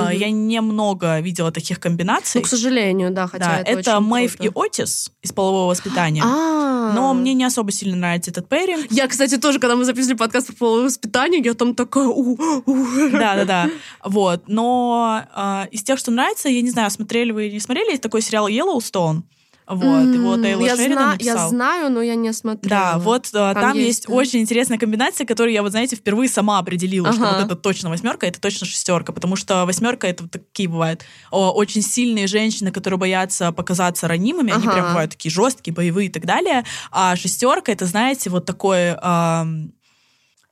мгм. 0.09 0.19
Я 0.19 0.31
немного 0.31 1.21
видела 1.21 1.53
таких 1.53 1.81
комбинаций. 1.81 2.41
Ну, 2.41 2.45
к 2.45 2.49
сожалению, 2.49 3.11
да, 3.11 3.27
хотя 3.27 3.45
да, 3.45 3.59
это, 3.61 3.81
это 3.81 4.01
Мэйв 4.01 4.41
и. 4.41 4.51
Отис 4.55 5.11
из 5.23 5.33
полового 5.33 5.69
воспитания. 5.69 6.23
А. 6.25 6.93
Но 6.95 7.15
мне 7.15 7.35
не 7.35 7.45
особо 7.45 7.73
сильно 7.73 7.97
нравится 7.97 8.31
этот 8.31 8.49
пэринг. 8.49 8.87
Я, 8.91 9.09
кстати, 9.09 9.37
тоже, 9.37 9.59
когда 9.59 9.77
мы 9.77 9.85
записывали 9.85 10.17
подкаст 10.17 10.49
про 10.49 10.55
половое 10.55 10.85
воспитание, 10.85 11.43
я 11.43 11.55
там 11.55 11.75
такая... 11.75 12.07
«У, 12.07 12.37
у». 12.67 13.11
Да, 13.11 13.37
да, 13.37 13.45
да. 13.45 13.71
Вот. 14.03 14.45
Но 14.47 15.23
а, 15.35 15.69
из 15.71 15.83
тех, 15.83 15.99
что 15.99 16.11
нравится, 16.11 16.49
я 16.49 16.63
не 16.63 16.71
знаю, 16.71 16.91
смотрели 16.91 17.33
вы 17.33 17.47
или 17.47 17.55
не 17.55 17.61
смотрели, 17.61 17.91
есть 17.91 18.03
такой 18.03 18.23
сериал 18.23 18.49
Yellowstone. 18.49 19.23
Вот, 19.67 20.15
его 20.15 20.35
М, 20.35 20.43
Тейлор 20.43 20.67
я 20.67 20.77
Шеридан 20.77 20.99
зна- 20.99 21.13
написал. 21.13 21.37
Я 21.37 21.49
знаю, 21.49 21.91
но 21.91 22.03
я 22.03 22.15
не 22.17 22.33
смотрела. 22.35 22.69
Да, 22.69 22.99
вот 22.99 23.31
а, 23.33 23.55
там, 23.55 23.77
есть, 23.79 23.87
есть, 23.87 24.07
да. 24.09 24.13
очень 24.13 24.41
интересная 24.41 24.77
комбинация, 24.79 25.27
которую 25.27 25.55
я, 25.55 25.63
вот 25.63 25.71
знаете, 25.71 25.97
впервые 25.97 26.29
сама 26.29 26.59
определила, 26.59 27.11
что 27.13 27.23
Ага. 27.23 27.37
вот 27.37 27.45
это 27.47 27.57
точно 27.57 27.89
восьмерка, 27.89 28.27
это 28.27 28.39
точно 28.41 28.67
шестерка, 28.67 29.13
потому 29.13 29.37
что 29.37 29.65
восьмерка 29.65 30.07
это 30.07 30.25
вот 30.25 30.33
такие 30.33 30.69
бывают 30.69 31.05
о, 31.31 31.51
очень 31.53 31.81
сильные 31.81 32.27
женщины, 32.27 32.73
которые 32.73 32.99
боятся 32.99 33.53
показаться 33.53 34.07
ранимыми, 34.07 34.53
они 34.53 34.65
Ага. 34.65 34.73
прям 34.73 34.87
бывают 34.89 35.13
такие 35.13 35.33
жесткие, 35.33 35.73
боевые 35.75 36.09
и 36.09 36.11
так 36.13 36.27
далее. 36.27 36.65
А 36.91 37.17
шестерка 37.17 37.73
это, 37.73 37.87
знаете, 37.87 38.29
вот 38.29 38.45
такое. 38.45 38.99
ам, 39.01 39.73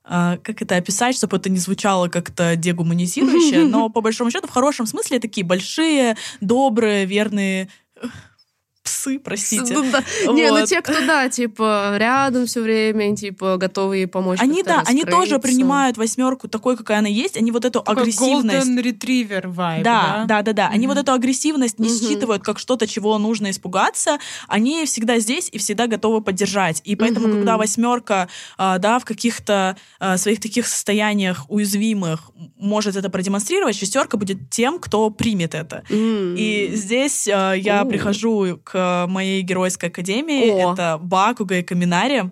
а, 0.04 0.36
как 0.38 0.60
это 0.62 0.76
описать, 0.76 1.14
чтобы 1.16 1.36
это 1.36 1.48
не 1.48 1.58
звучало 1.58 2.08
как-то 2.08 2.56
дегуманизирующе, 2.56 3.64
но 3.68 3.88
по 3.88 4.00
большому 4.00 4.30
счету 4.30 4.48
в 4.48 4.50
хорошем 4.50 4.86
смысле 4.86 5.20
такие 5.20 5.46
большие, 5.46 6.16
добрые, 6.40 7.04
верные 7.06 7.68
э, 8.02 8.06
псы, 9.02 9.18
простите. 9.18 9.74
Ну, 9.74 9.90
да. 9.90 10.02
Не, 10.32 10.50
ну 10.50 10.60
Вот. 10.60 10.68
те, 10.68 10.80
кто, 10.80 11.00
да, 11.06 11.28
типа, 11.28 11.94
рядом 11.96 12.46
все 12.46 12.60
время, 12.60 13.16
типа, 13.16 13.56
готовы 13.56 13.98
ей 13.98 14.06
помочь. 14.06 14.38
Они, 14.40 14.62
да, 14.62 14.82
они 14.86 15.04
тоже 15.04 15.38
принимают 15.38 15.96
восьмерку 15.96 16.48
такой, 16.48 16.76
какая 16.76 16.98
она 16.98 17.08
есть. 17.08 17.36
Они 17.36 17.50
вот 17.50 17.64
эту 17.64 17.82
агрессивность... 17.84 18.68
Golden 18.68 18.82
Retriever 18.82 19.44
vibe, 19.44 19.82
Да, 19.82 20.24
да? 20.24 20.24
да, 20.26 20.42
да, 20.42 20.52
да. 20.52 20.68
Они 20.68 20.86
Мгм. 20.86 20.94
вот 20.96 21.02
эту 21.02 21.12
агрессивность 21.12 21.78
не 21.78 21.88
Мгм. 21.88 21.98
считывают 21.98 22.42
как 22.42 22.58
что-то, 22.58 22.86
чего 22.86 23.18
нужно 23.18 23.50
испугаться. 23.50 24.18
Они 24.48 24.84
всегда 24.86 25.18
здесь 25.18 25.48
и 25.50 25.58
всегда 25.58 25.86
готовы 25.86 26.20
поддержать. 26.20 26.80
И 26.84 26.96
поэтому, 26.96 27.26
Мгм. 27.28 27.36
когда 27.38 27.56
восьмерка, 27.56 28.28
а, 28.58 28.78
да, 28.78 28.98
в 28.98 29.04
каких-то 29.04 29.76
а, 29.98 30.16
своих 30.16 30.40
таких 30.40 30.66
состояниях 30.66 31.44
уязвимых 31.48 32.30
может 32.58 32.96
это 32.96 33.08
продемонстрировать, 33.10 33.76
шестерка 33.76 34.16
будет 34.16 34.50
тем, 34.50 34.78
кто 34.78 35.10
примет 35.10 35.54
это. 35.54 35.82
М. 35.90 36.34
И 36.36 36.70
здесь 36.74 37.28
а, 37.28 37.52
я 37.52 37.80
О. 37.82 37.84
прихожу 37.84 38.60
к 38.64 38.91
моей 39.08 39.42
геройской 39.42 39.88
академии. 39.88 40.50
О. 40.50 40.72
Это 40.72 40.98
Бакуга 41.00 41.56
и 41.56 41.62
Каминари. 41.62 42.30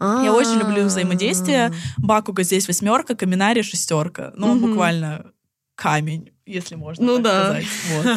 Я 0.00 0.32
очень 0.32 0.58
люблю 0.58 0.84
взаимодействие. 0.84 1.72
Бакуга 1.98 2.42
здесь 2.42 2.66
восьмерка, 2.66 3.14
Каминари 3.14 3.62
шестерка. 3.62 4.32
Ну, 4.34 4.52
он 4.52 4.60
буквально 4.60 5.32
камень, 5.74 6.30
если 6.50 6.74
можно 6.74 7.04
Ну 7.04 7.18
да. 7.18 7.44
сказать. 7.44 7.66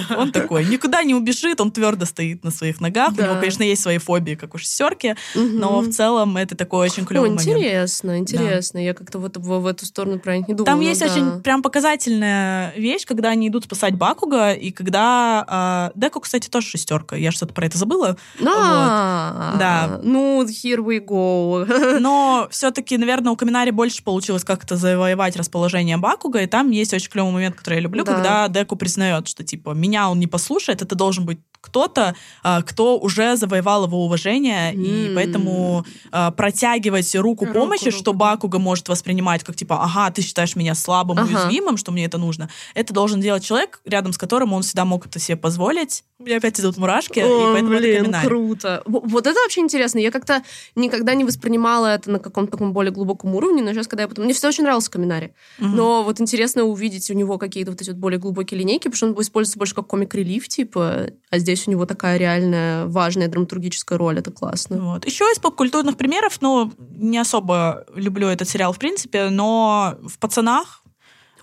Вот. 0.09 0.17
Он 0.17 0.31
такой, 0.31 0.65
никуда 0.65 1.03
не 1.03 1.13
убежит, 1.15 1.61
он 1.61 1.71
твердо 1.71 2.05
стоит 2.05 2.43
на 2.43 2.51
своих 2.51 2.81
ногах. 2.81 3.11
У 3.13 3.15
Да. 3.15 3.23
него, 3.27 3.36
конечно, 3.36 3.63
есть 3.63 3.81
свои 3.81 3.97
фобии, 3.97 4.36
как 4.36 4.55
у 4.55 4.57
шестерки, 4.57 5.15
Мгм. 5.36 5.59
но 5.59 5.79
в 5.81 5.89
целом 5.91 6.38
это 6.38 6.55
такой 6.55 6.86
очень 6.88 7.05
клевый 7.05 7.29
момент. 7.29 7.47
интересно, 7.47 8.17
интересно. 8.17 8.77
Я 8.79 8.93
как-то 8.93 9.19
вот 9.19 9.38
в, 9.38 9.59
в 9.59 9.65
эту 9.67 9.86
сторону 9.86 10.19
про 10.19 10.38
них 10.38 10.47
не 10.47 10.53
думала. 10.53 10.65
Там 10.65 10.81
есть 10.81 10.99
да. 11.01 11.05
очень 11.07 11.41
прям 11.41 11.61
показательная 11.61 12.73
вещь, 12.75 13.05
когда 13.05 13.29
они 13.29 13.47
идут 13.47 13.65
спасать 13.65 13.95
Бакуга, 13.95 14.53
и 14.53 14.71
когда... 14.71 15.43
а, 15.47 15.91
Деку, 15.95 16.19
кстати, 16.19 16.49
тоже 16.49 16.67
шестерка. 16.67 17.15
Я 17.15 17.31
что-то 17.31 17.53
про 17.53 17.65
это 17.65 17.77
забыла. 17.77 18.17
А, 18.45 19.55
Да. 19.59 19.99
Ну, 20.03 20.43
here 20.43 20.79
we 20.84 20.99
go. 21.05 21.99
Но 21.99 22.47
все-таки, 22.51 22.97
наверное, 22.97 23.31
у 23.31 23.36
Каминари 23.36 23.71
больше 23.71 24.03
получилось 24.03 24.43
как-то 24.43 24.75
завоевать 24.75 25.36
расположение 25.36 25.97
Бакуга, 25.97 26.39
и 26.41 26.47
там 26.47 26.71
есть 26.71 26.93
очень 26.93 27.09
клевый 27.09 27.31
момент, 27.31 27.55
который 27.55 27.75
я 27.75 27.81
люблю, 27.81 28.03
Да. 28.03 28.13
когда 28.15 28.22
Деку 28.49 28.76
признает, 28.76 29.28
что 29.28 29.43
типа 29.43 29.71
меня 29.71 30.09
он 30.09 30.19
не 30.19 30.28
послушает, 30.28 30.82
это 30.82 30.95
должен 30.95 31.26
быть 31.26 31.39
кто-то, 31.64 32.14
а, 32.43 32.61
кто 32.61 32.99
уже 32.99 33.38
завоевал 33.38 33.86
его 33.86 34.03
уважение, 34.05 34.74
и 34.76 35.07
М. 35.07 35.16
поэтому 35.16 35.86
а, 36.11 36.32
протягивать 36.32 37.16
руку 37.16 37.45
Руку, 37.45 37.57
помощи, 37.59 37.86
руку, 37.86 37.97
что. 37.97 38.14
Бакуга 38.14 38.59
может 38.59 38.89
воспринимать 38.89 39.43
как 39.43 39.55
типа, 39.55 39.82
ага, 39.82 40.11
ты 40.11 40.22
считаешь 40.22 40.55
меня 40.55 40.76
слабым, 40.76 41.18
Ага. 41.20 41.28
уязвимым, 41.28 41.78
что 41.78 41.91
мне 41.91 42.05
это 42.05 42.18
нужно, 42.18 42.49
это 42.76 42.93
должен 42.93 43.22
делать 43.22 43.43
человек, 43.45 43.80
рядом 43.86 44.11
с 44.14 44.18
которым 44.18 44.51
он 44.53 44.61
всегда 44.61 44.84
мог 44.86 45.05
это 45.05 45.20
себе 45.20 45.38
позволить. 45.38 46.03
У 46.20 46.24
меня 46.26 46.38
опять 46.38 46.59
идут 46.59 46.78
мурашки, 46.78 47.20
и 47.20 47.24
О, 47.24 47.53
поэтому 47.53 47.74
это 47.74 47.82
блин, 47.82 48.01
Каминари. 48.03 48.28
круто. 48.28 48.84
Вот 48.86 49.26
это 49.28 49.38
вообще 49.43 49.61
интересно. 49.61 49.99
Я 49.99 50.11
как-то 50.11 50.43
никогда 50.76 51.16
не 51.16 51.24
воспринимала 51.24 51.88
это 51.88 52.11
на 52.11 52.20
каком-то 52.20 52.51
таком 52.51 52.72
более 52.74 52.91
глубоком 52.91 53.36
уровне, 53.36 53.61
но 53.64 53.74
сейчас, 53.74 53.88
когда 53.88 54.03
я 54.03 54.07
потом... 54.07 54.26
Мне 54.26 54.34
все 54.34 54.47
очень 54.47 54.64
нравился 54.64 54.91
Каминари. 54.91 55.34
Мгм. 55.59 55.76
Но 55.76 56.03
вот 56.03 56.22
интересно 56.22 56.64
увидеть 56.64 57.09
у 57.09 57.14
него 57.14 57.38
какие-то 57.38 57.72
вот 57.72 57.82
эти 57.82 57.89
вот 57.89 57.97
более 57.99 58.20
глубокие 58.20 58.59
линейки, 58.59 58.84
потому 58.89 58.95
что 58.95 59.07
он 59.07 59.22
используется 59.22 59.57
больше 59.59 59.76
как 59.76 59.88
комик-релив, 59.88 60.47
типа, 60.47 61.07
а 61.30 61.38
здесь 61.39 61.53
у 61.68 61.72
него 61.72 61.86
такая 61.86 62.18
реальная 62.18 62.86
важная 62.86 63.28
драматургическая 63.28 63.97
роль. 63.97 64.20
Это 64.20 64.32
классно. 64.32 64.78
Вот. 64.78 65.06
Еще 65.06 65.26
из 65.26 65.39
поп-культурных 65.39 65.97
примеров, 65.97 66.38
ну, 66.41 66.72
не 66.78 67.18
особо 67.18 67.86
люблю 67.95 68.28
этот 68.28 68.47
сериал 68.49 68.74
в 68.74 68.80
принципе, 68.80 69.30
но 69.30 69.97
в 70.04 70.18
«Пацанах» 70.20 70.82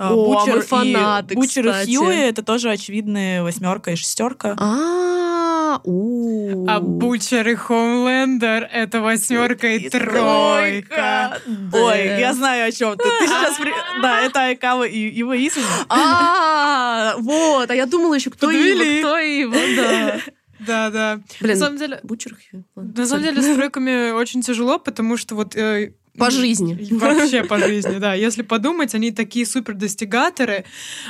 О, 0.01 0.15
Бучер, 0.15 0.57
мы 0.57 0.63
фанаты, 0.63 1.35
и, 1.35 1.37
Бучер 1.37 1.69
и. 1.69 1.73
Хьюи 1.85 2.17
это 2.17 2.43
тоже 2.43 2.71
очевидные 2.71 3.43
восьмерка 3.43 3.91
и 3.91 3.97
шестерка. 3.97 4.57
А, 4.59 5.79
у. 5.85 6.67
А 6.67 6.81
Бучер 6.81 7.47
и 7.47 7.55
Хоумлендер— 7.55 8.67
это 8.73 9.03
восьмерка 9.03 9.67
и 9.69 9.91
тройка. 9.91 11.39
Ой, 11.75 12.19
я 12.19 12.33
знаю 12.33 12.69
о 12.69 12.73
чем 12.73 12.97
ты. 12.97 13.05
Ты 13.05 13.27
сейчас... 13.27 13.59
Да, 14.03 14.23
это 14.23 14.41
Айкава 14.45 14.85
и 14.85 14.99
его 14.99 15.35
Изуми. 15.35 15.67
А, 15.91 17.17
вот. 17.19 17.71
А 17.71 17.75
я 17.75 17.85
думала 17.85 18.15
еще, 18.15 18.31
кто 18.31 18.51
его, 18.51 19.01
кто 19.01 19.19
его, 19.19 19.55
да. 19.77 20.21
Да, 20.67 20.91
да. 20.91 21.21
Блин, 21.41 21.55
На 21.55 21.59
самом 21.59 21.79
деле, 21.79 22.01
Бучер 22.03 22.37
на 22.75 23.07
самом 23.07 23.25
деле 23.25 23.41
с 23.43 23.55
тройками 23.55 24.11
очень 24.13 24.43
тяжело, 24.43 24.79
потому 24.79 25.17
что 25.17 25.35
вот 25.35 25.57
э, 25.57 25.95
По 26.21 26.31
жизни. 26.31 26.89
Вообще 26.91 27.45
по 27.45 27.59
жизни, 27.59 27.99
да. 27.99 28.15
Если 28.15 28.43
подумать, 28.43 28.95
они 28.95 29.11
такие 29.11 29.47
супер 29.47 29.75
достигаторы, 29.75 30.65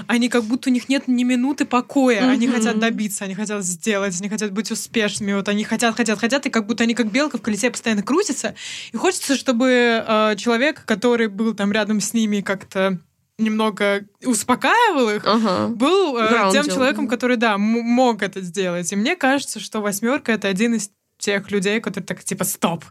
они 0.07 0.29
как 0.29 0.45
будто 0.45 0.71
у 0.71 0.73
них 0.73 0.89
нет 0.89 1.09
ни 1.09 1.25
минуты 1.25 1.65
покоя. 1.65 2.31
Они 2.31 2.49
хотят 2.49 2.79
добиться, 2.79 3.25
они 3.25 3.35
хотят 3.35 3.65
сделать, 3.65 4.19
они 4.21 4.29
хотят 4.29 4.53
быть 4.53 4.71
успешными. 4.71 5.33
Вот 5.33 5.49
они 5.49 5.65
хотят, 5.65 5.97
хотят, 5.97 6.19
хотят, 6.19 6.47
и 6.47 6.51
как 6.51 6.67
будто 6.67 6.85
они 6.85 6.95
как 6.95 7.11
белка 7.11 7.39
в 7.39 7.43
колесе 7.43 7.71
постоянно 7.71 8.03
крутятся. 8.03 8.55
И 8.93 8.97
хочется, 8.97 9.37
чтобы 9.37 10.05
э, 10.07 10.37
человек, 10.37 10.85
который 10.85 11.29
был 11.29 11.55
там 11.55 11.73
рядом 11.73 12.01
с 12.01 12.15
ними, 12.15 12.41
как-то 12.41 12.99
немного 13.41 14.05
успокаивал 14.25 15.11
их, 15.11 15.23
Ага. 15.27 15.69
был 15.69 16.17
э, 16.19 16.51
тем 16.53 16.65
человеком, 16.65 17.09
который, 17.09 17.37
да, 17.37 17.59
мог 17.59 18.23
это 18.23 18.41
сделать. 18.43 18.93
И 18.93 18.97
мне 18.97 19.17
кажется, 19.17 19.61
что 19.61 19.81
восьмерка 19.81 20.33
это 20.33 20.49
один 20.49 20.75
из 20.75 20.91
тех 21.21 21.51
людей, 21.53 21.81
которые 21.81 22.07
так 22.07 22.25
типа 22.25 22.45
стоп, 22.45 22.85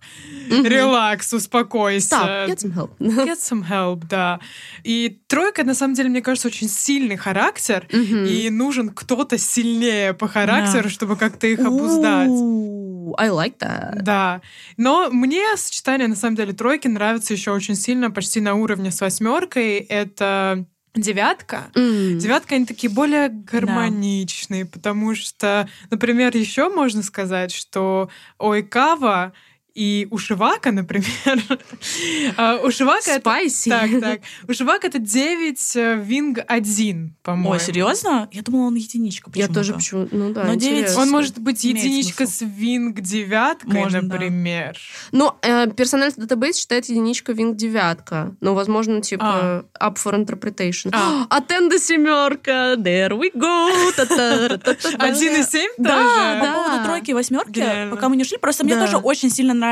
Мгм. 0.50 0.66
релакс, 0.66 1.34
успокойся. 1.34 2.16
Stop, 2.16 2.48
get 2.48 2.58
some 2.58 2.74
help. 2.74 2.90
Get 3.00 3.38
some 3.40 3.68
help, 3.70 4.08
да. 4.08 4.40
И 4.84 5.20
тройка, 5.28 5.64
на 5.64 5.74
самом 5.76 5.94
деле, 5.96 6.10
мне 6.10 6.22
кажется, 6.22 6.48
очень 6.48 6.70
сильный 6.70 7.18
характер, 7.18 7.86
Мгм. 7.92 8.26
и 8.26 8.50
нужен 8.50 8.90
кто-то 8.90 9.38
сильнее 9.38 10.14
по 10.14 10.28
характеру, 10.28 10.90
чтобы 10.90 11.18
как-то 11.18 11.48
их 11.48 11.60
обуздать. 11.60 12.30
Ooh, 12.30 13.14
I 13.18 13.30
like 13.30 13.58
that. 13.60 14.02
Да. 14.04 14.42
Но 14.78 15.10
мне 15.12 15.44
сочетание, 15.58 16.08
на 16.08 16.16
самом 16.16 16.36
деле, 16.36 16.54
тройки 16.54 16.88
нравится 16.88 17.34
еще 17.34 17.52
очень 17.52 17.76
сильно, 17.76 18.12
почти 18.12 18.40
на 18.40 18.54
уровне 18.56 18.92
с 18.92 19.02
восьмеркой. 19.02 19.78
Это 19.78 20.66
девятка. 20.96 21.72
М. 21.76 22.18
Девятка, 22.18 22.56
они 22.56 22.66
такие 22.66 22.92
более 22.92 23.30
гармоничные, 23.30 24.66
потому 24.66 25.16
что, 25.16 25.70
например, 25.90 26.36
еще 26.36 26.70
можно 26.70 27.04
сказать, 27.04 27.52
что 27.52 28.10
Ойкава 28.38 29.34
и 29.80 30.10
Ушивака, 30.12 30.74
например, 30.74 31.08
а, 32.38 32.58
Ушивака 32.58 33.12
это... 33.12 33.30
Spicy. 33.30 33.70
Так, 33.70 34.02
так. 34.02 34.20
Ушивака 34.46 34.88
это 34.88 35.00
9 35.00 36.06
wing 36.06 36.40
1, 36.46 37.16
по-моему. 37.24 37.52
Ой, 37.52 37.60
серьезно? 37.62 38.28
Я 38.34 38.42
думала, 38.42 38.68
он 38.68 38.76
единичка 38.76 39.32
Я 39.36 39.48
тоже 39.48 39.74
почему 39.74 40.10
Ну 40.12 40.34
да, 40.34 40.44
Но 40.44 40.56
девять- 40.56 40.80
интересно. 40.80 41.02
Он 41.02 41.10
может 41.12 41.40
быть 41.40 41.64
единичка 41.64 42.28
с 42.28 42.42
wing 42.42 43.00
девяткой, 43.00 43.86
например. 43.90 44.78
Ну, 45.14 45.32
э, 45.42 45.72
personality 45.72 46.16
database 46.18 46.58
считает 46.58 46.90
единичка 46.90 47.32
wing 47.32 47.56
девятка. 47.56 48.36
Ну, 48.42 48.56
возможно, 48.56 49.02
типа 49.02 49.64
up 49.82 49.96
for 49.96 50.14
interpretation. 50.14 50.90
А. 50.92 51.26
А 51.30 51.42
Тендо 51.42 51.80
семерка. 51.80 52.76
There 52.76 53.12
we 53.12 53.32
go. 53.34 53.94
Та-та-ра-та-та-та. 53.96 55.08
1,7 55.08 55.68
Да, 55.78 55.96
тоже? 55.96 56.40
По 56.40 56.46
да. 56.46 56.54
поводу 56.54 56.84
тройки 56.84 57.12
и 57.12 57.14
восьмерки, 57.14 57.90
пока 57.92 58.10
мы 58.10 58.18
не 58.18 58.24
ушли, 58.24 58.38
просто 58.38 58.66
мне 58.66 58.76
тоже 58.76 58.98
очень 58.98 59.30
сильно 59.30 59.54
нравится 59.54 59.69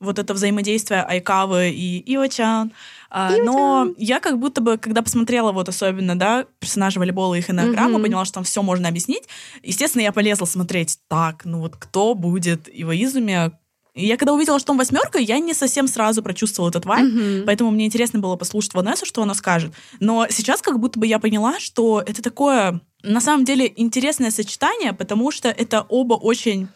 вот 0.00 0.18
это 0.18 0.32
взаимодействие 0.34 1.02
Айкавы 1.02 1.70
и 1.70 1.98
Ива-чан. 1.98 2.72
А, 3.10 3.36
но 3.44 3.88
я 3.98 4.20
как 4.20 4.38
будто 4.38 4.60
бы, 4.60 4.78
когда 4.78 5.02
посмотрела 5.02 5.52
вот 5.52 5.68
особенно, 5.68 6.18
да, 6.18 6.46
персонажа 6.58 6.98
волейбола 7.00 7.34
и 7.34 7.38
их 7.38 7.50
энеограмму, 7.50 7.94
Мгм. 7.94 8.02
поняла, 8.02 8.24
что 8.24 8.34
там 8.34 8.44
все 8.44 8.62
можно 8.62 8.88
объяснить. 8.88 9.24
Естественно, 9.62 10.02
я 10.02 10.12
полезла 10.12 10.46
смотреть, 10.46 10.98
так, 11.08 11.44
ну 11.44 11.58
вот 11.60 11.76
кто 11.76 12.14
будет 12.14 12.68
Ива 12.68 12.96
Изуми? 12.96 13.52
И 13.94 14.06
я 14.06 14.16
когда 14.16 14.32
увидела, 14.32 14.58
что 14.60 14.72
он 14.72 14.78
восьмерка, 14.78 15.18
я 15.18 15.38
не 15.40 15.52
совсем 15.52 15.88
сразу 15.88 16.22
прочувствовала 16.22 16.70
этот 16.70 16.86
вайб, 16.86 17.12
Мгм. 17.12 17.42
Поэтому 17.44 17.70
мне 17.72 17.84
интересно 17.86 18.20
было 18.20 18.36
послушать 18.36 18.72
Ванессу, 18.74 19.04
что 19.04 19.22
она 19.22 19.34
скажет. 19.34 19.72
Но 19.98 20.26
сейчас 20.30 20.62
как 20.62 20.78
будто 20.78 20.98
бы 21.00 21.06
я 21.06 21.18
поняла, 21.18 21.58
что 21.58 22.00
это 22.06 22.22
такое, 22.22 22.80
на 23.02 23.20
самом 23.20 23.44
деле, 23.44 23.70
интересное 23.76 24.30
сочетание, 24.30 24.92
потому 24.92 25.32
что 25.32 25.48
это 25.48 25.84
оба 25.88 26.14
очень 26.14 26.68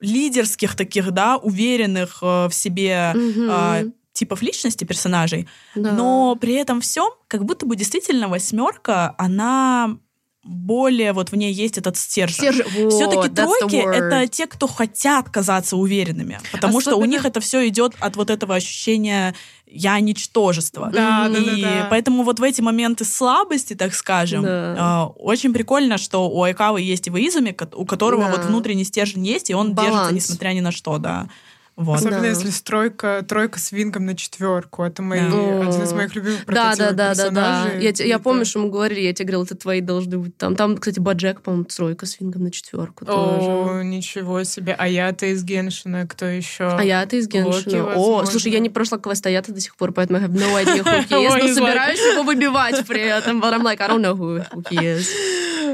лидерских 0.00 0.74
таких, 0.76 1.10
да, 1.12 1.36
уверенных 1.36 2.18
э, 2.22 2.48
в 2.48 2.52
себе 2.52 3.12
Мгм. 3.14 3.48
а, 3.50 3.82
типов 4.12 4.42
личности 4.42 4.84
персонажей. 4.84 5.46
Да. 5.74 5.92
Но 5.92 6.36
при 6.40 6.54
этом 6.54 6.80
всем, 6.80 7.10
как 7.28 7.44
будто 7.44 7.66
бы 7.66 7.76
действительно 7.76 8.28
восьмерка, 8.28 9.14
она 9.18 9.98
более 10.42 11.12
вот 11.12 11.32
в 11.32 11.36
ней 11.36 11.52
есть 11.52 11.76
этот 11.76 11.96
стержень. 11.96 12.36
Стержень. 12.52 12.88
Все-таки 12.90 13.28
тройки 13.34 13.76
это 13.76 14.28
те, 14.28 14.46
кто 14.46 14.68
хотят 14.68 15.28
казаться 15.28 15.76
уверенными, 15.76 16.38
потому 16.52 16.80
что 16.80 16.90
у 16.92 16.98
Особенно- 17.00 17.10
них 17.10 17.24
это 17.24 17.40
все 17.40 17.66
идет 17.68 17.94
от 17.98 18.16
вот 18.16 18.30
этого 18.30 18.54
ощущения 18.54 19.34
я 19.66 19.98
ничтожество. 20.00 20.90
Да, 20.92 21.28
да, 21.28 21.38
и 21.38 21.62
да, 21.62 21.68
да. 21.68 21.86
поэтому 21.90 22.22
вот 22.22 22.38
в 22.38 22.42
эти 22.42 22.60
моменты 22.60 23.04
слабости, 23.04 23.74
так 23.74 23.94
скажем, 23.94 24.42
Да. 24.42 24.76
а, 24.78 25.06
очень 25.06 25.52
прикольно, 25.52 25.98
что 25.98 26.28
у 26.28 26.42
Айкавы 26.42 26.80
есть 26.80 27.08
и 27.08 27.10
Изуми, 27.10 27.56
у 27.74 27.84
которого 27.84 28.24
Да. 28.24 28.30
вот 28.36 28.44
внутренний 28.44 28.84
стержень 28.84 29.26
есть, 29.26 29.50
и 29.50 29.54
он 29.54 29.74
Баланс. 29.74 29.92
держится 29.94 30.14
несмотря 30.14 30.50
ни 30.50 30.60
на 30.60 30.70
что, 30.72 30.98
да. 30.98 31.28
Вот. 31.76 31.96
Особенно 31.98 32.22
Да. 32.22 32.28
если 32.28 32.48
стройка, 32.48 33.22
тройка 33.28 33.58
с 33.58 33.70
вингом 33.70 34.06
на 34.06 34.16
четверку. 34.16 34.82
Это 34.82 35.02
мои, 35.02 35.20
Да. 35.20 35.26
один 35.68 35.82
из 35.82 35.92
моих 35.92 36.14
любимых 36.14 36.46
Да, 36.46 36.74
да, 36.74 36.92
да, 36.92 37.14
да, 37.14 37.28
да. 37.30 37.68
Я, 37.78 37.92
те- 37.92 38.08
я 38.08 38.14
Это- 38.14 38.24
помню, 38.24 38.46
что 38.46 38.60
мы 38.60 38.70
говорили, 38.70 39.00
я 39.00 39.12
тебе 39.12 39.26
говорила, 39.26 39.44
это 39.44 39.56
твои 39.56 39.82
должны 39.82 40.16
быть 40.16 40.36
там. 40.38 40.56
Там, 40.56 40.78
кстати, 40.78 41.00
Баджек, 41.00 41.42
по-моему, 41.42 41.64
тройка 41.66 42.06
с 42.06 42.18
вингом 42.18 42.44
на 42.44 42.50
четверку 42.50 43.04
тоже. 43.04 43.18
О, 43.46 43.82
ничего 43.82 44.42
себе. 44.44 44.74
А 44.78 44.88
я-то 44.88 45.26
из 45.26 45.44
Геншина, 45.44 46.06
кто 46.06 46.24
еще? 46.24 46.64
А 46.68 46.82
я-то 46.82 47.16
из 47.16 47.26
Локи, 47.26 47.36
Геншина. 47.36 47.82
О, 47.82 47.86
возможно. 47.88 48.30
слушай, 48.30 48.52
я 48.52 48.58
не 48.60 48.70
прошла 48.70 48.96
квест, 48.96 49.26
а 49.26 49.30
я-то 49.30 49.52
до 49.52 49.60
сих 49.60 49.76
пор, 49.76 49.92
поэтому 49.92 50.18
I 50.18 50.24
have 50.24 50.32
no 50.32 50.54
idea 50.56 50.82
who 50.82 51.06
he 51.06 51.08
is, 51.26 51.28
но 51.28 51.36
из 51.46 51.54
собираюсь 51.56 52.00
его 52.00 52.22
выбивать 52.22 52.86
при 52.86 53.02
этом. 53.02 53.42
But 53.42 53.52
I'm 53.52 53.62
like, 53.62 53.82
I 53.82 53.88
don't 53.90 54.00
know 54.00 54.14
who, 54.16 54.42
who 54.50 54.64
he 54.70 54.78
is. 54.96 55.06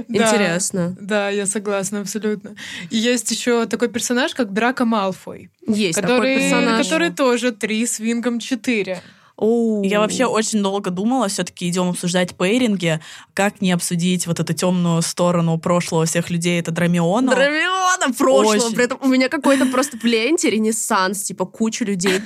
Интересно. 0.09 0.97
Да, 1.01 1.29
я 1.31 1.47
согласна 1.47 2.01
абсолютно. 2.01 2.55
И 2.91 2.97
есть 2.97 3.31
еще 3.31 3.67
такой 3.67 3.89
персонаж, 3.89 4.35
как 4.35 4.53
Драко 4.53 4.85
Малфой, 4.85 5.51
Есть 5.67 6.01
такой 6.01 6.17
который, 6.17 6.37
персонаж. 6.37 6.87
который 6.87 7.11
тоже 7.11 7.53
три 7.53 7.87
с 7.87 7.99
вингом 8.01 8.39
четыре. 8.39 9.01
Оу. 9.43 9.83
Я 9.83 9.99
вообще 9.99 10.27
очень 10.27 10.63
долго 10.63 10.91
думала, 10.91 11.27
все-таки 11.27 11.69
идем 11.69 11.89
обсуждать 11.89 12.37
пейринги, 12.37 13.01
как 13.35 13.61
не 13.61 13.73
обсудить 13.73 14.29
вот 14.29 14.39
эту 14.39 14.53
темную 14.55 15.03
сторону 15.03 15.59
прошлого 15.59 16.07
всех 16.07 16.31
людей, 16.31 16.61
это 16.61 16.71
Драмиона. 16.71 17.35
Драмиона 17.35 18.15
прошлого. 18.17 18.67
Очень. 18.67 18.77
При 18.77 18.85
этом 18.85 18.99
у 19.03 19.09
меня 19.09 19.29
какой-то 19.29 19.67
просто 19.67 19.99
в 19.99 20.05
ленте 20.05 20.49
ренессанс, 20.49 21.25
типа 21.25 21.45
куча 21.45 21.85
людей, 21.85 22.21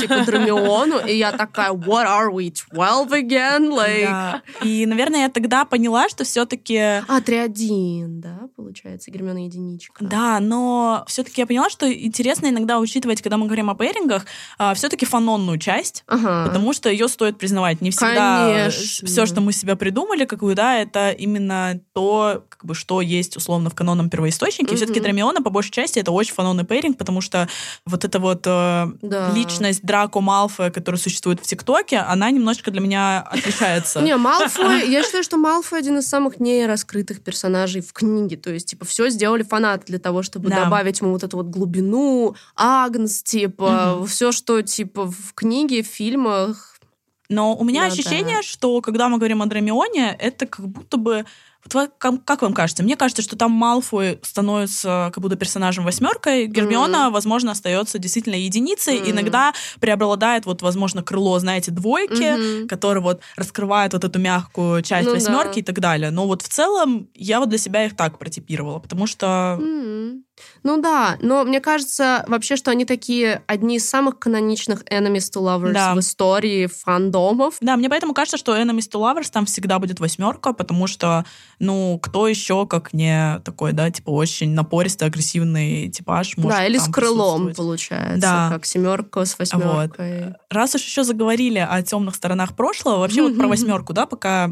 типа 0.00 0.24
Драмиону, 0.24 1.00
и 1.06 1.18
я 1.18 1.32
такая, 1.32 1.72
what 1.72 2.06
are 2.06 2.30
we, 2.32 2.50
12 2.72 3.12
again? 3.12 3.68
Like... 3.68 4.04
Да. 4.04 4.42
И, 4.62 4.86
наверное, 4.86 5.20
я 5.20 5.28
тогда 5.28 5.66
поняла, 5.66 6.08
что 6.08 6.24
все-таки 6.24 6.78
А, 6.78 7.20
3-1, 7.20 8.06
да, 8.06 8.38
получается, 8.74 9.10
Гермиона 9.10 9.44
единичка. 9.44 10.04
Да, 10.04 10.40
но 10.40 11.04
все-таки 11.06 11.40
я 11.40 11.46
поняла, 11.46 11.70
что 11.70 11.90
интересно 11.92 12.48
иногда 12.48 12.78
учитывать, 12.80 13.22
когда 13.22 13.36
мы 13.36 13.46
говорим 13.46 13.70
о 13.70 13.74
пейрингах, 13.74 14.26
все-таки 14.74 15.06
фанонную 15.06 15.58
часть, 15.58 16.02
Ага. 16.08 16.46
потому 16.48 16.72
что 16.72 16.90
ее 16.90 17.08
стоит 17.08 17.38
признавать. 17.38 17.80
Не 17.80 17.90
всегда 17.90 18.48
Конечно. 18.52 19.06
все, 19.06 19.26
что 19.26 19.40
мы 19.40 19.52
себя 19.52 19.76
придумали, 19.76 20.24
какую, 20.24 20.54
да, 20.56 20.76
это 20.78 21.10
именно 21.10 21.80
то, 21.92 22.44
как 22.48 22.64
бы, 22.64 22.74
что 22.74 23.00
есть 23.00 23.36
условно 23.36 23.70
в 23.70 23.74
канонном 23.74 24.10
первоисточнике. 24.10 24.70
Мгм. 24.72 24.76
Все-таки 24.76 25.00
Драмиона, 25.00 25.40
по 25.42 25.50
большей 25.50 25.70
части, 25.70 25.98
это 26.00 26.10
очень 26.10 26.34
фанонный 26.34 26.64
пейринг, 26.64 26.98
потому 26.98 27.20
что 27.20 27.48
вот 27.86 28.04
эта 28.04 28.18
вот 28.18 28.42
э, 28.46 28.86
Да. 29.02 29.30
личность 29.34 29.82
Драко 29.84 30.20
Малфоя, 30.20 30.70
которая 30.70 31.00
существует 31.00 31.40
в 31.40 31.42
ТикТоке, 31.44 31.98
она 31.98 32.30
немножечко 32.30 32.70
для 32.70 32.80
меня 32.80 33.20
отличается. 33.20 34.00
Не, 34.00 34.16
Малфой, 34.16 34.88
я 34.90 35.02
считаю, 35.04 35.22
что 35.22 35.36
Малфой 35.36 35.78
один 35.78 35.98
из 35.98 36.08
самых 36.08 36.40
нераскрытых 36.40 37.20
персонажей 37.22 37.80
в 37.82 37.92
книге. 37.92 38.36
То 38.36 38.50
есть, 38.50 38.63
типа, 38.64 38.84
все 38.84 39.08
сделали 39.10 39.42
фанаты 39.42 39.86
для 39.86 39.98
того, 39.98 40.22
чтобы 40.22 40.48
Да. 40.50 40.64
добавить 40.64 41.00
ему 41.00 41.12
вот 41.12 41.22
эту 41.22 41.36
вот 41.36 41.46
глубину, 41.46 42.34
Агнс, 42.56 43.22
типа, 43.22 43.94
Мгм. 43.98 44.06
все, 44.06 44.32
что, 44.32 44.62
типа, 44.62 45.06
в 45.06 45.32
книге, 45.34 45.82
в 45.82 45.86
фильмах. 45.86 46.70
Но 47.28 47.56
у 47.56 47.64
меня 47.64 47.82
Да, 47.82 47.86
ощущение, 47.92 48.36
да. 48.36 48.42
что 48.42 48.80
когда 48.80 49.08
мы 49.08 49.16
говорим 49.18 49.40
о 49.42 49.46
Драмионе, 49.46 50.14
это 50.18 50.46
как 50.46 50.66
будто 50.68 50.96
бы... 50.98 51.24
Как 51.68 52.42
вам 52.42 52.52
кажется? 52.52 52.82
Мне 52.82 52.96
кажется, 52.96 53.22
что 53.22 53.36
там 53.36 53.50
Малфой 53.52 54.18
становится 54.22 55.10
как 55.14 55.22
будто 55.22 55.36
персонажем 55.36 55.84
восьмеркой, 55.84 56.46
Гермиона, 56.46 57.10
возможно, 57.10 57.52
остается 57.52 57.98
действительно 57.98 58.34
единицей, 58.34 59.00
Мгм. 59.00 59.10
иногда 59.10 59.52
преобладает 59.80 60.46
вот, 60.46 60.62
возможно, 60.62 61.02
крыло, 61.02 61.38
знаете, 61.38 61.70
двойки, 61.70 62.60
Мгм. 62.60 62.68
который 62.68 63.02
вот 63.02 63.20
раскрывает 63.36 63.92
вот 63.92 64.04
эту 64.04 64.18
мягкую 64.18 64.82
часть 64.82 65.08
Ну 65.08 65.14
восьмерки 65.14 65.54
да. 65.54 65.60
и 65.60 65.62
так 65.62 65.80
далее. 65.80 66.10
Но 66.10 66.26
вот 66.26 66.42
в 66.42 66.48
целом 66.48 67.08
я 67.14 67.40
вот 67.40 67.48
для 67.48 67.58
себя 67.58 67.84
их 67.86 67.96
так 67.96 68.18
протипировала, 68.18 68.78
потому 68.78 69.06
что... 69.06 69.58
М. 69.60 70.24
Ну 70.62 70.80
да, 70.80 71.16
но 71.20 71.44
мне 71.44 71.60
кажется 71.60 72.24
вообще, 72.26 72.56
что 72.56 72.70
они 72.70 72.84
такие 72.84 73.42
одни 73.46 73.76
из 73.76 73.88
самых 73.88 74.18
каноничных 74.18 74.82
enemies 74.84 75.30
to 75.32 75.40
lovers 75.42 75.72
Да. 75.72 75.94
в 75.94 76.00
истории 76.00 76.66
фандомов. 76.66 77.56
Да, 77.60 77.76
мне 77.76 77.88
поэтому 77.88 78.14
кажется, 78.14 78.36
что 78.36 78.56
Enemies 78.56 78.88
to 78.90 78.98
Lovers 79.00 79.30
там 79.30 79.46
всегда 79.46 79.78
будет 79.78 80.00
восьмерка, 80.00 80.52
потому 80.52 80.86
что, 80.86 81.24
ну, 81.58 81.98
кто 82.02 82.26
еще, 82.28 82.66
как 82.66 82.92
не 82.92 83.40
такой, 83.44 83.72
да, 83.72 83.90
типа 83.90 84.10
очень 84.10 84.50
напористый, 84.54 85.06
агрессивный 85.06 85.88
типаж 85.90 86.36
может 86.36 86.58
да, 86.58 86.66
или 86.66 86.78
с 86.78 86.88
крылом, 86.88 87.54
получается, 87.54 88.20
Да. 88.20 88.48
как 88.50 88.64
семерка 88.66 89.24
с 89.24 89.38
восьмеркой. 89.38 90.34
Раз 90.50 90.74
уж 90.74 90.82
еще 90.82 91.04
заговорили 91.04 91.58
о 91.58 91.82
темных 91.82 92.14
сторонах 92.14 92.56
прошлого, 92.56 92.98
вообще 92.98 93.22
вот 93.22 93.36
про 93.36 93.46
восьмерку, 93.48 93.92
да, 93.92 94.06
пока, 94.06 94.50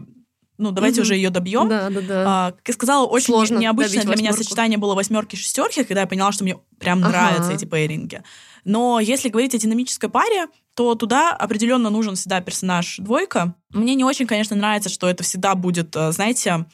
ну, 0.62 0.70
давайте 0.70 1.00
Мгм. 1.00 1.02
уже 1.02 1.14
ее 1.16 1.30
добьем. 1.30 1.68
Да, 1.68 1.90
да, 1.90 2.00
да. 2.00 2.24
А, 2.26 2.72
сказала, 2.72 3.06
очень 3.06 3.26
Сложно 3.26 3.58
необычное 3.58 4.04
для 4.04 4.16
меня 4.16 4.32
сочетание 4.32 4.78
было 4.78 4.94
восьмерки 4.94 5.34
и 5.34 5.38
шестерки, 5.38 5.84
когда 5.84 6.02
я 6.02 6.06
поняла, 6.06 6.32
что 6.32 6.44
мне 6.44 6.58
прям 6.78 7.00
Ага. 7.00 7.08
нравятся 7.10 7.52
эти 7.52 7.64
пейринги. 7.64 8.22
Но 8.64 9.00
если 9.00 9.28
говорить 9.28 9.54
о 9.54 9.58
динамической 9.58 10.08
паре, 10.08 10.46
то 10.74 10.94
туда 10.94 11.32
определенно 11.32 11.90
нужен 11.90 12.14
всегда 12.14 12.40
персонаж 12.40 12.96
двойка. 12.98 13.54
Мне 13.70 13.94
не 13.94 14.04
очень, 14.04 14.26
конечно, 14.26 14.56
нравится, 14.56 14.88
что 14.88 15.08
это 15.08 15.22
всегда 15.24 15.54
будет, 15.54 15.94
э, 15.96 16.12
знаете, 16.12 16.64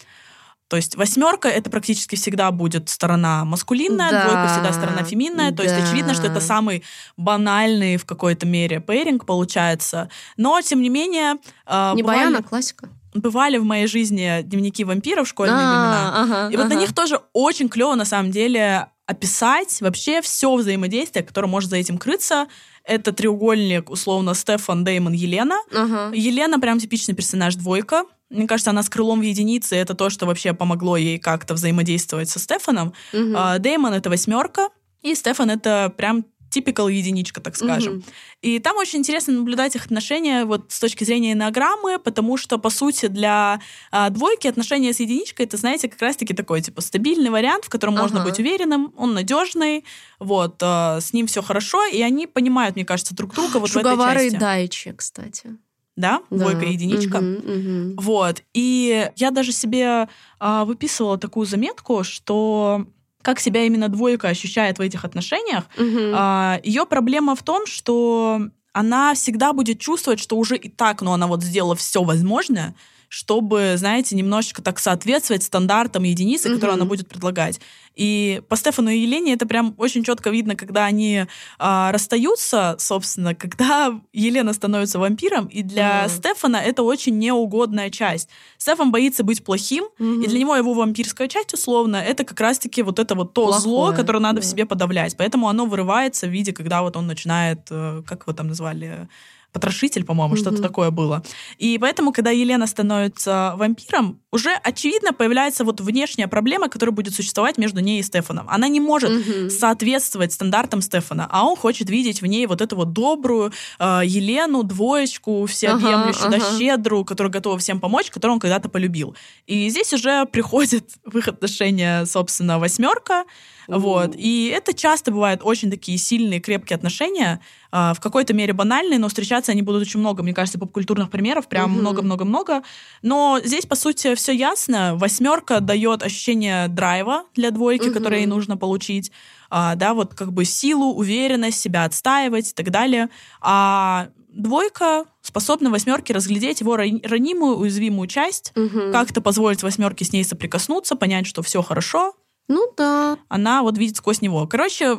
то 0.68 0.76
есть 0.76 0.96
восьмерка 0.96 1.48
это 1.48 1.70
практически 1.70 2.14
всегда 2.14 2.50
будет 2.50 2.90
сторона 2.90 3.46
маскулинная, 3.46 4.10
Да, 4.10 4.22
двойка 4.24 4.48
всегда 4.52 4.72
сторона 4.74 5.02
феминная. 5.02 5.50
То 5.50 5.62
есть 5.62 5.74
да. 5.74 5.82
очевидно, 5.82 6.12
что 6.12 6.26
это 6.26 6.40
самый 6.42 6.84
банальный 7.16 7.96
в 7.96 8.04
какой-то 8.04 8.46
мере 8.46 8.80
пейринг 8.80 9.24
получается. 9.24 10.10
Но, 10.36 10.60
тем 10.60 10.82
не 10.82 10.90
менее, 10.90 11.36
э, 11.66 11.92
Не 11.96 12.02
бывали- 12.02 12.18
баяна, 12.18 12.42
классика. 12.42 12.90
Бывали 13.14 13.58
в 13.58 13.64
моей 13.64 13.86
жизни 13.86 14.42
дневники 14.42 14.84
вампиров 14.84 15.26
в 15.26 15.30
школьные 15.30 15.56
времена. 15.56 16.12
А, 16.14 16.22
ага, 16.22 16.52
И 16.52 16.56
вот 16.56 16.68
на 16.68 16.74
них 16.74 16.94
тоже 16.94 17.20
очень 17.32 17.68
клево, 17.68 17.94
на 17.94 18.04
самом 18.04 18.30
деле, 18.30 18.88
описать 19.06 19.80
вообще 19.80 20.20
все 20.20 20.54
взаимодействие, 20.54 21.24
которое 21.24 21.48
может 21.48 21.70
за 21.70 21.76
этим 21.76 21.98
крыться. 21.98 22.46
Это 22.84 23.12
треугольник, 23.12 23.90
условно, 23.90 24.34
Стефан, 24.34 24.84
Деймон, 24.84 25.12
Елена. 25.12 25.56
Ага. 25.74 26.10
Елена 26.14 26.58
прям 26.60 26.78
типичный 26.78 27.14
персонаж 27.14 27.54
двойка. 27.56 28.04
Мне 28.30 28.46
кажется, 28.46 28.70
она 28.70 28.82
с 28.82 28.90
крылом 28.90 29.20
в 29.20 29.22
единице. 29.22 29.76
Это 29.76 29.94
то, 29.94 30.10
что 30.10 30.26
вообще 30.26 30.52
помогло 30.52 30.96
ей 30.96 31.18
как-то 31.18 31.54
взаимодействовать 31.54 32.28
со 32.28 32.38
Стефаном. 32.38 32.92
Мгм. 33.12 33.34
А, 33.36 33.58
Деймон— 33.58 33.92
это 33.94 34.10
восьмерка. 34.10 34.68
И 35.02 35.14
Стефан— 35.14 35.50
это 35.52 35.92
прям 35.96 36.24
типикал 36.50 36.88
единичка, 36.88 37.40
так 37.40 37.56
скажем. 37.56 37.94
Мгм. 37.94 38.04
И 38.42 38.58
там 38.58 38.76
очень 38.76 39.00
интересно 39.00 39.34
наблюдать 39.34 39.74
их 39.76 39.86
отношения 39.86 40.44
вот 40.44 40.72
с 40.72 40.80
точки 40.80 41.04
зрения 41.04 41.32
энеограммы, 41.32 41.98
потому 41.98 42.36
что, 42.36 42.58
по 42.58 42.70
сути, 42.70 43.06
для 43.06 43.60
а, 43.90 44.10
двойки 44.10 44.46
отношения 44.46 44.92
с 44.92 45.00
единичкой, 45.00 45.46
это, 45.46 45.56
знаете, 45.56 45.88
как 45.88 46.00
раз-таки 46.00 46.34
такой, 46.34 46.60
типа, 46.60 46.80
стабильный 46.80 47.30
вариант, 47.30 47.64
в 47.64 47.68
котором 47.68 47.96
можно 47.96 48.20
Ага. 48.20 48.30
быть 48.30 48.38
уверенным, 48.38 48.92
он 48.96 49.14
надежный, 49.14 49.84
вот, 50.18 50.56
а, 50.62 51.00
с 51.00 51.12
ним 51.12 51.26
все 51.26 51.42
хорошо, 51.42 51.84
и 51.86 52.00
они 52.02 52.26
понимают, 52.26 52.76
мне 52.76 52.84
кажется, 52.84 53.14
друг 53.14 53.34
друга 53.34 53.58
вот 53.58 53.70
в 53.70 53.76
этой 53.76 53.90
Шугавара 53.90 54.22
и 54.22 54.30
части. 54.30 54.38
Дайчи, 54.40 54.92
кстати. 54.92 55.56
Да, 55.96 56.22
двойка 56.30 56.60
Да. 56.60 56.66
и 56.66 56.72
единичка. 56.74 57.20
Мгм, 57.20 57.32
мгм. 57.44 57.96
Вот. 57.96 58.42
И 58.54 59.10
я 59.16 59.32
даже 59.32 59.50
себе 59.50 60.08
а, 60.38 60.64
выписывала 60.64 61.18
такую 61.18 61.44
заметку, 61.44 62.04
что 62.04 62.86
как 63.28 63.40
себя 63.40 63.64
именно 63.64 63.90
двойка 63.90 64.28
ощущает 64.28 64.78
в 64.78 64.80
этих 64.80 65.04
отношениях. 65.04 65.64
Мгм. 65.76 66.14
А, 66.14 66.60
ее 66.64 66.86
проблема 66.86 67.36
в 67.36 67.42
том, 67.42 67.66
что 67.66 68.40
она 68.72 69.12
всегда 69.12 69.52
будет 69.52 69.78
чувствовать, 69.78 70.18
что 70.18 70.38
уже 70.38 70.56
и 70.56 70.70
так, 70.70 71.02
но 71.02 71.12
она 71.12 71.26
вот 71.26 71.42
сделала 71.42 71.76
все 71.76 72.02
возможное, 72.02 72.74
чтобы, 73.08 73.74
знаете, 73.76 74.14
немножечко 74.16 74.62
так 74.62 74.78
соответствовать 74.78 75.42
стандартам 75.42 76.02
единицы, 76.04 76.48
которые 76.48 76.72
Мгм. 76.74 76.82
она 76.82 76.88
будет 76.88 77.08
предлагать. 77.08 77.60
И 77.94 78.42
по 78.48 78.56
Стефану 78.56 78.90
и 78.90 78.98
Елене 78.98 79.32
это 79.32 79.46
прям 79.46 79.74
очень 79.76 80.04
четко 80.04 80.30
видно, 80.30 80.54
когда 80.54 80.84
они 80.84 81.24
а, 81.58 81.90
расстаются, 81.90 82.76
собственно, 82.78 83.34
когда 83.34 83.98
Елена 84.12 84.52
становится 84.52 84.98
вампиром, 84.98 85.46
и 85.46 85.62
для 85.62 86.02
Мгм. 86.02 86.10
Стефана 86.10 86.56
это 86.58 86.82
очень 86.82 87.18
неугодная 87.18 87.90
часть. 87.90 88.28
Стефан 88.58 88.90
боится 88.92 89.24
быть 89.24 89.42
плохим, 89.44 89.84
Мгм. 89.98 90.22
и 90.22 90.26
для 90.26 90.38
него 90.40 90.54
его 90.54 90.74
вампирская 90.74 91.28
часть, 91.28 91.54
условно, 91.54 91.96
это 91.96 92.24
как 92.24 92.38
раз-таки 92.40 92.82
вот 92.82 92.98
это 92.98 93.14
вот 93.14 93.32
то 93.32 93.46
Плохое, 93.46 93.60
зло, 93.62 93.92
которое 93.92 94.20
надо 94.20 94.40
в 94.40 94.44
да. 94.44 94.50
себе 94.50 94.66
подавлять. 94.66 95.16
Поэтому 95.16 95.48
оно 95.48 95.66
вырывается 95.66 96.26
в 96.26 96.30
виде, 96.30 96.52
когда 96.52 96.82
вот 96.82 96.96
он 96.96 97.06
начинает, 97.06 97.60
э, 97.70 98.02
как 98.06 98.22
его 98.22 98.32
там 98.32 98.48
назвали, 98.48 99.08
потрошитель, 99.52 100.04
по-моему, 100.04 100.36
что-то 100.36 100.52
Мгм. 100.58 100.62
такое 100.62 100.90
было. 100.90 101.22
И 101.58 101.78
поэтому, 101.78 102.12
когда 102.12 102.30
Елена 102.30 102.66
становится 102.66 103.54
вампиром, 103.56 104.20
уже 104.30 104.50
очевидно 104.62 105.12
появляется 105.12 105.64
вот 105.64 105.80
внешняя 105.80 106.28
проблема, 106.28 106.68
которая 106.68 106.94
будет 106.94 107.14
существовать 107.14 107.58
между 107.58 107.80
ней 107.80 108.00
и 108.00 108.02
Стефаном. 108.02 108.46
Она 108.48 108.68
не 108.68 108.80
может 108.80 109.10
Мгм. 109.10 109.50
соответствовать 109.50 110.32
стандартам 110.32 110.82
Стефана, 110.82 111.26
а 111.30 111.44
он 111.46 111.56
хочет 111.56 111.88
видеть 111.90 112.20
в 112.22 112.26
ней 112.26 112.46
вот 112.46 112.60
эту 112.60 112.76
вот 112.76 112.92
добрую 112.92 113.52
э, 113.78 114.00
Елену, 114.04 114.62
двоечку, 114.64 115.46
всеобъемлющую, 115.46 116.26
Ага, 116.28 116.38
да, 116.38 116.44
ага. 116.46 116.58
щедрую, 116.58 117.04
которая 117.04 117.32
готова 117.32 117.58
всем 117.58 117.80
помочь, 117.80 118.10
которую 118.10 118.34
он 118.34 118.40
когда-то 118.40 118.68
полюбил. 118.68 119.16
И 119.46 119.68
здесь 119.70 119.92
уже 119.92 120.26
приходит 120.26 120.90
в 121.04 121.16
их 121.18 121.28
отношения, 121.28 122.04
собственно, 122.06 122.58
восьмерка, 122.58 123.24
вот. 123.68 124.14
И 124.16 124.48
это 124.48 124.72
часто 124.72 125.10
бывают 125.10 125.42
очень 125.44 125.70
такие 125.70 125.98
сильные, 125.98 126.40
крепкие 126.40 126.76
отношения, 126.76 127.40
а, 127.70 127.92
в 127.92 128.00
какой-то 128.00 128.32
мере 128.32 128.54
банальные, 128.54 128.98
но 128.98 129.08
встречаться 129.08 129.52
они 129.52 129.60
будут 129.60 129.82
очень 129.82 130.00
много. 130.00 130.22
Мне 130.22 130.32
кажется, 130.32 130.58
попкультурных 130.58 131.10
примеров 131.10 131.48
прям 131.48 131.72
много-много-много. 131.72 132.62
Но 133.02 133.40
здесь, 133.44 133.66
по 133.66 133.76
сути, 133.76 134.14
все 134.14 134.32
ясно. 134.32 134.96
Восьмерка 134.96 135.60
дает 135.60 136.02
ощущение 136.02 136.68
драйва 136.68 137.24
для 137.34 137.50
двойки, 137.50 137.90
которое 137.90 138.20
ей 138.20 138.26
нужно 138.26 138.56
получить. 138.56 139.12
а, 139.50 139.74
да, 139.76 139.94
вот 139.94 140.14
как 140.14 140.32
бы 140.32 140.44
силу, 140.44 140.94
уверенность, 140.94 141.60
себя 141.60 141.84
отстаивать 141.84 142.50
и 142.50 142.54
так 142.54 142.70
далее. 142.70 143.08
А 143.40 144.08
двойка 144.28 145.04
способна 145.22 145.70
восьмерке 145.70 146.14
разглядеть 146.14 146.60
его 146.60 146.76
ранимую, 146.76 147.56
уязвимую 147.56 148.08
часть, 148.08 148.52
угу. 148.56 148.92
как-то 148.92 149.20
позволить 149.20 149.62
восьмерке 149.62 150.04
с 150.04 150.12
ней 150.12 150.24
соприкоснуться, 150.24 150.96
понять, 150.96 151.26
что 151.26 151.42
все 151.42 151.62
хорошо. 151.62 152.14
Ну 152.48 152.72
да. 152.76 153.18
Она 153.28 153.62
вот 153.62 153.78
видит 153.78 153.96
сквозь 153.96 154.22
него. 154.22 154.46
Короче, 154.46 154.96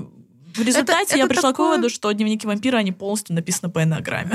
в 0.55 0.61
результате 0.61 1.03
это, 1.03 1.17
я 1.17 1.23
это 1.25 1.33
пришла 1.33 1.51
такое... 1.51 1.67
к 1.67 1.69
выводу, 1.69 1.89
что 1.89 2.11
дневники 2.11 2.47
вампира, 2.47 2.77
они 2.77 2.91
полностью 2.91 3.35
написаны 3.35 3.71
по 3.71 3.83
энограмме. 3.83 4.31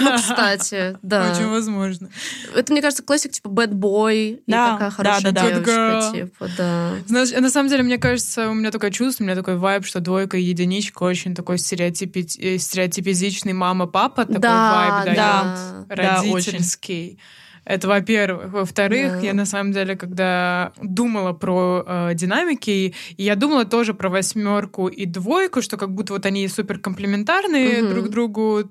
Ну, 0.00 0.16
кстати, 0.16 0.98
да. 1.02 1.32
Очень 1.32 1.48
возможно. 1.48 2.10
Это, 2.54 2.72
мне 2.72 2.82
кажется, 2.82 3.02
классик 3.02 3.32
типа 3.32 3.48
Bad 3.48 3.72
Boy 3.72 4.42
и 4.46 4.50
такая 4.50 4.90
хорошая 4.90 5.32
девочка, 5.32 6.10
типа, 6.12 6.48
да. 6.56 6.92
Знаешь, 7.06 7.30
на 7.32 7.50
самом 7.50 7.68
деле, 7.68 7.82
мне 7.82 7.98
кажется, 7.98 8.50
у 8.50 8.54
меня 8.54 8.70
такое 8.70 8.90
чувство, 8.90 9.22
у 9.22 9.26
меня 9.26 9.36
такой 9.36 9.56
вайб, 9.56 9.86
что 9.86 10.00
двойка 10.00 10.36
и 10.36 10.42
единичка 10.42 11.02
очень 11.04 11.34
такой 11.34 11.58
стереотипи... 11.58 12.26
Э, 12.38 12.58
стереотипизичный 12.58 13.52
мама-папа, 13.52 14.26
такой 14.26 14.40
вайб 14.40 15.16
дает, 15.16 15.88
родительский. 15.88 17.20
Это 17.64 17.88
во-первых. 17.88 18.52
Во-вторых, 18.52 19.14
yeah. 19.14 19.26
я 19.26 19.34
на 19.34 19.46
самом 19.46 19.72
деле, 19.72 19.96
когда 19.96 20.72
думала 20.82 21.32
про 21.32 21.84
э, 21.86 22.14
динамики, 22.14 22.94
и 23.16 23.22
я 23.22 23.36
думала 23.36 23.64
тоже 23.64 23.94
про 23.94 24.08
восьмерку 24.08 24.88
и 24.88 25.06
двойку, 25.06 25.62
что 25.62 25.76
как 25.76 25.90
будто 25.92 26.12
вот 26.12 26.26
они 26.26 26.46
супер 26.48 26.78
комплементарные 26.78 27.80
mm-hmm. 27.80 27.88
друг 27.88 28.08
другу. 28.10 28.70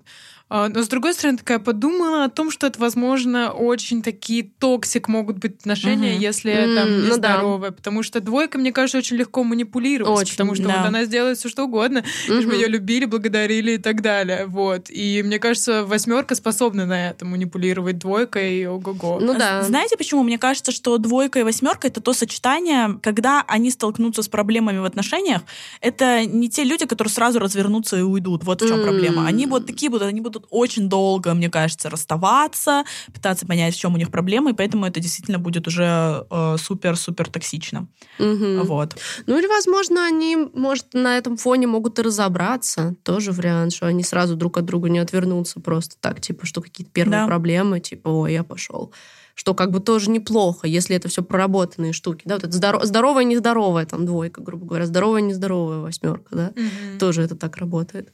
А, 0.50 0.70
но, 0.70 0.84
с 0.84 0.88
другой 0.88 1.14
стороны, 1.14 1.38
такая 1.38 1.60
подумала 1.60 2.26
о 2.26 2.30
том, 2.30 2.52
что 2.52 2.68
это, 2.68 2.80
возможно, 2.80 3.52
очень 3.52 4.04
такие 4.04 4.44
toxic 4.44 5.08
могут 5.08 5.38
быть 5.38 5.56
отношения, 5.56 6.14
угу. 6.14 6.22
если 6.22 6.54
mm, 6.54 6.76
там 6.76 7.06
нездоровые. 7.06 7.72
Ну 7.72 7.76
да. 7.76 7.76
Потому 7.76 8.04
что 8.04 8.22
двойка, 8.22 8.58
мне 8.58 8.72
кажется, 8.72 8.98
очень 8.98 9.16
легко 9.16 9.44
манипулировать. 9.44 10.22
Очень, 10.22 10.34
потому 10.34 10.54
что 10.56 10.66
да. 10.66 10.78
вот 10.78 10.88
она 10.88 11.06
сделает 11.06 11.38
все 11.38 11.50
что 11.50 11.64
угодно, 11.64 12.04
угу. 12.28 12.34
лишь 12.36 12.46
бы 12.46 12.54
ее 12.54 12.68
любили, 12.68 13.06
благодарили 13.06 13.72
и 13.74 13.78
так 13.78 14.02
далее. 14.02 14.46
Вот. 14.46 14.90
И 14.90 15.24
мне 15.24 15.40
кажется, 15.40 15.86
восьмерка 15.86 16.36
способна 16.36 16.86
на 16.86 17.10
это 17.10 17.26
манипулировать 17.26 17.98
двойкой 17.98 18.60
и 18.60 18.66
ого-го. 18.66 19.20
Ну 19.20 19.34
да. 19.34 19.64
Знаете, 19.64 19.98
почему? 19.98 20.24
Мне 20.24 20.38
кажется, 20.38 20.72
что 20.72 20.98
двойка 20.98 21.40
и 21.40 21.44
восьмерка 21.44 21.88
это 21.88 22.02
то 22.02 22.14
сочетание, 22.14 23.00
когда 23.02 23.44
они 23.48 23.72
столкнутся 23.72 24.22
с 24.22 24.28
проблемами 24.28 24.80
в 24.80 24.86
отношениях, 24.86 25.42
это 25.82 26.26
не 26.26 26.50
те 26.50 26.64
люди, 26.64 26.86
которые 26.86 27.12
сразу 27.12 27.40
развернутся 27.40 27.98
и 27.98 28.02
уйдут. 28.02 28.44
Вот 28.44 28.62
в 28.62 28.68
чем 28.68 28.80
mm. 28.80 28.84
проблема. 28.84 29.26
Они 29.26 29.48
вот 29.48 29.66
такие 29.66 29.90
будут, 29.90 30.08
они 30.08 30.22
будут 30.22 30.33
будут 30.34 30.48
очень 30.50 30.90
долго, 30.90 31.34
мне 31.34 31.50
кажется, 31.50 31.90
расставаться, 31.90 32.84
пытаться 33.14 33.46
понять, 33.46 33.76
в 33.76 33.80
чем 33.80 33.94
у 33.94 33.98
них 33.98 34.12
проблемы, 34.12 34.52
и 34.52 34.54
поэтому 34.54 34.86
это 34.86 35.00
действительно 35.00 35.40
будет 35.40 35.68
уже 35.68 36.26
э, 36.30 36.56
супер-супер 36.58 37.30
токсично. 37.30 37.88
Угу. 38.20 38.64
Вот. 38.64 38.96
Ну 39.28 39.38
или, 39.38 39.48
возможно, 39.48 40.06
они, 40.06 40.36
может, 40.54 40.94
на 40.94 41.18
этом 41.18 41.38
фоне 41.38 41.68
могут 41.68 42.00
и 42.00 42.02
разобраться. 42.02 42.96
Тоже 43.04 43.32
вариант, 43.32 43.74
что 43.74 43.88
они 43.88 44.04
сразу 44.04 44.36
друг 44.36 44.58
от 44.58 44.66
друга 44.66 44.90
не 44.90 45.00
отвернутся 45.00 45.60
просто 45.60 45.96
так, 46.00 46.22
типа, 46.22 46.46
что 46.46 46.62
какие-то 46.62 46.92
первые 46.92 47.22
да. 47.22 47.28
проблемы, 47.28 47.80
типа, 47.80 48.10
ой, 48.10 48.34
я 48.34 48.44
пошел 48.44 48.94
что 49.36 49.56
как 49.56 49.72
бы 49.72 49.80
тоже 49.80 50.12
неплохо, 50.12 50.68
если 50.68 50.96
это 50.96 51.08
все 51.08 51.24
проработанные 51.24 51.92
штуки. 51.92 52.22
Да, 52.26 52.36
вот 52.36 52.44
это 52.44 52.54
здоров, 52.54 52.84
здоровая, 52.84 53.24
нездоровая 53.24 53.88
там 53.88 54.06
двойка, 54.06 54.44
грубо 54.44 54.68
говоря, 54.68 54.86
здоровая, 54.86 55.22
нездоровая 55.22 55.80
восьмерка, 55.80 56.36
да, 56.36 56.48
угу. 56.50 57.00
тоже 57.00 57.24
это 57.24 57.36
так 57.36 57.58
работает. 57.58 58.14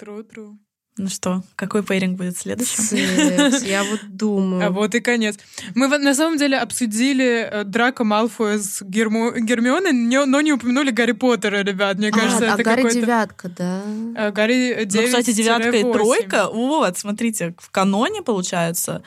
True, 0.00 0.24
true. 0.24 0.56
Ну 1.00 1.08
что, 1.08 1.42
какой 1.56 1.82
пейринг 1.82 2.18
будет 2.18 2.36
следующим? 2.36 2.82
Секс, 2.82 3.62
я 3.64 3.84
вот 3.84 4.00
думаю. 4.06 4.66
А 4.66 4.70
вот 4.70 4.94
и 4.94 5.00
конец. 5.00 5.38
Мы 5.74 5.88
на 5.88 6.14
самом 6.14 6.36
деле 6.36 6.58
обсудили 6.58 7.48
э, 7.50 7.64
Драко 7.64 8.04
Малфоя 8.04 8.58
с 8.58 8.82
Гермо... 8.82 9.32
Гермионой, 9.32 9.92
но 9.92 10.40
не 10.42 10.52
упомянули 10.52 10.90
Гарри 10.90 11.12
Поттера, 11.12 11.62
ребят. 11.62 11.96
Мне 11.96 12.10
кажется, 12.10 12.52
а, 12.52 12.54
это 12.54 12.70
а 12.70 12.74
Гарри 12.76 12.92
девятка, 12.92 13.48
да? 13.48 13.82
А, 14.14 14.30
Гарри 14.30 14.84
9 14.84 14.94
Ну, 14.94 15.06
кстати, 15.06 15.34
девятка 15.34 15.70
и 15.70 15.82
тройка. 15.82 16.48
Вот, 16.52 16.98
смотрите, 16.98 17.54
в 17.58 17.70
каноне, 17.70 18.20
получается, 18.20 19.02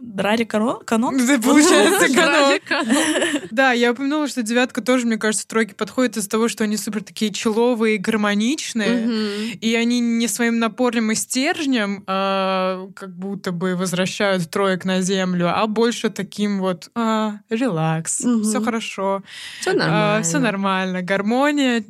Драри 0.00 0.44
канон? 0.44 0.80
Да, 1.26 1.38
получается, 1.38 2.14
канон. 2.14 2.60
Да, 3.50 3.72
я 3.72 3.92
упомянула, 3.92 4.28
что 4.28 4.42
девятка 4.42 4.80
тоже, 4.80 5.06
мне 5.06 5.16
кажется, 5.16 5.46
тройки 5.46 5.74
подходит 5.74 6.16
из-за 6.16 6.28
того, 6.28 6.48
что 6.48 6.64
они 6.64 6.76
супер 6.76 7.02
такие 7.02 7.32
человые, 7.32 7.98
гармоничные, 7.98 9.54
и 9.54 9.74
они 9.74 10.00
не 10.00 10.28
своим 10.28 10.58
напором 10.58 11.10
и 11.10 11.14
стержнем 11.14 12.04
а, 12.06 12.88
как 12.94 13.16
будто 13.16 13.52
бы 13.52 13.74
возвращают 13.74 14.48
троек 14.50 14.84
на 14.84 15.00
землю, 15.00 15.50
а 15.54 15.66
больше 15.66 16.10
таким 16.10 16.60
вот 16.60 16.90
а, 16.94 17.40
релакс, 17.50 18.18
все 18.18 18.62
хорошо. 18.62 19.22
Все 19.60 19.72
нормально. 19.72 20.22
Все 20.22 20.38
нормально. 20.38 21.02
Гармония, 21.02 21.84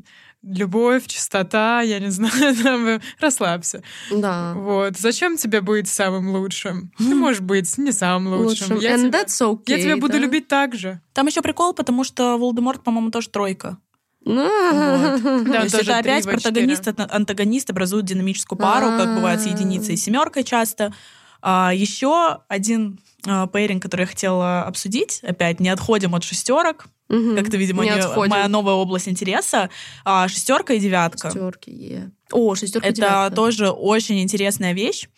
любовь, 0.49 1.07
чистота, 1.07 1.82
я 1.82 1.99
не 1.99 2.11
знаю, 2.11 2.57
там, 2.57 3.01
расслабься. 3.20 3.82
Да. 4.11 4.55
Вот. 4.55 4.96
Зачем 4.96 5.36
тебе 5.36 5.61
быть 5.61 5.88
самым 5.88 6.30
лучшим? 6.30 6.90
Ты 6.99 7.14
можешь 7.14 7.40
быть 7.40 7.76
не 7.78 7.92
самым 7.92 8.34
лучшим. 8.40 8.74
лучшим. 8.74 8.90
Я, 8.90 8.96
And 8.96 9.09
тебя, 9.09 9.22
that's 9.22 9.40
okay, 9.40 9.76
я 9.76 9.78
тебя 9.80 9.96
буду 9.96 10.14
да? 10.14 10.18
любить 10.18 10.49
так 10.49 10.74
же. 10.74 11.01
Там 11.12 11.26
еще 11.26 11.42
прикол, 11.42 11.74
потому 11.74 12.05
что 12.05 12.36
Волдеморт, 12.38 12.82
по-моему, 12.82 13.11
тоже 13.11 13.28
тройка. 13.28 13.78
Вот. 14.24 14.34
Да, 14.38 15.61
То 15.61 15.62
есть 15.64 15.74
это 15.74 15.99
опять 15.99 16.24
протагонист 16.24 16.88
и 16.88 16.94
антагонист 16.96 17.70
образуют 17.70 18.07
динамическую 18.07 18.59
пару, 18.59 18.86
как 18.99 19.14
бывает 19.14 19.40
с 19.40 19.46
единицей 19.46 19.94
и 19.94 19.96
семеркой 19.96 20.44
часто. 20.44 20.92
А, 21.41 21.72
еще 21.74 22.41
один 22.49 23.01
а, 23.26 23.47
пейринг, 23.47 23.82
который 23.82 24.03
я 24.03 24.07
хотела 24.07 24.62
обсудить, 24.62 25.20
опять 25.22 25.61
не 25.61 25.68
отходим 25.68 26.14
от 26.14 26.24
шестерок, 26.24 26.86
Угу. 27.09 27.36
Как-то, 27.36 27.57
видимо, 27.57 27.84
не 27.84 27.91
не, 27.91 28.28
моя 28.28 28.49
новая 28.49 28.74
область 28.74 29.09
интереса. 29.09 29.70
А, 30.05 30.28
шестерка 30.28 30.74
и 30.74 30.78
девятка. 30.78 31.30
Шестерки, 31.30 31.70
yeah. 31.70 32.11
О, 32.32 32.55
шестерка 32.55 32.86
Это 32.86 32.97
девятка. 32.97 33.34
тоже 33.34 33.70
очень 33.70 34.20
интересная 34.20 34.74
вещь. 34.74 35.09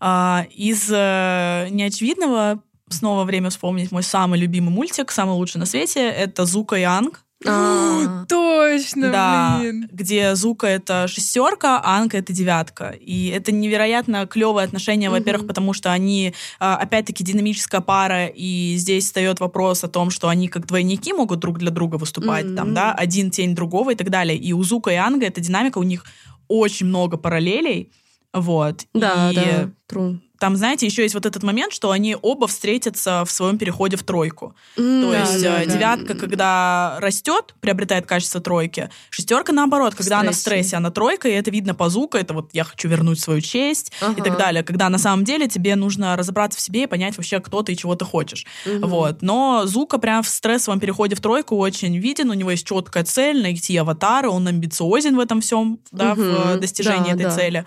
А, 0.00 0.46
из 0.50 0.90
э, 0.90 1.68
неочевидного 1.70 2.60
снова 2.88 3.24
время 3.24 3.50
вспомнить 3.50 3.92
мой 3.92 4.02
самый 4.02 4.40
любимый 4.40 4.70
мультик, 4.70 5.12
самый 5.12 5.36
лучший 5.36 5.58
на 5.58 5.66
свете. 5.66 6.08
Это 6.08 6.44
Зука 6.44 6.76
и 6.76 6.82
Анг. 6.82 7.24
А, 7.46 8.24
точно, 8.26 9.12
да, 9.12 9.58
блин. 9.60 9.88
где 9.92 10.34
Зука 10.34 10.66
это 10.66 11.06
шестерка, 11.06 11.80
а 11.80 11.98
Анка 11.98 12.18
это 12.18 12.32
девятка. 12.32 12.90
И 12.90 13.28
это 13.28 13.52
невероятно 13.52 14.26
клевое 14.26 14.64
отношение, 14.64 15.08
во-первых, 15.08 15.46
потому 15.46 15.72
что 15.72 15.92
они, 15.92 16.34
а, 16.58 16.76
опять-таки, 16.76 17.22
динамическая 17.22 17.80
пара, 17.80 18.26
и 18.26 18.74
здесь 18.76 19.04
встает 19.04 19.38
вопрос 19.38 19.84
о 19.84 19.88
том, 19.88 20.10
что 20.10 20.28
они 20.28 20.48
как 20.48 20.66
двойники 20.66 21.12
могут 21.12 21.38
друг 21.38 21.58
для 21.58 21.70
друга 21.70 21.96
выступать, 21.96 22.54
там, 22.56 22.74
да, 22.74 22.92
один 22.92 23.30
тень 23.30 23.54
другого 23.54 23.92
и 23.92 23.94
так 23.94 24.10
далее. 24.10 24.36
И 24.36 24.52
у 24.52 24.62
Зука 24.64 24.90
и 24.90 24.96
Анга 24.96 25.26
эта 25.26 25.40
динамика, 25.40 25.78
у 25.78 25.84
них 25.84 26.04
очень 26.48 26.86
много 26.86 27.16
параллелей, 27.16 27.92
вот. 28.32 28.84
Да, 28.94 29.30
и 29.30 29.34
да, 29.34 29.70
true 29.88 30.18
там, 30.38 30.56
знаете, 30.56 30.86
еще 30.86 31.02
есть 31.02 31.14
вот 31.14 31.26
этот 31.26 31.42
момент, 31.42 31.72
что 31.72 31.90
они 31.90 32.16
оба 32.20 32.46
встретятся 32.46 33.24
в 33.24 33.30
своем 33.30 33.58
переходе 33.58 33.96
в 33.96 34.02
тройку. 34.04 34.54
Mm, 34.76 35.02
То 35.02 35.14
есть 35.14 35.42
да, 35.42 35.64
девятка, 35.64 36.14
да. 36.14 36.20
когда 36.20 36.96
растет, 37.00 37.54
приобретает 37.60 38.06
качество 38.06 38.40
тройки, 38.40 38.90
шестерка 39.10 39.52
наоборот, 39.52 39.94
когда 39.94 40.20
она 40.20 40.30
в 40.30 40.36
стрессе, 40.36 40.76
она 40.76 40.90
тройка, 40.90 41.28
и 41.28 41.32
это 41.32 41.50
видно 41.50 41.74
по 41.74 41.88
звуку, 41.88 42.16
это 42.16 42.34
вот 42.34 42.50
я 42.52 42.64
хочу 42.64 42.88
вернуть 42.88 43.20
свою 43.20 43.40
честь 43.40 43.92
ага. 44.00 44.20
и 44.20 44.22
так 44.22 44.38
далее. 44.38 44.62
Когда 44.62 44.88
на 44.88 44.98
самом 44.98 45.24
деле 45.24 45.48
тебе 45.48 45.74
нужно 45.74 46.16
разобраться 46.16 46.58
в 46.58 46.62
себе 46.62 46.84
и 46.84 46.86
понять 46.86 47.16
вообще, 47.16 47.40
кто 47.40 47.62
ты 47.62 47.72
и 47.72 47.76
чего 47.76 47.96
ты 47.96 48.04
хочешь. 48.04 48.46
Угу. 48.64 48.86
Вот. 48.86 49.22
Но 49.22 49.62
Зука 49.66 49.98
прям 49.98 50.22
в 50.22 50.28
стрессовом 50.28 50.78
переходе 50.78 51.16
в 51.16 51.20
тройку 51.20 51.56
очень 51.56 51.96
виден, 51.98 52.30
у 52.30 52.34
него 52.34 52.52
есть 52.52 52.66
четкая 52.66 53.04
цель 53.04 53.42
найти 53.42 53.76
аватара, 53.76 54.28
он 54.28 54.46
амбициозен 54.46 55.16
в 55.16 55.20
этом 55.20 55.40
всем, 55.40 55.80
да, 55.90 56.12
угу. 56.12 56.22
в 56.22 56.56
достижении 56.58 57.08
да, 57.08 57.14
этой 57.14 57.24
да. 57.24 57.30
цели. 57.30 57.64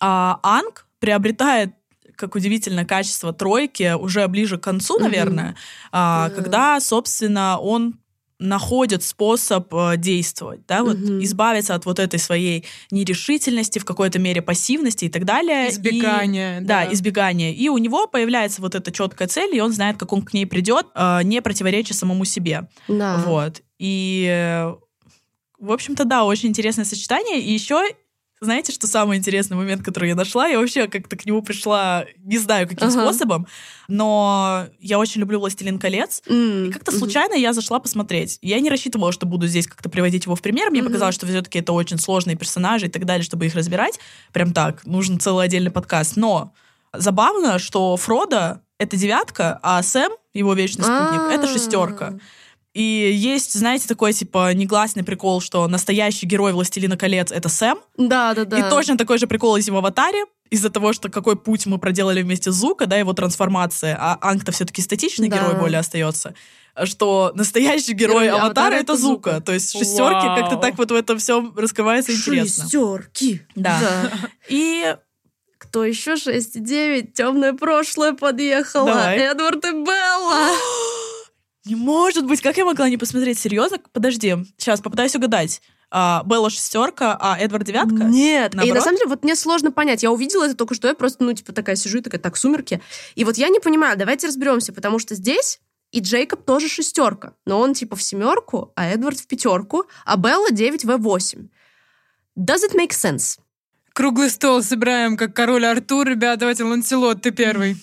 А 0.00 0.40
Анг 0.42 0.86
приобретает 0.98 1.74
как 2.22 2.36
удивительно 2.36 2.84
качество 2.84 3.32
тройки 3.32 3.94
уже 3.94 4.28
ближе 4.28 4.56
к 4.56 4.62
концу, 4.62 4.96
наверное, 5.00 5.50
mm-hmm. 5.50 5.88
а, 5.90 6.28
mm-hmm. 6.28 6.34
когда, 6.36 6.80
собственно, 6.80 7.58
он 7.58 7.94
находит 8.38 9.02
способ 9.02 9.74
э, 9.74 9.96
действовать, 9.96 10.60
да, 10.68 10.84
вот 10.84 10.96
mm-hmm. 10.96 11.24
избавиться 11.24 11.74
от 11.74 11.84
вот 11.84 11.98
этой 11.98 12.20
своей 12.20 12.64
нерешительности, 12.92 13.80
в 13.80 13.84
какой-то 13.84 14.20
мере 14.20 14.40
пассивности 14.40 15.06
и 15.06 15.08
так 15.08 15.24
далее. 15.24 15.70
Избегание. 15.70 16.60
И, 16.60 16.64
да. 16.64 16.84
да, 16.84 16.92
избегание. 16.92 17.52
И 17.52 17.68
у 17.68 17.78
него 17.78 18.06
появляется 18.06 18.62
вот 18.62 18.76
эта 18.76 18.92
четкая 18.92 19.26
цель, 19.26 19.56
и 19.56 19.60
он 19.60 19.72
знает, 19.72 19.96
как 19.96 20.12
он 20.12 20.22
к 20.22 20.32
ней 20.32 20.46
придет, 20.46 20.86
э, 20.94 21.22
не 21.24 21.42
противоречия 21.42 21.94
самому 21.94 22.24
себе. 22.24 22.68
Да. 22.86 23.22
Вот. 23.26 23.62
И, 23.80 24.26
э, 24.28 24.74
в 25.58 25.72
общем-то, 25.72 26.04
да, 26.04 26.24
очень 26.24 26.50
интересное 26.50 26.84
сочетание. 26.84 27.40
И 27.40 27.52
еще 27.52 27.84
знаете, 28.44 28.72
что 28.72 28.86
самый 28.86 29.18
интересный 29.18 29.56
момент, 29.56 29.82
который 29.82 30.10
я 30.10 30.14
нашла? 30.14 30.46
Я 30.46 30.58
вообще 30.58 30.88
как-то 30.88 31.16
к 31.16 31.24
нему 31.24 31.42
пришла, 31.42 32.04
не 32.18 32.38
знаю, 32.38 32.68
каким 32.68 32.88
ага. 32.88 33.02
способом, 33.02 33.46
но 33.88 34.66
я 34.80 34.98
очень 34.98 35.20
люблю 35.20 35.38
«Властелин 35.38 35.78
колец», 35.78 36.22
mm, 36.26 36.68
и 36.68 36.72
как-то 36.72 36.90
mm-hmm. 36.90 36.98
случайно 36.98 37.34
я 37.34 37.52
зашла 37.52 37.78
посмотреть. 37.78 38.38
Я 38.42 38.60
не 38.60 38.70
рассчитывала, 38.70 39.12
что 39.12 39.26
буду 39.26 39.46
здесь 39.46 39.66
как-то 39.66 39.88
приводить 39.88 40.24
его 40.24 40.34
в 40.34 40.42
пример. 40.42 40.70
Мне 40.70 40.80
mm-hmm. 40.80 40.84
показалось, 40.84 41.14
что 41.14 41.26
все-таки 41.26 41.60
это 41.60 41.72
очень 41.72 41.98
сложные 41.98 42.36
персонажи 42.36 42.86
и 42.86 42.90
так 42.90 43.04
далее, 43.04 43.24
чтобы 43.24 43.46
их 43.46 43.54
разбирать. 43.54 43.98
Прям 44.32 44.52
так, 44.52 44.84
нужен 44.86 45.20
целый 45.20 45.46
отдельный 45.46 45.70
подкаст. 45.70 46.16
Но 46.16 46.52
забавно, 46.92 47.58
что 47.58 47.96
Фродо— 47.96 48.60
это 48.78 48.96
девятка, 48.96 49.60
а 49.62 49.82
Сэм, 49.82 50.12
его 50.34 50.54
вечный 50.54 50.84
спутник,— 50.84 51.20
это 51.32 51.46
шестерка. 51.46 52.18
И 52.74 52.80
есть, 53.14 53.52
знаете, 53.52 53.86
такой, 53.86 54.14
типа, 54.14 54.54
негласный 54.54 55.04
прикол, 55.04 55.42
что 55.42 55.68
настоящий 55.68 56.26
герой 56.26 56.52
«Властелина 56.52 56.96
колец»— 56.96 57.30
это 57.32 57.48
Сэм. 57.50 57.78
Да, 57.98 58.32
да, 58.34 58.46
да. 58.46 58.58
И 58.58 58.70
точно 58.70 58.96
такой 58.96 59.18
же 59.18 59.26
прикол 59.26 59.56
есть 59.56 59.68
в 59.68 59.76
«Аватаре», 59.76 60.24
из-за 60.50 60.68
того, 60.68 60.92
что 60.92 61.08
какой 61.08 61.36
путь 61.36 61.64
мы 61.64 61.78
проделали 61.78 62.22
вместе 62.22 62.50
с 62.50 62.54
Зука, 62.54 62.86
да, 62.86 62.96
его 62.96 63.14
трансформация, 63.14 63.96
а 63.98 64.18
Анг-то 64.20 64.52
все-таки 64.52 64.82
статичный 64.82 65.28
Да. 65.28 65.38
герой 65.38 65.58
более 65.58 65.78
остается, 65.78 66.34
что 66.84 67.32
настоящий 67.34 67.94
герой 67.94 68.26
Герой 68.26 68.28
Аватара 68.28 68.44
Аватара— 68.44 68.74
это 68.82 68.96
Зука. 68.96 69.30
Зука. 69.30 69.40
То 69.40 69.52
есть 69.52 69.72
шестерки 69.72 70.26
Вау. 70.26 70.36
как-то 70.36 70.56
так 70.56 70.76
вот 70.76 70.90
в 70.90 70.94
этом 70.94 71.18
всем 71.18 71.54
раскрывается 71.56 72.12
интересно. 72.12 72.64
Шестерки. 72.64 73.40
Да. 73.54 74.10
И 74.50 74.94
Кто 75.56 75.84
еще 75.84 76.16
6 76.16 76.56
и 76.56 76.60
9? 76.60 77.14
Темное 77.14 77.54
прошлое 77.54 78.12
подъехало. 78.12 78.88
Давай. 78.88 79.18
Эдвард 79.20 79.64
и 79.64 79.70
Белла. 79.70 80.48
не 81.64 81.76
может 81.76 82.26
быть, 82.26 82.40
как 82.40 82.56
я 82.56 82.64
могла 82.64 82.88
не 82.88 82.96
посмотреть? 82.96 83.38
Серьезно? 83.38 83.78
Подожди, 83.92 84.36
сейчас 84.58 84.80
попытаюсь 84.80 85.14
угадать. 85.14 85.62
А, 85.90 86.22
Белла 86.24 86.48
шестерка, 86.48 87.16
а 87.20 87.38
Эдвард 87.38 87.66
девятка? 87.66 88.04
Нет. 88.04 88.54
И 88.54 88.56
на 88.56 88.62
Наоборот? 88.62 88.84
самом 88.84 88.96
деле, 88.96 89.10
вот 89.10 89.22
мне 89.24 89.36
сложно 89.36 89.70
понять. 89.70 90.02
Я 90.02 90.10
увидела 90.10 90.44
это 90.44 90.54
только 90.54 90.74
что, 90.74 90.88
я 90.88 90.94
просто, 90.94 91.22
ну, 91.22 91.32
типа, 91.34 91.52
такая 91.52 91.76
сижу 91.76 91.98
и 91.98 92.00
такая, 92.00 92.20
так, 92.20 92.36
сумерки. 92.36 92.80
И 93.14 93.24
вот 93.24 93.36
я 93.36 93.48
не 93.50 93.60
понимаю, 93.60 93.98
давайте 93.98 94.26
разберемся, 94.26 94.72
потому 94.72 94.98
что 94.98 95.14
здесь 95.14 95.60
и 95.92 96.00
Джейкоб 96.00 96.44
тоже 96.44 96.68
шестерка, 96.68 97.34
но 97.44 97.60
он 97.60 97.74
типа 97.74 97.96
в 97.96 98.02
семерку, 98.02 98.72
а 98.74 98.88
Эдвард 98.88 99.20
в 99.20 99.26
пятерку, 99.26 99.84
а 100.06 100.16
Белла 100.16 100.50
9 100.50 100.84
в 100.86 100.96
8. 100.96 101.48
Does 102.38 102.64
it 102.66 102.74
make 102.74 102.92
sense? 102.92 103.38
Круглый 103.92 104.30
стол 104.30 104.62
собираем, 104.62 105.18
как 105.18 105.36
король 105.36 105.66
Артур. 105.66 106.08
Ребят, 106.08 106.38
давайте, 106.38 106.64
Ланселот, 106.64 107.20
ты 107.20 107.30
первый. 107.30 107.76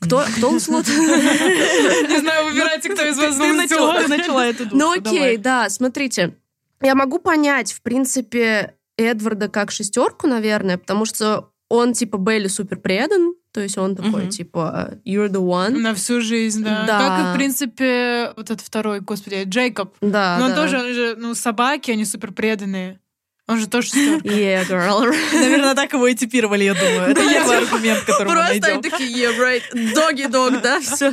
Кто, 0.00 0.24
кто 0.36 0.48
он 0.50 0.60
слот? 0.60 0.86
Не 0.88 2.20
знаю, 2.20 2.46
выбирайте, 2.46 2.88
кто 2.90 3.04
из 3.06 3.16
вас 3.18 3.36
Ты 3.36 3.52
начала, 3.52 3.94
ты 3.94 4.00
Ланселот. 4.00 4.08
начала 4.18 4.46
эту 4.46 4.68
Ну 4.72 4.92
окей, 4.92 5.36
да, 5.36 5.68
смотрите. 5.70 6.36
Я 6.82 6.94
могу 6.94 7.18
понять, 7.18 7.72
в 7.72 7.80
принципе, 7.82 8.74
Эдварда 8.96 9.48
как 9.48 9.70
шестерку, 9.70 10.26
наверное, 10.26 10.76
потому 10.78 11.04
что 11.04 11.50
он, 11.68 11.92
типа, 11.94 12.18
Белли 12.18 12.48
супер 12.48 12.78
предан, 12.78 13.34
то 13.52 13.60
есть 13.60 13.78
он 13.78 13.96
такой, 13.96 14.22
Мгм. 14.24 14.28
типа, 14.30 14.98
you're 15.06 15.28
the 15.28 15.40
one. 15.40 15.70
На 15.78 15.94
всю 15.94 16.20
жизнь, 16.20 16.62
да. 16.62 16.84
Да. 16.86 16.98
Как 16.98 17.20
и, 17.20 17.32
в 17.32 17.36
принципе, 17.36 18.32
вот 18.36 18.50
этот 18.50 18.60
второй, 18.60 19.00
господи, 19.00 19.44
Джейкоб. 19.46 19.94
Да, 20.00 20.36
Но 20.38 20.46
он 20.46 20.50
да. 20.50 20.56
тоже, 20.56 20.78
он 20.78 20.92
же, 20.92 21.14
ну, 21.16 21.34
собаки, 21.34 21.90
они 21.92 22.04
супер 22.04 22.32
преданные. 22.32 23.00
Он 23.46 23.58
же 23.58 23.66
тоже 23.68 23.88
шестерка. 23.88 24.26
Yeah, 24.26 24.66
girl. 24.66 25.12
Наверное, 25.32 25.74
так 25.74 25.92
его 25.92 26.06
и 26.06 26.14
типировали, 26.14 26.64
я 26.64 26.72
думаю. 26.72 27.10
Это 27.10 27.20
первый 27.20 27.58
аргумент, 27.58 28.00
который 28.00 28.28
мы 28.28 28.32
Просто 28.32 28.50
найдем. 28.52 28.72
они 28.72 28.82
такие, 28.82 29.26
yeah, 29.26 29.38
right, 29.38 29.94
доги 29.94 30.26
дог, 30.26 30.62
да, 30.62 30.80
все. 30.80 31.12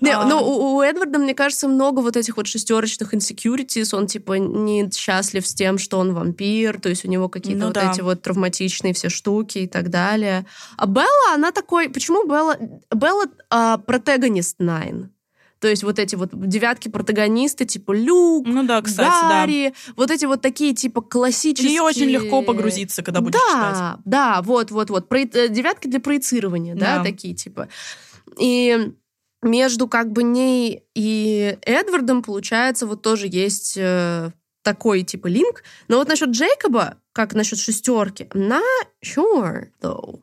Не, 0.00 0.10
А. 0.10 0.26
ну, 0.26 0.74
у, 0.74 0.82
Эдварда, 0.82 1.18
мне 1.18 1.34
кажется, 1.34 1.66
много 1.66 2.00
вот 2.00 2.18
этих 2.18 2.36
вот 2.36 2.46
шестерочных 2.46 3.14
insecurities. 3.14 3.96
Он, 3.96 4.06
типа, 4.06 4.34
не 4.34 4.90
счастлив 4.90 5.46
с 5.46 5.54
тем, 5.54 5.78
что 5.78 5.98
он 5.98 6.12
вампир, 6.12 6.78
то 6.78 6.90
есть 6.90 7.06
у 7.06 7.08
него 7.08 7.30
какие-то 7.30 7.60
Ну 7.60 7.66
вот 7.68 7.76
эти 7.78 8.02
вот 8.02 8.20
травматичные 8.20 8.92
все 8.92 9.08
штуки 9.08 9.58
и 9.58 9.66
так 9.66 9.88
далее. 9.88 10.44
А 10.76 10.86
Белла, 10.86 11.34
она 11.34 11.52
такой... 11.52 11.88
Почему 11.88 12.26
Белла... 12.26 12.58
Белла 12.94 13.24
а, 13.48 13.78
протагонист 13.78 14.60
Nine. 14.60 15.08
То 15.60 15.68
есть 15.68 15.84
вот 15.84 15.98
эти 15.98 16.14
вот 16.16 16.30
девятки-протагонисты, 16.32 17.66
типа 17.66 17.92
Люк, 17.92 18.46
Ну 18.46 18.62
да, 18.64 18.80
кстати, 18.80 19.08
да. 19.08 19.28
Гарри, 19.28 19.74
вот 19.94 20.10
эти 20.10 20.24
вот 20.24 20.40
такие, 20.40 20.74
типа, 20.74 21.02
классические... 21.02 21.68
В 21.68 21.70
нее 21.72 21.82
очень 21.82 22.06
легко 22.06 22.42
погрузиться, 22.42 23.02
когда 23.02 23.20
будешь 23.20 23.38
читать. 23.38 23.74
Да, 23.74 23.98
да, 24.04 24.42
вот, 24.42 24.70
вот, 24.70 24.88
вот. 24.90 25.08
Прои- 25.08 25.30
э, 25.34 25.48
Девятки 25.48 25.86
для 25.86 26.00
проецирования, 26.00 26.74
да, 26.74 26.96
Да. 26.98 27.04
такие 27.04 27.34
типа. 27.34 27.68
И 28.38 28.92
между 29.42 29.86
как 29.86 30.12
бы 30.12 30.22
ней 30.22 30.82
и 30.94 31.58
Эдвардом, 31.62 32.22
получается, 32.22 32.86
вот 32.86 33.02
тоже 33.02 33.26
есть 33.30 33.74
э, 33.76 34.30
такой 34.62 35.02
типа 35.02 35.26
линк. 35.26 35.62
Но 35.88 35.98
вот 35.98 36.08
насчет 36.08 36.30
Джейкоба, 36.30 36.96
как 37.12 37.34
насчет 37.34 37.58
шестерки, 37.58 38.24
not 38.32 38.62
sure, 39.04 39.68
though. 39.82 40.20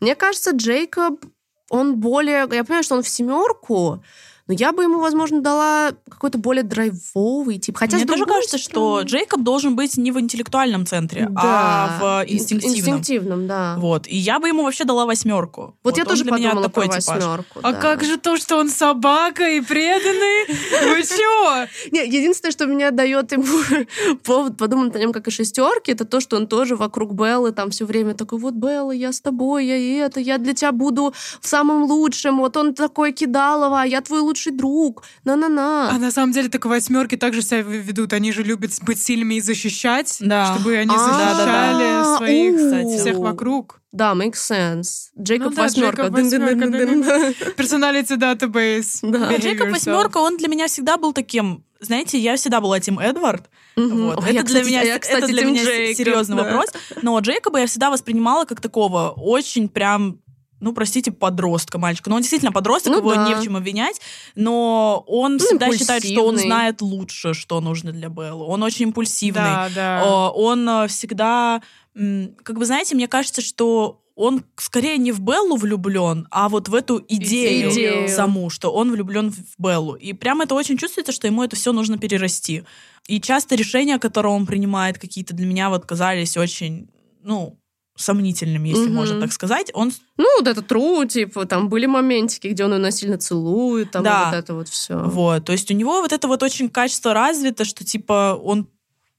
Мне 0.00 0.14
кажется, 0.14 0.52
Джейкоб, 0.52 1.24
он 1.70 1.96
более... 2.00 2.46
Я 2.50 2.64
понимаю, 2.64 2.82
что 2.84 2.94
он 2.96 3.02
в 3.02 3.08
семерку, 3.08 4.02
но 4.48 4.54
я 4.54 4.72
бы 4.72 4.82
ему, 4.82 4.98
возможно, 5.00 5.40
дала 5.40 5.90
какой-то 6.10 6.38
более 6.38 6.62
драйвовый 6.64 7.58
тип. 7.58 7.76
Хотя, 7.76 7.96
Мне 7.98 8.06
тоже 8.06 8.24
кажется, 8.24 8.58
что 8.58 8.70
стороны- 9.00 9.06
Джейкоб 9.08 9.42
должен 9.42 9.76
быть 9.76 9.96
не 9.96 10.10
в 10.10 10.18
интеллектуальном 10.18 10.86
центре, 10.86 11.28
а 11.36 11.98
в 12.00 12.24
ин- 12.28 12.36
инстинктивном. 12.38 12.78
инстинктивном, 12.98 13.46
да. 13.46 13.76
Вот. 13.78 14.06
И 14.08 14.16
я 14.16 14.38
бы 14.40 14.48
ему 14.48 14.64
вообще 14.64 14.84
дала 14.84 15.04
восьмерку. 15.06 15.76
Вот, 15.84 15.96
я 15.96 16.02
он 16.04 16.08
тоже 16.08 16.24
для 16.24 16.32
меня 16.32 16.48
подумала 16.50 16.68
такой 16.68 16.88
про 16.88 16.98
типаж. 17.00 17.16
восьмерку. 17.16 17.60
А 17.62 17.72
да. 17.72 17.78
как 17.80 18.04
же 18.04 18.16
то, 18.16 18.36
что 18.38 18.56
он 18.56 18.68
собака 18.70 19.48
и 19.48 19.60
преданный? 19.60 20.46
Вы 20.94 21.02
чё? 21.04 21.66
Не, 21.92 22.06
единственное, 22.06 22.52
что 22.52 22.66
меня 22.66 22.90
дает 22.90 23.32
ему 23.32 23.44
повод 24.24 24.56
подумать 24.56 24.94
о 24.96 24.98
нем 24.98 25.12
как 25.12 25.28
о 25.28 25.30
шестерке, 25.30 25.92
это 25.92 26.04
то, 26.04 26.20
что 26.20 26.36
он 26.36 26.46
тоже 26.46 26.74
вокруг 26.76 27.12
Беллы 27.12 27.52
там 27.52 27.70
все 27.70 27.84
время 27.84 28.14
такой, 28.14 28.38
вот 28.38 28.54
Белла, 28.54 28.92
я 28.92 29.12
с 29.12 29.20
тобой, 29.20 29.66
я 29.66 29.76
и 29.76 29.94
это, 29.96 30.20
я 30.20 30.38
для 30.38 30.54
тебя 30.54 30.72
буду 30.72 31.12
в 31.40 31.46
самом 31.46 31.84
лучшем, 31.84 32.38
вот 32.38 32.56
он 32.56 32.74
такой 32.74 33.12
кидалово, 33.12 33.82
а 33.82 33.86
я 33.86 34.00
твой 34.00 34.20
лучший 34.20 34.37
друг, 34.46 35.04
на-на-на. 35.24 35.90
А 35.90 35.98
на 35.98 36.10
самом 36.10 36.32
деле 36.32 36.48
так 36.48 36.64
восьмерки 36.64 37.16
также 37.16 37.42
себя 37.42 37.62
ведут. 37.62 38.12
Они 38.12 38.32
же 38.32 38.42
любят 38.42 38.72
быть 38.82 39.00
сильными 39.00 39.34
и 39.34 39.40
защищать, 39.40 40.16
Да. 40.20 40.54
чтобы 40.54 40.76
они 40.76 40.94
А, 40.94 40.98
защищали 40.98 42.16
своих 42.16 43.00
всех 43.00 43.16
вокруг. 43.18 43.80
Да, 43.92 44.12
makes 44.12 44.34
sense. 44.34 45.08
Джейкоб 45.18 45.50
Ну 45.50 45.56
да, 45.56 45.62
восьмерка. 45.62 46.02
Джейкоб 46.02 46.14
восьмерка, 46.18 46.66
Дын-дын-дын-дын-дын. 46.66 47.34
Personality 47.56 48.16
database. 48.18 48.98
Да. 49.02 49.32
Behave 49.32 49.40
Джейкоб 49.40 49.70
восьмерка, 49.70 50.18
он 50.18 50.36
для 50.36 50.48
меня 50.48 50.66
всегда 50.68 50.96
был 50.98 51.12
таким. 51.12 51.64
Знаете, 51.80 52.18
я 52.18 52.36
всегда 52.36 52.60
была 52.60 52.80
Тим 52.80 52.98
Эдвард. 52.98 53.48
Мгм. 53.76 54.06
Вот. 54.06 54.24
Я, 54.24 54.40
это, 54.40 54.44
для 54.48 54.60
кстати, 54.60 54.66
меня, 54.66 54.82
я, 54.82 54.96
это 54.96 55.00
кстати, 55.06 55.30
для 55.30 55.42
Тим 55.42 55.52
меня 55.52 55.64
Джейкоб, 55.64 55.96
серьезный 55.96 56.36
да. 56.36 56.42
вопрос. 56.44 56.66
Но 57.02 57.18
Джейкоба 57.20 57.60
я 57.60 57.66
всегда 57.66 57.90
воспринимала 57.90 58.44
как 58.44 58.60
такого 58.60 59.10
очень 59.16 59.68
прям 59.68 60.18
ну, 60.60 60.72
простите, 60.72 61.12
подростка, 61.12 61.78
мальчика. 61.78 62.10
Но 62.10 62.16
он 62.16 62.22
действительно 62.22 62.52
подросток, 62.52 62.92
Ну 62.92 62.98
его 62.98 63.14
да. 63.14 63.28
не 63.28 63.34
в 63.34 63.42
чем 63.42 63.56
обвинять, 63.56 64.00
но 64.34 65.04
он 65.06 65.34
Ну, 65.34 65.38
всегда 65.38 65.72
считает, 65.76 66.04
что 66.04 66.24
он 66.26 66.38
знает 66.38 66.82
лучше, 66.82 67.34
что 67.34 67.60
нужно 67.60 67.92
для 67.92 68.08
Беллы. 68.08 68.44
Он 68.44 68.62
очень 68.62 68.84
импульсивный. 68.88 69.42
Да, 69.42 69.68
да. 69.74 70.30
Он 70.34 70.68
э, 70.68 70.88
всегда, 70.88 71.62
как 71.94 72.58
бы, 72.58 72.64
знаете, 72.66 72.94
мне 72.94 73.08
кажется, 73.08 73.40
что 73.42 74.00
он 74.14 74.42
скорее 74.56 74.98
не 74.98 75.12
в 75.12 75.20
Беллу 75.20 75.56
влюблен, 75.56 76.26
а 76.32 76.48
вот 76.48 76.68
в 76.68 76.74
эту 76.74 77.00
идею, 77.08 77.70
Идею. 77.70 78.08
саму, 78.08 78.50
что 78.50 78.72
он 78.72 78.90
влюблен 78.90 79.30
в 79.30 79.38
Беллу. 79.58 79.94
И 79.94 80.12
прямо 80.12 80.42
это 80.42 80.56
очень 80.56 80.76
чувствуется, 80.76 81.12
что 81.12 81.28
ему 81.28 81.44
это 81.44 81.54
все 81.54 81.72
нужно 81.72 81.98
перерасти. 81.98 82.64
И 83.06 83.20
часто 83.20 83.54
решения, 83.54 83.96
которые 84.00 84.32
он 84.32 84.44
принимает, 84.44 84.98
какие-то 84.98 85.34
для 85.34 85.46
меня 85.46 85.70
вот 85.70 85.86
казались 85.86 86.36
очень, 86.36 86.88
ну, 87.22 87.60
сомнительными, 87.98 88.68
если 88.68 88.84
Мгм. 88.86 88.94
можно 88.94 89.20
так 89.20 89.32
сказать. 89.32 89.70
Он 89.74 89.92
Ну, 90.16 90.26
вот 90.38 90.46
это 90.48 90.62
тру, 90.62 91.04
типа, 91.04 91.44
там 91.46 91.68
были 91.68 91.86
моментики, 91.86 92.46
где 92.48 92.64
он 92.64 92.72
ее 92.72 92.78
насильно 92.78 93.18
целует, 93.18 93.90
там 93.90 94.02
Да. 94.04 94.30
вот 94.30 94.38
это 94.38 94.54
вот 94.54 94.68
все. 94.68 94.96
Вот, 94.96 95.44
то 95.44 95.52
есть 95.52 95.70
у 95.70 95.74
него 95.74 96.00
вот 96.00 96.12
это 96.12 96.28
вот 96.28 96.42
очень 96.42 96.68
качество 96.70 97.12
развито, 97.12 97.64
что 97.64 97.84
типа 97.84 98.38
он 98.42 98.68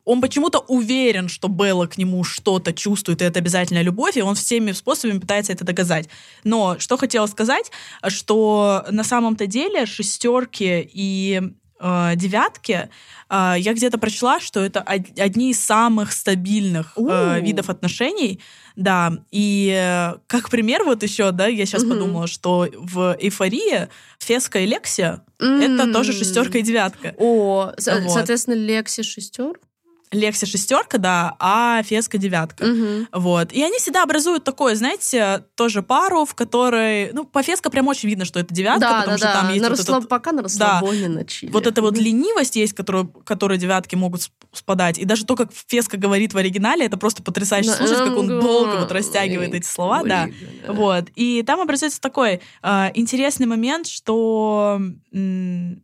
он 0.05 0.21
почему-то 0.21 0.59
уверен, 0.67 1.29
что 1.29 1.49
Белла 1.49 1.85
к 1.85 1.95
нему 1.99 2.23
что-то 2.23 2.73
чувствует, 2.73 3.21
и 3.21 3.25
это 3.25 3.37
обязательная 3.37 3.83
любовь, 3.83 4.17
и 4.17 4.23
он 4.23 4.33
всеми 4.33 4.71
способами 4.71 5.19
пытается 5.19 5.51
это 5.53 5.63
доказать. 5.65 6.09
Но 6.43 6.79
что 6.79 6.97
хотела 6.97 7.27
сказать, 7.27 7.69
что 8.07 8.85
на 8.89 9.03
самом-то 9.03 9.45
деле 9.45 9.85
шестерки 9.85 10.89
и 10.91 11.53
э, 11.79 12.11
девятки, 12.15 12.89
э, 13.29 13.53
я 13.57 13.73
где-то 13.73 13.97
прочла, 13.97 14.39
что 14.39 14.59
это 14.59 14.81
од- 14.81 15.19
одни 15.19 15.51
из 15.51 15.59
самых 15.63 16.11
стабильных 16.11 16.93
э, 16.97 17.39
видов 17.41 17.69
отношений, 17.69 18.39
да, 18.75 19.13
и 19.31 19.73
э, 19.75 20.15
как 20.27 20.49
пример 20.49 20.83
вот 20.83 21.03
еще, 21.03 21.31
да, 21.31 21.47
я 21.47 21.65
сейчас 21.65 21.83
Мгм. 21.83 21.91
подумала, 21.91 22.27
что 22.27 22.67
в 22.77 23.15
«Эйфории» 23.19 23.87
Феска 24.19 24.59
и 24.59 24.65
Лексия 24.65 25.21
это 25.39 25.91
тоже 25.93 26.13
шестерка 26.13 26.57
и 26.59 26.61
девятка. 26.61 27.15
О, 27.17 27.71
Вот. 27.77 27.81
соответственно, 28.11 28.55
Лекси 28.55 29.03
шестер. 29.03 29.59
Лекси 30.11 30.45
шестерка, 30.45 30.97
да, 30.97 31.35
а 31.37 31.83
Феска 31.83 32.17
девятка. 32.17 32.65
Вот. 33.11 33.53
И 33.53 33.61
они 33.61 33.77
всегда 33.77 34.01
образуют 34.01 34.43
такое, 34.43 34.73
знаете, 34.73 35.45
тоже 35.55 35.83
пару, 35.83 36.25
в 36.25 36.33
которой... 36.33 37.11
Ну, 37.13 37.25
по 37.25 37.43
Феска 37.43 37.69
прям 37.69 37.87
очень 37.87 38.09
видно, 38.09 38.25
что 38.25 38.39
это 38.39 38.51
девятка, 38.51 38.79
Да, 38.79 38.89
потому 39.01 39.11
да, 39.11 39.17
что 39.17 39.27
да. 39.27 39.33
там 39.33 39.49
есть 39.49 39.61
на 39.61 39.69
вот 39.69 39.77
расслаб- 39.79 39.97
этот- 39.99 40.09
Пока 40.09 40.31
на 40.31 40.41
расслабоне 40.41 41.09
на 41.09 41.25
чили. 41.25 41.51
Вот 41.51 41.67
эта 41.67 41.83
вот 41.83 41.95
ленивость 41.95 42.55
есть, 42.55 42.73
которую, 42.73 43.07
которой 43.07 43.59
девятки 43.59 43.93
могут 43.93 44.21
сп- 44.21 44.31
спадать. 44.51 44.97
И 44.97 45.05
даже 45.05 45.25
то, 45.27 45.35
как 45.35 45.51
Феска 45.67 45.97
говорит 45.97 46.33
в 46.33 46.37
оригинале, 46.37 46.87
это 46.87 46.97
просто 46.97 47.21
потрясающе 47.21 47.69
Да, 47.69 47.75
слушать, 47.77 47.97
как 47.99 48.17
он 48.17 48.27
долго 48.39 48.77
вот 48.79 48.91
растягивает 48.91 49.53
эти 49.53 49.67
слова, 49.67 50.01
да. 50.03 50.27
да. 50.65 50.73
Вот. 50.73 51.05
И 51.15 51.43
там 51.43 51.61
образуется 51.61 52.01
такой 52.01 52.41
э, 52.63 52.85
интересный 52.95 53.45
момент, 53.45 53.85
что 53.85 54.81
м, 55.13 55.83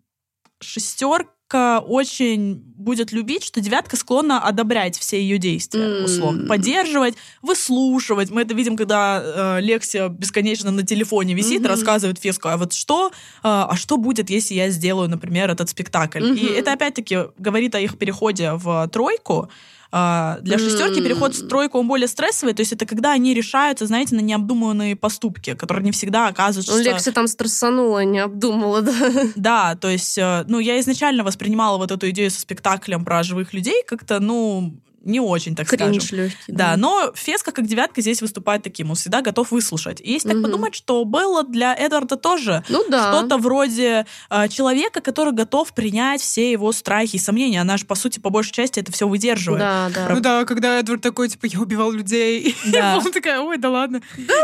шестер, 0.59 1.19
девятка 1.19 1.34
очень 1.53 2.55
будет 2.75 3.11
любить, 3.11 3.43
что 3.43 3.61
девятка 3.61 3.95
склонна 3.97 4.39
одобрять 4.41 4.97
все 4.97 5.21
ее 5.21 5.37
действия, 5.37 6.03
условно. 6.03 6.47
Поддерживать, 6.47 7.15
выслушивать. 7.41 8.29
Мы 8.31 8.41
это 8.41 8.53
видим, 8.53 8.75
когда 8.75 9.21
э, 9.23 9.61
Лексия 9.61 10.07
бесконечно 10.09 10.71
на 10.71 10.83
телефоне 10.83 11.33
висит, 11.33 11.61
Мгм. 11.61 11.69
рассказывает 11.69 12.19
Феску, 12.19 12.49
а 12.49 12.57
вот 12.57 12.73
что, 12.73 13.07
э, 13.09 13.11
а 13.43 13.75
что 13.75 13.97
будет, 13.97 14.29
если 14.29 14.55
я 14.55 14.69
сделаю, 14.69 15.09
например, 15.09 15.49
этот 15.49 15.69
спектакль? 15.69 16.23
И 16.37 16.45
Мгм. 16.45 16.55
это 16.57 16.73
опять-таки 16.73 17.17
говорит 17.37 17.75
о 17.75 17.79
их 17.79 17.97
переходе 17.97 18.51
в 18.53 18.87
тройку. 18.89 19.49
А, 19.97 20.39
Для 20.41 20.59
шестерки 20.59 21.01
переход 21.01 21.33
в 21.33 21.47
тройку 21.47 21.79
он 21.79 21.87
более 21.87 22.09
стрессовый, 22.09 22.53
то 22.53 22.59
есть 22.59 22.73
это 22.73 22.85
когда 22.85 23.13
они 23.13 23.33
решаются, 23.33 23.85
знаете, 23.85 24.13
на 24.15 24.19
необдуманные 24.19 24.97
поступки, 24.97 25.53
которые 25.55 25.85
не 25.85 25.93
всегда 25.93 26.27
оказываются. 26.27 26.73
Ну, 26.73 26.83
Лекси 26.83 27.13
там 27.13 27.27
стрессанула, 27.27 28.03
не 28.03 28.19
обдумала, 28.19 28.81
да. 28.81 28.93
Да, 29.37 29.75
то 29.75 29.87
есть, 29.87 30.17
э, 30.17 30.43
ну, 30.49 30.59
я 30.59 30.81
изначально 30.81 31.23
воспринимала 31.23 31.77
вот 31.77 31.91
эту 31.91 32.09
идею 32.09 32.29
со 32.29 32.41
спектаклем 32.41 33.05
про 33.05 33.23
живых 33.23 33.53
людей 33.53 33.83
как-то, 33.87 34.19
ну, 34.19 34.73
не 35.05 35.19
очень, 35.19 35.55
так 35.55 35.67
Кринж 35.67 36.03
скажем. 36.05 36.25
легкий. 36.25 36.51
Да, 36.51 36.75
но 36.77 37.11
Феска 37.15 37.51
как 37.51 37.65
девятка 37.67 38.01
здесь 38.01 38.21
выступает 38.21 38.63
таким, 38.63 38.89
он 38.89 38.95
всегда 38.95 39.21
готов 39.21 39.51
выслушать. 39.51 40.01
И 40.01 40.11
если 40.11 40.29
так 40.29 40.37
Мгм. 40.37 40.43
подумать, 40.45 40.75
что 40.75 41.03
Белла 41.05 41.43
для 41.43 41.73
Эдварда 41.75 42.17
тоже 42.17 42.63
Ну 42.69 42.83
да. 42.89 43.11
что-то 43.13 43.37
вроде 43.37 44.05
э, 44.29 44.47
человека, 44.49 45.01
который 45.01 45.31
готов 45.33 45.73
принять 45.73 46.21
все 46.21 46.51
его 46.51 46.71
страхи 46.71 47.15
и 47.15 47.19
сомнения. 47.19 47.61
Она 47.61 47.77
же, 47.77 47.85
по 47.85 47.95
сути, 47.95 48.19
по 48.19 48.29
большей 48.29 48.51
части 48.51 48.79
это 48.79 48.91
все 48.91 49.07
выдерживает. 49.07 49.61
Да, 49.61 49.89
да. 49.93 50.13
Ну 50.13 50.19
да, 50.19 50.43
когда 50.45 50.79
Эдвард 50.79 51.01
такой, 51.01 51.29
типа, 51.29 51.45
я 51.45 51.59
убивал 51.59 51.91
людей. 51.91 52.55
Да. 52.65 52.97
Белла 52.97 53.11
такая, 53.11 53.39
ой, 53.41 53.57
да 53.57 53.69
ладно, 53.69 54.01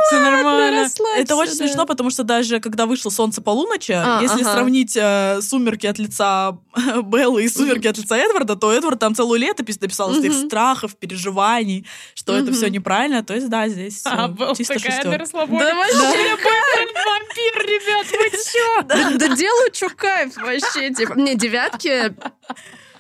все 0.07 0.19
нормально. 0.19 0.87
Это 1.17 1.35
очень 1.35 1.53
смешно, 1.53 1.85
потому 1.85 2.09
что 2.11 2.23
даже 2.23 2.59
когда 2.59 2.85
вышло 2.85 3.09
«Солнце 3.09 3.41
полуночи», 3.41 3.91
А, 3.91 4.19
если 4.21 4.41
ага. 4.41 4.53
сравнить 4.53 4.95
э, 4.95 5.39
«Сумерки» 5.41 5.87
от 5.87 5.97
лица 5.99 6.57
Беллы 7.03 7.45
и 7.45 7.49
«Сумерки» 7.49 7.87
от 7.87 7.97
лица 7.97 8.15
Эдварда, 8.17 8.55
то 8.55 8.71
Эдвард 8.71 8.99
там 8.99 9.15
целую 9.15 9.39
летопись 9.39 9.79
написал 9.81 10.11
из 10.13 10.19
этих. 10.19 10.33
Страхов, 10.51 10.97
переживаний, 10.97 11.87
что 12.13 12.37
это 12.37 12.51
все 12.51 12.67
неправильно. 12.67 13.23
То 13.23 13.33
есть, 13.33 13.47
да, 13.49 13.69
здесь 13.69 14.01
А, 14.05 14.29
э, 14.37 14.53
чисто 14.57 14.73
такая 14.73 15.17
расслабоне. 15.17 15.59
Да 15.59 15.75
вообще. 15.75 15.95
Вампир, 15.95 17.53
ребят, 17.65 18.07
вы 18.11 18.29
чё? 18.51 18.81
Да, 18.83 19.11
да 19.17 19.35
делаю, 19.35 19.73
что 19.73 19.89
кайф 19.89 20.35
вообще. 20.35 20.93
Типа, 20.93 21.13
не, 21.13 21.35
девятки 21.35 22.13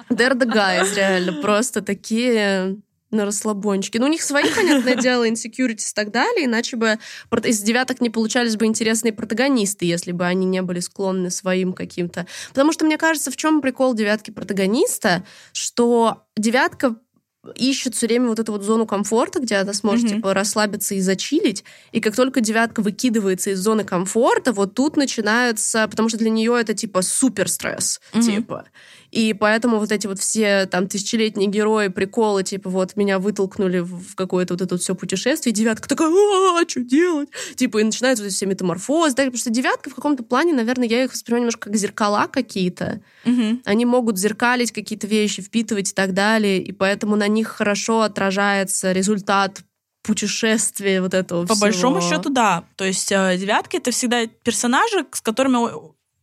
They're 0.09 0.33
the 0.33 0.45
guys, 0.45 0.95
реально. 0.95 1.41
Просто 1.41 1.81
такие 1.81 2.77
на 3.11 3.25
расслабончике. 3.25 3.99
Ну, 3.99 4.05
у 4.05 4.09
них 4.09 4.21
свои, 4.21 4.45
понятное 4.55 4.95
дело, 4.95 5.27
insecurities 5.27 5.91
и 5.91 5.93
так 5.93 6.11
далее, 6.11 6.45
иначе 6.45 6.77
бы 6.77 6.97
из 7.43 7.61
девяток 7.61 8.01
не 8.01 8.09
получались 8.09 8.55
бы 8.55 8.65
интересные 8.65 9.13
протагонисты, 9.13 9.85
если 9.85 10.13
бы 10.13 10.25
они 10.25 10.45
не 10.45 10.61
были 10.61 10.79
склонны 10.79 11.29
своим 11.29 11.73
каким-то... 11.73 12.25
Потому 12.49 12.71
что, 12.71 12.85
мне 12.85 12.97
кажется, 12.97 13.29
в 13.29 13.35
чем 13.35 13.61
прикол 13.61 13.93
девятки 13.93 14.31
протагониста, 14.31 15.25
что 15.51 16.23
девятка 16.37 16.95
ищет 17.55 17.95
все 17.95 18.05
время 18.07 18.27
вот 18.27 18.39
эту 18.39 18.51
вот 18.51 18.61
зону 18.63 18.85
комфорта, 18.85 19.39
где 19.39 19.55
она 19.55 19.73
сможет 19.73 20.05
Мгм. 20.05 20.15
типа 20.17 20.33
расслабиться 20.33 20.93
и 20.95 21.01
зачилить. 21.01 21.63
И 21.91 21.99
как 21.99 22.15
только 22.15 22.39
девятка 22.41 22.81
выкидывается 22.81 23.49
из 23.51 23.59
зоны 23.59 23.83
комфорта, 23.83 24.53
вот 24.53 24.75
тут 24.75 24.95
начинается, 24.97 25.87
потому 25.87 26.09
что 26.09 26.17
для 26.19 26.29
нее 26.29 26.55
это 26.59 26.73
типа 26.75 27.01
супер 27.01 27.49
стресс, 27.49 27.99
Мгм. 28.13 28.21
типа. 28.23 28.65
И 29.11 29.33
поэтому 29.33 29.77
вот 29.77 29.91
эти 29.91 30.07
вот 30.07 30.19
все 30.19 30.65
там 30.65 30.87
тысячелетние 30.87 31.49
герои, 31.49 31.89
приколы, 31.89 32.43
типа 32.43 32.69
вот 32.69 32.95
меня 32.95 33.19
вытолкнули 33.19 33.79
в 33.79 34.15
какое-то 34.15 34.53
вот 34.53 34.61
это 34.61 34.75
вот 34.75 34.81
все 34.81 34.95
путешествие, 34.95 35.51
и 35.51 35.55
девятка 35.55 35.87
такая, 35.87 36.09
а, 36.09 36.63
что 36.67 36.81
делать? 36.81 37.29
Типа, 37.55 37.79
и 37.79 37.83
начинаются 37.83 38.23
вот 38.23 38.29
эти 38.29 38.35
все 38.35 38.45
метаморфозы, 38.45 39.15
да, 39.15 39.23
потому 39.23 39.37
что 39.37 39.49
девятка 39.49 39.89
в 39.89 39.95
каком-то 39.95 40.23
плане, 40.23 40.53
наверное, 40.53 40.87
я 40.87 41.03
их 41.03 41.11
воспринимаю 41.11 41.41
немножко 41.41 41.69
как 41.69 41.75
зеркала 41.75 42.27
какие-то. 42.27 43.01
Мгм. 43.25 43.61
Они 43.65 43.85
могут 43.85 44.17
зеркалить 44.17 44.71
какие-то 44.71 45.07
вещи, 45.07 45.41
впитывать 45.41 45.91
и 45.91 45.93
так 45.93 46.13
далее, 46.13 46.61
и 46.61 46.71
поэтому 46.71 47.15
на 47.17 47.27
них 47.27 47.49
хорошо 47.49 48.01
отражается 48.01 48.93
результат 48.93 49.61
путешествия 50.03 51.01
вот 51.01 51.13
этого 51.13 51.45
По 51.45 51.53
всего. 51.53 51.65
большому 51.65 52.01
счету, 52.01 52.29
да. 52.29 52.63
То 52.75 52.85
есть 52.85 53.11
э, 53.11 53.37
девятки 53.37 53.77
это 53.77 53.91
всегда 53.91 54.25
персонажи, 54.43 55.05
с 55.11 55.21
которыми 55.21 55.57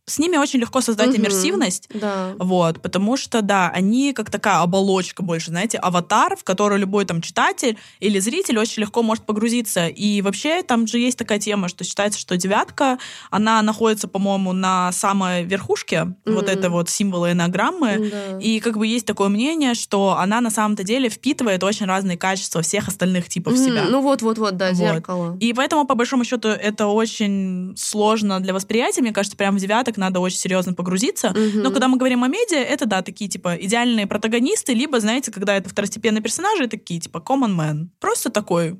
с 0.09 0.19
ними 0.19 0.37
очень 0.37 0.59
легко 0.59 0.81
создать 0.81 1.09
Мгм. 1.09 1.17
иммерсивность. 1.17 1.89
Да. 1.93 2.33
Вот, 2.39 2.81
потому 2.81 3.15
что, 3.17 3.41
да, 3.41 3.69
они 3.69 4.13
как 4.13 4.29
такая 4.29 4.59
оболочка 4.61 5.23
больше, 5.23 5.51
знаете, 5.51 5.77
аватар, 5.77 6.35
в 6.35 6.43
который 6.43 6.77
любой 6.79 7.05
там 7.05 7.21
читатель 7.21 7.77
или 7.99 8.19
зритель 8.19 8.57
очень 8.59 8.81
легко 8.81 9.03
может 9.03 9.25
погрузиться. 9.25 9.87
И 9.87 10.21
вообще 10.21 10.63
там 10.63 10.87
же 10.87 10.99
есть 10.99 11.17
такая 11.17 11.39
тема, 11.39 11.67
что 11.69 11.83
считается, 11.83 12.19
что 12.19 12.35
девятка, 12.37 12.97
она 13.29 13.61
находится, 13.61 14.07
по-моему, 14.07 14.53
на 14.53 14.91
самой 14.91 15.43
верхушке 15.43 16.13
вот 16.25 16.45
Мгм. 16.45 16.51
этой 16.53 16.69
вот 16.69 16.89
символа 16.89 17.31
энограммы. 17.31 18.09
Да. 18.11 18.39
И 18.39 18.59
как 18.59 18.77
бы 18.77 18.87
есть 18.87 19.05
такое 19.05 19.29
мнение, 19.29 19.73
что 19.73 20.17
она 20.17 20.41
на 20.41 20.49
самом-то 20.49 20.83
деле 20.83 21.09
впитывает 21.09 21.63
очень 21.63 21.85
разные 21.85 22.17
качества 22.17 22.61
всех 22.61 22.87
остальных 22.87 23.29
типов 23.29 23.53
Мгм. 23.53 23.63
себя. 23.65 23.83
Ну 23.89 24.01
вот-вот-вот, 24.01 24.57
да, 24.57 24.69
Вот. 24.69 24.75
зеркало. 24.77 25.37
И 25.39 25.53
поэтому, 25.53 25.85
по 25.85 25.95
большому 25.95 26.23
счету, 26.23 26.47
это 26.49 26.87
очень 26.87 27.73
сложно 27.77 28.39
для 28.39 28.53
восприятия. 28.53 29.01
Мне 29.01 29.11
кажется, 29.11 29.37
прям 29.37 29.55
в 29.55 29.59
девяток 29.59 29.97
надо 29.99 30.19
очень 30.19 30.37
серьезно 30.39 30.73
погрузиться. 30.73 31.29
Мгм. 31.29 31.61
Но 31.63 31.71
когда 31.71 31.87
мы 31.87 31.97
говорим 31.97 32.23
о 32.23 32.27
медиа, 32.27 32.57
это, 32.57 32.85
да, 32.85 33.01
такие, 33.01 33.29
типа, 33.29 33.55
идеальные 33.55 34.07
протагонисты, 34.07 34.73
либо, 34.73 34.99
знаете, 34.99 35.31
когда 35.31 35.55
это 35.55 35.69
второстепенные 35.69 36.21
персонажи, 36.21 36.67
такие, 36.67 36.99
типа, 36.99 37.17
common 37.25 37.55
man. 37.55 37.87
Просто 37.99 38.29
такой 38.29 38.79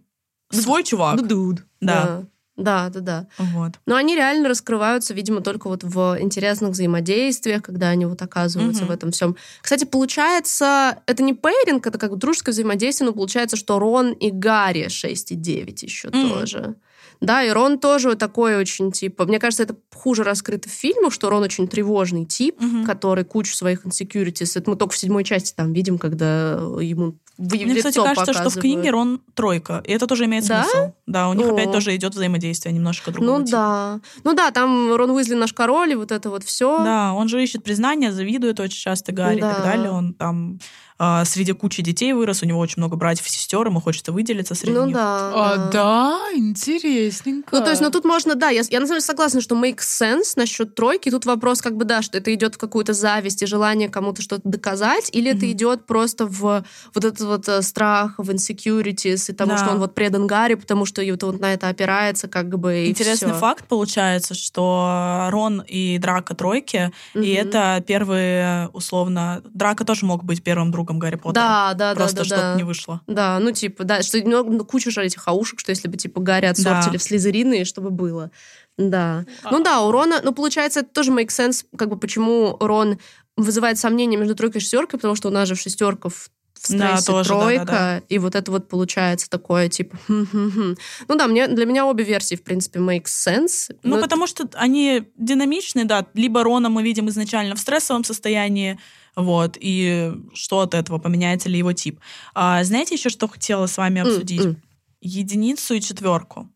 свой 0.52 0.84
чувак. 0.84 1.28
Дуд. 1.28 1.64
Да. 1.82 2.24
Да, 2.58 2.90
да, 2.90 3.00
да. 3.00 3.28
Вот. 3.38 3.80
Но 3.86 3.96
они 3.96 4.16
реально 4.16 4.50
раскрываются, 4.50 5.14
видимо, 5.14 5.40
только 5.40 5.70
вот 5.70 5.86
в 5.86 6.18
интересных 6.20 6.72
взаимодействиях, 6.72 7.62
когда 7.64 7.88
они 7.88 8.06
вот 8.06 8.22
оказываются 8.22 8.84
Мгм. 8.84 8.92
в 8.92 8.96
этом 8.96 9.12
всем. 9.12 9.38
Кстати, 9.62 9.86
получается, 9.86 11.02
это 11.06 11.24
не 11.24 11.34
пейринг, 11.34 11.88
это 11.88 11.98
как 11.98 12.12
бы 12.12 12.18
дружеское 12.18 12.52
взаимодействие, 12.52 13.08
но 13.08 13.14
получается, 13.14 13.56
что 13.56 13.80
Рон 13.80 14.12
и 14.12 14.30
Гарри 14.30 14.90
6 14.90 15.32
и 15.32 15.36
9 15.36 15.84
еще 15.84 16.10
Мгм. 16.10 16.30
тоже. 16.30 16.76
Да, 17.22 17.44
и 17.44 17.50
Рон 17.50 17.80
тоже 17.80 18.16
такой 18.16 18.56
очень, 18.56 18.92
типа, 18.94 19.26
мне 19.26 19.40
кажется, 19.40 19.64
это 19.64 19.76
хуже 19.94 20.24
раскрыто 20.24 20.70
в 20.70 20.72
фильмах, 20.72 21.12
что 21.12 21.30
Рон 21.30 21.44
очень 21.44 21.68
тревожный 21.68 22.24
тип, 22.26 22.62
Мгм. 22.62 22.86
который 22.86 23.26
кучу 23.26 23.54
своих 23.54 23.86
insecurities. 23.86 24.52
Это 24.58 24.70
мы 24.70 24.78
только 24.78 24.94
в 24.94 24.98
седьмой 24.98 25.24
части 25.26 25.54
там 25.54 25.74
видим, 25.74 25.98
когда 25.98 26.54
ему 26.80 27.16
в 27.38 27.54
Мне, 27.54 27.66
лицо 27.66 27.90
кстати, 27.90 27.96
кажется, 28.06 28.24
что 28.34 28.50
в 28.50 28.54
показывают. 28.56 28.62
книге 28.62 28.90
Рон 28.92 29.22
тройка. 29.34 29.84
И 29.86 29.92
это 29.92 30.08
тоже 30.08 30.26
имеет 30.26 30.46
Да? 30.48 30.64
смысл. 30.64 30.92
Да, 31.08 31.30
у 31.30 31.34
них 31.34 31.48
О. 31.48 31.54
опять 31.54 31.72
тоже 31.72 31.96
идет 31.96 32.14
взаимодействие 32.14 32.74
немножко 32.74 33.12
другого 33.12 33.40
Ну 33.40 33.46
типа. 33.46 33.58
да. 33.58 34.00
Ну 34.24 34.34
да, 34.34 34.52
там 34.52 34.94
Рон 34.96 35.10
Уизли 35.12 35.36
наш 35.36 35.54
король, 35.54 35.92
и 35.92 35.96
вот 35.96 36.12
это 36.12 36.30
вот 36.30 36.44
все. 36.44 36.84
Да, 36.84 37.14
он 37.14 37.28
же 37.28 37.42
ищет 37.44 37.64
признания, 37.64 38.12
завидует 38.12 38.60
очень 38.60 38.78
часто 38.80 39.12
Гарри 39.12 39.38
и 39.38 39.42
Да. 39.42 39.54
так 39.56 39.64
далее. 39.64 39.92
Он 39.92 40.14
там 40.14 40.60
а, 41.00 41.24
среди 41.26 41.54
кучи 41.54 41.82
детей 41.82 42.12
вырос, 42.14 42.44
у 42.44 42.46
него 42.46 42.60
очень 42.60 42.76
много 42.78 42.96
братьев 42.98 43.26
и 43.26 43.30
сестер, 43.30 43.66
ему 43.66 43.80
хочется 43.82 44.12
выделиться 44.12 44.54
среди 44.54 44.74
Ну 44.74 44.86
них. 44.88 44.96
да. 44.96 45.32
А, 45.34 45.70
да, 45.72 46.20
интересненько. 46.34 47.56
Ну, 47.56 47.64
то 47.64 47.70
есть, 47.70 47.82
ну 47.82 47.90
тут 47.90 48.06
можно, 48.06 48.36
да, 48.36 48.50
я, 48.50 48.62
я 48.70 48.80
на 48.80 48.86
самом 48.86 48.88
деле 48.88 49.02
согласна, 49.02 49.42
что 49.42 49.56
makes 49.56 49.80
sense 50.02 50.34
насчет 50.36 50.76
тройки. 50.76 51.10
Тут 51.10 51.26
вопрос, 51.26 51.62
как 51.62 51.76
бы, 51.78 51.86
да, 51.86 52.02
что 52.02 52.18
это 52.18 52.34
идет 52.34 52.56
в 52.56 52.58
какую-то 52.58 52.94
зависть 52.94 53.42
и 53.42 53.46
желание 53.46 53.90
кому-то 53.90 54.22
что-то 54.22 54.42
доказать, 54.44 55.10
или 55.14 55.32
это 55.32 55.46
Мгм. 55.46 55.52
идет 55.54 55.86
просто 55.86 56.26
в 56.26 56.64
вот 56.94 57.06
этот 57.06 57.22
вот 57.22 57.48
э, 57.48 57.62
страх, 57.62 58.16
в 58.18 58.30
insecurities 58.30 59.32
и 59.32 59.34
тому, 59.34 59.52
Да. 59.52 59.58
что 59.58 59.70
он 59.72 59.80
вот 59.80 59.96
предан 59.96 60.28
Гарри, 60.28 60.56
потому 60.56 60.86
что 60.86 61.02
и 61.02 61.12
вот 61.12 61.24
он 61.24 61.38
на 61.38 61.54
это 61.54 61.70
опирается, 61.70 62.28
как 62.28 62.50
бы, 62.60 62.86
и 62.86 62.90
Интересный 62.90 63.32
всё. 63.32 63.40
факт 63.40 63.66
получается, 63.68 64.34
что 64.34 65.28
Рон 65.30 65.64
и 65.68 65.98
Драка 65.98 66.36
тройки, 66.36 66.92
и 67.14 67.20
Мгм. 67.20 67.26
это 67.26 67.84
первые, 67.88 68.70
условно, 68.74 69.42
Драка 69.54 69.86
тоже 69.86 70.06
мог 70.06 70.24
быть 70.24 70.44
первым 70.44 70.72
другом 70.72 70.89
Гарри 70.98 71.16
Поттера. 71.16 71.34
Да, 71.34 71.74
да, 71.76 71.96
Просто 71.96 72.16
да, 72.18 72.22
да, 72.22 72.26
что-то 72.26 72.42
да. 72.42 72.56
не 72.56 72.64
вышло. 72.64 73.02
Да, 73.08 73.38
ну 73.40 73.52
типа, 73.52 73.84
да, 73.84 74.02
что 74.02 74.18
много, 74.20 74.50
ну, 74.52 74.66
куча 74.66 74.90
же 74.92 75.04
этих 75.04 75.28
аушек, 75.28 75.60
что 75.60 75.70
если 75.72 75.88
бы 75.88 75.98
типа 75.98 76.20
Гарри 76.22 76.48
отсортили 76.48 76.94
Да. 76.94 76.98
в 77.00 77.04
Слизерины, 77.04 77.66
чтобы 77.66 77.92
было. 77.92 78.32
Да. 78.78 79.26
Ну 79.52 79.62
да, 79.62 79.82
у 79.82 79.92
Рона, 79.92 80.22
ну 80.24 80.32
получается, 80.34 80.80
это 80.82 80.90
тоже 80.90 81.12
make 81.12 81.28
sense, 81.28 81.66
как 81.78 81.90
бы 81.90 81.98
почему 81.98 82.58
Рон 82.60 82.98
вызывает 83.36 83.78
сомнения 83.78 84.18
между 84.18 84.36
тройкой 84.36 84.60
и 84.60 84.64
шестеркой, 84.64 85.00
потому 85.00 85.16
что 85.16 85.28
у 85.28 85.32
нас 85.32 85.48
же 85.48 85.56
в 85.56 85.60
шестерков 85.60 86.30
в 86.62 86.72
Да, 86.78 86.98
стрессе 86.98 87.06
тоже, 87.06 87.30
тройка, 87.30 87.66
да-да-да. 87.66 88.02
и 88.10 88.18
вот 88.20 88.36
это 88.36 88.52
вот 88.52 88.68
получается 88.68 89.30
такое, 89.30 89.70
типа, 89.70 89.98
хм-хм-хм. 90.08 90.76
ну 91.08 91.16
да, 91.16 91.28
мне, 91.28 91.48
для 91.48 91.66
меня 91.66 91.86
обе 91.86 92.04
версии, 92.04 92.36
в 92.36 92.44
принципе, 92.44 92.80
make 92.80 93.06
sense. 93.06 93.74
Ну, 93.84 93.96
Но- 93.96 94.02
потому 94.02 94.28
что 94.28 94.50
они 94.56 95.04
динамичны, 95.18 95.86
да. 95.86 96.06
Либо 96.16 96.44
Рона 96.44 96.68
мы 96.68 96.84
видим 96.84 97.08
изначально 97.08 97.56
в 97.56 97.60
стрессовом 97.60 98.04
состоянии, 98.04 98.78
вот, 99.16 99.58
и 99.60 100.14
что 100.34 100.62
от 100.62 100.74
этого, 100.74 100.98
поменяется 100.98 101.50
ли 101.50 101.58
его 101.58 101.74
тип. 101.74 102.00
А, 102.34 102.64
знаете 102.64 102.96
еще, 102.96 103.10
что 103.10 103.28
хотела 103.28 103.66
с 103.66 103.78
вами 103.78 104.02
обсудить? 104.02 104.46
М. 104.46 104.62
Единицу 105.02 105.76
и 105.76 105.82
четверку. 105.82 106.50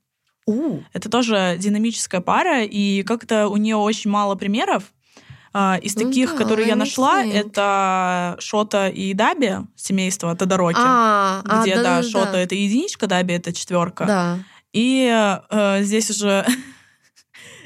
У, 0.45 0.82
Это 0.91 1.10
тоже 1.10 1.56
динамическая 1.58 2.20
пара, 2.22 2.64
и 2.64 3.04
как-то 3.04 3.47
у 3.47 3.58
нее 3.58 3.78
очень 3.78 4.10
мало 4.12 4.36
примеров. 4.36 4.84
А, 5.54 5.78
Из 5.82 5.95
Ну 5.95 6.08
таких, 6.08 6.32
да, 6.32 6.38
которые 6.38 6.68
я 6.68 6.76
нашла, 6.76 7.24
sense. 7.24 7.32
это 7.34 8.36
Шота 8.39 8.89
и 8.89 9.14
Даби, 9.14 9.58
семейство 9.76 10.36
Тодороки. 10.36 10.80
А, 10.80 11.43
а, 11.45 11.62
где, 11.62 11.76
да, 11.76 12.01
да, 12.01 12.04
Шота 12.04 12.38
это 12.38 12.56
единичка, 12.56 13.06
Даби 13.08 13.36
это 13.36 13.54
четверка. 13.54 14.06
Да. 14.06 14.39
И 14.74 15.08
э, 15.49 15.84
здесь 15.84 16.10
уже 16.10 16.45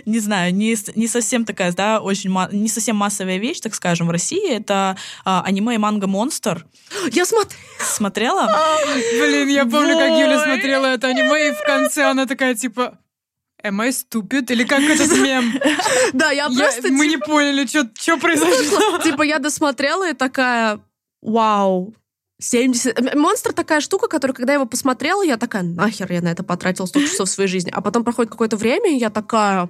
не 0.08 0.20
знаю, 0.20 0.56
не, 0.56 0.76
не 0.96 1.08
совсем 1.08 1.46
такая, 1.46 1.72
да, 1.74 2.00
очень, 2.00 2.34
не 2.52 2.70
совсем 2.70 2.96
массовая 2.96 3.38
вещь, 3.38 3.60
так 3.60 3.76
скажем, 3.76 4.08
в 4.08 4.12
России. 4.12 4.50
Это 4.50 4.98
а, 5.26 5.44
аниме 5.46 5.76
и 5.76 5.78
манга 5.78 6.08
«Монстр». 6.08 6.66
Я 7.12 7.26
смотрела. 7.26 7.62
Смотрела? 7.80 8.48
Блин, 9.20 9.50
я 9.50 9.66
помню, 9.66 9.98
как 9.98 10.12
Юля 10.12 10.44
смотрела 10.44 10.86
это 10.86 11.08
аниме, 11.08 11.50
и 11.50 11.52
в 11.52 11.62
конце 11.66 12.06
она 12.06 12.26
такая, 12.26 12.56
типа, 12.56 12.98
Am 13.64 13.82
I 13.82 13.90
stupid? 13.90 14.52
Или 14.52 14.64
как 14.64 14.82
этот 14.82 15.12
мем? 15.18 15.60
Да, 16.14 16.32
я 16.32 16.48
просто... 16.48 16.90
Мы 16.90 17.08
не 17.08 17.18
поняли, 17.18 17.66
что 17.66 18.18
произошло. 18.18 19.00
Типа 19.04 19.24
я 19.24 19.40
досмотрела 19.40 20.10
и 20.10 20.14
такая, 20.14 20.80
вау, 21.22 21.94
70... 22.40 23.16
Монстр 23.16 23.54
такая 23.54 23.82
штука, 23.82 24.08
которую, 24.08 24.36
когда 24.36 24.54
я 24.54 24.58
его 24.58 24.68
посмотрела, 24.68 25.24
я 25.24 25.38
такая, 25.38 25.64
нахер 25.64 26.12
я 26.12 26.22
на 26.22 26.30
это 26.30 26.44
потратила 26.44 26.86
столько 26.86 27.08
часов 27.12 27.30
в 27.30 27.32
своей 27.32 27.50
жизни. 27.50 27.72
А 27.74 27.82
потом 27.82 28.04
проходит 28.04 28.32
какое-то 28.32 28.58
время, 28.58 28.92
и 28.92 29.00
я 29.00 29.10
такая, 29.10 29.70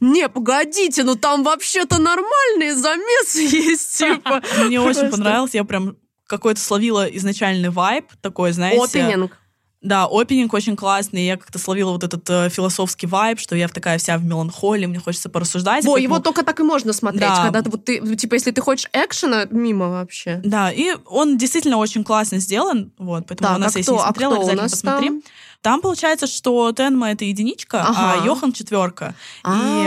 не, 0.00 0.28
погодите, 0.28 1.04
ну 1.04 1.14
там 1.14 1.44
вообще-то 1.44 1.98
нормальные 1.98 2.74
замесы 2.74 3.42
есть, 3.56 3.98
типа. 3.98 4.42
Мне 4.64 4.80
очень 4.80 5.10
понравилось, 5.10 5.54
я 5.54 5.64
прям 5.64 5.96
какой-то 6.26 6.60
словила 6.60 7.04
изначальный 7.06 7.70
вайб 7.70 8.06
такой, 8.20 8.52
знаете... 8.52 9.02
Опенинг. 9.02 9.36
Да, 9.82 10.06
опенинг 10.10 10.52
очень 10.52 10.76
классный. 10.76 11.24
Я 11.24 11.36
как-то 11.38 11.58
словила 11.58 11.92
вот 11.92 12.04
этот 12.04 12.28
э, 12.28 12.50
философский 12.50 13.06
вайб, 13.06 13.40
что 13.40 13.56
я 13.56 13.66
такая 13.68 13.96
вся 13.98 14.18
в 14.18 14.24
меланхолии, 14.24 14.84
мне 14.84 14.98
хочется 14.98 15.30
порассуждать. 15.30 15.84
Во, 15.84 15.96
его 15.96 16.18
только 16.18 16.42
так 16.42 16.60
и 16.60 16.62
можно 16.62 16.92
смотреть, 16.92 17.22
да. 17.22 17.42
когда 17.44 17.62
ты, 17.62 17.70
вот 17.70 17.84
ты, 17.84 18.16
типа, 18.16 18.34
если 18.34 18.50
ты 18.50 18.60
хочешь 18.60 18.88
экшена, 18.92 19.46
мимо 19.50 19.88
вообще. 19.88 20.40
Да, 20.44 20.70
и 20.70 20.96
он 21.06 21.38
действительно 21.38 21.78
очень 21.78 22.04
классно 22.04 22.38
сделан, 22.40 22.92
вот, 22.98 23.26
поэтому 23.26 23.50
да, 23.50 23.56
у 23.56 23.58
нас, 23.58 23.74
а 23.74 23.78
если 23.78 23.90
кто, 23.90 23.96
не 23.96 24.02
смотрела, 24.02 24.32
а 24.32 24.36
кто 24.36 24.42
обязательно 24.42 24.68
посмотри. 24.68 25.08
Там? 25.08 25.22
Там 25.62 25.82
получается, 25.82 26.26
что 26.26 26.72
Тенма 26.72 27.10
это 27.10 27.24
единичка, 27.24 27.82
ага. 27.82 28.22
а 28.22 28.24
Йохан 28.24 28.52
четверка. 28.52 29.14
И 29.46 29.84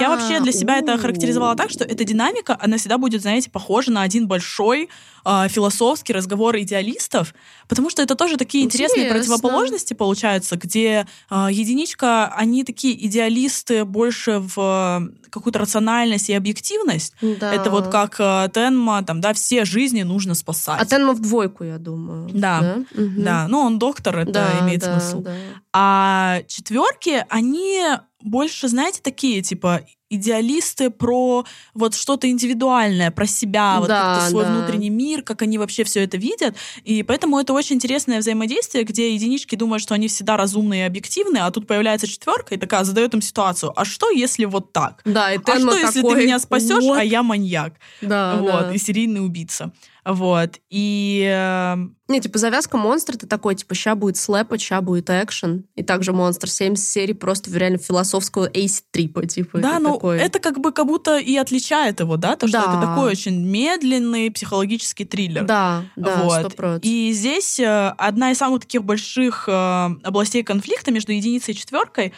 я 0.00 0.08
вообще 0.08 0.40
для 0.40 0.52
себя 0.52 0.78
это 0.78 0.98
характеризовала 0.98 1.54
так, 1.54 1.70
что 1.70 1.84
эта 1.84 2.04
динамика, 2.04 2.58
она 2.60 2.76
всегда 2.76 2.98
будет, 2.98 3.22
знаете, 3.22 3.50
похожа 3.50 3.92
на 3.92 4.02
один 4.02 4.26
большой 4.26 4.88
э, 5.24 5.48
философский 5.48 6.12
разговор 6.12 6.56
идеалистов, 6.58 7.34
потому 7.68 7.90
что 7.90 8.02
это 8.02 8.14
тоже 8.14 8.36
такие 8.36 8.64
Интересно. 8.64 9.00
интересные 9.00 9.18
противоположности 9.18 9.94
получаются, 9.94 10.56
где 10.56 11.06
э, 11.30 11.48
единичка, 11.50 12.26
они 12.34 12.64
такие 12.64 13.06
идеалисты 13.06 13.84
больше 13.84 14.38
в 14.38 15.08
какую-то 15.30 15.58
рациональность 15.58 16.28
и 16.28 16.34
объективность. 16.34 17.14
Да. 17.22 17.52
Это 17.52 17.70
вот 17.70 17.88
как 17.88 18.16
э, 18.18 18.48
Тенма, 18.52 19.02
там, 19.02 19.20
да, 19.20 19.32
все 19.32 19.64
жизни 19.64 20.02
нужно 20.02 20.34
спасать. 20.34 20.80
А 20.80 20.84
Тенма 20.84 21.12
в 21.14 21.20
двойку, 21.20 21.64
я 21.64 21.78
думаю. 21.78 22.28
Да, 22.32 22.60
да, 22.60 23.02
угу. 23.02 23.12
да. 23.16 23.46
ну 23.48 23.60
он 23.60 23.78
доктор, 23.78 24.18
это 24.18 24.32
да, 24.32 24.60
имеет 24.60 24.80
да, 24.80 25.00
смысл. 25.00 25.11
Да. 25.20 25.34
А 25.72 26.42
четверки, 26.48 27.24
они 27.28 27.82
больше, 28.20 28.68
знаете, 28.68 29.00
такие, 29.02 29.42
типа, 29.42 29.82
идеалисты 30.12 30.90
про 30.90 31.44
вот 31.74 31.94
что-то 31.94 32.30
индивидуальное, 32.30 33.10
про 33.10 33.26
себя, 33.26 33.78
вот 33.80 33.88
Да, 33.88 34.14
как-то 34.14 34.30
свой 34.30 34.44
да. 34.44 34.52
внутренний 34.52 34.90
мир, 34.90 35.22
как 35.22 35.40
они 35.42 35.56
вообще 35.56 35.84
все 35.84 36.04
это 36.04 36.18
видят. 36.18 36.54
И 36.84 37.02
поэтому 37.02 37.38
это 37.40 37.54
очень 37.54 37.76
интересное 37.76 38.18
взаимодействие, 38.18 38.84
где 38.84 39.14
единички 39.14 39.56
думают, 39.56 39.82
что 39.82 39.94
они 39.94 40.08
всегда 40.08 40.36
разумные 40.36 40.82
и 40.82 40.86
объективные, 40.86 41.44
а 41.44 41.50
тут 41.50 41.66
появляется 41.66 42.06
четверка 42.06 42.54
и 42.54 42.58
такая 42.58 42.84
задает 42.84 43.14
им 43.14 43.22
ситуацию. 43.22 43.72
А 43.74 43.84
что, 43.86 44.10
если 44.10 44.44
вот 44.44 44.72
так? 44.72 45.00
Да, 45.06 45.32
и 45.32 45.38
А 45.38 45.58
что, 45.58 45.76
если 45.76 46.02
такой, 46.02 46.16
ты 46.16 46.26
меня 46.26 46.38
спасешь, 46.38 46.84
«Вот». 46.84 46.98
а 46.98 47.02
я 47.02 47.22
маньяк? 47.22 47.74
Да, 48.02 48.36
вот, 48.36 48.50
да. 48.50 48.74
и 48.74 48.78
серийный 48.78 49.24
убийца. 49.24 49.72
Вот. 50.04 50.58
И 50.68 51.24
э, 51.32 51.76
Не, 52.08 52.20
типа 52.20 52.38
завязка 52.38 52.76
монстр, 52.76 53.16
ты 53.16 53.26
такой, 53.26 53.54
типа, 53.54 53.74
ща 53.74 53.94
будет 53.94 54.16
слэпа, 54.16 54.58
ща 54.58 54.80
будет 54.80 55.08
экшен. 55.10 55.64
И 55.76 55.82
также 55.84 56.12
монстр 56.12 56.48
70 56.48 56.84
серий 56.84 57.14
просто 57.14 57.56
реально 57.56 57.78
философского 57.78 58.50
эйс-трипа, 58.52 59.26
типа. 59.26 59.58
Да, 59.58 59.74
это 59.76 59.78
ну 59.80 59.94
такой. 59.94 60.18
это 60.18 60.40
как 60.40 60.58
бы 60.58 60.72
как 60.72 60.86
будто 60.86 61.18
и 61.18 61.36
отличает 61.36 62.00
его, 62.00 62.16
да, 62.16 62.34
то, 62.36 62.48
что 62.48 62.58
Да. 62.58 62.72
это 62.72 62.86
такой 62.86 63.12
очень 63.12 63.40
медленный 63.46 64.30
психологический 64.30 65.04
триллер. 65.04 65.44
Да, 65.44 65.84
да, 65.94 66.22
вот. 66.24 66.80
И 66.82 67.12
здесь 67.12 67.60
э, 67.60 67.94
одна 67.96 68.32
из 68.32 68.38
самых 68.38 68.62
таких 68.62 68.82
больших 68.82 69.44
э, 69.48 69.88
областей 70.02 70.42
конфликта 70.42 70.90
между 70.90 71.12
единицей 71.12 71.54
и 71.54 71.56
четверкой 71.56 72.12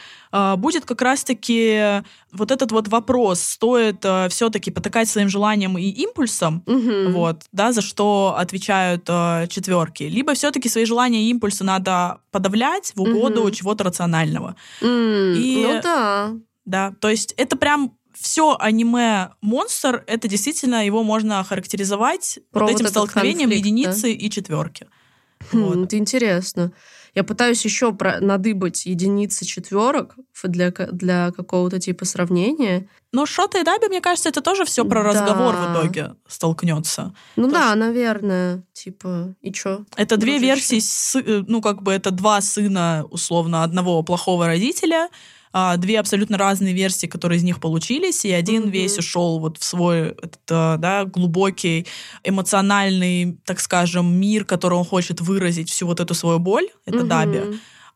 будет 0.56 0.84
как 0.84 1.00
раз-таки 1.02 2.02
вот 2.32 2.50
этот 2.50 2.72
вот 2.72 2.88
вопрос, 2.88 3.40
стоит 3.40 4.04
все-таки 4.30 4.70
потакать 4.70 5.08
своим 5.08 5.28
желаниям 5.28 5.78
и 5.78 5.84
импульсам, 5.88 6.62
Мгм. 6.66 7.12
вот, 7.12 7.42
да, 7.52 7.72
за 7.72 7.80
что 7.82 8.34
отвечают 8.36 9.04
э, 9.08 9.46
четверки. 9.48 10.02
Либо 10.04 10.34
все-таки 10.34 10.68
свои 10.68 10.84
желания 10.84 11.22
и 11.24 11.30
импульсы 11.30 11.62
надо 11.64 12.18
подавлять 12.32 12.92
в 12.96 13.02
угоду 13.02 13.42
Мгм. 13.44 13.52
чего-то 13.52 13.84
рационального. 13.84 14.56
И- 14.82 15.62
Ну 15.66 15.80
да. 15.82 16.32
Да, 16.64 16.92
то 17.00 17.08
есть 17.10 17.34
это 17.36 17.56
прям 17.56 17.92
все 18.14 18.56
аниме 18.58 19.30
монстр, 19.42 20.02
это 20.06 20.28
действительно 20.28 20.84
его 20.86 21.02
можно 21.02 21.42
характеризовать 21.44 22.38
Про 22.52 22.60
вот 22.60 22.70
вот 22.70 22.74
этим 22.76 22.86
этот 22.86 22.90
столкновением 22.92 23.50
конфликт, 23.50 23.66
единицы 23.66 24.12
и 24.12 24.30
четверки. 24.30 24.86
Хм, 25.52 25.62
Вот. 25.64 25.76
Это 25.86 25.98
интересно. 25.98 26.72
Я 27.14 27.22
пытаюсь 27.24 27.64
еще 27.64 27.92
про- 27.92 28.20
надыбать 28.20 28.86
единицы 28.86 29.44
четверок 29.44 30.16
для, 30.42 30.70
для 30.70 31.30
какого-то 31.30 31.78
типа 31.78 32.04
сравнения. 32.04 32.88
Но 33.12 33.24
Шота 33.26 33.58
и 33.58 33.62
Даби, 33.62 33.86
мне 33.88 34.00
кажется, 34.00 34.28
это 34.28 34.40
тоже 34.40 34.64
все 34.64 34.84
про 34.84 35.02
Да. 35.02 35.10
разговор 35.10 35.54
в 35.54 35.72
итоге 35.72 36.14
столкнется. 36.26 37.14
Ну 37.36 37.44
Тоже. 37.44 37.54
да, 37.54 37.74
наверное. 37.76 38.64
Типа, 38.72 39.34
и 39.40 39.52
чё? 39.52 39.84
Это 39.96 40.16
две 40.16 40.38
версии, 40.38 40.80
э, 41.20 41.44
ну 41.46 41.60
как 41.62 41.82
бы 41.82 41.92
это 41.92 42.10
два 42.10 42.40
сына, 42.40 43.04
условно, 43.10 43.62
одного 43.62 44.02
плохого 44.02 44.46
родителя, 44.46 45.08
а, 45.56 45.76
две 45.76 46.00
абсолютно 46.00 46.36
разные 46.36 46.74
версии, 46.74 47.06
которые 47.06 47.38
из 47.38 47.44
них 47.44 47.60
получились, 47.60 48.24
и 48.24 48.32
один 48.32 48.62
Мгм. 48.62 48.70
весь 48.70 48.98
ушел 48.98 49.38
вот 49.38 49.58
в 49.58 49.64
свой 49.64 50.08
этот, 50.08 50.40
а, 50.50 50.76
да, 50.78 51.04
глубокий 51.04 51.86
эмоциональный, 52.24 53.38
так 53.44 53.60
скажем, 53.60 54.14
мир, 54.20 54.44
который 54.44 54.74
он 54.74 54.84
хочет 54.84 55.20
выразить 55.20 55.70
всю 55.70 55.86
вот 55.86 56.00
эту 56.00 56.12
свою 56.14 56.40
боль, 56.40 56.66
это 56.86 56.98
Мгм. 56.98 57.08
Даби. 57.08 57.42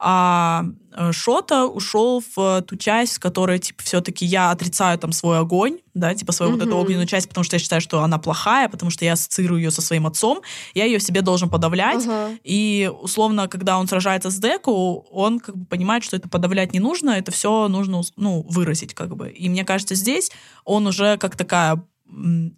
А 0.01 0.65
э, 0.93 1.11
Шота 1.13 1.67
ушел 1.67 2.23
в 2.37 2.63
ту 2.63 2.77
часть, 2.77 3.17
в 3.17 3.21
которой, 3.21 3.59
типа, 3.59 3.83
все-таки 3.83 4.25
я 4.25 4.53
отрицаю 4.53 4.97
там 4.99 5.11
свой 5.11 5.41
огонь, 5.41 5.79
да, 5.95 6.15
типа, 6.15 6.31
свою 6.31 6.53
вот 6.53 6.63
эту 6.63 6.77
огненную 6.77 7.07
часть, 7.07 7.29
потому 7.29 7.43
что 7.43 7.57
я 7.57 7.61
считаю, 7.61 7.81
что 7.81 8.03
она 8.03 8.19
плохая, 8.19 8.69
потому 8.69 8.91
что 8.91 9.05
я 9.05 9.15
ассоциирую 9.15 9.61
ее 9.61 9.73
со 9.73 9.83
своим 9.83 10.07
отцом, 10.07 10.41
я 10.75 10.85
ее 10.85 10.99
в 10.99 11.03
себе 11.03 11.21
должен 11.21 11.51
подавлять, 11.51 12.05
Ага. 12.07 12.31
и 12.45 12.91
условно, 13.03 13.49
когда 13.49 13.77
он 13.77 13.89
сражается 13.89 14.31
с 14.31 14.39
Деку, 14.39 15.05
он 15.11 15.41
как 15.41 15.57
бы 15.57 15.65
понимает, 15.67 16.05
что 16.05 16.17
это 16.17 16.29
подавлять 16.29 16.73
не 16.73 16.81
нужно, 16.81 17.11
это 17.11 17.33
все 17.33 17.67
нужно 17.67 18.03
ну, 18.17 18.47
выразить 18.49 18.95
как 18.95 19.17
бы. 19.17 19.31
И 19.31 19.49
мне 19.49 19.65
кажется, 19.65 19.97
здесь 19.97 20.31
он 20.65 20.87
уже 20.87 21.17
как 21.19 21.35
такая 21.35 21.83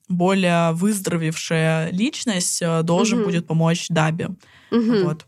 более 0.09 0.73
выздоровевшая 0.73 1.91
личность 1.91 2.63
э, 2.63 2.83
должен 2.83 3.19
Мгм. 3.19 3.27
будет 3.27 3.47
помочь 3.47 3.87
Даби. 3.89 4.29
Мгм. 4.71 5.05
Вот. 5.05 5.27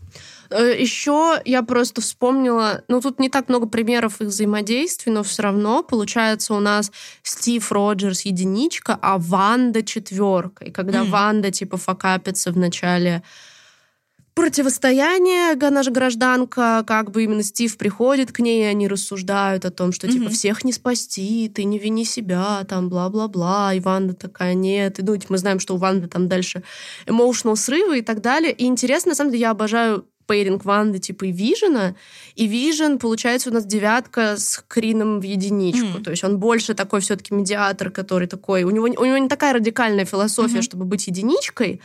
Еще 0.52 1.40
я 1.44 1.62
просто 1.62 2.00
вспомнила, 2.00 2.82
ну 2.88 3.00
тут 3.00 3.18
не 3.20 3.28
так 3.28 3.48
много 3.48 3.66
примеров 3.66 4.20
их 4.20 4.28
взаимодействий, 4.28 5.12
но 5.12 5.22
все 5.22 5.42
равно 5.42 5.82
получается 5.82 6.54
у 6.54 6.60
нас 6.60 6.92
Стив 7.22 7.72
Роджерс 7.72 8.22
единичка, 8.22 8.98
а 9.00 9.18
Ванда 9.18 9.82
четверка. 9.82 10.64
И 10.64 10.70
когда 10.70 11.00
М. 11.00 11.10
Ванда 11.10 11.50
типа 11.50 11.76
факапится 11.76 12.52
в 12.52 12.56
начале 12.56 13.22
противостояния, 14.34 15.52
она 15.60 15.82
же 15.82 15.90
гражданка, 15.90 16.84
как 16.86 17.10
бы 17.10 17.24
именно 17.24 17.42
Стив 17.42 17.76
приходит 17.76 18.32
к 18.32 18.40
ней, 18.40 18.62
и 18.62 18.66
они 18.66 18.88
рассуждают 18.88 19.64
о 19.66 19.70
том, 19.70 19.92
что 19.92 20.08
типа 20.08 20.24
Мгм. 20.24 20.32
всех 20.32 20.64
не 20.64 20.72
спасти, 20.72 21.50
ты 21.54 21.64
не 21.64 21.78
вини 21.78 22.04
себя, 22.06 22.64
там 22.64 22.88
бла-бла-бла, 22.88 23.74
и 23.74 23.80
Ванда 23.80 24.14
такая, 24.14 24.54
нет, 24.54 24.98
и 24.98 25.02
ну, 25.02 25.18
мы 25.28 25.36
знаем, 25.36 25.60
что 25.60 25.74
у 25.74 25.76
Ванды 25.76 26.08
там 26.08 26.28
дальше 26.28 26.62
emotional 27.06 27.56
срывы 27.56 27.98
и 27.98 28.02
так 28.02 28.22
далее. 28.22 28.52
И 28.52 28.64
интересно, 28.64 29.10
на 29.10 29.14
самом 29.16 29.32
деле, 29.32 29.42
я 29.42 29.50
обожаю 29.50 30.06
пейринг 30.32 30.64
Ванды 30.64 30.98
типа 30.98 31.26
и 31.26 31.30
Вижена, 31.30 31.94
и 32.36 32.46
Вижен, 32.46 32.98
получается, 32.98 33.50
у 33.50 33.52
нас 33.52 33.66
девятка 33.66 34.38
с 34.38 34.64
Крином 34.66 35.20
в 35.20 35.24
единичку. 35.24 35.96
Мгм. 35.96 36.04
То 36.04 36.10
есть 36.10 36.24
он 36.24 36.38
больше 36.38 36.72
такой 36.72 37.00
все-таки 37.00 37.34
медиатор, 37.34 37.90
который 37.90 38.26
такой... 38.26 38.62
У 38.62 38.70
него, 38.70 38.86
у 38.86 39.04
него 39.04 39.18
не 39.18 39.28
такая 39.28 39.52
радикальная 39.52 40.06
философия, 40.06 40.54
Мгм. 40.54 40.62
чтобы 40.62 40.84
быть 40.86 41.06
единичкой, 41.06 41.82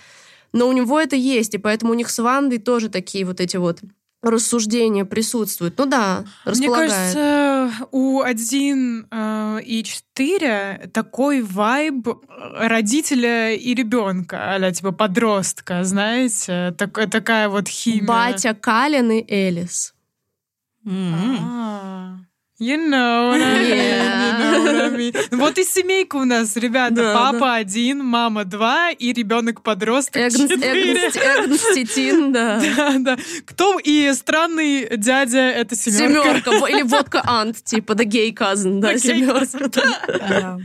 но 0.54 0.70
у 0.70 0.72
него 0.72 0.98
это 0.98 1.18
есть, 1.18 1.56
и 1.56 1.58
поэтому 1.58 1.92
у 1.92 1.96
них 1.96 2.10
с 2.10 2.20
Вандой 2.20 2.60
тоже 2.60 2.88
такие 2.88 3.26
вот 3.26 3.42
эти 3.42 3.58
вот 3.58 3.80
рассуждения 4.22 5.06
присутствуют. 5.06 5.78
Ну 5.78 5.86
да, 5.86 6.26
Мне 6.46 6.54
располагает. 6.54 6.92
кажется, 6.92 7.88
у 7.92 8.22
1 8.22 9.08
э, 9.10 9.60
и 9.64 9.84
4 9.84 10.90
такой 10.94 11.42
вайб 11.42 12.08
родителя 12.28 13.54
и 13.54 13.74
ребенка, 13.74 14.56
а 14.56 14.72
типа 14.72 14.92
подростка, 14.92 15.84
знаете, 15.84 16.74
так, 16.78 17.10
такая 17.10 17.50
вот 17.50 17.68
химия. 17.68 18.06
Батя 18.06 18.54
Калин 18.54 19.12
и 19.12 19.26
Элис. 19.32 19.94
М. 20.86 21.38
А, 21.42 22.18
You 22.60 22.78
know 22.90 23.30
what 23.30 23.42
I 23.42 23.54
mean, 23.60 23.70
Yeah. 23.70 24.40
you 24.40 24.52
know 24.52 24.64
what 24.64 24.82
I 24.82 24.90
mean. 24.98 25.14
Вот 25.38 25.58
и 25.60 25.64
семейка 25.64 26.16
у 26.16 26.26
нас, 26.26 26.56
ребята. 26.56 26.96
Да, 26.96 27.14
Папа 27.14 27.54
один, 27.56 28.04
мама 28.04 28.46
два 28.46 28.90
и 28.90 29.14
ребенок 29.14 29.62
подросток 29.62 30.18
Эгнс, 30.18 30.50
четыре. 30.50 31.08
Эгнс- 31.08 31.44
Эгнс 31.46 31.74
Титин, 31.76 32.32
да. 32.34 32.60
Да, 32.76 32.96
да. 32.98 33.18
Кто 33.46 33.78
и 33.78 34.12
странный 34.14 34.88
дядя 34.98 35.38
это 35.38 35.76
семерка. 35.76 36.24
Семерка. 36.42 36.68
Или 36.70 36.82
водка 36.84 37.22
Ант, 37.26 37.64
типа 37.64 37.92
The 37.94 38.06
Gay 38.06 38.34
Cousin, 38.34 38.80
да, 38.80 38.94
The 38.94 39.00
семерка. 39.00 39.80
Да. 40.28 40.58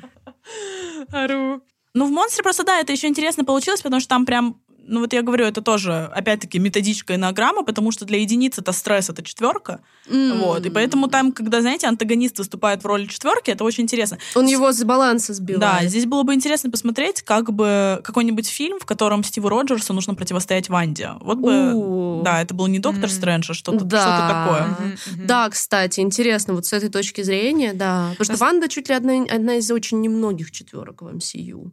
Ару. 1.12 1.62
Ну, 1.95 2.07
в 2.07 2.11
«Монстре» 2.11 2.43
просто, 2.43 2.64
да, 2.64 2.80
это 2.80 2.90
еще 2.93 3.07
интересно 3.07 3.45
получилось, 3.45 3.82
потому 3.82 4.01
что 4.01 4.09
там 4.09 4.24
прям 4.24 4.57
ну 4.87 5.01
вот 5.01 5.12
я 5.12 5.22
говорю, 5.22 5.45
это 5.47 5.62
тоже, 5.62 6.11
опять-таки, 6.14 6.59
методичка 6.59 7.14
энограмма, 7.14 7.62
потому 7.64 7.93
что 7.93 8.05
для 8.05 8.18
единиц 8.20 8.59
это 8.59 8.72
стресс, 8.72 9.11
это 9.11 9.22
четверка. 9.22 9.80
М. 10.09 10.41
Вот. 10.41 10.66
И 10.66 10.70
поэтому 10.70 11.09
там, 11.09 11.33
когда, 11.33 11.61
знаете, 11.61 11.87
антагонист 11.87 12.38
выступает 12.38 12.83
в 12.83 12.87
роли 12.87 13.07
четверки, 13.07 13.50
это 13.50 13.64
очень 13.64 13.84
интересно. 13.84 14.18
Он 14.34 14.46
его 14.46 14.72
с 14.72 14.83
баланса 14.84 15.34
сбивает. 15.34 15.61
Да, 15.83 15.87
здесь 15.88 16.07
было 16.07 16.22
бы 16.22 16.34
интересно 16.34 16.71
посмотреть, 16.71 17.22
как 17.22 17.53
бы 17.53 18.00
какой-нибудь 18.04 18.49
фильм, 18.49 18.79
в 18.80 18.87
котором 18.87 19.25
Стиву 19.25 19.49
Роджерсу 19.49 19.92
нужно 19.92 20.14
противостоять 20.14 20.68
Ванде. 20.68 21.13
Вот 21.21 21.38
бы, 21.38 21.72
У. 21.75 22.22
да, 22.22 22.42
это 22.42 22.54
был 22.54 22.67
не 22.67 22.79
Доктор 22.79 23.04
Мгм. 23.04 23.11
Стрэндж, 23.13 23.50
а 23.50 23.54
что-то 23.54 23.84
Да. 23.84 24.00
что-то 24.00 24.29
такое. 24.29 24.92
Мгм. 25.17 25.26
Да, 25.26 25.49
кстати, 25.50 26.00
интересно, 26.00 26.54
вот 26.54 26.67
с 26.67 26.72
этой 26.72 26.88
точки 26.88 27.22
зрения, 27.22 27.72
да. 27.72 28.09
Потому 28.18 28.37
что 28.37 28.45
Ванда 28.45 28.68
чуть 28.68 28.88
ли 28.88 28.95
одна, 28.95 29.25
одна 29.30 29.54
из 29.57 29.71
очень 29.71 30.00
немногих 30.00 30.50
четверок 30.50 31.03
в 31.03 31.07
MCU. 31.09 31.71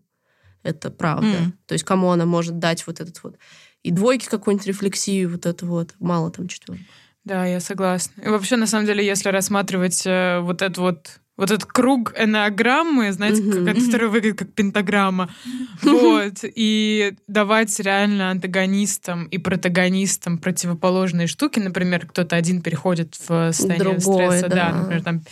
Это 0.63 0.89
правда. 0.91 1.27
М. 1.27 1.53
То 1.65 1.73
есть 1.73 1.85
кому 1.85 2.11
она 2.11 2.25
может 2.25 2.59
дать 2.59 2.85
вот 2.87 2.99
этот 2.99 3.21
вот 3.23 3.37
и 3.83 3.91
двойки 3.91 4.27
какую-нибудь 4.27 4.67
рефлексию, 4.67 5.29
вот 5.31 5.45
это 5.45 5.65
вот. 5.65 5.95
Мало 5.99 6.31
там 6.31 6.47
четверок. 6.47 6.81
Да, 7.23 7.45
я 7.45 7.59
согласна. 7.59 8.21
И 8.21 8.27
вообще, 8.29 8.55
на 8.57 8.67
самом 8.67 8.85
деле, 8.85 9.05
если 9.05 9.29
рассматривать 9.29 10.03
э, 10.05 10.39
вот 10.41 10.61
этот 10.61 10.77
вот 10.77 11.19
вот 11.37 11.51
этот 11.51 11.65
круг 11.71 12.13
энеограммы, 12.17 13.13
знаете, 13.13 13.41
Мгм. 13.41 13.65
как, 13.65 13.77
который 13.77 14.09
выглядит 14.09 14.39
как 14.39 14.51
пентаграмма, 14.53 15.29
вот, 15.83 16.39
и 16.43 17.15
давать 17.27 17.79
реально 17.79 18.31
антагонистам 18.31 19.23
и 19.23 19.37
протагонистам 19.37 20.37
противоположные 20.37 21.27
штуки, 21.27 21.59
например, 21.59 22.07
кто-то 22.07 22.35
один 22.35 22.61
переходит 22.61 23.15
в 23.15 23.53
состояние 23.53 23.99
Другой, 23.99 24.39
стресса, 24.39 24.49
да, 24.49 24.71
да. 24.71 24.77
например, 24.79 25.03
там 25.03 25.23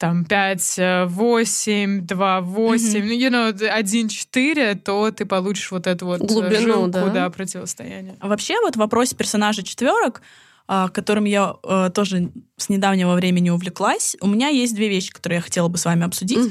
там 0.00 0.24
5, 0.24 1.06
8, 1.08 2.06
2, 2.06 2.40
8, 2.40 2.98
Мгм. 2.98 3.06
ну, 3.08 3.12
you 3.12 3.30
know, 3.30 3.68
1, 3.68 4.08
4, 4.08 4.74
то 4.76 5.10
ты 5.10 5.26
получишь 5.26 5.70
вот 5.70 5.86
эту 5.86 6.06
вот 6.06 6.22
э, 6.22 6.26
Глубину, 6.26 6.60
жилку, 6.60 6.90
да. 6.90 7.08
да, 7.10 7.30
противостояние. 7.30 8.16
А 8.18 8.28
Вообще, 8.28 8.58
вот 8.62 8.76
в 8.76 8.78
вопросе 8.78 9.14
персонажа 9.14 9.62
четверок, 9.62 10.22
а, 10.66 10.88
которым 10.88 11.24
я 11.24 11.54
э, 11.62 11.90
тоже 11.92 12.30
с 12.56 12.70
недавнего 12.70 13.14
времени 13.14 13.50
увлеклась, 13.50 14.16
у 14.22 14.26
меня 14.26 14.48
есть 14.48 14.74
две 14.74 14.88
вещи, 14.88 15.12
которые 15.12 15.36
я 15.36 15.42
хотела 15.42 15.68
бы 15.68 15.76
с 15.76 15.84
вами 15.84 16.04
обсудить. 16.06 16.48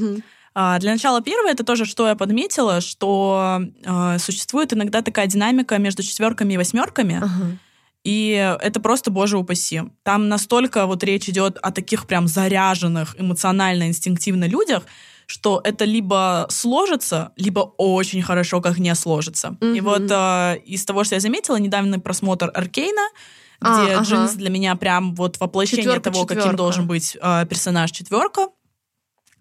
А, 0.54 0.78
Для 0.80 0.92
начала 0.92 1.22
первое, 1.22 1.52
это 1.54 1.64
тоже, 1.64 1.86
что 1.86 2.08
я 2.08 2.16
подметила, 2.16 2.82
что 2.82 3.62
э, 3.84 4.18
существует 4.20 4.74
иногда 4.74 5.02
такая 5.02 5.26
динамика 5.28 5.78
между 5.80 6.04
четверками 6.04 6.54
и 6.54 6.58
восьмерками, 6.58 7.18
Ага. 7.18 7.58
И 8.04 8.56
это 8.62 8.80
просто, 8.80 9.12
боже 9.12 9.38
упаси. 9.38 9.82
Там 10.04 10.30
настолько 10.30 10.86
вот 10.86 11.04
речь 11.04 11.28
идет 11.30 11.58
о 11.62 11.72
таких 11.72 12.08
прям 12.08 12.28
заряженных 12.28 13.16
эмоционально, 13.20 13.88
инстинктивно 13.88 14.46
людях, 14.46 14.84
что 15.26 15.62
это 15.64 15.86
либо 15.86 16.48
сложится, 16.50 17.34
либо 17.36 17.60
очень 17.78 18.22
хорошо 18.24 18.62
как 18.62 18.80
не 18.80 18.96
сложится. 18.96 19.58
И 19.62 19.82
Мгм. 19.82 19.84
вот 19.84 20.02
э, 20.10 20.58
из 20.66 20.86
того, 20.86 21.04
что 21.04 21.16
я 21.16 21.22
заметила, 21.22 21.58
недавний 21.58 22.00
просмотр 22.00 22.50
Аркейна, 22.54 23.02
А, 23.62 23.84
где 23.84 23.94
ага. 23.96 24.04
Джинс 24.06 24.34
для 24.34 24.50
меня 24.50 24.76
прям 24.76 25.14
вот 25.16 25.40
воплощение 25.40 25.84
Четвёрка, 25.84 26.12
того, 26.12 26.26
каким 26.26 26.38
четвёрка. 26.44 26.58
должен 26.58 26.88
быть 26.88 27.18
э, 27.22 27.46
персонаж 27.48 27.92
четверка 27.92 28.48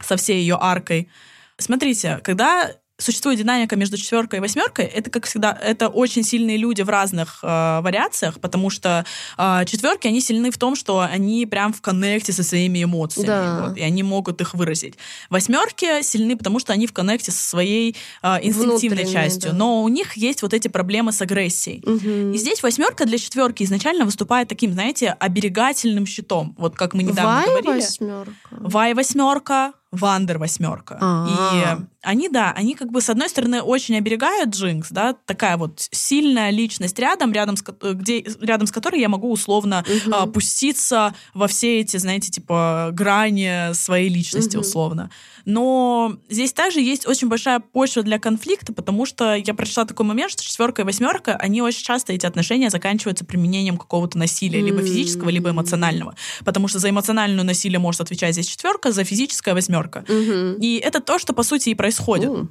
со 0.00 0.16
всей 0.16 0.40
ее 0.40 0.58
аркой. 0.60 1.08
Смотрите, 1.56 2.18
когда 2.24 2.70
существует 2.98 3.38
динамика 3.38 3.76
между 3.76 3.96
четверкой 3.96 4.38
и 4.38 4.42
восьмеркой, 4.42 4.84
это, 4.86 5.08
как 5.08 5.26
всегда, 5.26 5.56
это 5.62 5.88
очень 5.88 6.24
сильные 6.24 6.56
люди 6.56 6.82
в 6.82 6.88
разных 6.88 7.38
э, 7.42 7.80
вариациях, 7.80 8.40
потому 8.40 8.70
что 8.70 9.04
э, 9.38 9.64
четверки, 9.66 10.08
они 10.08 10.20
сильны 10.20 10.50
в 10.50 10.58
том, 10.58 10.74
что 10.74 11.00
они 11.00 11.46
прям 11.46 11.72
в 11.72 11.80
коннекте 11.80 12.32
со 12.32 12.42
своими 12.42 12.82
эмоциями, 12.82 13.26
Да. 13.26 13.64
вот, 13.68 13.76
и 13.78 13.82
они 13.82 14.02
могут 14.02 14.40
их 14.40 14.54
выразить. 14.54 14.94
Восьмерки 15.30 16.02
сильны, 16.02 16.36
потому 16.36 16.58
что 16.58 16.72
они 16.72 16.88
в 16.88 16.92
коннекте 16.92 17.30
со 17.30 17.42
своей 17.48 17.94
э, 18.22 18.38
инстинктивной 18.42 19.04
Внутренней, 19.04 19.12
частью, 19.12 19.52
да. 19.52 19.56
но 19.56 19.82
у 19.82 19.88
них 19.88 20.16
есть 20.16 20.42
вот 20.42 20.52
эти 20.52 20.66
проблемы 20.68 21.12
с 21.12 21.22
агрессией. 21.22 21.82
Мгм. 21.86 22.32
И 22.32 22.38
здесь 22.38 22.62
восьмерка 22.64 23.04
для 23.06 23.18
четверки 23.18 23.62
изначально 23.62 24.06
выступает 24.06 24.48
таким, 24.48 24.72
знаете, 24.72 25.10
оберегательным 25.20 26.04
щитом. 26.04 26.56
Вот 26.58 26.74
как 26.74 26.94
мы 26.94 27.04
недавно 27.04 27.36
Вай 27.36 27.46
говорили. 27.46 27.80
восьмерка. 27.80 28.32
Вай 28.50 28.94
восьмерка, 28.94 29.72
Вандер 29.90 30.38
восьмерка. 30.38 30.98
А. 31.00 31.78
И 31.80 31.84
они, 32.02 32.28
да, 32.28 32.52
они 32.52 32.74
как 32.74 32.90
бы 32.92 33.00
с 33.00 33.08
одной 33.08 33.28
стороны 33.28 33.60
очень 33.62 33.96
оберегают 33.96 34.50
Джинкс, 34.50 34.90
да, 34.90 35.14
такая 35.26 35.56
вот 35.56 35.88
сильная 35.90 36.50
личность 36.50 36.98
рядом, 36.98 37.32
рядом 37.32 37.56
с, 37.56 37.64
где, 37.94 38.24
рядом 38.40 38.66
с 38.66 38.72
которой 38.72 39.00
я 39.00 39.08
могу 39.08 39.30
условно 39.30 39.84
Мгм. 39.88 40.14
а, 40.14 40.26
пуститься 40.26 41.14
во 41.34 41.48
все 41.48 41.80
эти, 41.80 41.96
знаете, 41.96 42.30
типа 42.30 42.90
грани 42.92 43.72
своей 43.74 44.08
личности 44.08 44.56
Мгм. 44.56 44.60
условно. 44.60 45.10
Но 45.44 46.16
здесь 46.28 46.52
также 46.52 46.80
есть 46.80 47.06
очень 47.06 47.28
большая 47.28 47.58
почва 47.60 48.02
для 48.02 48.18
конфликта, 48.18 48.72
потому 48.72 49.06
что 49.06 49.34
я 49.34 49.54
прочла 49.54 49.86
такой 49.86 50.04
момент, 50.04 50.30
что 50.30 50.44
четверка 50.44 50.82
и 50.82 50.84
восьмерка, 50.84 51.34
они 51.36 51.62
очень 51.62 51.82
часто 51.82 52.12
эти 52.12 52.26
отношения 52.26 52.68
заканчиваются 52.70 53.24
применением 53.24 53.78
какого-то 53.78 54.18
насилия, 54.18 54.60
либо 54.60 54.82
физического, 54.82 55.30
либо 55.30 55.50
эмоционального. 55.50 56.14
Потому 56.44 56.68
что 56.68 56.78
за 56.78 56.90
эмоциональное 56.90 57.44
насилие 57.44 57.78
может 57.78 58.02
отвечать 58.02 58.34
здесь 58.34 58.46
четверка, 58.46 58.92
за 58.92 59.04
физическое 59.04 59.54
восьмерка. 59.54 59.77
Мгм. 60.08 60.54
И 60.60 60.78
это 60.78 61.00
то, 61.00 61.18
что 61.18 61.32
по 61.32 61.42
сути 61.42 61.70
и 61.70 61.74
происходит. 61.74 62.30
У. 62.30 62.48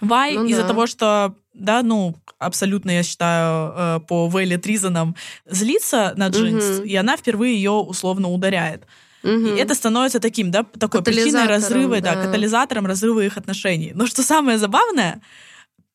Вай 0.00 0.34
Ну 0.34 0.44
из-за 0.46 0.62
да. 0.62 0.68
того, 0.68 0.86
что, 0.86 1.34
да, 1.54 1.82
ну, 1.82 2.14
абсолютно, 2.38 2.90
я 2.90 3.02
считаю, 3.02 3.72
э, 3.76 4.00
по 4.06 4.28
Вейле 4.28 4.58
Тризонам, 4.58 5.16
злится 5.46 6.12
на 6.16 6.28
Джинкс, 6.28 6.78
Мгм. 6.78 6.84
и 6.84 6.94
она 6.96 7.16
впервые 7.16 7.54
ее 7.54 7.70
условно 7.70 8.28
ударяет. 8.28 8.82
Мгм. 9.22 9.56
И 9.56 9.58
это 9.58 9.74
становится 9.74 10.20
таким, 10.20 10.50
да, 10.50 10.64
такой 10.78 11.02
причиной 11.02 11.46
разрыва, 11.46 12.00
да. 12.00 12.14
да. 12.14 12.22
катализатором 12.24 12.86
разрыва 12.86 13.20
их 13.20 13.38
отношений. 13.38 13.92
Но 13.94 14.06
что 14.06 14.22
самое 14.22 14.58
забавное, 14.58 15.20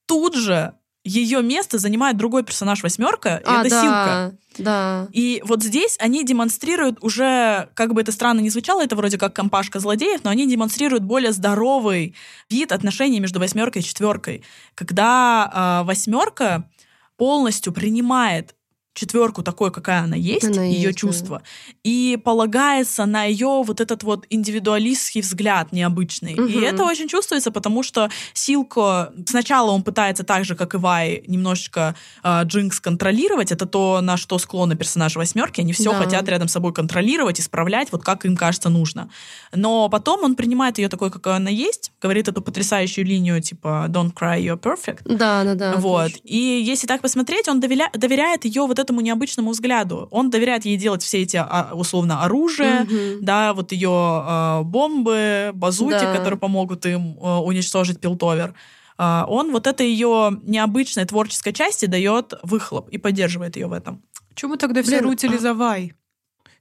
тут 0.08 0.36
же 0.36 0.74
ее 1.04 1.42
место 1.42 1.78
занимает 1.78 2.18
другой 2.18 2.44
персонаж 2.44 2.84
восьмерка, 2.84 3.42
А, 3.44 3.62
это 3.62 3.70
да, 3.70 3.82
Силка. 3.82 4.38
Да. 4.58 5.08
И 5.12 5.42
вот 5.46 5.64
здесь 5.64 5.98
они 6.00 6.24
демонстрируют 6.24 6.98
уже, 7.02 7.70
как 7.74 7.94
бы 7.94 8.02
это 8.02 8.12
странно 8.12 8.40
ни 8.40 8.50
звучало, 8.50 8.84
это 8.84 8.96
вроде 8.96 9.18
как 9.18 9.34
компашка 9.34 9.80
злодеев, 9.80 10.24
но 10.24 10.30
они 10.30 10.48
демонстрируют 10.48 11.04
более 11.04 11.32
здоровый 11.32 12.16
вид 12.50 12.72
отношений 12.72 13.20
между 13.20 13.40
восьмеркой 13.40 13.82
и 13.82 13.86
четверкой. 13.86 14.44
Когда 14.76 15.50
а, 15.52 15.84
восьмерка 15.84 16.70
полностью 17.18 17.74
принимает 17.74 18.56
четверку 18.94 19.42
такой, 19.44 19.72
какая 19.72 20.02
она 20.04 20.16
есть, 20.16 20.44
Она 20.46 20.64
ее 20.64 20.74
есть, 20.82 20.86
да. 20.88 20.94
чувства, 20.94 21.42
и 21.84 22.20
полагается 22.24 23.06
на 23.06 23.24
ее 23.24 23.64
вот 23.66 23.80
этот 23.80 24.04
вот 24.04 24.26
индивидуалистский 24.30 25.22
взгляд 25.22 25.72
необычный. 25.72 26.34
И 26.34 26.40
Мгм. 26.40 26.64
это 26.64 26.84
очень 26.84 27.08
чувствуется, 27.08 27.52
потому 27.52 27.84
что 27.84 28.10
Силко 28.34 29.14
сначала 29.28 29.72
он 29.72 29.84
пытается 29.84 30.24
так 30.24 30.44
же, 30.46 30.56
как 30.56 30.74
и 30.74 30.78
Вай, 30.78 31.24
немножечко 31.28 31.96
а, 32.24 32.44
Джинкс 32.44 32.80
контролировать. 32.80 33.52
Это 33.52 33.66
то, 33.66 34.02
на 34.02 34.18
что 34.18 34.38
склонны 34.40 34.76
персонажи 34.76 35.20
восьмерки. 35.20 35.62
Они 35.62 35.72
все 35.74 35.92
Да. 35.92 35.98
хотят 36.00 36.28
рядом 36.28 36.48
с 36.48 36.52
собой 36.52 36.74
контролировать, 36.74 37.40
исправлять, 37.40 37.92
вот 37.92 38.04
как 38.04 38.26
им 38.26 38.36
кажется 38.36 38.70
нужно. 38.70 39.10
Но 39.54 39.88
потом 39.90 40.24
он 40.24 40.36
принимает 40.36 40.78
ее 40.80 40.90
такой, 40.90 41.12
какая 41.12 41.36
она 41.36 41.50
есть, 41.50 41.92
говорит 42.02 42.28
эту 42.28 42.42
потрясающую 42.42 43.06
линию 43.06 43.42
типа 43.42 43.86
«Don't 43.90 44.14
cry, 44.14 44.42
you're 44.42 44.60
perfect». 44.60 45.02
Да, 45.06 45.44
да, 45.44 45.56
да. 45.56 45.76
Вот. 45.78 46.12
точно. 46.12 46.20
И 46.26 46.38
если 46.38 46.88
так 46.88 47.02
посмотреть, 47.02 47.48
он 47.48 47.60
доверя- 47.62 47.92
доверяет 47.94 48.46
ее 48.46 48.66
вот 48.66 48.80
этому 48.82 49.00
необычному 49.02 49.52
взгляду. 49.52 50.08
Он 50.12 50.30
доверяет 50.30 50.66
ей 50.66 50.76
делать 50.76 51.02
все 51.04 51.22
эти, 51.22 51.38
а, 51.38 51.70
условно, 51.74 52.24
оружие, 52.24 52.82
Мгм. 52.82 53.24
да, 53.26 53.54
вот 53.54 53.72
ее 53.72 53.90
а, 53.94 54.64
бомбы, 54.64 55.52
базуки, 55.54 55.92
Да. 55.94 56.14
которые 56.14 56.38
помогут 56.40 56.86
им 56.86 57.18
а, 57.22 57.42
уничтожить 57.42 58.00
Пилтовер. 58.02 58.54
А, 58.98 59.26
он 59.28 59.52
вот 59.52 59.68
это 59.68 59.84
ее 59.84 60.38
необычной 60.44 61.06
творческой 61.06 61.54
части 61.54 61.86
дает 61.86 62.34
выхлоп 62.44 62.90
и 62.90 62.98
поддерживает 62.98 63.56
ее 63.56 63.68
в 63.68 63.74
этом. 63.74 64.02
Чему 64.36 64.58
тогда 64.58 64.82
все 64.84 64.98
Блин, 65.00 65.10
рутили 65.10 65.36
а- 65.36 65.40
за 65.40 65.54
Вай? 65.54 65.94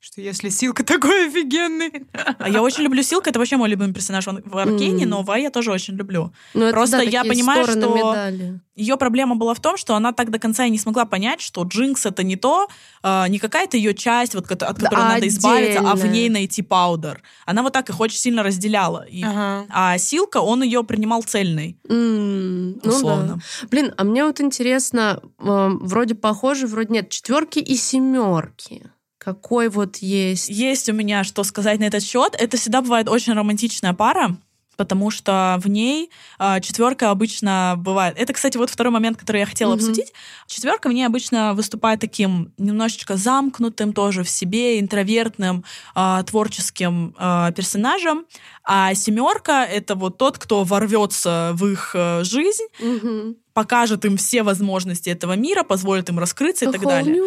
Что 0.03 0.23
если 0.23 0.49
Силка 0.49 0.83
такой 0.85 1.29
офигенный? 1.29 2.07
А 2.39 2.49
я 2.49 2.63
очень 2.63 2.85
люблю 2.85 3.03
Силка, 3.03 3.29
это 3.29 3.39
вообще 3.39 3.59
мой 3.59 3.69
любимый 3.69 3.93
персонаж 3.93 4.27
он 4.29 4.43
в 4.47 4.57
Аркейне, 4.57 5.03
Мгм. 5.05 5.11
но 5.11 5.23
Вай 5.23 5.43
я 5.43 5.51
тоже 5.51 5.71
очень 5.71 5.95
люблю. 5.95 6.33
Ну, 6.55 6.65
это, 6.65 6.73
Просто 6.73 6.97
да, 6.97 7.03
я 7.03 7.23
понимаю, 7.23 7.65
что- 7.67 7.77
медали. 7.77 8.61
Ее 8.77 8.97
проблема 8.97 9.37
была 9.37 9.53
в 9.53 9.61
том, 9.61 9.77
что 9.77 9.95
она 9.95 10.13
так 10.15 10.31
до 10.31 10.39
конца 10.39 10.65
и 10.65 10.71
не 10.71 10.79
смогла 10.79 11.05
понять, 11.05 11.43
что 11.43 11.63
Джинкс 11.65 12.07
это 12.07 12.23
не 12.23 12.37
то, 12.37 12.69
а, 13.03 13.29
не 13.29 13.39
какая-то 13.39 13.77
ее 13.77 13.93
часть, 13.93 14.35
вот, 14.35 14.51
от 14.51 14.59
Да, 14.59 14.67
которой 14.73 15.05
надо 15.05 15.29
избавиться, 15.29 15.81
а 15.81 15.95
в 15.95 16.07
ней 16.07 16.31
найти 16.31 16.63
паудер. 16.63 17.23
Она 17.45 17.63
вот 17.63 17.75
так 17.75 17.91
их 17.91 18.01
очень 18.01 18.17
сильно 18.17 18.43
разделяла. 18.43 19.05
И- 19.07 19.23
Ага. 19.23 19.67
А 19.69 19.99
Силка, 19.99 20.39
он 20.39 20.63
ее 20.63 20.83
принимал 20.83 21.23
цельной, 21.25 21.77
М, 21.91 22.71
ну 22.77 22.81
да. 22.83 22.89
условно. 22.91 23.41
Блин, 23.71 23.93
а 23.99 24.05
мне 24.05 24.25
вот 24.25 24.41
интересно, 24.41 25.21
вроде 25.37 26.15
похоже, 26.15 26.67
вроде 26.67 26.95
нет, 26.95 27.11
четверки 27.11 27.59
и 27.59 27.77
семерки. 27.77 28.85
Какой 29.21 29.69
вот 29.69 29.99
есть? 29.99 30.49
Есть 30.49 30.89
у 30.89 30.95
меня 30.95 31.25
что 31.25 31.45
сказать 31.45 31.79
на 31.79 31.85
этот 31.85 32.03
счет. 32.03 32.35
Это 32.39 32.57
всегда 32.57 32.81
бывает 32.81 33.07
очень 33.07 33.35
романтичная 33.35 33.93
пара 33.93 34.39
потому 34.81 35.11
что 35.11 35.61
в 35.63 35.69
ней 35.69 36.11
э, 36.39 36.59
четверка 36.63 37.11
обычно 37.11 37.75
бывает. 37.77 38.15
Это, 38.17 38.33
кстати, 38.33 38.57
вот 38.57 38.71
второй 38.71 38.91
момент, 38.91 39.19
который 39.19 39.41
я 39.41 39.47
хотела 39.47 39.73
mm-hmm. 39.73 39.75
обсудить. 39.75 40.15
Четверка 40.47 40.89
в 40.89 40.93
ней 40.95 41.05
обычно 41.05 41.53
выступает 41.53 42.01
таким 42.01 42.55
немножечко 42.57 43.19
замкнутым, 43.19 43.93
тоже 43.93 44.23
в 44.23 44.31
себе, 44.31 44.81
интровертным, 44.81 45.65
э, 45.95 46.23
творческим 46.27 47.15
э, 47.19 47.53
персонажем. 47.55 48.25
А 48.65 48.95
семерка 48.95 49.67
это 49.67 49.97
вот 49.97 50.17
тот, 50.17 50.39
кто 50.39 50.65
ворвется 50.65 51.51
в 51.53 51.67
их 51.67 51.91
э, 51.95 52.25
жизнь, 52.25 52.65
mm-hmm. 52.81 53.37
покажет 53.53 54.07
им 54.07 54.17
все 54.17 54.43
возможности 54.43 55.11
этого 55.11 55.35
мира, 55.35 55.63
позволит 55.63 56.09
им 56.09 56.19
раскрыться 56.19 56.65
и 56.65 56.73
так 56.73 56.81
далее. 56.81 57.21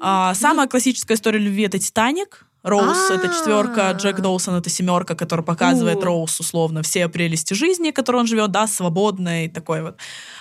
А, 0.00 0.34
самая 0.34 0.68
классическая 0.68 1.14
история 1.14 1.40
любви 1.40 1.64
это 1.64 1.80
Титаник. 1.80 2.46
Роуз— 2.62 3.10
это 3.10 3.28
четверка, 3.28 3.90
Джек 3.92 4.20
Доусон— 4.20 4.54
это 4.56 4.70
семерка, 4.70 5.14
который 5.14 5.44
показывает 5.44 6.02
Роуз 6.04 6.38
условно 6.38 6.82
все 6.82 7.08
прелести 7.08 7.54
жизни, 7.54 7.90
которой 7.90 8.18
он 8.18 8.26
живет, 8.26 8.50
да, 8.50 8.66
свободной 8.66 9.48
такой 9.48 9.82
вот. 9.82 9.96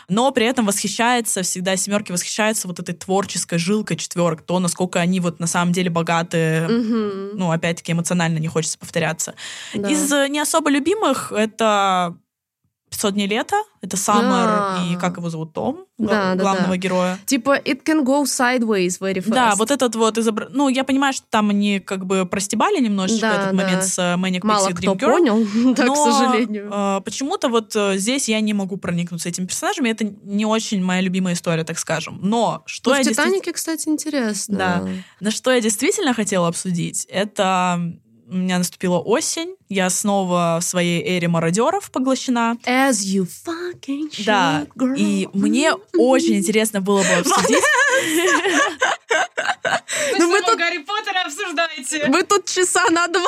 Но 0.07 0.31
при 0.31 0.45
этом 0.45 0.65
восхищается, 0.65 1.41
всегда 1.41 1.75
семерки 1.75 2.11
восхищаются 2.11 2.67
вот 2.67 2.79
этой 2.79 2.93
творческой 2.93 3.57
жилкой 3.57 3.97
четверок, 3.97 4.41
то, 4.43 4.59
насколько 4.59 4.99
они 4.99 5.19
вот 5.19 5.39
на 5.39 5.47
самом 5.47 5.73
деле 5.73 5.89
богаты, 5.89 6.67
ну, 6.67 7.51
опять-таки, 7.51 7.93
эмоционально 7.93 8.37
не 8.37 8.47
хочется 8.47 8.77
повторяться. 8.77 9.33
Из 9.73 10.11
не 10.29 10.39
особо 10.39 10.69
любимых 10.69 11.31
это 11.31 12.15
500 12.91 13.13
дней 13.13 13.27
лета, 13.27 13.55
это 13.81 13.95
Саммер 13.95 14.47
да. 14.47 14.85
и 14.89 14.95
как 14.97 15.17
его 15.17 15.29
зовут, 15.29 15.53
Том, 15.53 15.85
да, 15.97 16.35
главного 16.35 16.67
да, 16.67 16.67
да. 16.71 16.77
героя. 16.77 17.19
Типа 17.25 17.57
it 17.57 17.83
can 17.85 18.03
go 18.03 18.23
sideways 18.23 18.99
very 18.99 19.19
fast. 19.19 19.33
Да, 19.33 19.55
вот 19.55 19.71
этот 19.71 19.95
вот 19.95 20.17
изобр... 20.17 20.49
Ну, 20.51 20.67
я 20.67 20.83
понимаю, 20.83 21.13
что 21.13 21.25
там 21.29 21.49
они 21.49 21.79
как 21.79 22.05
бы 22.05 22.25
простебали 22.25 22.79
немножечко 22.81 23.21
да, 23.21 23.35
этот 23.35 23.57
да. 23.57 23.63
момент 23.63 23.83
с 23.85 23.97
э, 23.97 24.15
Manic 24.15 24.45
Мало 24.45 24.67
Pixie 24.67 24.73
кто 24.73 24.91
Dream 24.91 24.99
Girl. 24.99 25.11
понял, 25.11 25.73
да, 25.75 25.85
но, 25.85 25.93
к 25.93 26.11
сожалению. 26.11 26.69
Э, 26.71 27.01
почему-то 27.03 27.47
вот 27.47 27.73
э, 27.75 27.97
здесь 27.97 28.27
я 28.27 28.41
не 28.41 28.53
могу 28.53 28.75
проникнуться 28.75 29.29
этим 29.29 29.47
персонажем, 29.47 29.85
это 29.85 30.03
не 30.23 30.45
очень 30.45 30.83
моя 30.83 30.99
любимая 30.99 31.33
история, 31.33 31.63
так 31.63 31.79
скажем. 31.79 32.19
Но 32.21 32.61
что 32.65 32.89
ну, 32.91 32.97
я 32.97 33.03
в 33.03 33.07
«Титанике», 33.07 33.51
действительно... 33.51 33.53
кстати, 33.53 33.87
интересно. 33.87 34.57
Да. 34.57 34.87
На 35.21 35.31
что 35.31 35.51
я 35.51 35.61
действительно 35.61 36.13
хотела 36.13 36.49
обсудить, 36.49 37.05
это 37.09 37.93
у 38.31 38.35
меня 38.35 38.57
наступила 38.57 38.97
осень, 38.97 39.55
я 39.67 39.89
снова 39.89 40.59
в 40.61 40.63
своей 40.63 41.03
эре 41.03 41.27
мародеров 41.27 41.91
поглощена. 41.91 42.57
As 42.65 43.03
you 43.03 43.27
fucking 43.27 44.09
should, 44.09 44.25
Да, 44.25 44.65
girl. 44.75 44.95
и 44.95 45.27
мне 45.33 45.73
очень 45.97 46.37
интересно 46.37 46.79
было 46.79 47.01
бы 47.01 47.09
обсудить. 47.09 47.63
Ну 50.17 50.29
вы 50.29 50.41
тут 50.41 50.57
Гарри 50.57 50.79
Поттера 50.79 51.23
обсуждаете. 51.25 52.09
Вы 52.09 52.23
тут 52.23 52.45
часа 52.45 52.89
на 52.89 53.07
два. 53.07 53.21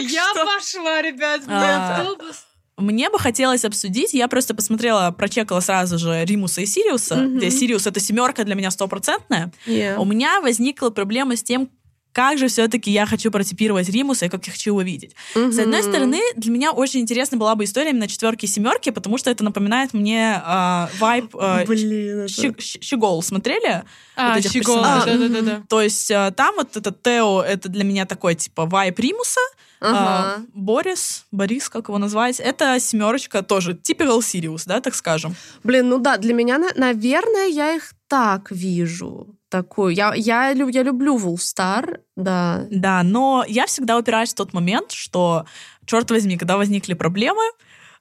Я 0.00 0.32
пошла, 0.34 1.02
ребят, 1.02 1.42
в 1.44 1.50
автобус. 1.50 2.46
Мне 2.78 3.08
бы 3.08 3.18
хотелось 3.18 3.64
обсудить, 3.64 4.12
я 4.12 4.28
просто 4.28 4.54
посмотрела, 4.54 5.10
прочекала 5.10 5.60
сразу 5.60 5.98
же 5.98 6.24
Римуса 6.26 6.60
и 6.60 6.66
Сириуса, 6.66 7.14
mm-hmm. 7.14 7.36
где 7.36 7.50
Сириус 7.50 7.86
это 7.86 8.00
семерка 8.00 8.44
для 8.44 8.54
меня 8.54 8.70
стопроцентная. 8.70 9.50
Yeah. 9.66 9.96
У 9.96 10.04
меня 10.04 10.42
возникла 10.42 10.90
проблема 10.90 11.36
с 11.36 11.42
тем, 11.42 11.70
как 12.16 12.38
же 12.38 12.48
все-таки 12.48 12.90
я 12.90 13.04
хочу 13.04 13.30
протипировать 13.30 13.90
Римуса 13.90 14.24
и 14.24 14.28
как 14.30 14.46
я 14.46 14.52
хочу 14.52 14.70
его 14.70 14.80
видеть. 14.80 15.14
Угу. 15.34 15.52
С 15.52 15.58
одной 15.58 15.82
стороны, 15.82 16.22
для 16.34 16.50
меня 16.50 16.72
очень 16.72 17.00
интересна 17.00 17.36
была 17.36 17.54
бы 17.54 17.64
история 17.64 17.90
именно 17.90 18.08
четверки 18.08 18.46
и 18.46 18.48
семерки, 18.48 18.88
потому 18.88 19.18
что 19.18 19.30
это 19.30 19.44
напоминает 19.44 19.92
мне 19.92 20.42
э, 20.42 20.86
вайб 20.98 21.36
э, 21.38 21.66
Блин, 21.66 22.26
Щегол. 22.26 23.22
Смотрели? 23.22 23.84
А, 24.16 24.34
вот 24.34 24.50
Щегол, 24.50 24.80
да-да-да. 24.80 25.62
То 25.68 25.82
есть 25.82 26.10
э, 26.10 26.32
там 26.34 26.54
вот 26.56 26.74
этот 26.78 27.02
Тео, 27.02 27.42
это 27.42 27.68
для 27.68 27.84
меня 27.84 28.06
такой 28.06 28.34
типа 28.34 28.64
вайб 28.64 28.98
Римуса, 28.98 29.40
Ага. 29.78 29.98
А, 29.98 30.40
Борис, 30.54 31.26
Борис, 31.32 31.68
как 31.68 31.88
его 31.88 31.98
назвать, 31.98 32.40
это 32.40 32.80
семерочка 32.80 33.42
тоже, 33.42 33.72
typical 33.74 34.22
Сириус, 34.22 34.64
да, 34.64 34.80
так 34.80 34.94
скажем. 34.94 35.36
Блин, 35.64 35.90
ну 35.90 35.98
да, 35.98 36.16
для 36.16 36.32
меня, 36.32 36.58
наверное, 36.76 37.48
я 37.48 37.74
их 37.74 37.92
так 38.08 38.50
вижу 38.50 39.35
такую. 39.48 39.94
Я, 39.94 40.12
я, 40.14 40.50
я 40.50 40.82
люблю 40.82 41.16
Wolfstar, 41.18 42.00
да. 42.16 42.66
Да, 42.70 43.02
но 43.02 43.44
я 43.46 43.66
всегда 43.66 43.98
упираюсь 43.98 44.32
в 44.32 44.34
тот 44.34 44.52
момент, 44.52 44.92
что, 44.92 45.46
черт 45.84 46.10
возьми, 46.10 46.36
когда 46.36 46.56
возникли 46.56 46.94
проблемы, 46.94 47.42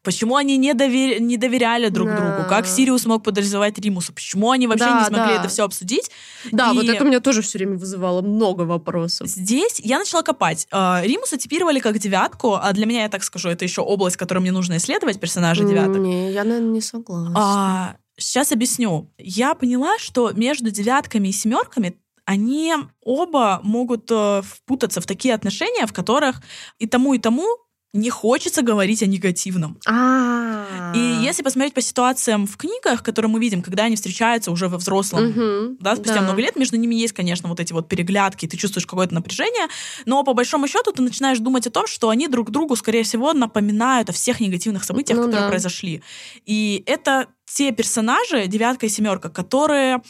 Почему 0.05 0.35
они 0.35 0.55
не, 0.57 0.73
довер... 0.75 1.19
не 1.19 1.35
доверяли 1.35 1.89
друг 1.89 2.07
да. 2.07 2.15
другу? 2.15 2.47
Как 2.47 2.67
Сириус 2.67 3.07
мог 3.07 3.23
подозревать 3.23 3.79
Римуса? 3.79 4.13
Почему 4.13 4.51
они 4.51 4.67
вообще 4.67 4.85
да, 4.85 4.99
не 4.99 5.05
смогли 5.05 5.33
да. 5.33 5.39
это 5.39 5.49
все 5.49 5.65
обсудить? 5.65 6.11
Да, 6.51 6.71
и... 6.71 6.75
вот 6.75 6.85
это 6.85 7.03
меня 7.03 7.19
тоже 7.19 7.41
все 7.41 7.57
время 7.57 7.75
вызывало 7.75 8.21
много 8.21 8.61
вопросов. 8.61 9.27
Здесь 9.27 9.79
я 9.79 9.97
начала 9.97 10.21
копать. 10.21 10.67
А, 10.71 11.01
Римуса 11.03 11.37
типировали 11.37 11.79
как 11.79 11.97
девятку, 11.97 12.53
а 12.53 12.71
для 12.71 12.85
меня, 12.85 13.03
я 13.03 13.09
так 13.09 13.23
скажу, 13.23 13.49
это 13.49 13.65
еще 13.65 13.81
область, 13.81 14.15
которую 14.15 14.43
мне 14.43 14.51
нужно 14.51 14.77
исследовать, 14.77 15.19
персонажа 15.19 15.63
девяток. 15.63 15.97
Не, 15.97 16.31
я, 16.31 16.43
наверное, 16.43 16.69
не 16.69 16.81
согласна. 16.81 17.33
А, 17.35 17.95
сейчас 18.17 18.51
объясню. 18.51 19.11
Я 19.17 19.55
поняла, 19.55 19.97
что 19.99 20.31
между 20.31 20.71
девятками 20.71 21.29
и 21.29 21.31
семерками 21.31 21.97
они 22.25 22.73
оба 23.01 23.59
могут 23.63 24.09
э, 24.09 24.41
впутаться 24.43 24.99
в 24.99 25.05
такие 25.05 25.33
отношения, 25.33 25.85
в 25.85 25.93
которых 25.93 26.41
и 26.79 26.87
тому, 26.87 27.13
и 27.13 27.19
тому 27.19 27.45
не 27.95 28.09
хочется 28.09 28.61
говорить 28.61 29.01
о 29.03 29.05
негативном. 29.05 29.77
А. 29.87 30.91
И 30.93 30.99
если 31.23 31.43
посмотреть 31.43 31.73
по 31.73 31.81
ситуациям 31.81 32.45
в 32.45 32.57
книгах, 32.57 33.03
которые 33.03 33.31
мы 33.31 33.39
видим, 33.39 33.61
когда 33.61 33.83
они 33.85 33.95
встречаются 33.95 34.51
уже 34.51 34.67
во 34.67 34.77
взрослом, 34.77 35.77
да, 35.79 35.95
спустя 35.95 36.21
много 36.21 36.41
лет, 36.41 36.57
между 36.57 36.75
ними 36.75 36.95
есть, 36.95 37.13
конечно, 37.13 37.47
вот 37.47 37.59
эти 37.59 37.71
вот 37.71 37.87
переглядки, 37.87 38.47
ты 38.47 38.57
чувствуешь 38.57 38.85
какое-то 38.85 39.13
напряжение, 39.13 39.67
но 40.05 40.23
по 40.23 40.33
большому 40.33 40.67
счету 40.67 40.91
ты 40.91 41.01
начинаешь 41.01 41.39
думать 41.39 41.67
о 41.67 41.71
том, 41.71 41.87
что 41.87 42.09
они 42.09 42.27
друг 42.27 42.51
другу, 42.51 42.75
скорее 42.75 43.03
всего, 43.03 43.33
напоминают 43.33 44.09
о 44.09 44.13
всех 44.13 44.41
негативных 44.41 44.83
событиях, 44.83 45.17
ну, 45.17 45.25
которые 45.25 45.47
произошли. 45.47 46.03
И 46.45 46.83
это 46.85 47.27
те 47.45 47.71
персонажи, 47.71 48.47
девятка 48.47 48.87
и 48.87 48.89
семерка, 48.89 49.29
которые 49.29 50.01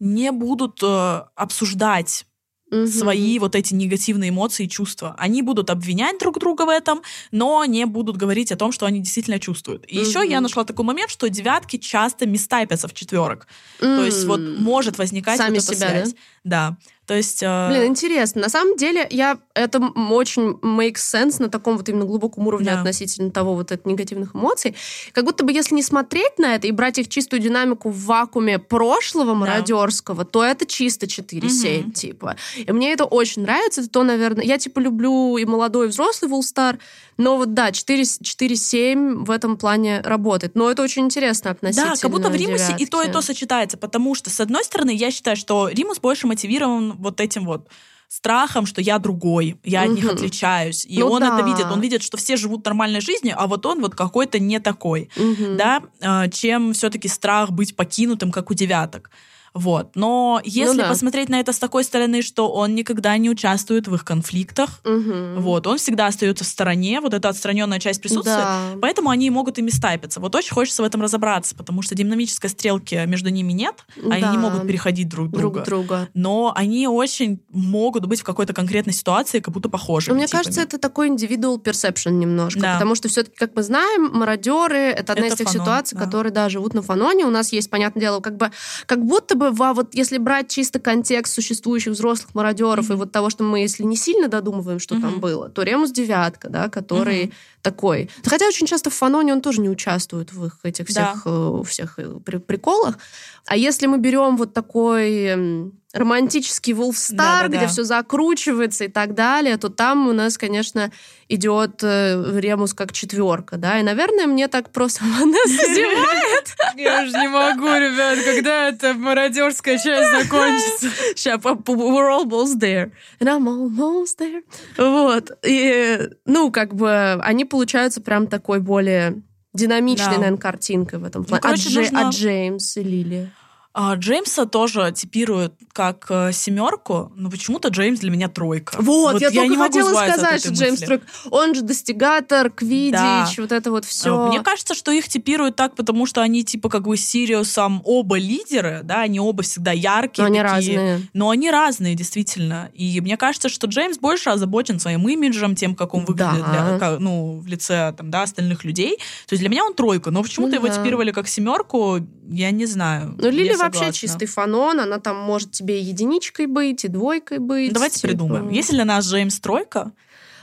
не 0.00 0.32
будут 0.32 0.80
э, 0.82 1.22
обсуждать 1.36 2.26
угу. 2.72 2.86
свои 2.86 3.38
вот 3.38 3.54
эти 3.54 3.74
негативные 3.74 4.30
эмоции 4.30 4.64
и 4.64 4.68
чувства. 4.68 5.14
Они 5.18 5.42
будут 5.42 5.70
обвинять 5.70 6.18
друг 6.18 6.38
друга 6.40 6.62
в 6.62 6.68
этом, 6.68 7.02
но 7.30 7.64
не 7.64 7.86
будут 7.86 8.16
говорить 8.16 8.50
о 8.50 8.56
том, 8.56 8.72
что 8.72 8.86
они 8.86 9.00
действительно 9.00 9.38
чувствуют. 9.38 9.84
И 9.86 9.98
угу. 9.98 10.08
еще 10.08 10.28
я 10.28 10.40
нашла 10.40 10.64
такой 10.64 10.84
момент, 10.84 11.10
что 11.10 11.28
девятки 11.28 11.76
часто 11.76 12.26
мистайпятся 12.26 12.88
в 12.88 12.94
четверок. 12.94 13.46
Mm. 13.80 13.96
То 13.96 14.04
есть 14.04 14.24
вот 14.24 14.40
может 14.40 14.98
возникать 14.98 15.36
Сами 15.36 15.56
вот 15.56 15.64
эта 15.64 15.74
себя, 15.74 15.88
связь. 15.88 16.12
Да? 16.12 16.18
Да. 16.44 16.76
То 17.06 17.16
есть... 17.16 17.42
Э... 17.42 17.68
Блин, 17.68 17.84
интересно. 17.86 18.42
На 18.42 18.48
самом 18.48 18.76
деле, 18.76 19.06
я 19.10 19.38
это 19.54 19.78
очень 19.78 20.52
makes 20.62 20.94
sense 20.94 21.42
на 21.42 21.48
таком 21.48 21.76
вот 21.76 21.88
именно 21.88 22.04
глубоком 22.04 22.46
уровне 22.46 22.70
да. 22.70 22.78
относительно 22.78 23.30
того 23.30 23.54
вот 23.54 23.70
этих 23.70 23.84
негативных 23.84 24.34
эмоций. 24.34 24.74
Как 25.12 25.24
будто 25.24 25.44
бы 25.44 25.52
если 25.52 25.74
не 25.74 25.82
смотреть 25.82 26.38
на 26.38 26.54
это 26.54 26.66
и 26.68 26.70
брать 26.70 26.98
их 26.98 27.08
чистую 27.08 27.40
динамику 27.42 27.90
в 27.90 28.04
вакууме 28.04 28.58
прошлого 28.58 29.34
мародерского, 29.34 30.24
да. 30.24 30.30
то 30.30 30.44
это 30.44 30.64
чисто 30.64 31.06
4-7, 31.06 31.80
угу. 31.80 31.90
типа. 31.92 32.36
И 32.56 32.70
мне 32.72 32.92
это 32.92 33.04
очень 33.04 33.42
нравится. 33.42 33.82
Это 33.82 33.90
то, 33.90 34.04
наверное... 34.04 34.44
Я, 34.44 34.58
типа, 34.58 34.78
люблю 34.78 35.36
и 35.36 35.44
молодой, 35.44 35.86
и 35.86 35.88
взрослый 35.90 36.30
Вулстар, 36.30 36.78
но 37.18 37.36
вот, 37.36 37.52
да, 37.52 37.70
4-7 37.70 39.24
в 39.24 39.30
этом 39.30 39.56
плане 39.56 40.00
работает. 40.00 40.54
Но 40.54 40.70
это 40.70 40.82
очень 40.82 41.04
интересно 41.04 41.50
относительно 41.50 41.94
Да, 41.94 42.00
как 42.00 42.10
будто 42.10 42.30
в 42.30 42.34
Римусе 42.34 42.66
девятки. 42.66 42.82
и 42.82 42.86
то, 42.86 43.02
и 43.02 43.10
то 43.10 43.20
сочетается, 43.20 43.76
потому 43.76 44.14
что, 44.14 44.30
с 44.30 44.40
одной 44.40 44.64
стороны, 44.64 44.90
я 44.90 45.10
считаю, 45.10 45.36
что 45.36 45.68
Римус 45.68 45.98
больше 45.98 46.26
мотивирован 46.32 46.94
вот 46.98 47.20
этим 47.20 47.44
вот 47.44 47.68
страхом, 48.08 48.66
что 48.66 48.80
я 48.82 48.98
другой, 48.98 49.56
я 49.64 49.82
угу. 49.82 49.90
от 49.90 49.96
них 49.96 50.10
отличаюсь. 50.10 50.84
И 50.84 50.98
ну 50.98 51.08
он 51.08 51.20
да. 51.20 51.34
это 51.34 51.46
видит. 51.46 51.66
Он 51.70 51.80
видит, 51.80 52.02
что 52.02 52.16
все 52.16 52.36
живут 52.36 52.64
нормальной 52.64 53.00
жизнью, 53.00 53.34
а 53.38 53.46
вот 53.46 53.64
он 53.64 53.80
вот 53.80 53.94
какой-то 53.94 54.38
не 54.38 54.60
такой. 54.60 55.08
Угу. 55.16 55.56
Да? 55.56 55.82
А, 56.02 56.28
чем 56.28 56.74
все-таки 56.74 57.08
страх 57.08 57.50
быть 57.50 57.74
покинутым, 57.74 58.30
как 58.30 58.50
у 58.50 58.54
девяток. 58.54 59.10
Вот. 59.54 59.96
Но 59.96 60.40
если 60.44 60.76
ну, 60.76 60.82
да. 60.82 60.88
посмотреть 60.88 61.28
на 61.28 61.40
это 61.40 61.52
с 61.52 61.58
такой 61.58 61.84
стороны, 61.84 62.22
что 62.22 62.50
он 62.50 62.74
никогда 62.74 63.16
не 63.18 63.30
участвует 63.30 63.86
в 63.88 63.94
их 63.94 64.04
конфликтах, 64.04 64.80
угу. 64.84 65.40
вот, 65.40 65.66
он 65.66 65.78
всегда 65.78 66.06
остается 66.06 66.44
в 66.44 66.46
стороне, 66.46 67.00
вот 67.00 67.14
эта 67.14 67.28
отстраненная 67.28 67.78
часть 67.78 68.00
присутствия, 68.00 68.36
да. 68.36 68.60
поэтому 68.80 69.10
они 69.10 69.30
могут 69.30 69.58
ими 69.58 69.70
стайпиться. 69.70 70.20
Вот 70.20 70.34
очень 70.34 70.52
хочется 70.52 70.82
в 70.82 70.86
этом 70.86 71.02
разобраться, 71.02 71.54
потому 71.54 71.82
что 71.82 71.94
динамической 71.94 72.50
стрелки 72.50 73.04
между 73.06 73.28
ними 73.28 73.52
нет, 73.52 73.84
да. 73.96 74.14
они 74.14 74.38
могут 74.38 74.66
переходить 74.66 75.08
друг 75.08 75.30
друга. 75.30 75.64
Друг 75.64 75.66
друга. 75.66 76.08
Но 76.14 76.52
они 76.56 76.88
очень 76.88 77.42
могут 77.50 78.06
быть 78.06 78.20
в 78.20 78.24
какой-то 78.24 78.52
конкретной 78.54 78.92
ситуации 78.92 79.40
как 79.40 79.52
будто 79.52 79.68
похожи. 79.68 80.12
Мне 80.12 80.26
типами. 80.26 80.42
кажется, 80.42 80.62
это 80.62 80.78
такой 80.78 81.10
individual 81.10 81.62
perception 81.62 82.12
немножко, 82.12 82.60
да. 82.60 82.74
потому 82.74 82.94
что 82.94 83.08
все-таки, 83.08 83.36
как 83.36 83.54
мы 83.54 83.62
знаем, 83.62 84.10
мародеры 84.12 84.78
это 84.78 85.12
одна 85.12 85.26
это 85.26 85.34
из 85.34 85.38
тех 85.38 85.48
фанон, 85.48 85.62
ситуаций, 85.62 85.98
да. 85.98 86.04
которые 86.04 86.32
да, 86.32 86.48
живут 86.48 86.74
на 86.74 86.82
фаноне. 86.82 87.24
У 87.26 87.30
нас 87.30 87.52
есть, 87.52 87.70
понятное 87.70 88.00
дело, 88.00 88.20
как 88.20 88.36
бы 88.36 88.50
как 88.86 89.04
будто 89.04 89.36
бы 89.36 89.41
бы, 89.50 89.66
а 89.66 89.74
вот 89.74 89.94
если 89.94 90.18
брать 90.18 90.48
чисто 90.48 90.78
контекст 90.78 91.34
существующих 91.34 91.92
взрослых 91.92 92.34
мародеров 92.34 92.90
mm-hmm. 92.90 92.94
и 92.94 92.96
вот 92.96 93.12
того, 93.12 93.30
что 93.30 93.44
мы, 93.44 93.60
если 93.60 93.82
не 93.82 93.96
сильно 93.96 94.28
додумываем, 94.28 94.78
что 94.78 94.94
mm-hmm. 94.94 95.00
там 95.00 95.20
было, 95.20 95.48
то 95.48 95.62
Ремус 95.62 95.90
девятка, 95.90 96.48
да, 96.48 96.68
который 96.68 97.24
mm-hmm. 97.24 97.32
Такой. 97.62 98.10
Хотя 98.24 98.46
очень 98.46 98.66
часто 98.66 98.90
в 98.90 98.94
фаноне 98.94 99.32
он 99.32 99.40
тоже 99.40 99.60
не 99.60 99.70
участвует 99.70 100.32
в 100.32 100.44
их 100.44 100.58
этих 100.62 100.88
всех, 100.88 101.22
да. 101.24 101.30
э, 101.30 101.62
всех 101.66 101.98
э, 101.98 102.18
приколах. 102.46 102.98
А 103.46 103.56
если 103.56 103.86
мы 103.86 103.98
берем 103.98 104.36
вот 104.36 104.52
такой 104.52 105.72
романтический 105.92 106.74
Да-да-да. 106.74 107.48
где 107.48 107.66
все 107.66 107.84
закручивается 107.84 108.84
и 108.84 108.88
так 108.88 109.14
далее, 109.14 109.56
то 109.58 109.68
там 109.68 110.08
у 110.08 110.12
нас, 110.12 110.38
конечно, 110.38 110.90
идет 111.28 111.82
э, 111.82 112.40
Ремус 112.40 112.74
как 112.74 112.92
четверка, 112.92 113.56
да, 113.56 113.78
и, 113.78 113.82
наверное, 113.82 114.26
мне 114.26 114.48
так 114.48 114.70
просто 114.70 115.04
Ванесса 115.18 115.74
зевает. 115.74 116.56
Я 116.76 117.02
уже 117.02 117.12
не 117.12 117.28
могу, 117.28 117.66
ребят, 117.66 118.18
когда 118.24 118.68
эта 118.68 118.94
мародерская 118.94 119.78
часть 119.78 120.10
закончится. 120.22 120.88
Сейчас, 121.14 121.40
we're 121.42 122.10
almost 122.10 122.58
there. 122.58 122.90
And 123.20 123.28
I'm 123.28 123.46
almost 123.46 124.18
there. 124.18 124.42
Вот. 124.78 125.30
И, 125.44 126.08
ну, 126.24 126.50
как 126.50 126.74
бы, 126.74 127.20
они 127.22 127.44
получаются 127.52 128.00
прям 128.00 128.26
такой 128.26 128.58
более 128.60 129.22
динамичной, 129.54 130.06
Да. 130.06 130.18
наверное, 130.18 130.38
картинкой 130.38 130.98
в 130.98 131.04
этом 131.04 131.24
плане. 131.24 131.38
а, 131.38 131.42
короче, 131.42 131.68
Джей- 131.68 131.82
нужно- 131.92 132.08
а 132.08 132.10
Джеймс 132.10 132.76
и 132.78 132.82
Лили? 132.82 133.30
А, 133.74 133.94
Джеймса 133.94 134.44
тоже 134.44 134.92
типируют 134.94 135.54
как 135.72 136.04
э, 136.10 136.32
семерку, 136.34 137.10
но 137.16 137.30
почему-то 137.30 137.68
Джеймс 137.68 138.00
для 138.00 138.10
меня 138.10 138.28
тройка. 138.28 138.76
Вот, 138.78 139.18
я, 139.22 139.30
только 139.30 139.46
не 139.48 139.56
хотела 139.56 139.94
сказать, 139.94 140.40
что 140.40 140.50
Джеймс 140.52 140.72
мысли. 140.80 140.84
Тройк, 140.84 141.02
он 141.30 141.54
же 141.54 141.62
достигатор, 141.62 142.50
квидич, 142.50 142.92
Да. 142.92 143.26
вот 143.38 143.50
это 143.52 143.70
вот 143.70 143.84
А, 143.84 143.86
все. 143.86 144.28
Мне 144.28 144.40
кажется, 144.42 144.74
что 144.74 144.90
их 144.92 145.08
типируют 145.08 145.56
так, 145.56 145.74
потому 145.74 146.04
что 146.04 146.20
они 146.20 146.44
типа 146.44 146.68
как 146.68 146.82
бы 146.82 146.98
Сириусом 146.98 147.80
оба 147.86 148.18
лидеры, 148.18 148.80
да, 148.84 149.00
они 149.00 149.20
оба 149.20 149.42
всегда 149.42 149.72
яркие. 149.72 150.28
Но 150.28 150.34
они 150.34 150.42
такие. 150.42 150.76
разные. 150.78 151.08
Но 151.14 151.30
они 151.30 151.50
разные, 151.50 151.94
действительно. 151.94 152.70
И 152.74 153.00
мне 153.00 153.16
кажется, 153.16 153.48
что 153.48 153.66
Джеймс 153.68 153.96
больше 153.96 154.28
озабочен 154.28 154.80
своим 154.80 155.08
имиджем, 155.08 155.54
тем, 155.54 155.74
как 155.74 155.94
он 155.94 156.04
выглядит 156.04 156.40
Да. 156.44 156.68
для- 156.68 156.78
как, 156.78 157.00
ну, 157.00 157.38
в 157.40 157.46
лице 157.46 157.94
там, 157.96 158.10
да, 158.10 158.24
остальных 158.24 158.64
людей. 158.64 158.96
То 159.26 159.32
есть 159.32 159.40
для 159.40 159.48
меня 159.48 159.64
он 159.64 159.72
тройка, 159.72 160.10
но 160.10 160.22
почему-то 160.22 160.50
Ну 160.56 160.58
его 160.58 160.68
да. 160.68 160.74
типировали 160.74 161.10
как 161.10 161.26
семерку, 161.26 162.00
я 162.28 162.50
не 162.50 162.66
знаю. 162.66 163.16
Ну, 163.18 163.30
Лили 163.30 163.54
вообще 163.54 163.92
чистый 163.92 164.26
фанон, 164.26 164.80
она 164.80 164.98
там 164.98 165.16
может 165.16 165.50
тебе 165.50 165.80
и 165.80 165.84
единичкой 165.84 166.46
быть, 166.46 166.84
и 166.84 166.88
двойкой 166.88 167.38
быть. 167.38 167.72
Давайте 167.72 167.96
типа. 167.96 168.08
придумаем. 168.08 168.48
Если 168.50 168.74
для 168.74 168.84
нас 168.84 169.06
Джеймс 169.06 169.40
тройка, 169.40 169.92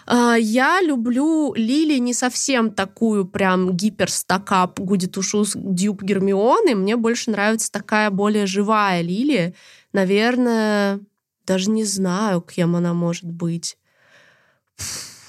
А, 0.06 0.36
Я 0.36 0.82
люблю 0.82 1.54
Лили 1.54 2.00
не 2.00 2.14
совсем 2.14 2.72
такую 2.72 3.26
прям 3.26 3.78
гиперстакап 3.78 4.80
Гудит 4.80 5.18
Ушус 5.18 5.54
Дюб 5.56 6.02
Гермионы. 6.02 6.74
Мне 6.74 6.96
больше 6.96 7.30
нравится 7.30 7.72
такая 7.72 8.10
более 8.10 8.48
живая 8.48 9.02
Лили. 9.02 9.54
Наверное, 9.94 11.00
даже 11.46 11.70
не 11.70 11.86
знаю, 11.86 12.42
кем 12.42 12.76
она 12.76 12.94
может 12.94 13.26
быть. 13.26 13.78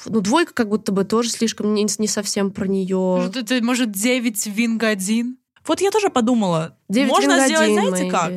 Ну, 0.06 0.20
двойка 0.20 0.54
как 0.54 0.68
будто 0.68 0.92
бы 0.92 1.04
тоже 1.04 1.28
слишком 1.28 1.74
не, 1.74 1.86
не 1.98 2.08
совсем 2.08 2.50
про 2.50 2.66
нее. 2.66 2.96
Может, 2.96 3.36
это, 3.36 3.62
может, 3.62 3.90
9 3.90 4.46
Винг 4.46 4.82
1? 4.82 5.36
Вот 5.66 5.80
я 5.80 5.90
тоже 5.90 6.10
подумала, 6.10 6.76
можно 6.88 7.44
сделать, 7.46 7.72
знаете 7.72 8.10
как? 8.10 8.32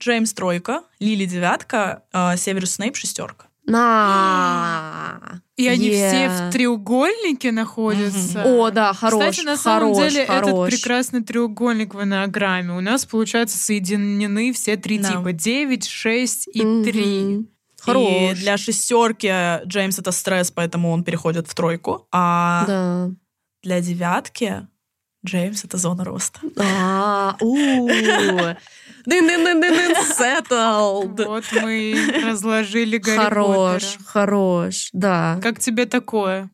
Джеймс 0.00 0.32
тройка, 0.32 0.82
Лили 1.00 1.24
девятка, 1.24 2.04
э, 2.12 2.36
Северус 2.36 2.72
Снейп 2.72 2.94
шестерка. 2.96 3.46
На. 3.68 5.40
И 5.56 5.66
они 5.68 5.88
Yeah. 5.90 6.08
все 6.08 6.28
в 6.48 6.52
треугольнике 6.52 7.50
находятся. 7.52 8.42
О, 8.44 8.70
да, 8.70 8.92
хорош, 8.92 9.20
Кстати, 9.30 9.44
на 9.46 9.56
самом 9.56 9.94
хорош, 9.94 10.12
деле 10.12 10.24
этот 10.24 10.44
хорош. 10.50 10.70
прекрасный 10.70 11.22
треугольник 11.22 11.94
в 11.94 12.02
энеограмме 12.02 12.72
у 12.74 12.80
нас, 12.80 13.04
получается, 13.06 13.58
соединены 13.58 14.52
все 14.52 14.76
три 14.76 14.98
Да. 14.98 15.08
типа. 15.12 15.32
9, 15.32 15.86
6 15.86 16.48
и. 16.54 16.60
3. 16.84 17.46
Хорош. 17.80 18.08
И 18.08 18.34
для 18.36 18.56
шестерки 18.56 19.28
Джеймс 19.66 19.98
это 19.98 20.12
стресс, 20.12 20.50
поэтому 20.50 20.90
он 20.92 21.02
переходит 21.04 21.48
в 21.48 21.54
тройку. 21.54 22.06
А 22.12 22.64
Да. 22.66 23.10
для 23.62 23.80
девятки 23.80 24.66
Джеймс 25.26 25.64
это 25.64 25.78
зона 25.78 26.04
роста. 26.04 26.40
А, 26.58 27.36
у. 27.40 27.88
Дын-дын-дын-дын-дын, 29.06 29.96
settled. 30.18 31.24
Вот 31.24 31.44
мы 31.62 31.96
разложили 32.24 32.98
Гарри 32.98 33.16
Хорош, 33.18 33.98
хорош, 34.04 34.88
да. 34.92 35.40
Как 35.42 35.58
тебе 35.58 35.86
такое? 35.86 36.50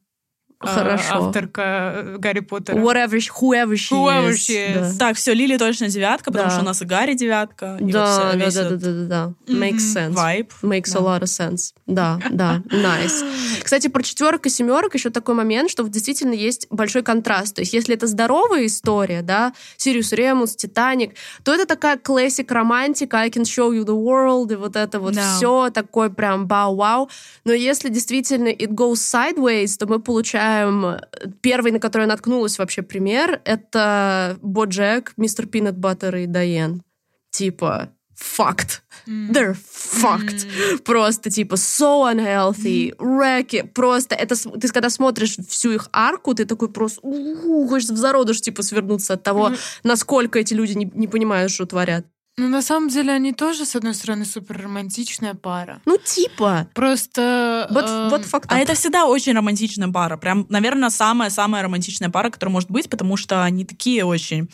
А, 0.64 0.74
Хорошо. 0.74 1.14
Авторка 1.26 1.92
э, 1.94 2.16
Гарри 2.18 2.40
Поттера. 2.40 2.76
Whatever, 2.78 3.18
she- 3.18 3.30
whoever 3.40 3.72
she 3.74 3.92
Whoever 3.92 4.30
is. 4.30 4.34
she 4.34 4.74
is. 4.74 4.92
Да. 4.92 4.98
Так, 5.08 5.16
все, 5.16 5.32
Лили 5.34 5.56
точно 5.56 5.88
девятка, 5.88 6.30
потому 6.30 6.48
Да. 6.48 6.54
что 6.54 6.62
у 6.62 6.64
нас 6.66 6.82
и 6.82 6.84
Гарри 6.84 7.14
девятка. 7.14 7.76
и 7.80 7.90
Да, 7.92 8.30
вот 8.30 8.38
да, 8.38 8.50
да, 8.50 8.70
да, 8.70 8.76
да, 8.76 8.92
да, 8.92 9.32
да. 9.46 9.52
Makes 9.52 9.94
sense. 9.96 10.12
Вайб. 10.12 10.52
Makes 10.62 10.92
Да. 10.92 10.98
a 10.98 11.02
lot 11.02 11.22
of 11.22 11.24
sense. 11.24 11.72
Да, 11.86 12.18
да, 12.30 12.62
nice. 12.70 13.24
Кстати, 13.62 13.88
про 13.88 14.02
четверок 14.02 14.46
и 14.46 14.48
семерок 14.50 14.94
еще 14.94 15.10
такой 15.10 15.34
момент, 15.34 15.70
что 15.70 15.82
действительно 15.88 16.32
есть 16.34 16.66
большой 16.70 17.02
контраст. 17.02 17.54
То 17.54 17.60
есть, 17.62 17.72
если 17.74 17.94
это 17.94 18.06
здоровая 18.06 18.66
история, 18.66 19.22
да, 19.22 19.52
Сириус 19.76 20.12
Ремус, 20.12 20.56
Титаник, 20.56 21.14
то 21.42 21.52
это 21.52 21.66
такая 21.66 21.98
классик 21.98 22.50
романтика, 22.52 23.18
I 23.18 23.28
can 23.30 23.42
show 23.42 23.70
you 23.72 23.84
the 23.84 23.94
world, 23.96 24.52
и 24.52 24.56
вот 24.56 24.76
это 24.76 25.00
вот 25.00 25.14
Да. 25.14 25.36
все 25.36 25.70
такое 25.70 26.08
прям 26.10 26.46
бау-вау. 26.46 27.08
Но 27.44 27.52
если 27.52 27.88
действительно 27.88 28.48
it 28.48 28.70
goes 28.70 28.94
sideways, 28.94 29.76
то 29.78 29.86
мы 29.86 30.00
получаем 30.00 30.53
э, 30.62 30.98
первый, 31.40 31.72
на 31.72 31.80
который 31.80 32.02
я 32.02 32.08
наткнулась 32.08 32.58
вообще 32.58 32.82
пример, 32.82 33.40
это 33.44 34.38
Боджек, 34.42 35.12
Мистер 35.16 35.46
Пинат 35.46 35.76
Баттер 35.76 36.16
и 36.16 36.26
Дайен. 36.26 36.82
Типа, 37.30 37.90
факт. 38.14 38.82
They're 39.06 39.54
fucked. 39.54 40.46
Просто 40.84 41.30
типа 41.30 41.54
so 41.54 42.10
unhealthy, 42.10 42.94
wrecky. 42.96 43.66
Просто 43.66 44.14
это 44.14 44.34
ты 44.34 44.68
когда 44.68 44.88
смотришь 44.88 45.36
всю 45.48 45.72
их 45.72 45.88
арку, 45.92 46.34
ты 46.34 46.44
такой 46.44 46.70
просто 46.70 47.00
«У-у-у», 47.02 47.68
хочешь 47.68 47.90
в 47.90 47.96
зародыш 47.96 48.40
типа 48.40 48.62
свернуться 48.62 49.14
от 49.14 49.22
того, 49.22 49.52
насколько 49.82 50.38
эти 50.38 50.54
люди 50.54 50.72
не, 50.72 50.90
не 50.94 51.08
понимают, 51.08 51.52
что 51.52 51.66
творят. 51.66 52.06
Ну, 52.36 52.48
на 52.48 52.62
самом 52.62 52.88
деле, 52.88 53.12
они 53.12 53.32
тоже, 53.32 53.64
с 53.64 53.76
одной 53.76 53.94
стороны, 53.94 54.24
супер 54.24 54.60
романтичная 54.62 55.34
пара. 55.34 55.80
Ну 55.84 55.96
типа. 55.98 56.68
Просто... 56.74 57.68
Вот, 57.70 57.84
эм, 57.88 58.08
вот 58.08 58.24
факт. 58.24 58.46
А 58.50 58.58
это 58.58 58.74
всегда 58.74 59.06
очень 59.06 59.34
романтичная 59.34 59.88
пара. 59.88 60.16
Прям, 60.16 60.44
наверное, 60.48 60.90
самая-самая 60.90 61.62
романтичная 61.62 62.10
пара, 62.10 62.30
которая 62.30 62.52
может 62.52 62.70
быть, 62.70 62.90
потому 62.90 63.16
что 63.16 63.44
они 63.44 63.64
такие 63.64 64.04
очень... 64.04 64.48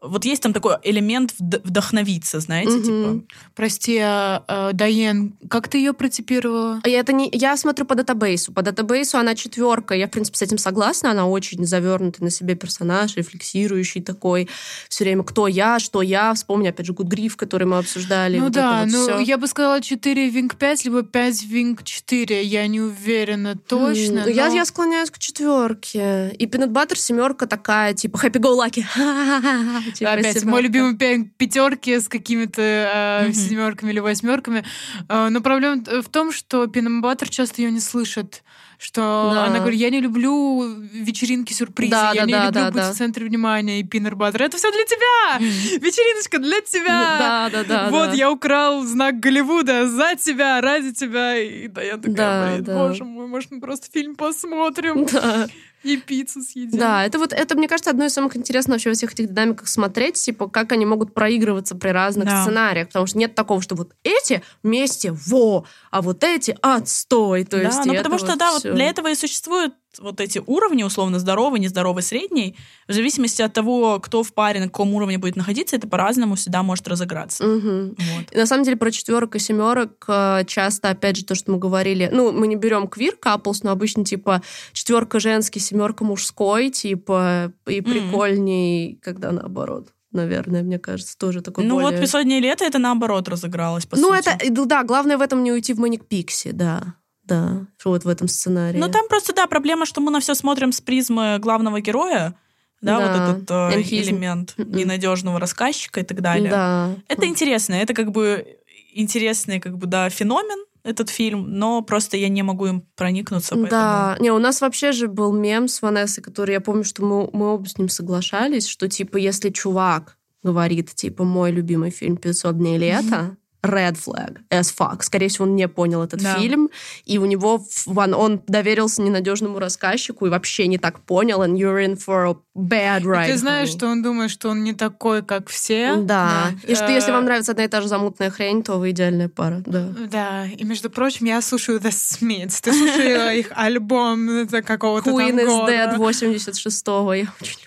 Вот 0.00 0.24
есть 0.24 0.42
там 0.42 0.52
такой 0.52 0.76
элемент 0.84 1.34
вд- 1.40 1.60
вдохновиться, 1.64 2.38
знаете, 2.38 2.70
Мгм. 2.70 2.82
типа. 2.84 3.34
Прости, 3.56 3.98
а, 3.98 4.44
а, 4.46 4.72
Дайен, 4.72 5.34
как 5.50 5.66
ты 5.66 5.78
ее 5.78 5.92
протипировала? 5.92 6.80
Я, 6.86 7.00
это 7.00 7.12
не, 7.12 7.28
я 7.32 7.56
смотрю 7.56 7.84
по 7.84 7.96
датабейсу. 7.96 8.52
По 8.52 8.62
датабейсу 8.62 9.18
она 9.18 9.34
четверка. 9.34 9.94
Я, 9.94 10.06
в 10.06 10.10
принципе, 10.10 10.38
с 10.38 10.42
этим 10.42 10.56
согласна. 10.58 11.10
Она 11.10 11.26
очень 11.26 11.66
завернутый 11.66 12.24
на 12.24 12.30
себе 12.30 12.54
персонаж, 12.54 13.16
рефлексирующий 13.16 14.00
такой. 14.00 14.48
Все 14.88 15.02
время 15.02 15.24
кто 15.24 15.48
я, 15.48 15.80
что 15.80 16.00
я. 16.00 16.32
Вспомни, 16.32 16.68
опять 16.68 16.86
же, 16.86 16.92
Гудгриф, 16.92 17.36
который 17.36 17.66
мы 17.66 17.78
обсуждали. 17.78 18.38
ну 18.38 18.44
вот 18.44 18.52
да, 18.52 18.82
вот 18.84 18.92
ну 18.92 19.02
всё. 19.02 19.18
я 19.18 19.36
бы 19.36 19.48
сказала 19.48 19.80
4 19.80 20.28
Винг 20.30 20.54
5, 20.54 20.84
либо 20.84 21.02
5 21.02 21.42
Винг 21.44 21.82
4. 21.82 22.42
Я 22.44 22.66
не 22.68 22.80
уверена 22.80 23.56
точно. 23.56 24.28
Я, 24.28 24.48
но- 24.48 24.54
я 24.54 24.64
склоняюсь 24.64 25.10
к 25.10 25.18
четверке. 25.18 26.30
И 26.38 26.46
Peanut 26.46 26.68
Butter 26.70 26.94
семерка 26.96 27.46
такая, 27.46 27.94
типа, 27.94 28.16
happy 28.18 28.40
go 28.40 28.56
lucky. 28.56 28.84
Типа 29.92 30.12
Опять 30.12 30.44
мой 30.44 30.62
любимый 30.62 30.96
пятерки 30.96 31.98
с 31.98 32.08
какими-то 32.08 32.62
э, 32.62 33.24
Мгм. 33.24 33.34
семерками 33.34 33.90
или 33.90 34.00
восьмерками. 34.00 34.64
Э, 35.08 35.28
но 35.30 35.40
проблема 35.40 35.82
в 36.02 36.08
том, 36.08 36.32
что 36.32 36.66
Пинам 36.66 37.00
Баттер 37.02 37.28
часто 37.28 37.62
ее 37.62 37.70
не 37.70 37.80
слышит. 37.80 38.42
Что 38.80 39.32
Да. 39.34 39.46
она 39.46 39.58
говорит, 39.58 39.80
я 39.80 39.90
не 39.90 40.00
люблю 40.00 40.62
вечеринки 40.92 41.52
сюрпризы, 41.52 41.90
Да, 41.90 42.12
я 42.14 42.20
да, 42.20 42.26
не 42.26 42.32
да, 42.32 42.44
люблю 42.46 42.60
да, 42.60 42.66
быть 42.66 42.74
да. 42.82 42.92
в 42.92 42.96
центре 42.96 43.26
внимания. 43.26 43.80
И 43.80 43.82
Пинер 43.82 44.14
Баттер, 44.14 44.42
это 44.44 44.56
все 44.56 44.70
для 44.70 44.84
тебя! 44.84 45.78
Вечериночка 45.84 46.38
для 46.38 46.60
тебя! 46.60 47.18
Да, 47.18 47.50
да, 47.50 47.64
да. 47.64 47.90
вот 47.90 48.10
да. 48.10 48.12
я 48.14 48.30
украл 48.30 48.84
знак 48.84 49.18
Голливуда 49.18 49.88
за 49.88 50.14
тебя, 50.14 50.60
ради 50.60 50.92
тебя. 50.92 51.36
И 51.38 51.66
да, 51.66 51.82
я 51.82 51.96
такая, 51.96 52.14
Да, 52.14 52.52
блин, 52.52 52.64
да. 52.64 52.74
боже 52.78 53.02
мой, 53.02 53.26
может, 53.26 53.50
мы 53.50 53.60
просто 53.60 53.88
фильм 53.92 54.14
посмотрим 54.14 55.06
Да. 55.06 55.48
И 55.82 55.96
пиццу 55.96 56.42
съедим. 56.42 56.78
Да, 56.78 57.04
это 57.04 57.18
вот, 57.18 57.32
это, 57.32 57.54
мне 57.56 57.68
кажется, 57.68 57.90
одно 57.90 58.04
из 58.06 58.12
самых 58.12 58.36
интересных 58.36 58.74
вообще 58.76 58.90
во 58.90 58.94
всех 58.94 59.12
этих 59.12 59.28
динамиках 59.28 59.68
смотреть, 59.68 60.14
типа, 60.16 60.48
как 60.48 60.72
они 60.72 60.84
могут 60.86 61.14
проигрываться 61.14 61.74
при 61.76 61.90
разных 61.90 62.26
Да. 62.26 62.42
сценариях, 62.42 62.88
потому 62.88 63.06
что 63.06 63.18
нет 63.18 63.34
такого, 63.34 63.62
что 63.62 63.74
вот 63.74 63.92
эти 64.02 64.42
вместе 64.62 65.12
во, 65.12 65.64
а 65.90 66.02
вот 66.02 66.24
эти 66.24 66.56
отстой, 66.62 67.44
то 67.44 67.56
да, 67.58 67.62
есть 67.64 67.84
ну 67.84 67.94
потому 67.94 68.18
что, 68.18 68.36
да, 68.36 68.52
вот 68.52 68.60
всё. 68.60 68.74
для 68.74 68.86
этого 68.88 69.08
и 69.10 69.14
существуют 69.14 69.74
вот 69.98 70.20
эти 70.20 70.40
уровни, 70.46 70.82
условно, 70.82 71.18
здоровый, 71.18 71.60
нездоровый, 71.60 72.02
средний. 72.02 72.56
В 72.86 72.92
зависимости 72.92 73.42
от 73.42 73.52
того, 73.52 73.98
кто 74.00 74.22
в 74.22 74.32
паре, 74.32 74.60
на 74.60 74.66
каком 74.66 74.94
уровне 74.94 75.18
будет 75.18 75.36
находиться, 75.36 75.76
это 75.76 75.88
по-разному 75.88 76.34
всегда 76.34 76.62
может 76.62 76.86
разыграться. 76.88 77.44
Мгм. 77.44 77.96
Вот. 77.98 78.34
На 78.34 78.46
самом 78.46 78.64
деле 78.64 78.76
про 78.76 78.90
четверок 78.90 79.36
и 79.36 79.38
семерок 79.38 80.04
э, 80.08 80.44
часто, 80.46 80.90
опять 80.90 81.16
же, 81.16 81.24
то, 81.24 81.34
что 81.34 81.52
мы 81.52 81.58
говорили, 81.58 82.08
ну, 82.12 82.32
мы 82.32 82.46
не 82.46 82.56
берем 82.56 82.86
квир 82.88 83.16
каплс, 83.16 83.62
но 83.62 83.70
обычно, 83.70 84.04
типа, 84.04 84.42
четверка 84.72 85.20
женский, 85.20 85.60
семерка 85.60 86.04
мужской, 86.04 86.70
типа, 86.70 87.52
и 87.66 87.80
прикольней, 87.80 88.98
когда 89.02 89.32
наоборот. 89.32 89.88
Наверное, 90.10 90.62
мне 90.62 90.78
кажется, 90.78 91.18
тоже 91.18 91.42
такой 91.42 91.64
Ну 91.64 91.74
более... 91.74 91.90
вот 91.90 92.00
«Бессоннее 92.00 92.40
лето» 92.40 92.64
это 92.64 92.78
наоборот 92.78 93.28
разыгралось, 93.28 93.84
по 93.84 93.96
ну, 93.96 94.14
сути. 94.14 94.30
это, 94.40 94.64
да, 94.64 94.82
главное 94.82 95.18
в 95.18 95.20
этом 95.20 95.42
не 95.42 95.52
уйти 95.52 95.74
в 95.74 95.78
Маник 95.78 96.06
Пикси, 96.06 96.52
да. 96.52 96.94
Да, 97.28 97.66
вот 97.84 98.04
в 98.04 98.08
этом 98.08 98.26
сценарии. 98.28 98.78
Ну, 98.78 98.88
там 98.88 99.06
просто, 99.08 99.34
да, 99.34 99.46
проблема, 99.46 99.86
что 99.86 100.00
мы 100.00 100.10
на 100.10 100.20
все 100.20 100.34
смотрим 100.34 100.72
с 100.72 100.80
призмы 100.80 101.38
главного 101.38 101.80
героя, 101.80 102.34
да, 102.80 102.98
Да, 102.98 103.06
вот 103.06 103.36
этот 103.38 103.50
э, 103.50 103.78
энхизм. 103.78 104.10
элемент 104.10 104.54
Мгм. 104.56 104.72
ненадежного 104.72 105.38
рассказчика 105.38 106.00
и 106.00 106.04
так 106.04 106.20
далее. 106.20 106.50
Да. 106.50 106.94
Это 107.08 107.26
интересно, 107.26 107.74
это 107.74 107.92
как 107.92 108.12
бы 108.12 108.58
интересный, 108.94 109.60
как 109.60 109.76
бы, 109.78 109.86
да, 109.86 110.08
феномен, 110.10 110.64
этот 110.84 111.10
фильм, 111.10 111.44
но 111.58 111.82
просто 111.82 112.16
я 112.16 112.28
не 112.28 112.42
могу 112.42 112.66
им 112.66 112.80
проникнуться. 112.96 113.54
Поэтому... 113.54 113.70
Да, 113.70 114.16
не, 114.20 114.30
у 114.30 114.38
нас 114.38 114.60
вообще 114.60 114.92
же 114.92 115.08
был 115.08 115.32
мем 115.32 115.68
с 115.68 115.82
Ванессой, 115.82 116.22
который 116.24 116.52
я 116.52 116.60
помню, 116.60 116.84
что 116.84 117.04
мы, 117.04 117.28
мы 117.32 117.52
оба 117.54 117.68
с 117.68 117.76
ним 117.76 117.88
соглашались, 117.88 118.66
что 118.66 118.88
типа 118.88 119.18
если 119.18 119.50
чувак 119.50 120.16
говорит, 120.42 120.94
типа, 120.94 121.24
мой 121.24 121.50
любимый 121.50 121.90
фильм 121.90 122.14
«500 122.14 122.54
дней 122.54 122.78
лета», 122.78 123.36
red 123.62 123.96
flag 123.96 124.38
as 124.50 124.72
fuck. 124.76 125.02
Скорее 125.02 125.28
всего, 125.28 125.44
он 125.46 125.56
не 125.56 125.66
понял 125.68 126.02
этот 126.02 126.22
Да. 126.22 126.36
фильм, 126.38 126.70
и 127.04 127.18
у 127.18 127.24
него 127.26 127.64
он, 127.86 128.14
он 128.14 128.42
доверился 128.46 129.02
ненадежному 129.02 129.58
рассказчику 129.58 130.26
и 130.26 130.28
вообще 130.30 130.66
не 130.66 130.78
так 130.78 131.00
понял, 131.00 131.42
and 131.42 131.56
you're 131.56 131.84
in 131.84 131.96
for 131.96 132.30
a 132.30 132.36
bad 132.56 133.02
ride. 133.02 133.26
Ты 133.26 133.36
знаешь, 133.36 133.68
honey. 133.68 133.72
что 133.72 133.86
он 133.88 134.02
думает, 134.02 134.30
что 134.30 134.48
он 134.50 134.62
не 134.64 134.72
такой, 134.74 135.22
как 135.22 135.48
все. 135.48 135.96
Да. 135.96 136.52
И 136.66 136.74
что 136.74 136.88
если 136.88 137.10
Э, 137.10 137.14
вам 137.14 137.24
нравится 137.24 137.52
одна 137.52 137.64
и 137.64 137.68
та 137.68 137.80
же 137.80 137.88
замутная 137.88 138.30
хрень, 138.30 138.62
то 138.62 138.76
вы 138.78 138.90
идеальная 138.90 139.28
пара. 139.28 139.62
Да. 139.66 139.88
Да, 140.10 140.46
и 140.46 140.62
между 140.64 140.90
прочим, 140.90 141.26
я 141.26 141.40
слушаю 141.42 141.80
The 141.80 141.90
Smiths. 141.90 142.60
Ты 142.62 142.72
слушала 142.72 143.32
их 143.34 143.50
альбом 143.54 144.46
какого-то 144.48 145.10
Queen 145.10 145.30
там 145.30 145.38
is 145.40 145.46
года. 145.46 145.72
Dead 145.72 145.96
86-го. 145.96 147.14
Я 147.14 147.32
очень 147.40 147.58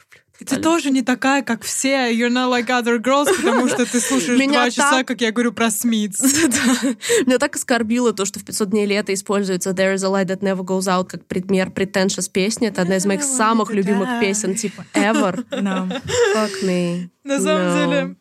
ты 0.45 0.57
тоже 0.57 0.89
не 0.91 1.01
такая, 1.01 1.41
как 1.43 1.63
все. 1.63 2.11
You're 2.11 2.29
not 2.29 2.49
like 2.49 2.67
other 2.67 2.97
girls, 2.99 3.27
потому 3.35 3.67
что 3.67 3.85
ты 3.85 3.99
слушаешь 3.99 4.39
Меня 4.39 4.53
два 4.61 4.69
часа, 4.71 5.03
как 5.03 5.21
я 5.21 5.31
говорю 5.31 5.51
про 5.51 5.69
Смитс. 5.69 6.21
Меня 7.25 7.37
так 7.37 7.55
оскорбило 7.55 8.13
то, 8.13 8.25
что 8.25 8.39
в 8.39 8.43
500 8.45 8.69
дней 8.69 8.85
лета 8.85 9.13
используется 9.13 9.71
There 9.71 9.93
is 9.95 10.03
a 10.03 10.09
light 10.09 10.27
that 10.27 10.41
never 10.41 10.63
goes 10.63 10.87
out 10.87 11.07
как 11.07 11.25
пример 11.25 11.69
pretentious 11.69 12.29
песни. 12.31 12.67
Это 12.67 12.81
одна 12.81 12.97
из 12.97 13.05
моих 13.05 13.23
самых 13.23 13.71
любимых 13.71 14.19
песен, 14.19 14.55
типа, 14.55 14.85
ever. 14.93 15.43
Да. 15.61 16.01
Fuck 16.35 16.63
me. 16.63 17.09
На 17.23 17.39
самом 17.39 17.61
No. 17.67 17.73
деле... 17.85 18.15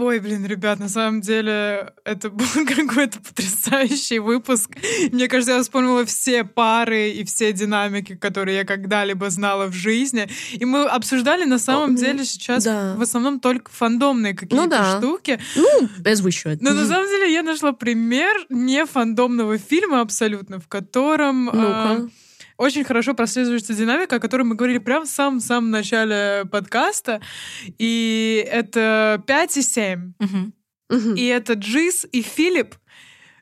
Ой, 0.00 0.18
блин, 0.20 0.46
ребят, 0.46 0.78
на 0.78 0.88
самом 0.88 1.20
деле 1.20 1.92
это 2.04 2.30
был 2.30 2.46
какой-то 2.66 3.20
потрясающий 3.20 4.18
выпуск. 4.18 4.70
Мне 5.12 5.28
кажется, 5.28 5.52
я 5.52 5.62
вспомнила 5.62 6.04
все 6.04 6.44
пары 6.44 7.10
и 7.10 7.24
все 7.24 7.52
динамики, 7.52 8.14
которые 8.14 8.58
я 8.58 8.64
когда-либо 8.64 9.30
знала 9.30 9.66
в 9.66 9.72
жизни. 9.72 10.28
И 10.52 10.64
мы 10.64 10.84
обсуждали 10.84 11.44
на 11.44 11.58
самом 11.58 11.94
О, 11.94 11.98
деле 11.98 12.24
сейчас 12.24 12.64
да. 12.64 12.94
в 12.96 13.02
основном 13.02 13.40
только 13.40 13.70
фандомные 13.70 14.34
какие-то 14.34 14.68
да. 14.68 14.98
штуки. 14.98 15.38
Ну, 15.54 15.88
we 16.02 16.30
should. 16.30 16.58
Но 16.60 16.72
на 16.72 16.86
самом 16.86 17.06
деле 17.06 17.32
я 17.32 17.42
нашла 17.42 17.72
пример 17.72 18.36
не 18.48 18.84
фандомного 18.86 19.58
фильма 19.58 20.00
абсолютно, 20.00 20.60
в 20.60 20.68
котором 20.68 21.50
а, 21.50 21.52
Ну-ка. 21.96 22.10
Очень 22.58 22.84
хорошо 22.84 23.14
прослеживается 23.14 23.74
динамика, 23.74 24.16
о 24.16 24.20
которой 24.20 24.42
мы 24.42 24.54
говорили 24.54 24.78
прямо 24.78 25.04
в 25.06 25.08
самом-самом 25.08 25.70
начале 25.70 26.44
подкаста. 26.50 27.20
И 27.78 28.46
это 28.50 29.22
5 29.26 29.56
и 29.58 29.62
7. 29.62 30.12
Мгм. 30.18 30.52
Мгм. 30.88 31.14
И 31.14 31.24
это 31.26 31.54
Джиз 31.54 32.06
и 32.12 32.22
Филипп. 32.22 32.74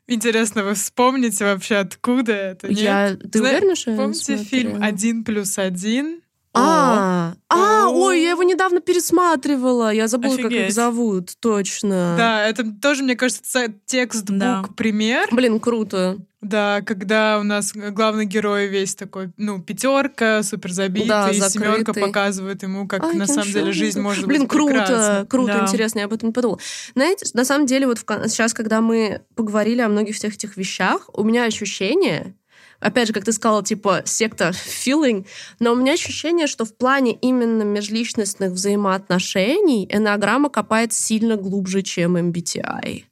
Интересно, 0.07 0.65
вы 0.65 0.75
вспомните 0.75 1.45
вообще, 1.45 1.77
откуда 1.77 2.33
это? 2.33 2.69
нет? 2.69 2.79
Я... 2.79 3.17
Ты 3.17 3.39
Зна- 3.39 3.49
уверена, 3.51 3.75
что 3.75 3.91
я 3.93 3.97
Помните 3.97 4.37
смотрела? 4.37 4.45
фильм 4.45 4.83
«Один 4.83 5.25
плюс 5.25 5.59
один»? 5.59 6.21
А, 6.55 7.35
а, 7.49 7.89
ой, 7.89 8.23
я 8.23 8.31
его 8.31 8.43
недавно 8.43 8.81
пересматривала. 8.81 9.93
Я 9.93 10.09
забыла, 10.09 10.37
как 10.37 10.53
их 10.53 10.73
зовут. 10.73 11.33
Точно. 11.41 12.15
Да, 12.17 12.47
это 12.47 12.65
тоже, 12.81 13.03
мне 13.03 13.17
кажется, 13.17 13.67
текстбук 13.87 14.75
пример. 14.77 15.29
Блин, 15.33 15.61
круто. 15.61 16.19
Да, 16.45 16.83
когда 16.83 17.39
у 17.41 17.43
нас 17.43 17.73
главный 17.73 18.27
герой 18.27 18.67
весь 18.67 18.95
такой, 18.95 19.31
ну, 19.39 19.63
пятерка, 19.63 20.43
супер 20.43 20.73
забитый, 20.73 21.09
Да, 21.09 21.31
и 21.31 21.41
семерка 21.41 21.95
показывает 21.95 22.63
ему, 22.63 22.87
как 22.87 23.03
I 23.03 23.17
на 23.17 23.27
самом 23.27 23.51
деле 23.51 23.73
жизнь 23.73 23.99
может 23.99 24.27
Блин, 24.27 24.43
быть 24.43 24.51
круто, 24.51 24.73
прекрасна. 24.73 25.27
круто, 25.27 25.53
Да. 25.55 25.61
интересно, 25.63 26.01
я 26.01 26.05
об 26.05 26.13
этом 26.13 26.29
не 26.29 26.33
подумала. 26.35 26.59
Знаете, 26.95 27.25
на 27.33 27.47
самом 27.47 27.65
деле, 27.65 27.87
вот 27.87 27.99
в 27.99 28.05
сейчас, 28.29 28.53
когда 28.53 28.83
мы 28.83 29.23
поговорили 29.35 29.81
о 29.81 29.89
многих 29.89 30.17
всех 30.17 30.35
этих 30.35 30.59
вещах, 30.59 31.09
у 31.15 31.25
меня 31.25 31.45
ощущение, 31.45 32.35
опять 32.85 33.09
же, 33.09 33.15
как 33.15 33.25
ты 33.25 33.33
сказала, 33.33 33.65
типа, 33.65 34.03
секта 34.05 34.51
feeling, 34.51 35.27
но 35.59 35.73
у 35.73 35.75
меня 35.75 35.95
ощущение, 35.95 36.47
что 36.47 36.65
в 36.65 36.77
плане 36.77 37.13
именно 37.13 37.63
межличностных 37.63 38.53
взаимоотношений 38.53 39.89
энеограмма 39.91 40.51
копает 40.51 40.93
сильно 40.93 41.37
глубже, 41.37 41.83
чем 41.83 42.17
MBTI. 42.17 43.05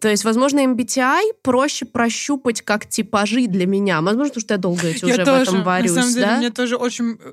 То 0.00 0.08
есть, 0.08 0.24
возможно, 0.24 0.58
MBTI 0.58 1.34
проще 1.42 1.86
прощупать 1.86 2.62
как 2.62 2.86
типажи 2.86 3.46
для 3.46 3.66
меня. 3.66 4.00
Возможно, 4.00 4.30
потому 4.30 4.40
что 4.40 4.54
я 4.54 4.58
долго 4.58 4.88
эти 4.88 5.04
Я 5.04 5.14
уже 5.14 5.24
тоже, 5.24 5.44
в 5.44 5.54
этом 5.54 5.62
варюсь, 5.62 5.90
на 5.92 6.02
самом 6.02 6.14
деле, 6.14 6.26
да? 6.26 6.38
мне 6.38 6.50
тоже 6.50 6.76
очень 6.76 7.18
э, 7.24 7.32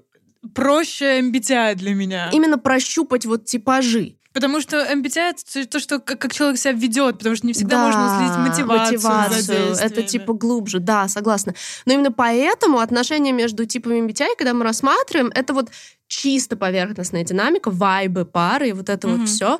проще 0.54 1.20
MBTI 1.20 1.74
для 1.76 1.96
меня. 1.96 2.30
Именно 2.32 2.60
прощупать 2.60 3.26
вот 3.26 3.46
типажи. 3.46 4.19
Потому 4.34 4.62
что 4.62 4.78
MBTI— 4.78 5.34
это 5.56 5.68
то, 5.68 5.80
что 5.80 6.00
как, 6.00 6.20
как 6.20 6.34
человек 6.34 6.60
себя 6.60 6.74
ведет, 6.74 7.18
потому 7.18 7.36
что 7.36 7.48
не 7.48 7.54
всегда 7.54 7.78
Да, 7.78 7.86
можно 7.88 8.18
следить 8.18 8.66
мотивацию, 8.68 9.00
мотивацию. 9.00 9.74
Это 9.74 10.04
типа 10.04 10.34
глубже, 10.34 10.80
да, 10.80 11.08
согласна. 11.08 11.56
Но 11.86 11.94
именно 11.94 12.12
поэтому 12.12 12.80
отношения 12.80 13.32
между 13.32 13.66
типами 13.66 14.00
MBTI, 14.06 14.36
когда 14.38 14.54
мы 14.54 14.64
рассматриваем, 14.64 15.32
это 15.34 15.54
вот 15.54 15.70
чисто 16.08 16.58
поверхностная 16.58 17.24
динамика, 17.24 17.72
вайбы 17.72 18.26
пары 18.26 18.70
и 18.70 18.74
вот 18.74 18.90
это 18.90 19.08
Мгм. 19.08 19.20
вот 19.22 19.30
все. 19.30 19.60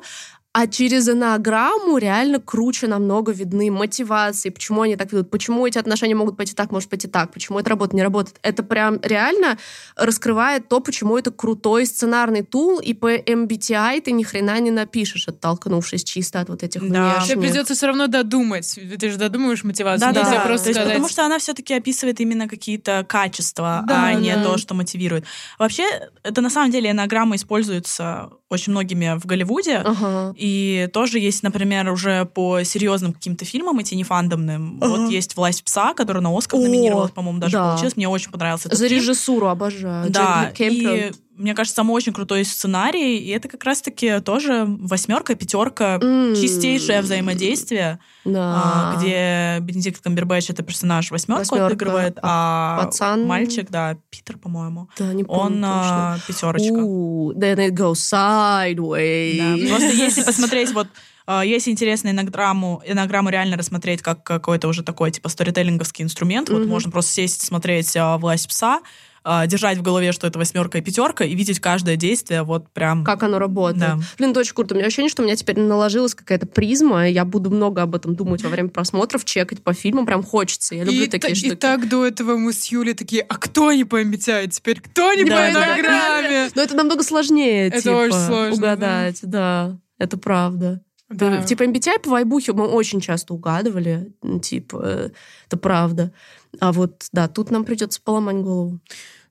А 0.52 0.66
через 0.66 1.08
энеограмму 1.08 1.96
реально 1.98 2.40
круче 2.40 2.88
намного 2.88 3.30
видны 3.30 3.70
мотивации, 3.70 4.48
почему 4.48 4.82
они 4.82 4.96
так 4.96 5.12
ведут, 5.12 5.30
почему 5.30 5.64
эти 5.64 5.78
отношения 5.78 6.16
могут 6.16 6.36
пойти 6.36 6.54
так, 6.54 6.72
может 6.72 6.88
пойти 6.90 7.06
так, 7.06 7.32
почему 7.32 7.60
это 7.60 7.70
работает, 7.70 7.94
не 7.94 8.02
работает. 8.02 8.36
Это 8.42 8.64
прям 8.64 8.98
реально 9.00 9.58
раскрывает 9.94 10.68
то, 10.68 10.80
почему 10.80 11.16
это 11.16 11.30
крутой 11.30 11.86
сценарный 11.86 12.42
тул, 12.42 12.80
и 12.80 12.94
по 12.94 13.14
MBTI 13.16 14.00
ты 14.00 14.10
ни 14.10 14.24
хрена 14.24 14.58
не 14.58 14.72
напишешь, 14.72 15.28
оттолкнувшись 15.28 16.02
чисто 16.02 16.40
от 16.40 16.48
вот 16.48 16.64
этих 16.64 16.80
Да. 16.80 17.20
Тебе 17.22 17.36
внешних. 17.36 17.40
придется 17.40 17.74
все 17.74 17.86
равно 17.86 18.08
додумать. 18.08 18.76
Ты 18.98 19.08
же 19.10 19.18
додумываешь 19.18 19.62
мотивацию. 19.62 20.12
Да, 20.12 20.20
да, 20.24 20.28
да. 20.30 20.40
просто 20.40 20.64
То 20.64 20.70
есть, 20.70 20.80
сказать. 20.80 20.94
потому 20.94 21.08
что 21.08 21.24
она 21.26 21.38
все-таки 21.38 21.74
описывает 21.74 22.18
именно 22.18 22.48
какие-то 22.48 23.04
качества, 23.08 23.84
Да, 23.86 24.06
а 24.06 24.14
не 24.14 24.34
да. 24.34 24.42
то, 24.42 24.58
что 24.58 24.74
мотивирует. 24.74 25.26
Вообще, 25.60 25.84
это 26.24 26.40
на 26.40 26.50
самом 26.50 26.72
деле 26.72 26.90
энеограмма 26.90 27.36
используется 27.36 28.30
очень 28.48 28.72
многими 28.72 29.16
в 29.16 29.26
Голливуде. 29.26 29.76
Ага. 29.84 30.34
И 30.40 30.88
тоже 30.94 31.18
есть, 31.18 31.42
например, 31.42 31.90
уже 31.90 32.24
по 32.24 32.62
серьезным 32.62 33.12
каким-то 33.12 33.44
фильмам, 33.44 33.78
эти 33.78 33.94
не 33.94 34.04
фандомным. 34.04 34.78
Ага. 34.80 34.90
Вот 34.90 35.10
есть 35.10 35.36
«Власть 35.36 35.62
пса», 35.62 35.92
которая 35.92 36.22
на 36.22 36.36
Оскар 36.36 36.58
номинировалась, 36.58 37.10
по-моему, 37.10 37.40
даже 37.40 37.52
да. 37.52 37.68
получилась. 37.68 37.96
Мне 37.96 38.08
очень 38.08 38.30
понравился 38.30 38.68
этот 38.68 38.78
За 38.78 38.88
фильм. 38.88 39.00
режиссуру 39.00 39.48
обожаю. 39.48 40.10
Да, 40.10 40.50
и. 40.56 41.12
Мне 41.40 41.54
кажется, 41.54 41.76
там 41.76 41.90
очень 41.90 42.12
крутой 42.12 42.44
сценарий, 42.44 43.16
и 43.18 43.28
это 43.30 43.48
как 43.48 43.64
раз-таки 43.64 44.20
тоже 44.20 44.64
восьмерка, 44.66 45.34
пятерка, 45.34 45.98
М. 46.02 46.34
чистейшее 46.34 47.00
взаимодействие, 47.00 47.98
Да. 48.24 48.90
а, 48.92 48.94
где 48.96 49.58
Бенедикт 49.60 50.02
Камбербэтч 50.02 50.50
это 50.50 50.62
персонаж 50.62 51.10
восьмерку 51.10 51.40
Восьмерка, 51.40 51.66
отыгрывает, 51.66 52.18
а 52.22 52.84
пацан- 52.90 53.24
мальчик, 53.24 53.70
да, 53.70 53.96
Питер, 54.10 54.36
по-моему, 54.38 54.88
Да, 54.98 55.12
не 55.12 55.24
помню 55.24 55.42
он 55.44 55.52
точно. 55.54 56.14
а, 56.14 56.18
пятерочка. 56.26 56.74
Ooh, 56.74 57.32
then 57.34 57.56
it 57.56 57.70
goes 57.70 57.94
sideways. 57.94 59.38
Да, 59.64 59.68
Просто 59.70 59.92
если 59.92 60.22
посмотреть 60.22 60.72
вот 60.72 60.88
а, 61.26 61.44
если 61.44 61.70
интересно 61.70 62.08
эннеаграмму, 62.08 62.82
эннеаграмму 62.84 63.28
реально 63.30 63.56
рассмотреть 63.56 64.02
как 64.02 64.24
какой-то 64.24 64.66
уже 64.66 64.82
такой, 64.82 65.12
типа, 65.12 65.28
сторителлинговский 65.28 66.02
инструмент, 66.04 66.48
вот 66.48 66.62
Мгм. 66.62 66.68
можно 66.70 66.90
просто 66.90 67.12
сесть, 67.12 67.42
смотреть 67.42 67.96
а, 67.96 68.18
«Власть 68.18 68.48
пса», 68.48 68.80
а, 69.22 69.46
держать 69.46 69.78
в 69.78 69.82
голове, 69.82 70.12
что 70.12 70.26
это 70.26 70.38
восьмерка 70.38 70.78
и 70.78 70.80
пятерка, 70.80 71.24
и 71.24 71.34
видеть 71.34 71.60
каждое 71.60 71.96
действие 71.96 72.42
вот 72.42 72.70
прям... 72.70 73.04
Как 73.04 73.22
оно 73.22 73.38
работает. 73.38 73.80
Да. 73.80 73.98
Блин, 74.18 74.30
это 74.30 74.40
очень 74.40 74.54
круто. 74.54 74.74
У 74.74 74.78
меня 74.78 74.86
ощущение, 74.86 75.10
что 75.10 75.22
у 75.22 75.26
меня 75.26 75.36
теперь 75.36 75.58
наложилась 75.58 76.14
какая-то 76.14 76.46
призма, 76.46 77.08
и 77.08 77.12
я 77.12 77.24
буду 77.24 77.50
много 77.50 77.82
об 77.82 77.94
этом 77.94 78.14
думать 78.14 78.42
во 78.42 78.48
время 78.48 78.68
просмотров, 78.68 79.24
чекать 79.24 79.62
по 79.62 79.74
фильмам. 79.74 80.06
Прям 80.06 80.22
хочется. 80.22 80.74
Я 80.74 80.84
люблю 80.84 81.02
и, 81.02 81.06
такие 81.06 81.34
та- 81.34 81.34
штуки. 81.34 81.52
и 81.52 81.56
так 81.56 81.88
до 81.88 82.06
этого 82.06 82.36
мы 82.36 82.52
с 82.52 82.64
Юлей 82.66 82.94
такие, 82.94 83.22
а 83.22 83.36
кто 83.36 83.72
не 83.72 83.84
по 83.84 84.00
MBTI 84.02 84.48
теперь? 84.48 84.80
Кто 84.80 85.12
не 85.12 85.24
Да, 85.24 85.48
по 85.48 85.52
да, 85.52 85.76
да. 86.22 86.48
Но 86.54 86.62
это 86.62 86.74
намного 86.74 87.02
сложнее, 87.02 87.68
Это 87.68 87.82
типа, 87.82 87.92
очень 87.92 88.12
сложно, 88.12 88.54
угадать. 88.54 89.18
Да. 89.22 89.78
это 89.98 90.16
правда. 90.16 90.82
Да. 91.10 91.42
Типа 91.42 91.64
MBTI 91.64 92.00
по 92.02 92.10
вайбухе 92.10 92.52
мы 92.52 92.68
очень 92.68 93.00
часто 93.00 93.34
угадывали. 93.34 94.12
Типа, 94.42 94.80
э, 94.84 95.10
это 95.48 95.56
правда. 95.56 96.12
А 96.58 96.72
вот, 96.72 97.06
да, 97.12 97.28
тут 97.28 97.50
нам 97.50 97.64
придется 97.64 98.00
поломать 98.02 98.36
голову. 98.36 98.80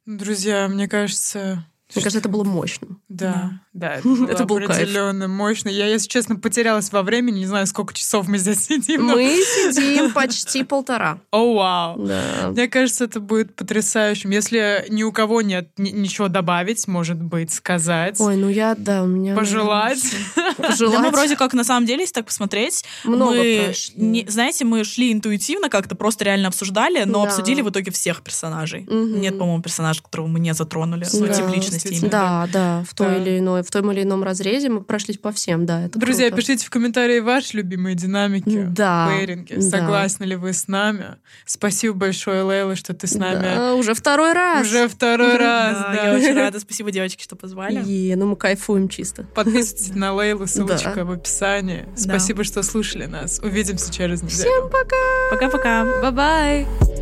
Друзья, 0.05 0.67
мне 0.67 0.87
кажется, 0.87 1.65
Мне 1.95 2.03
кажется, 2.03 2.19
это 2.19 2.29
было 2.29 2.43
мощно. 2.43 2.87
да, 3.09 3.59
да, 3.73 3.93
это 3.97 4.07
было 4.07 4.27
Это 4.29 4.45
был 4.45 4.57
кайф. 4.57 4.69
определенно 4.69 5.27
мощно. 5.27 5.69
Я, 5.69 5.87
если 5.87 6.07
честно, 6.07 6.35
потерялась 6.35 6.91
во 6.91 7.01
времени, 7.01 7.39
не 7.39 7.45
знаю, 7.47 7.65
сколько 7.67 7.93
часов 7.93 8.27
мы 8.27 8.37
здесь 8.37 8.65
сидим. 8.65 9.07
но- 9.07 9.15
Мы 9.15 9.35
сидим 9.71 10.11
почти 10.13 10.63
полтора. 10.63 11.19
О, 11.31 11.53
вау. 11.55 12.05
Да. 12.05 12.49
Мне 12.51 12.67
кажется, 12.67 13.05
это 13.05 13.19
будет 13.19 13.55
потрясающим. 13.55 14.29
Если 14.29 14.85
ни 14.89 15.01
у 15.03 15.11
кого 15.11 15.41
нет 15.41 15.69
ни- 15.77 15.89
ничего 15.89 16.27
добавить, 16.27 16.87
может 16.87 17.17
быть, 17.21 17.51
сказать, 17.51 18.19
Ой, 18.21 18.35
ну 18.35 18.49
я, 18.49 18.75
да, 18.75 19.03
у 19.03 19.07
меня... 19.07 19.35
пожелать. 19.35 20.03
Пожелать. 20.57 20.93
Да 20.95 20.99
мы 21.01 21.09
вроде 21.11 21.35
как, 21.35 21.53
на 21.53 21.63
самом 21.63 21.85
деле, 21.87 22.01
если 22.01 22.13
так 22.15 22.25
посмотреть, 22.25 22.83
Много 23.03 23.31
мы, 23.37 23.73
не- 23.95 24.25
знаете, 24.27 24.65
мы 24.65 24.83
шли 24.83 25.11
интуитивно 25.11 25.69
как-то, 25.69 25.95
просто 25.95 26.25
реально 26.25 26.49
обсуждали, 26.49 27.03
но 27.05 27.23
Да. 27.23 27.29
обсудили 27.29 27.61
в 27.61 27.69
итоге 27.69 27.91
всех 27.91 28.21
персонажей. 28.21 28.81
Мгм. 28.81 29.21
Нет, 29.21 29.39
по-моему, 29.39 29.61
персонажа, 29.63 30.03
которого 30.03 30.27
мы 30.27 30.39
не 30.39 30.53
затронули. 30.53 31.05
Ну, 31.13 31.25
Да, 31.27 31.33
тип 31.33 31.47
личности. 31.47 31.78
Стиме. 31.79 32.09
Да, 32.09 32.47
да, 32.51 32.83
в 32.87 32.93
той 32.93 33.07
Да. 33.07 33.17
или 33.17 33.39
иной, 33.39 33.63
в 33.63 33.71
том 33.71 33.91
или 33.91 34.03
ином 34.03 34.23
разрезе 34.23 34.69
мы 34.69 34.81
прошлись 34.81 35.17
по 35.17 35.31
всем, 35.31 35.65
да, 35.65 35.83
это 35.85 35.97
Друзья, 35.99 36.27
круто. 36.27 36.41
пишите 36.41 36.65
в 36.65 36.69
комментарии 36.69 37.19
ваши 37.19 37.57
любимые 37.57 37.95
динамики, 37.95 38.65
Да, 38.69 39.09
пейринги. 39.09 39.55
да. 39.55 39.61
Согласны 39.61 40.23
ли 40.25 40.35
вы 40.35 40.53
с 40.53 40.67
нами? 40.67 41.15
Спасибо 41.45 41.95
большое, 41.95 42.43
Лейла, 42.43 42.75
что 42.75 42.93
ты 42.93 43.07
с 43.07 43.15
нами 43.15 43.41
Да, 43.55 43.75
уже 43.75 43.93
второй 43.93 44.33
раз. 44.33 44.67
уже 44.67 44.87
второй 44.87 45.37
раз. 45.37 45.77
Да, 45.77 45.93
да. 45.93 46.07
Я 46.09 46.13
очень 46.15 46.33
рада. 46.35 46.59
Спасибо, 46.59 46.91
девочки, 46.91 47.23
что 47.23 47.35
позвали. 47.35 47.83
И, 47.85 48.13
ну 48.15 48.27
мы 48.27 48.35
кайфуем 48.35 48.89
чисто. 48.89 49.23
Подписывайтесь 49.35 49.93
на 49.95 50.13
Лейлу, 50.13 50.45
ссылочка 50.47 50.93
Да. 50.95 51.05
в 51.05 51.11
описании. 51.11 51.85
Спасибо, 51.95 52.43
что 52.43 52.63
слушали 52.63 53.05
нас. 53.05 53.39
Увидимся 53.43 53.91
через 53.93 54.21
неделю. 54.21 54.39
Всем 54.39 54.69
пока! 54.69 54.95
Пока-пока. 55.31 55.85
Bye-bye! 56.01 56.98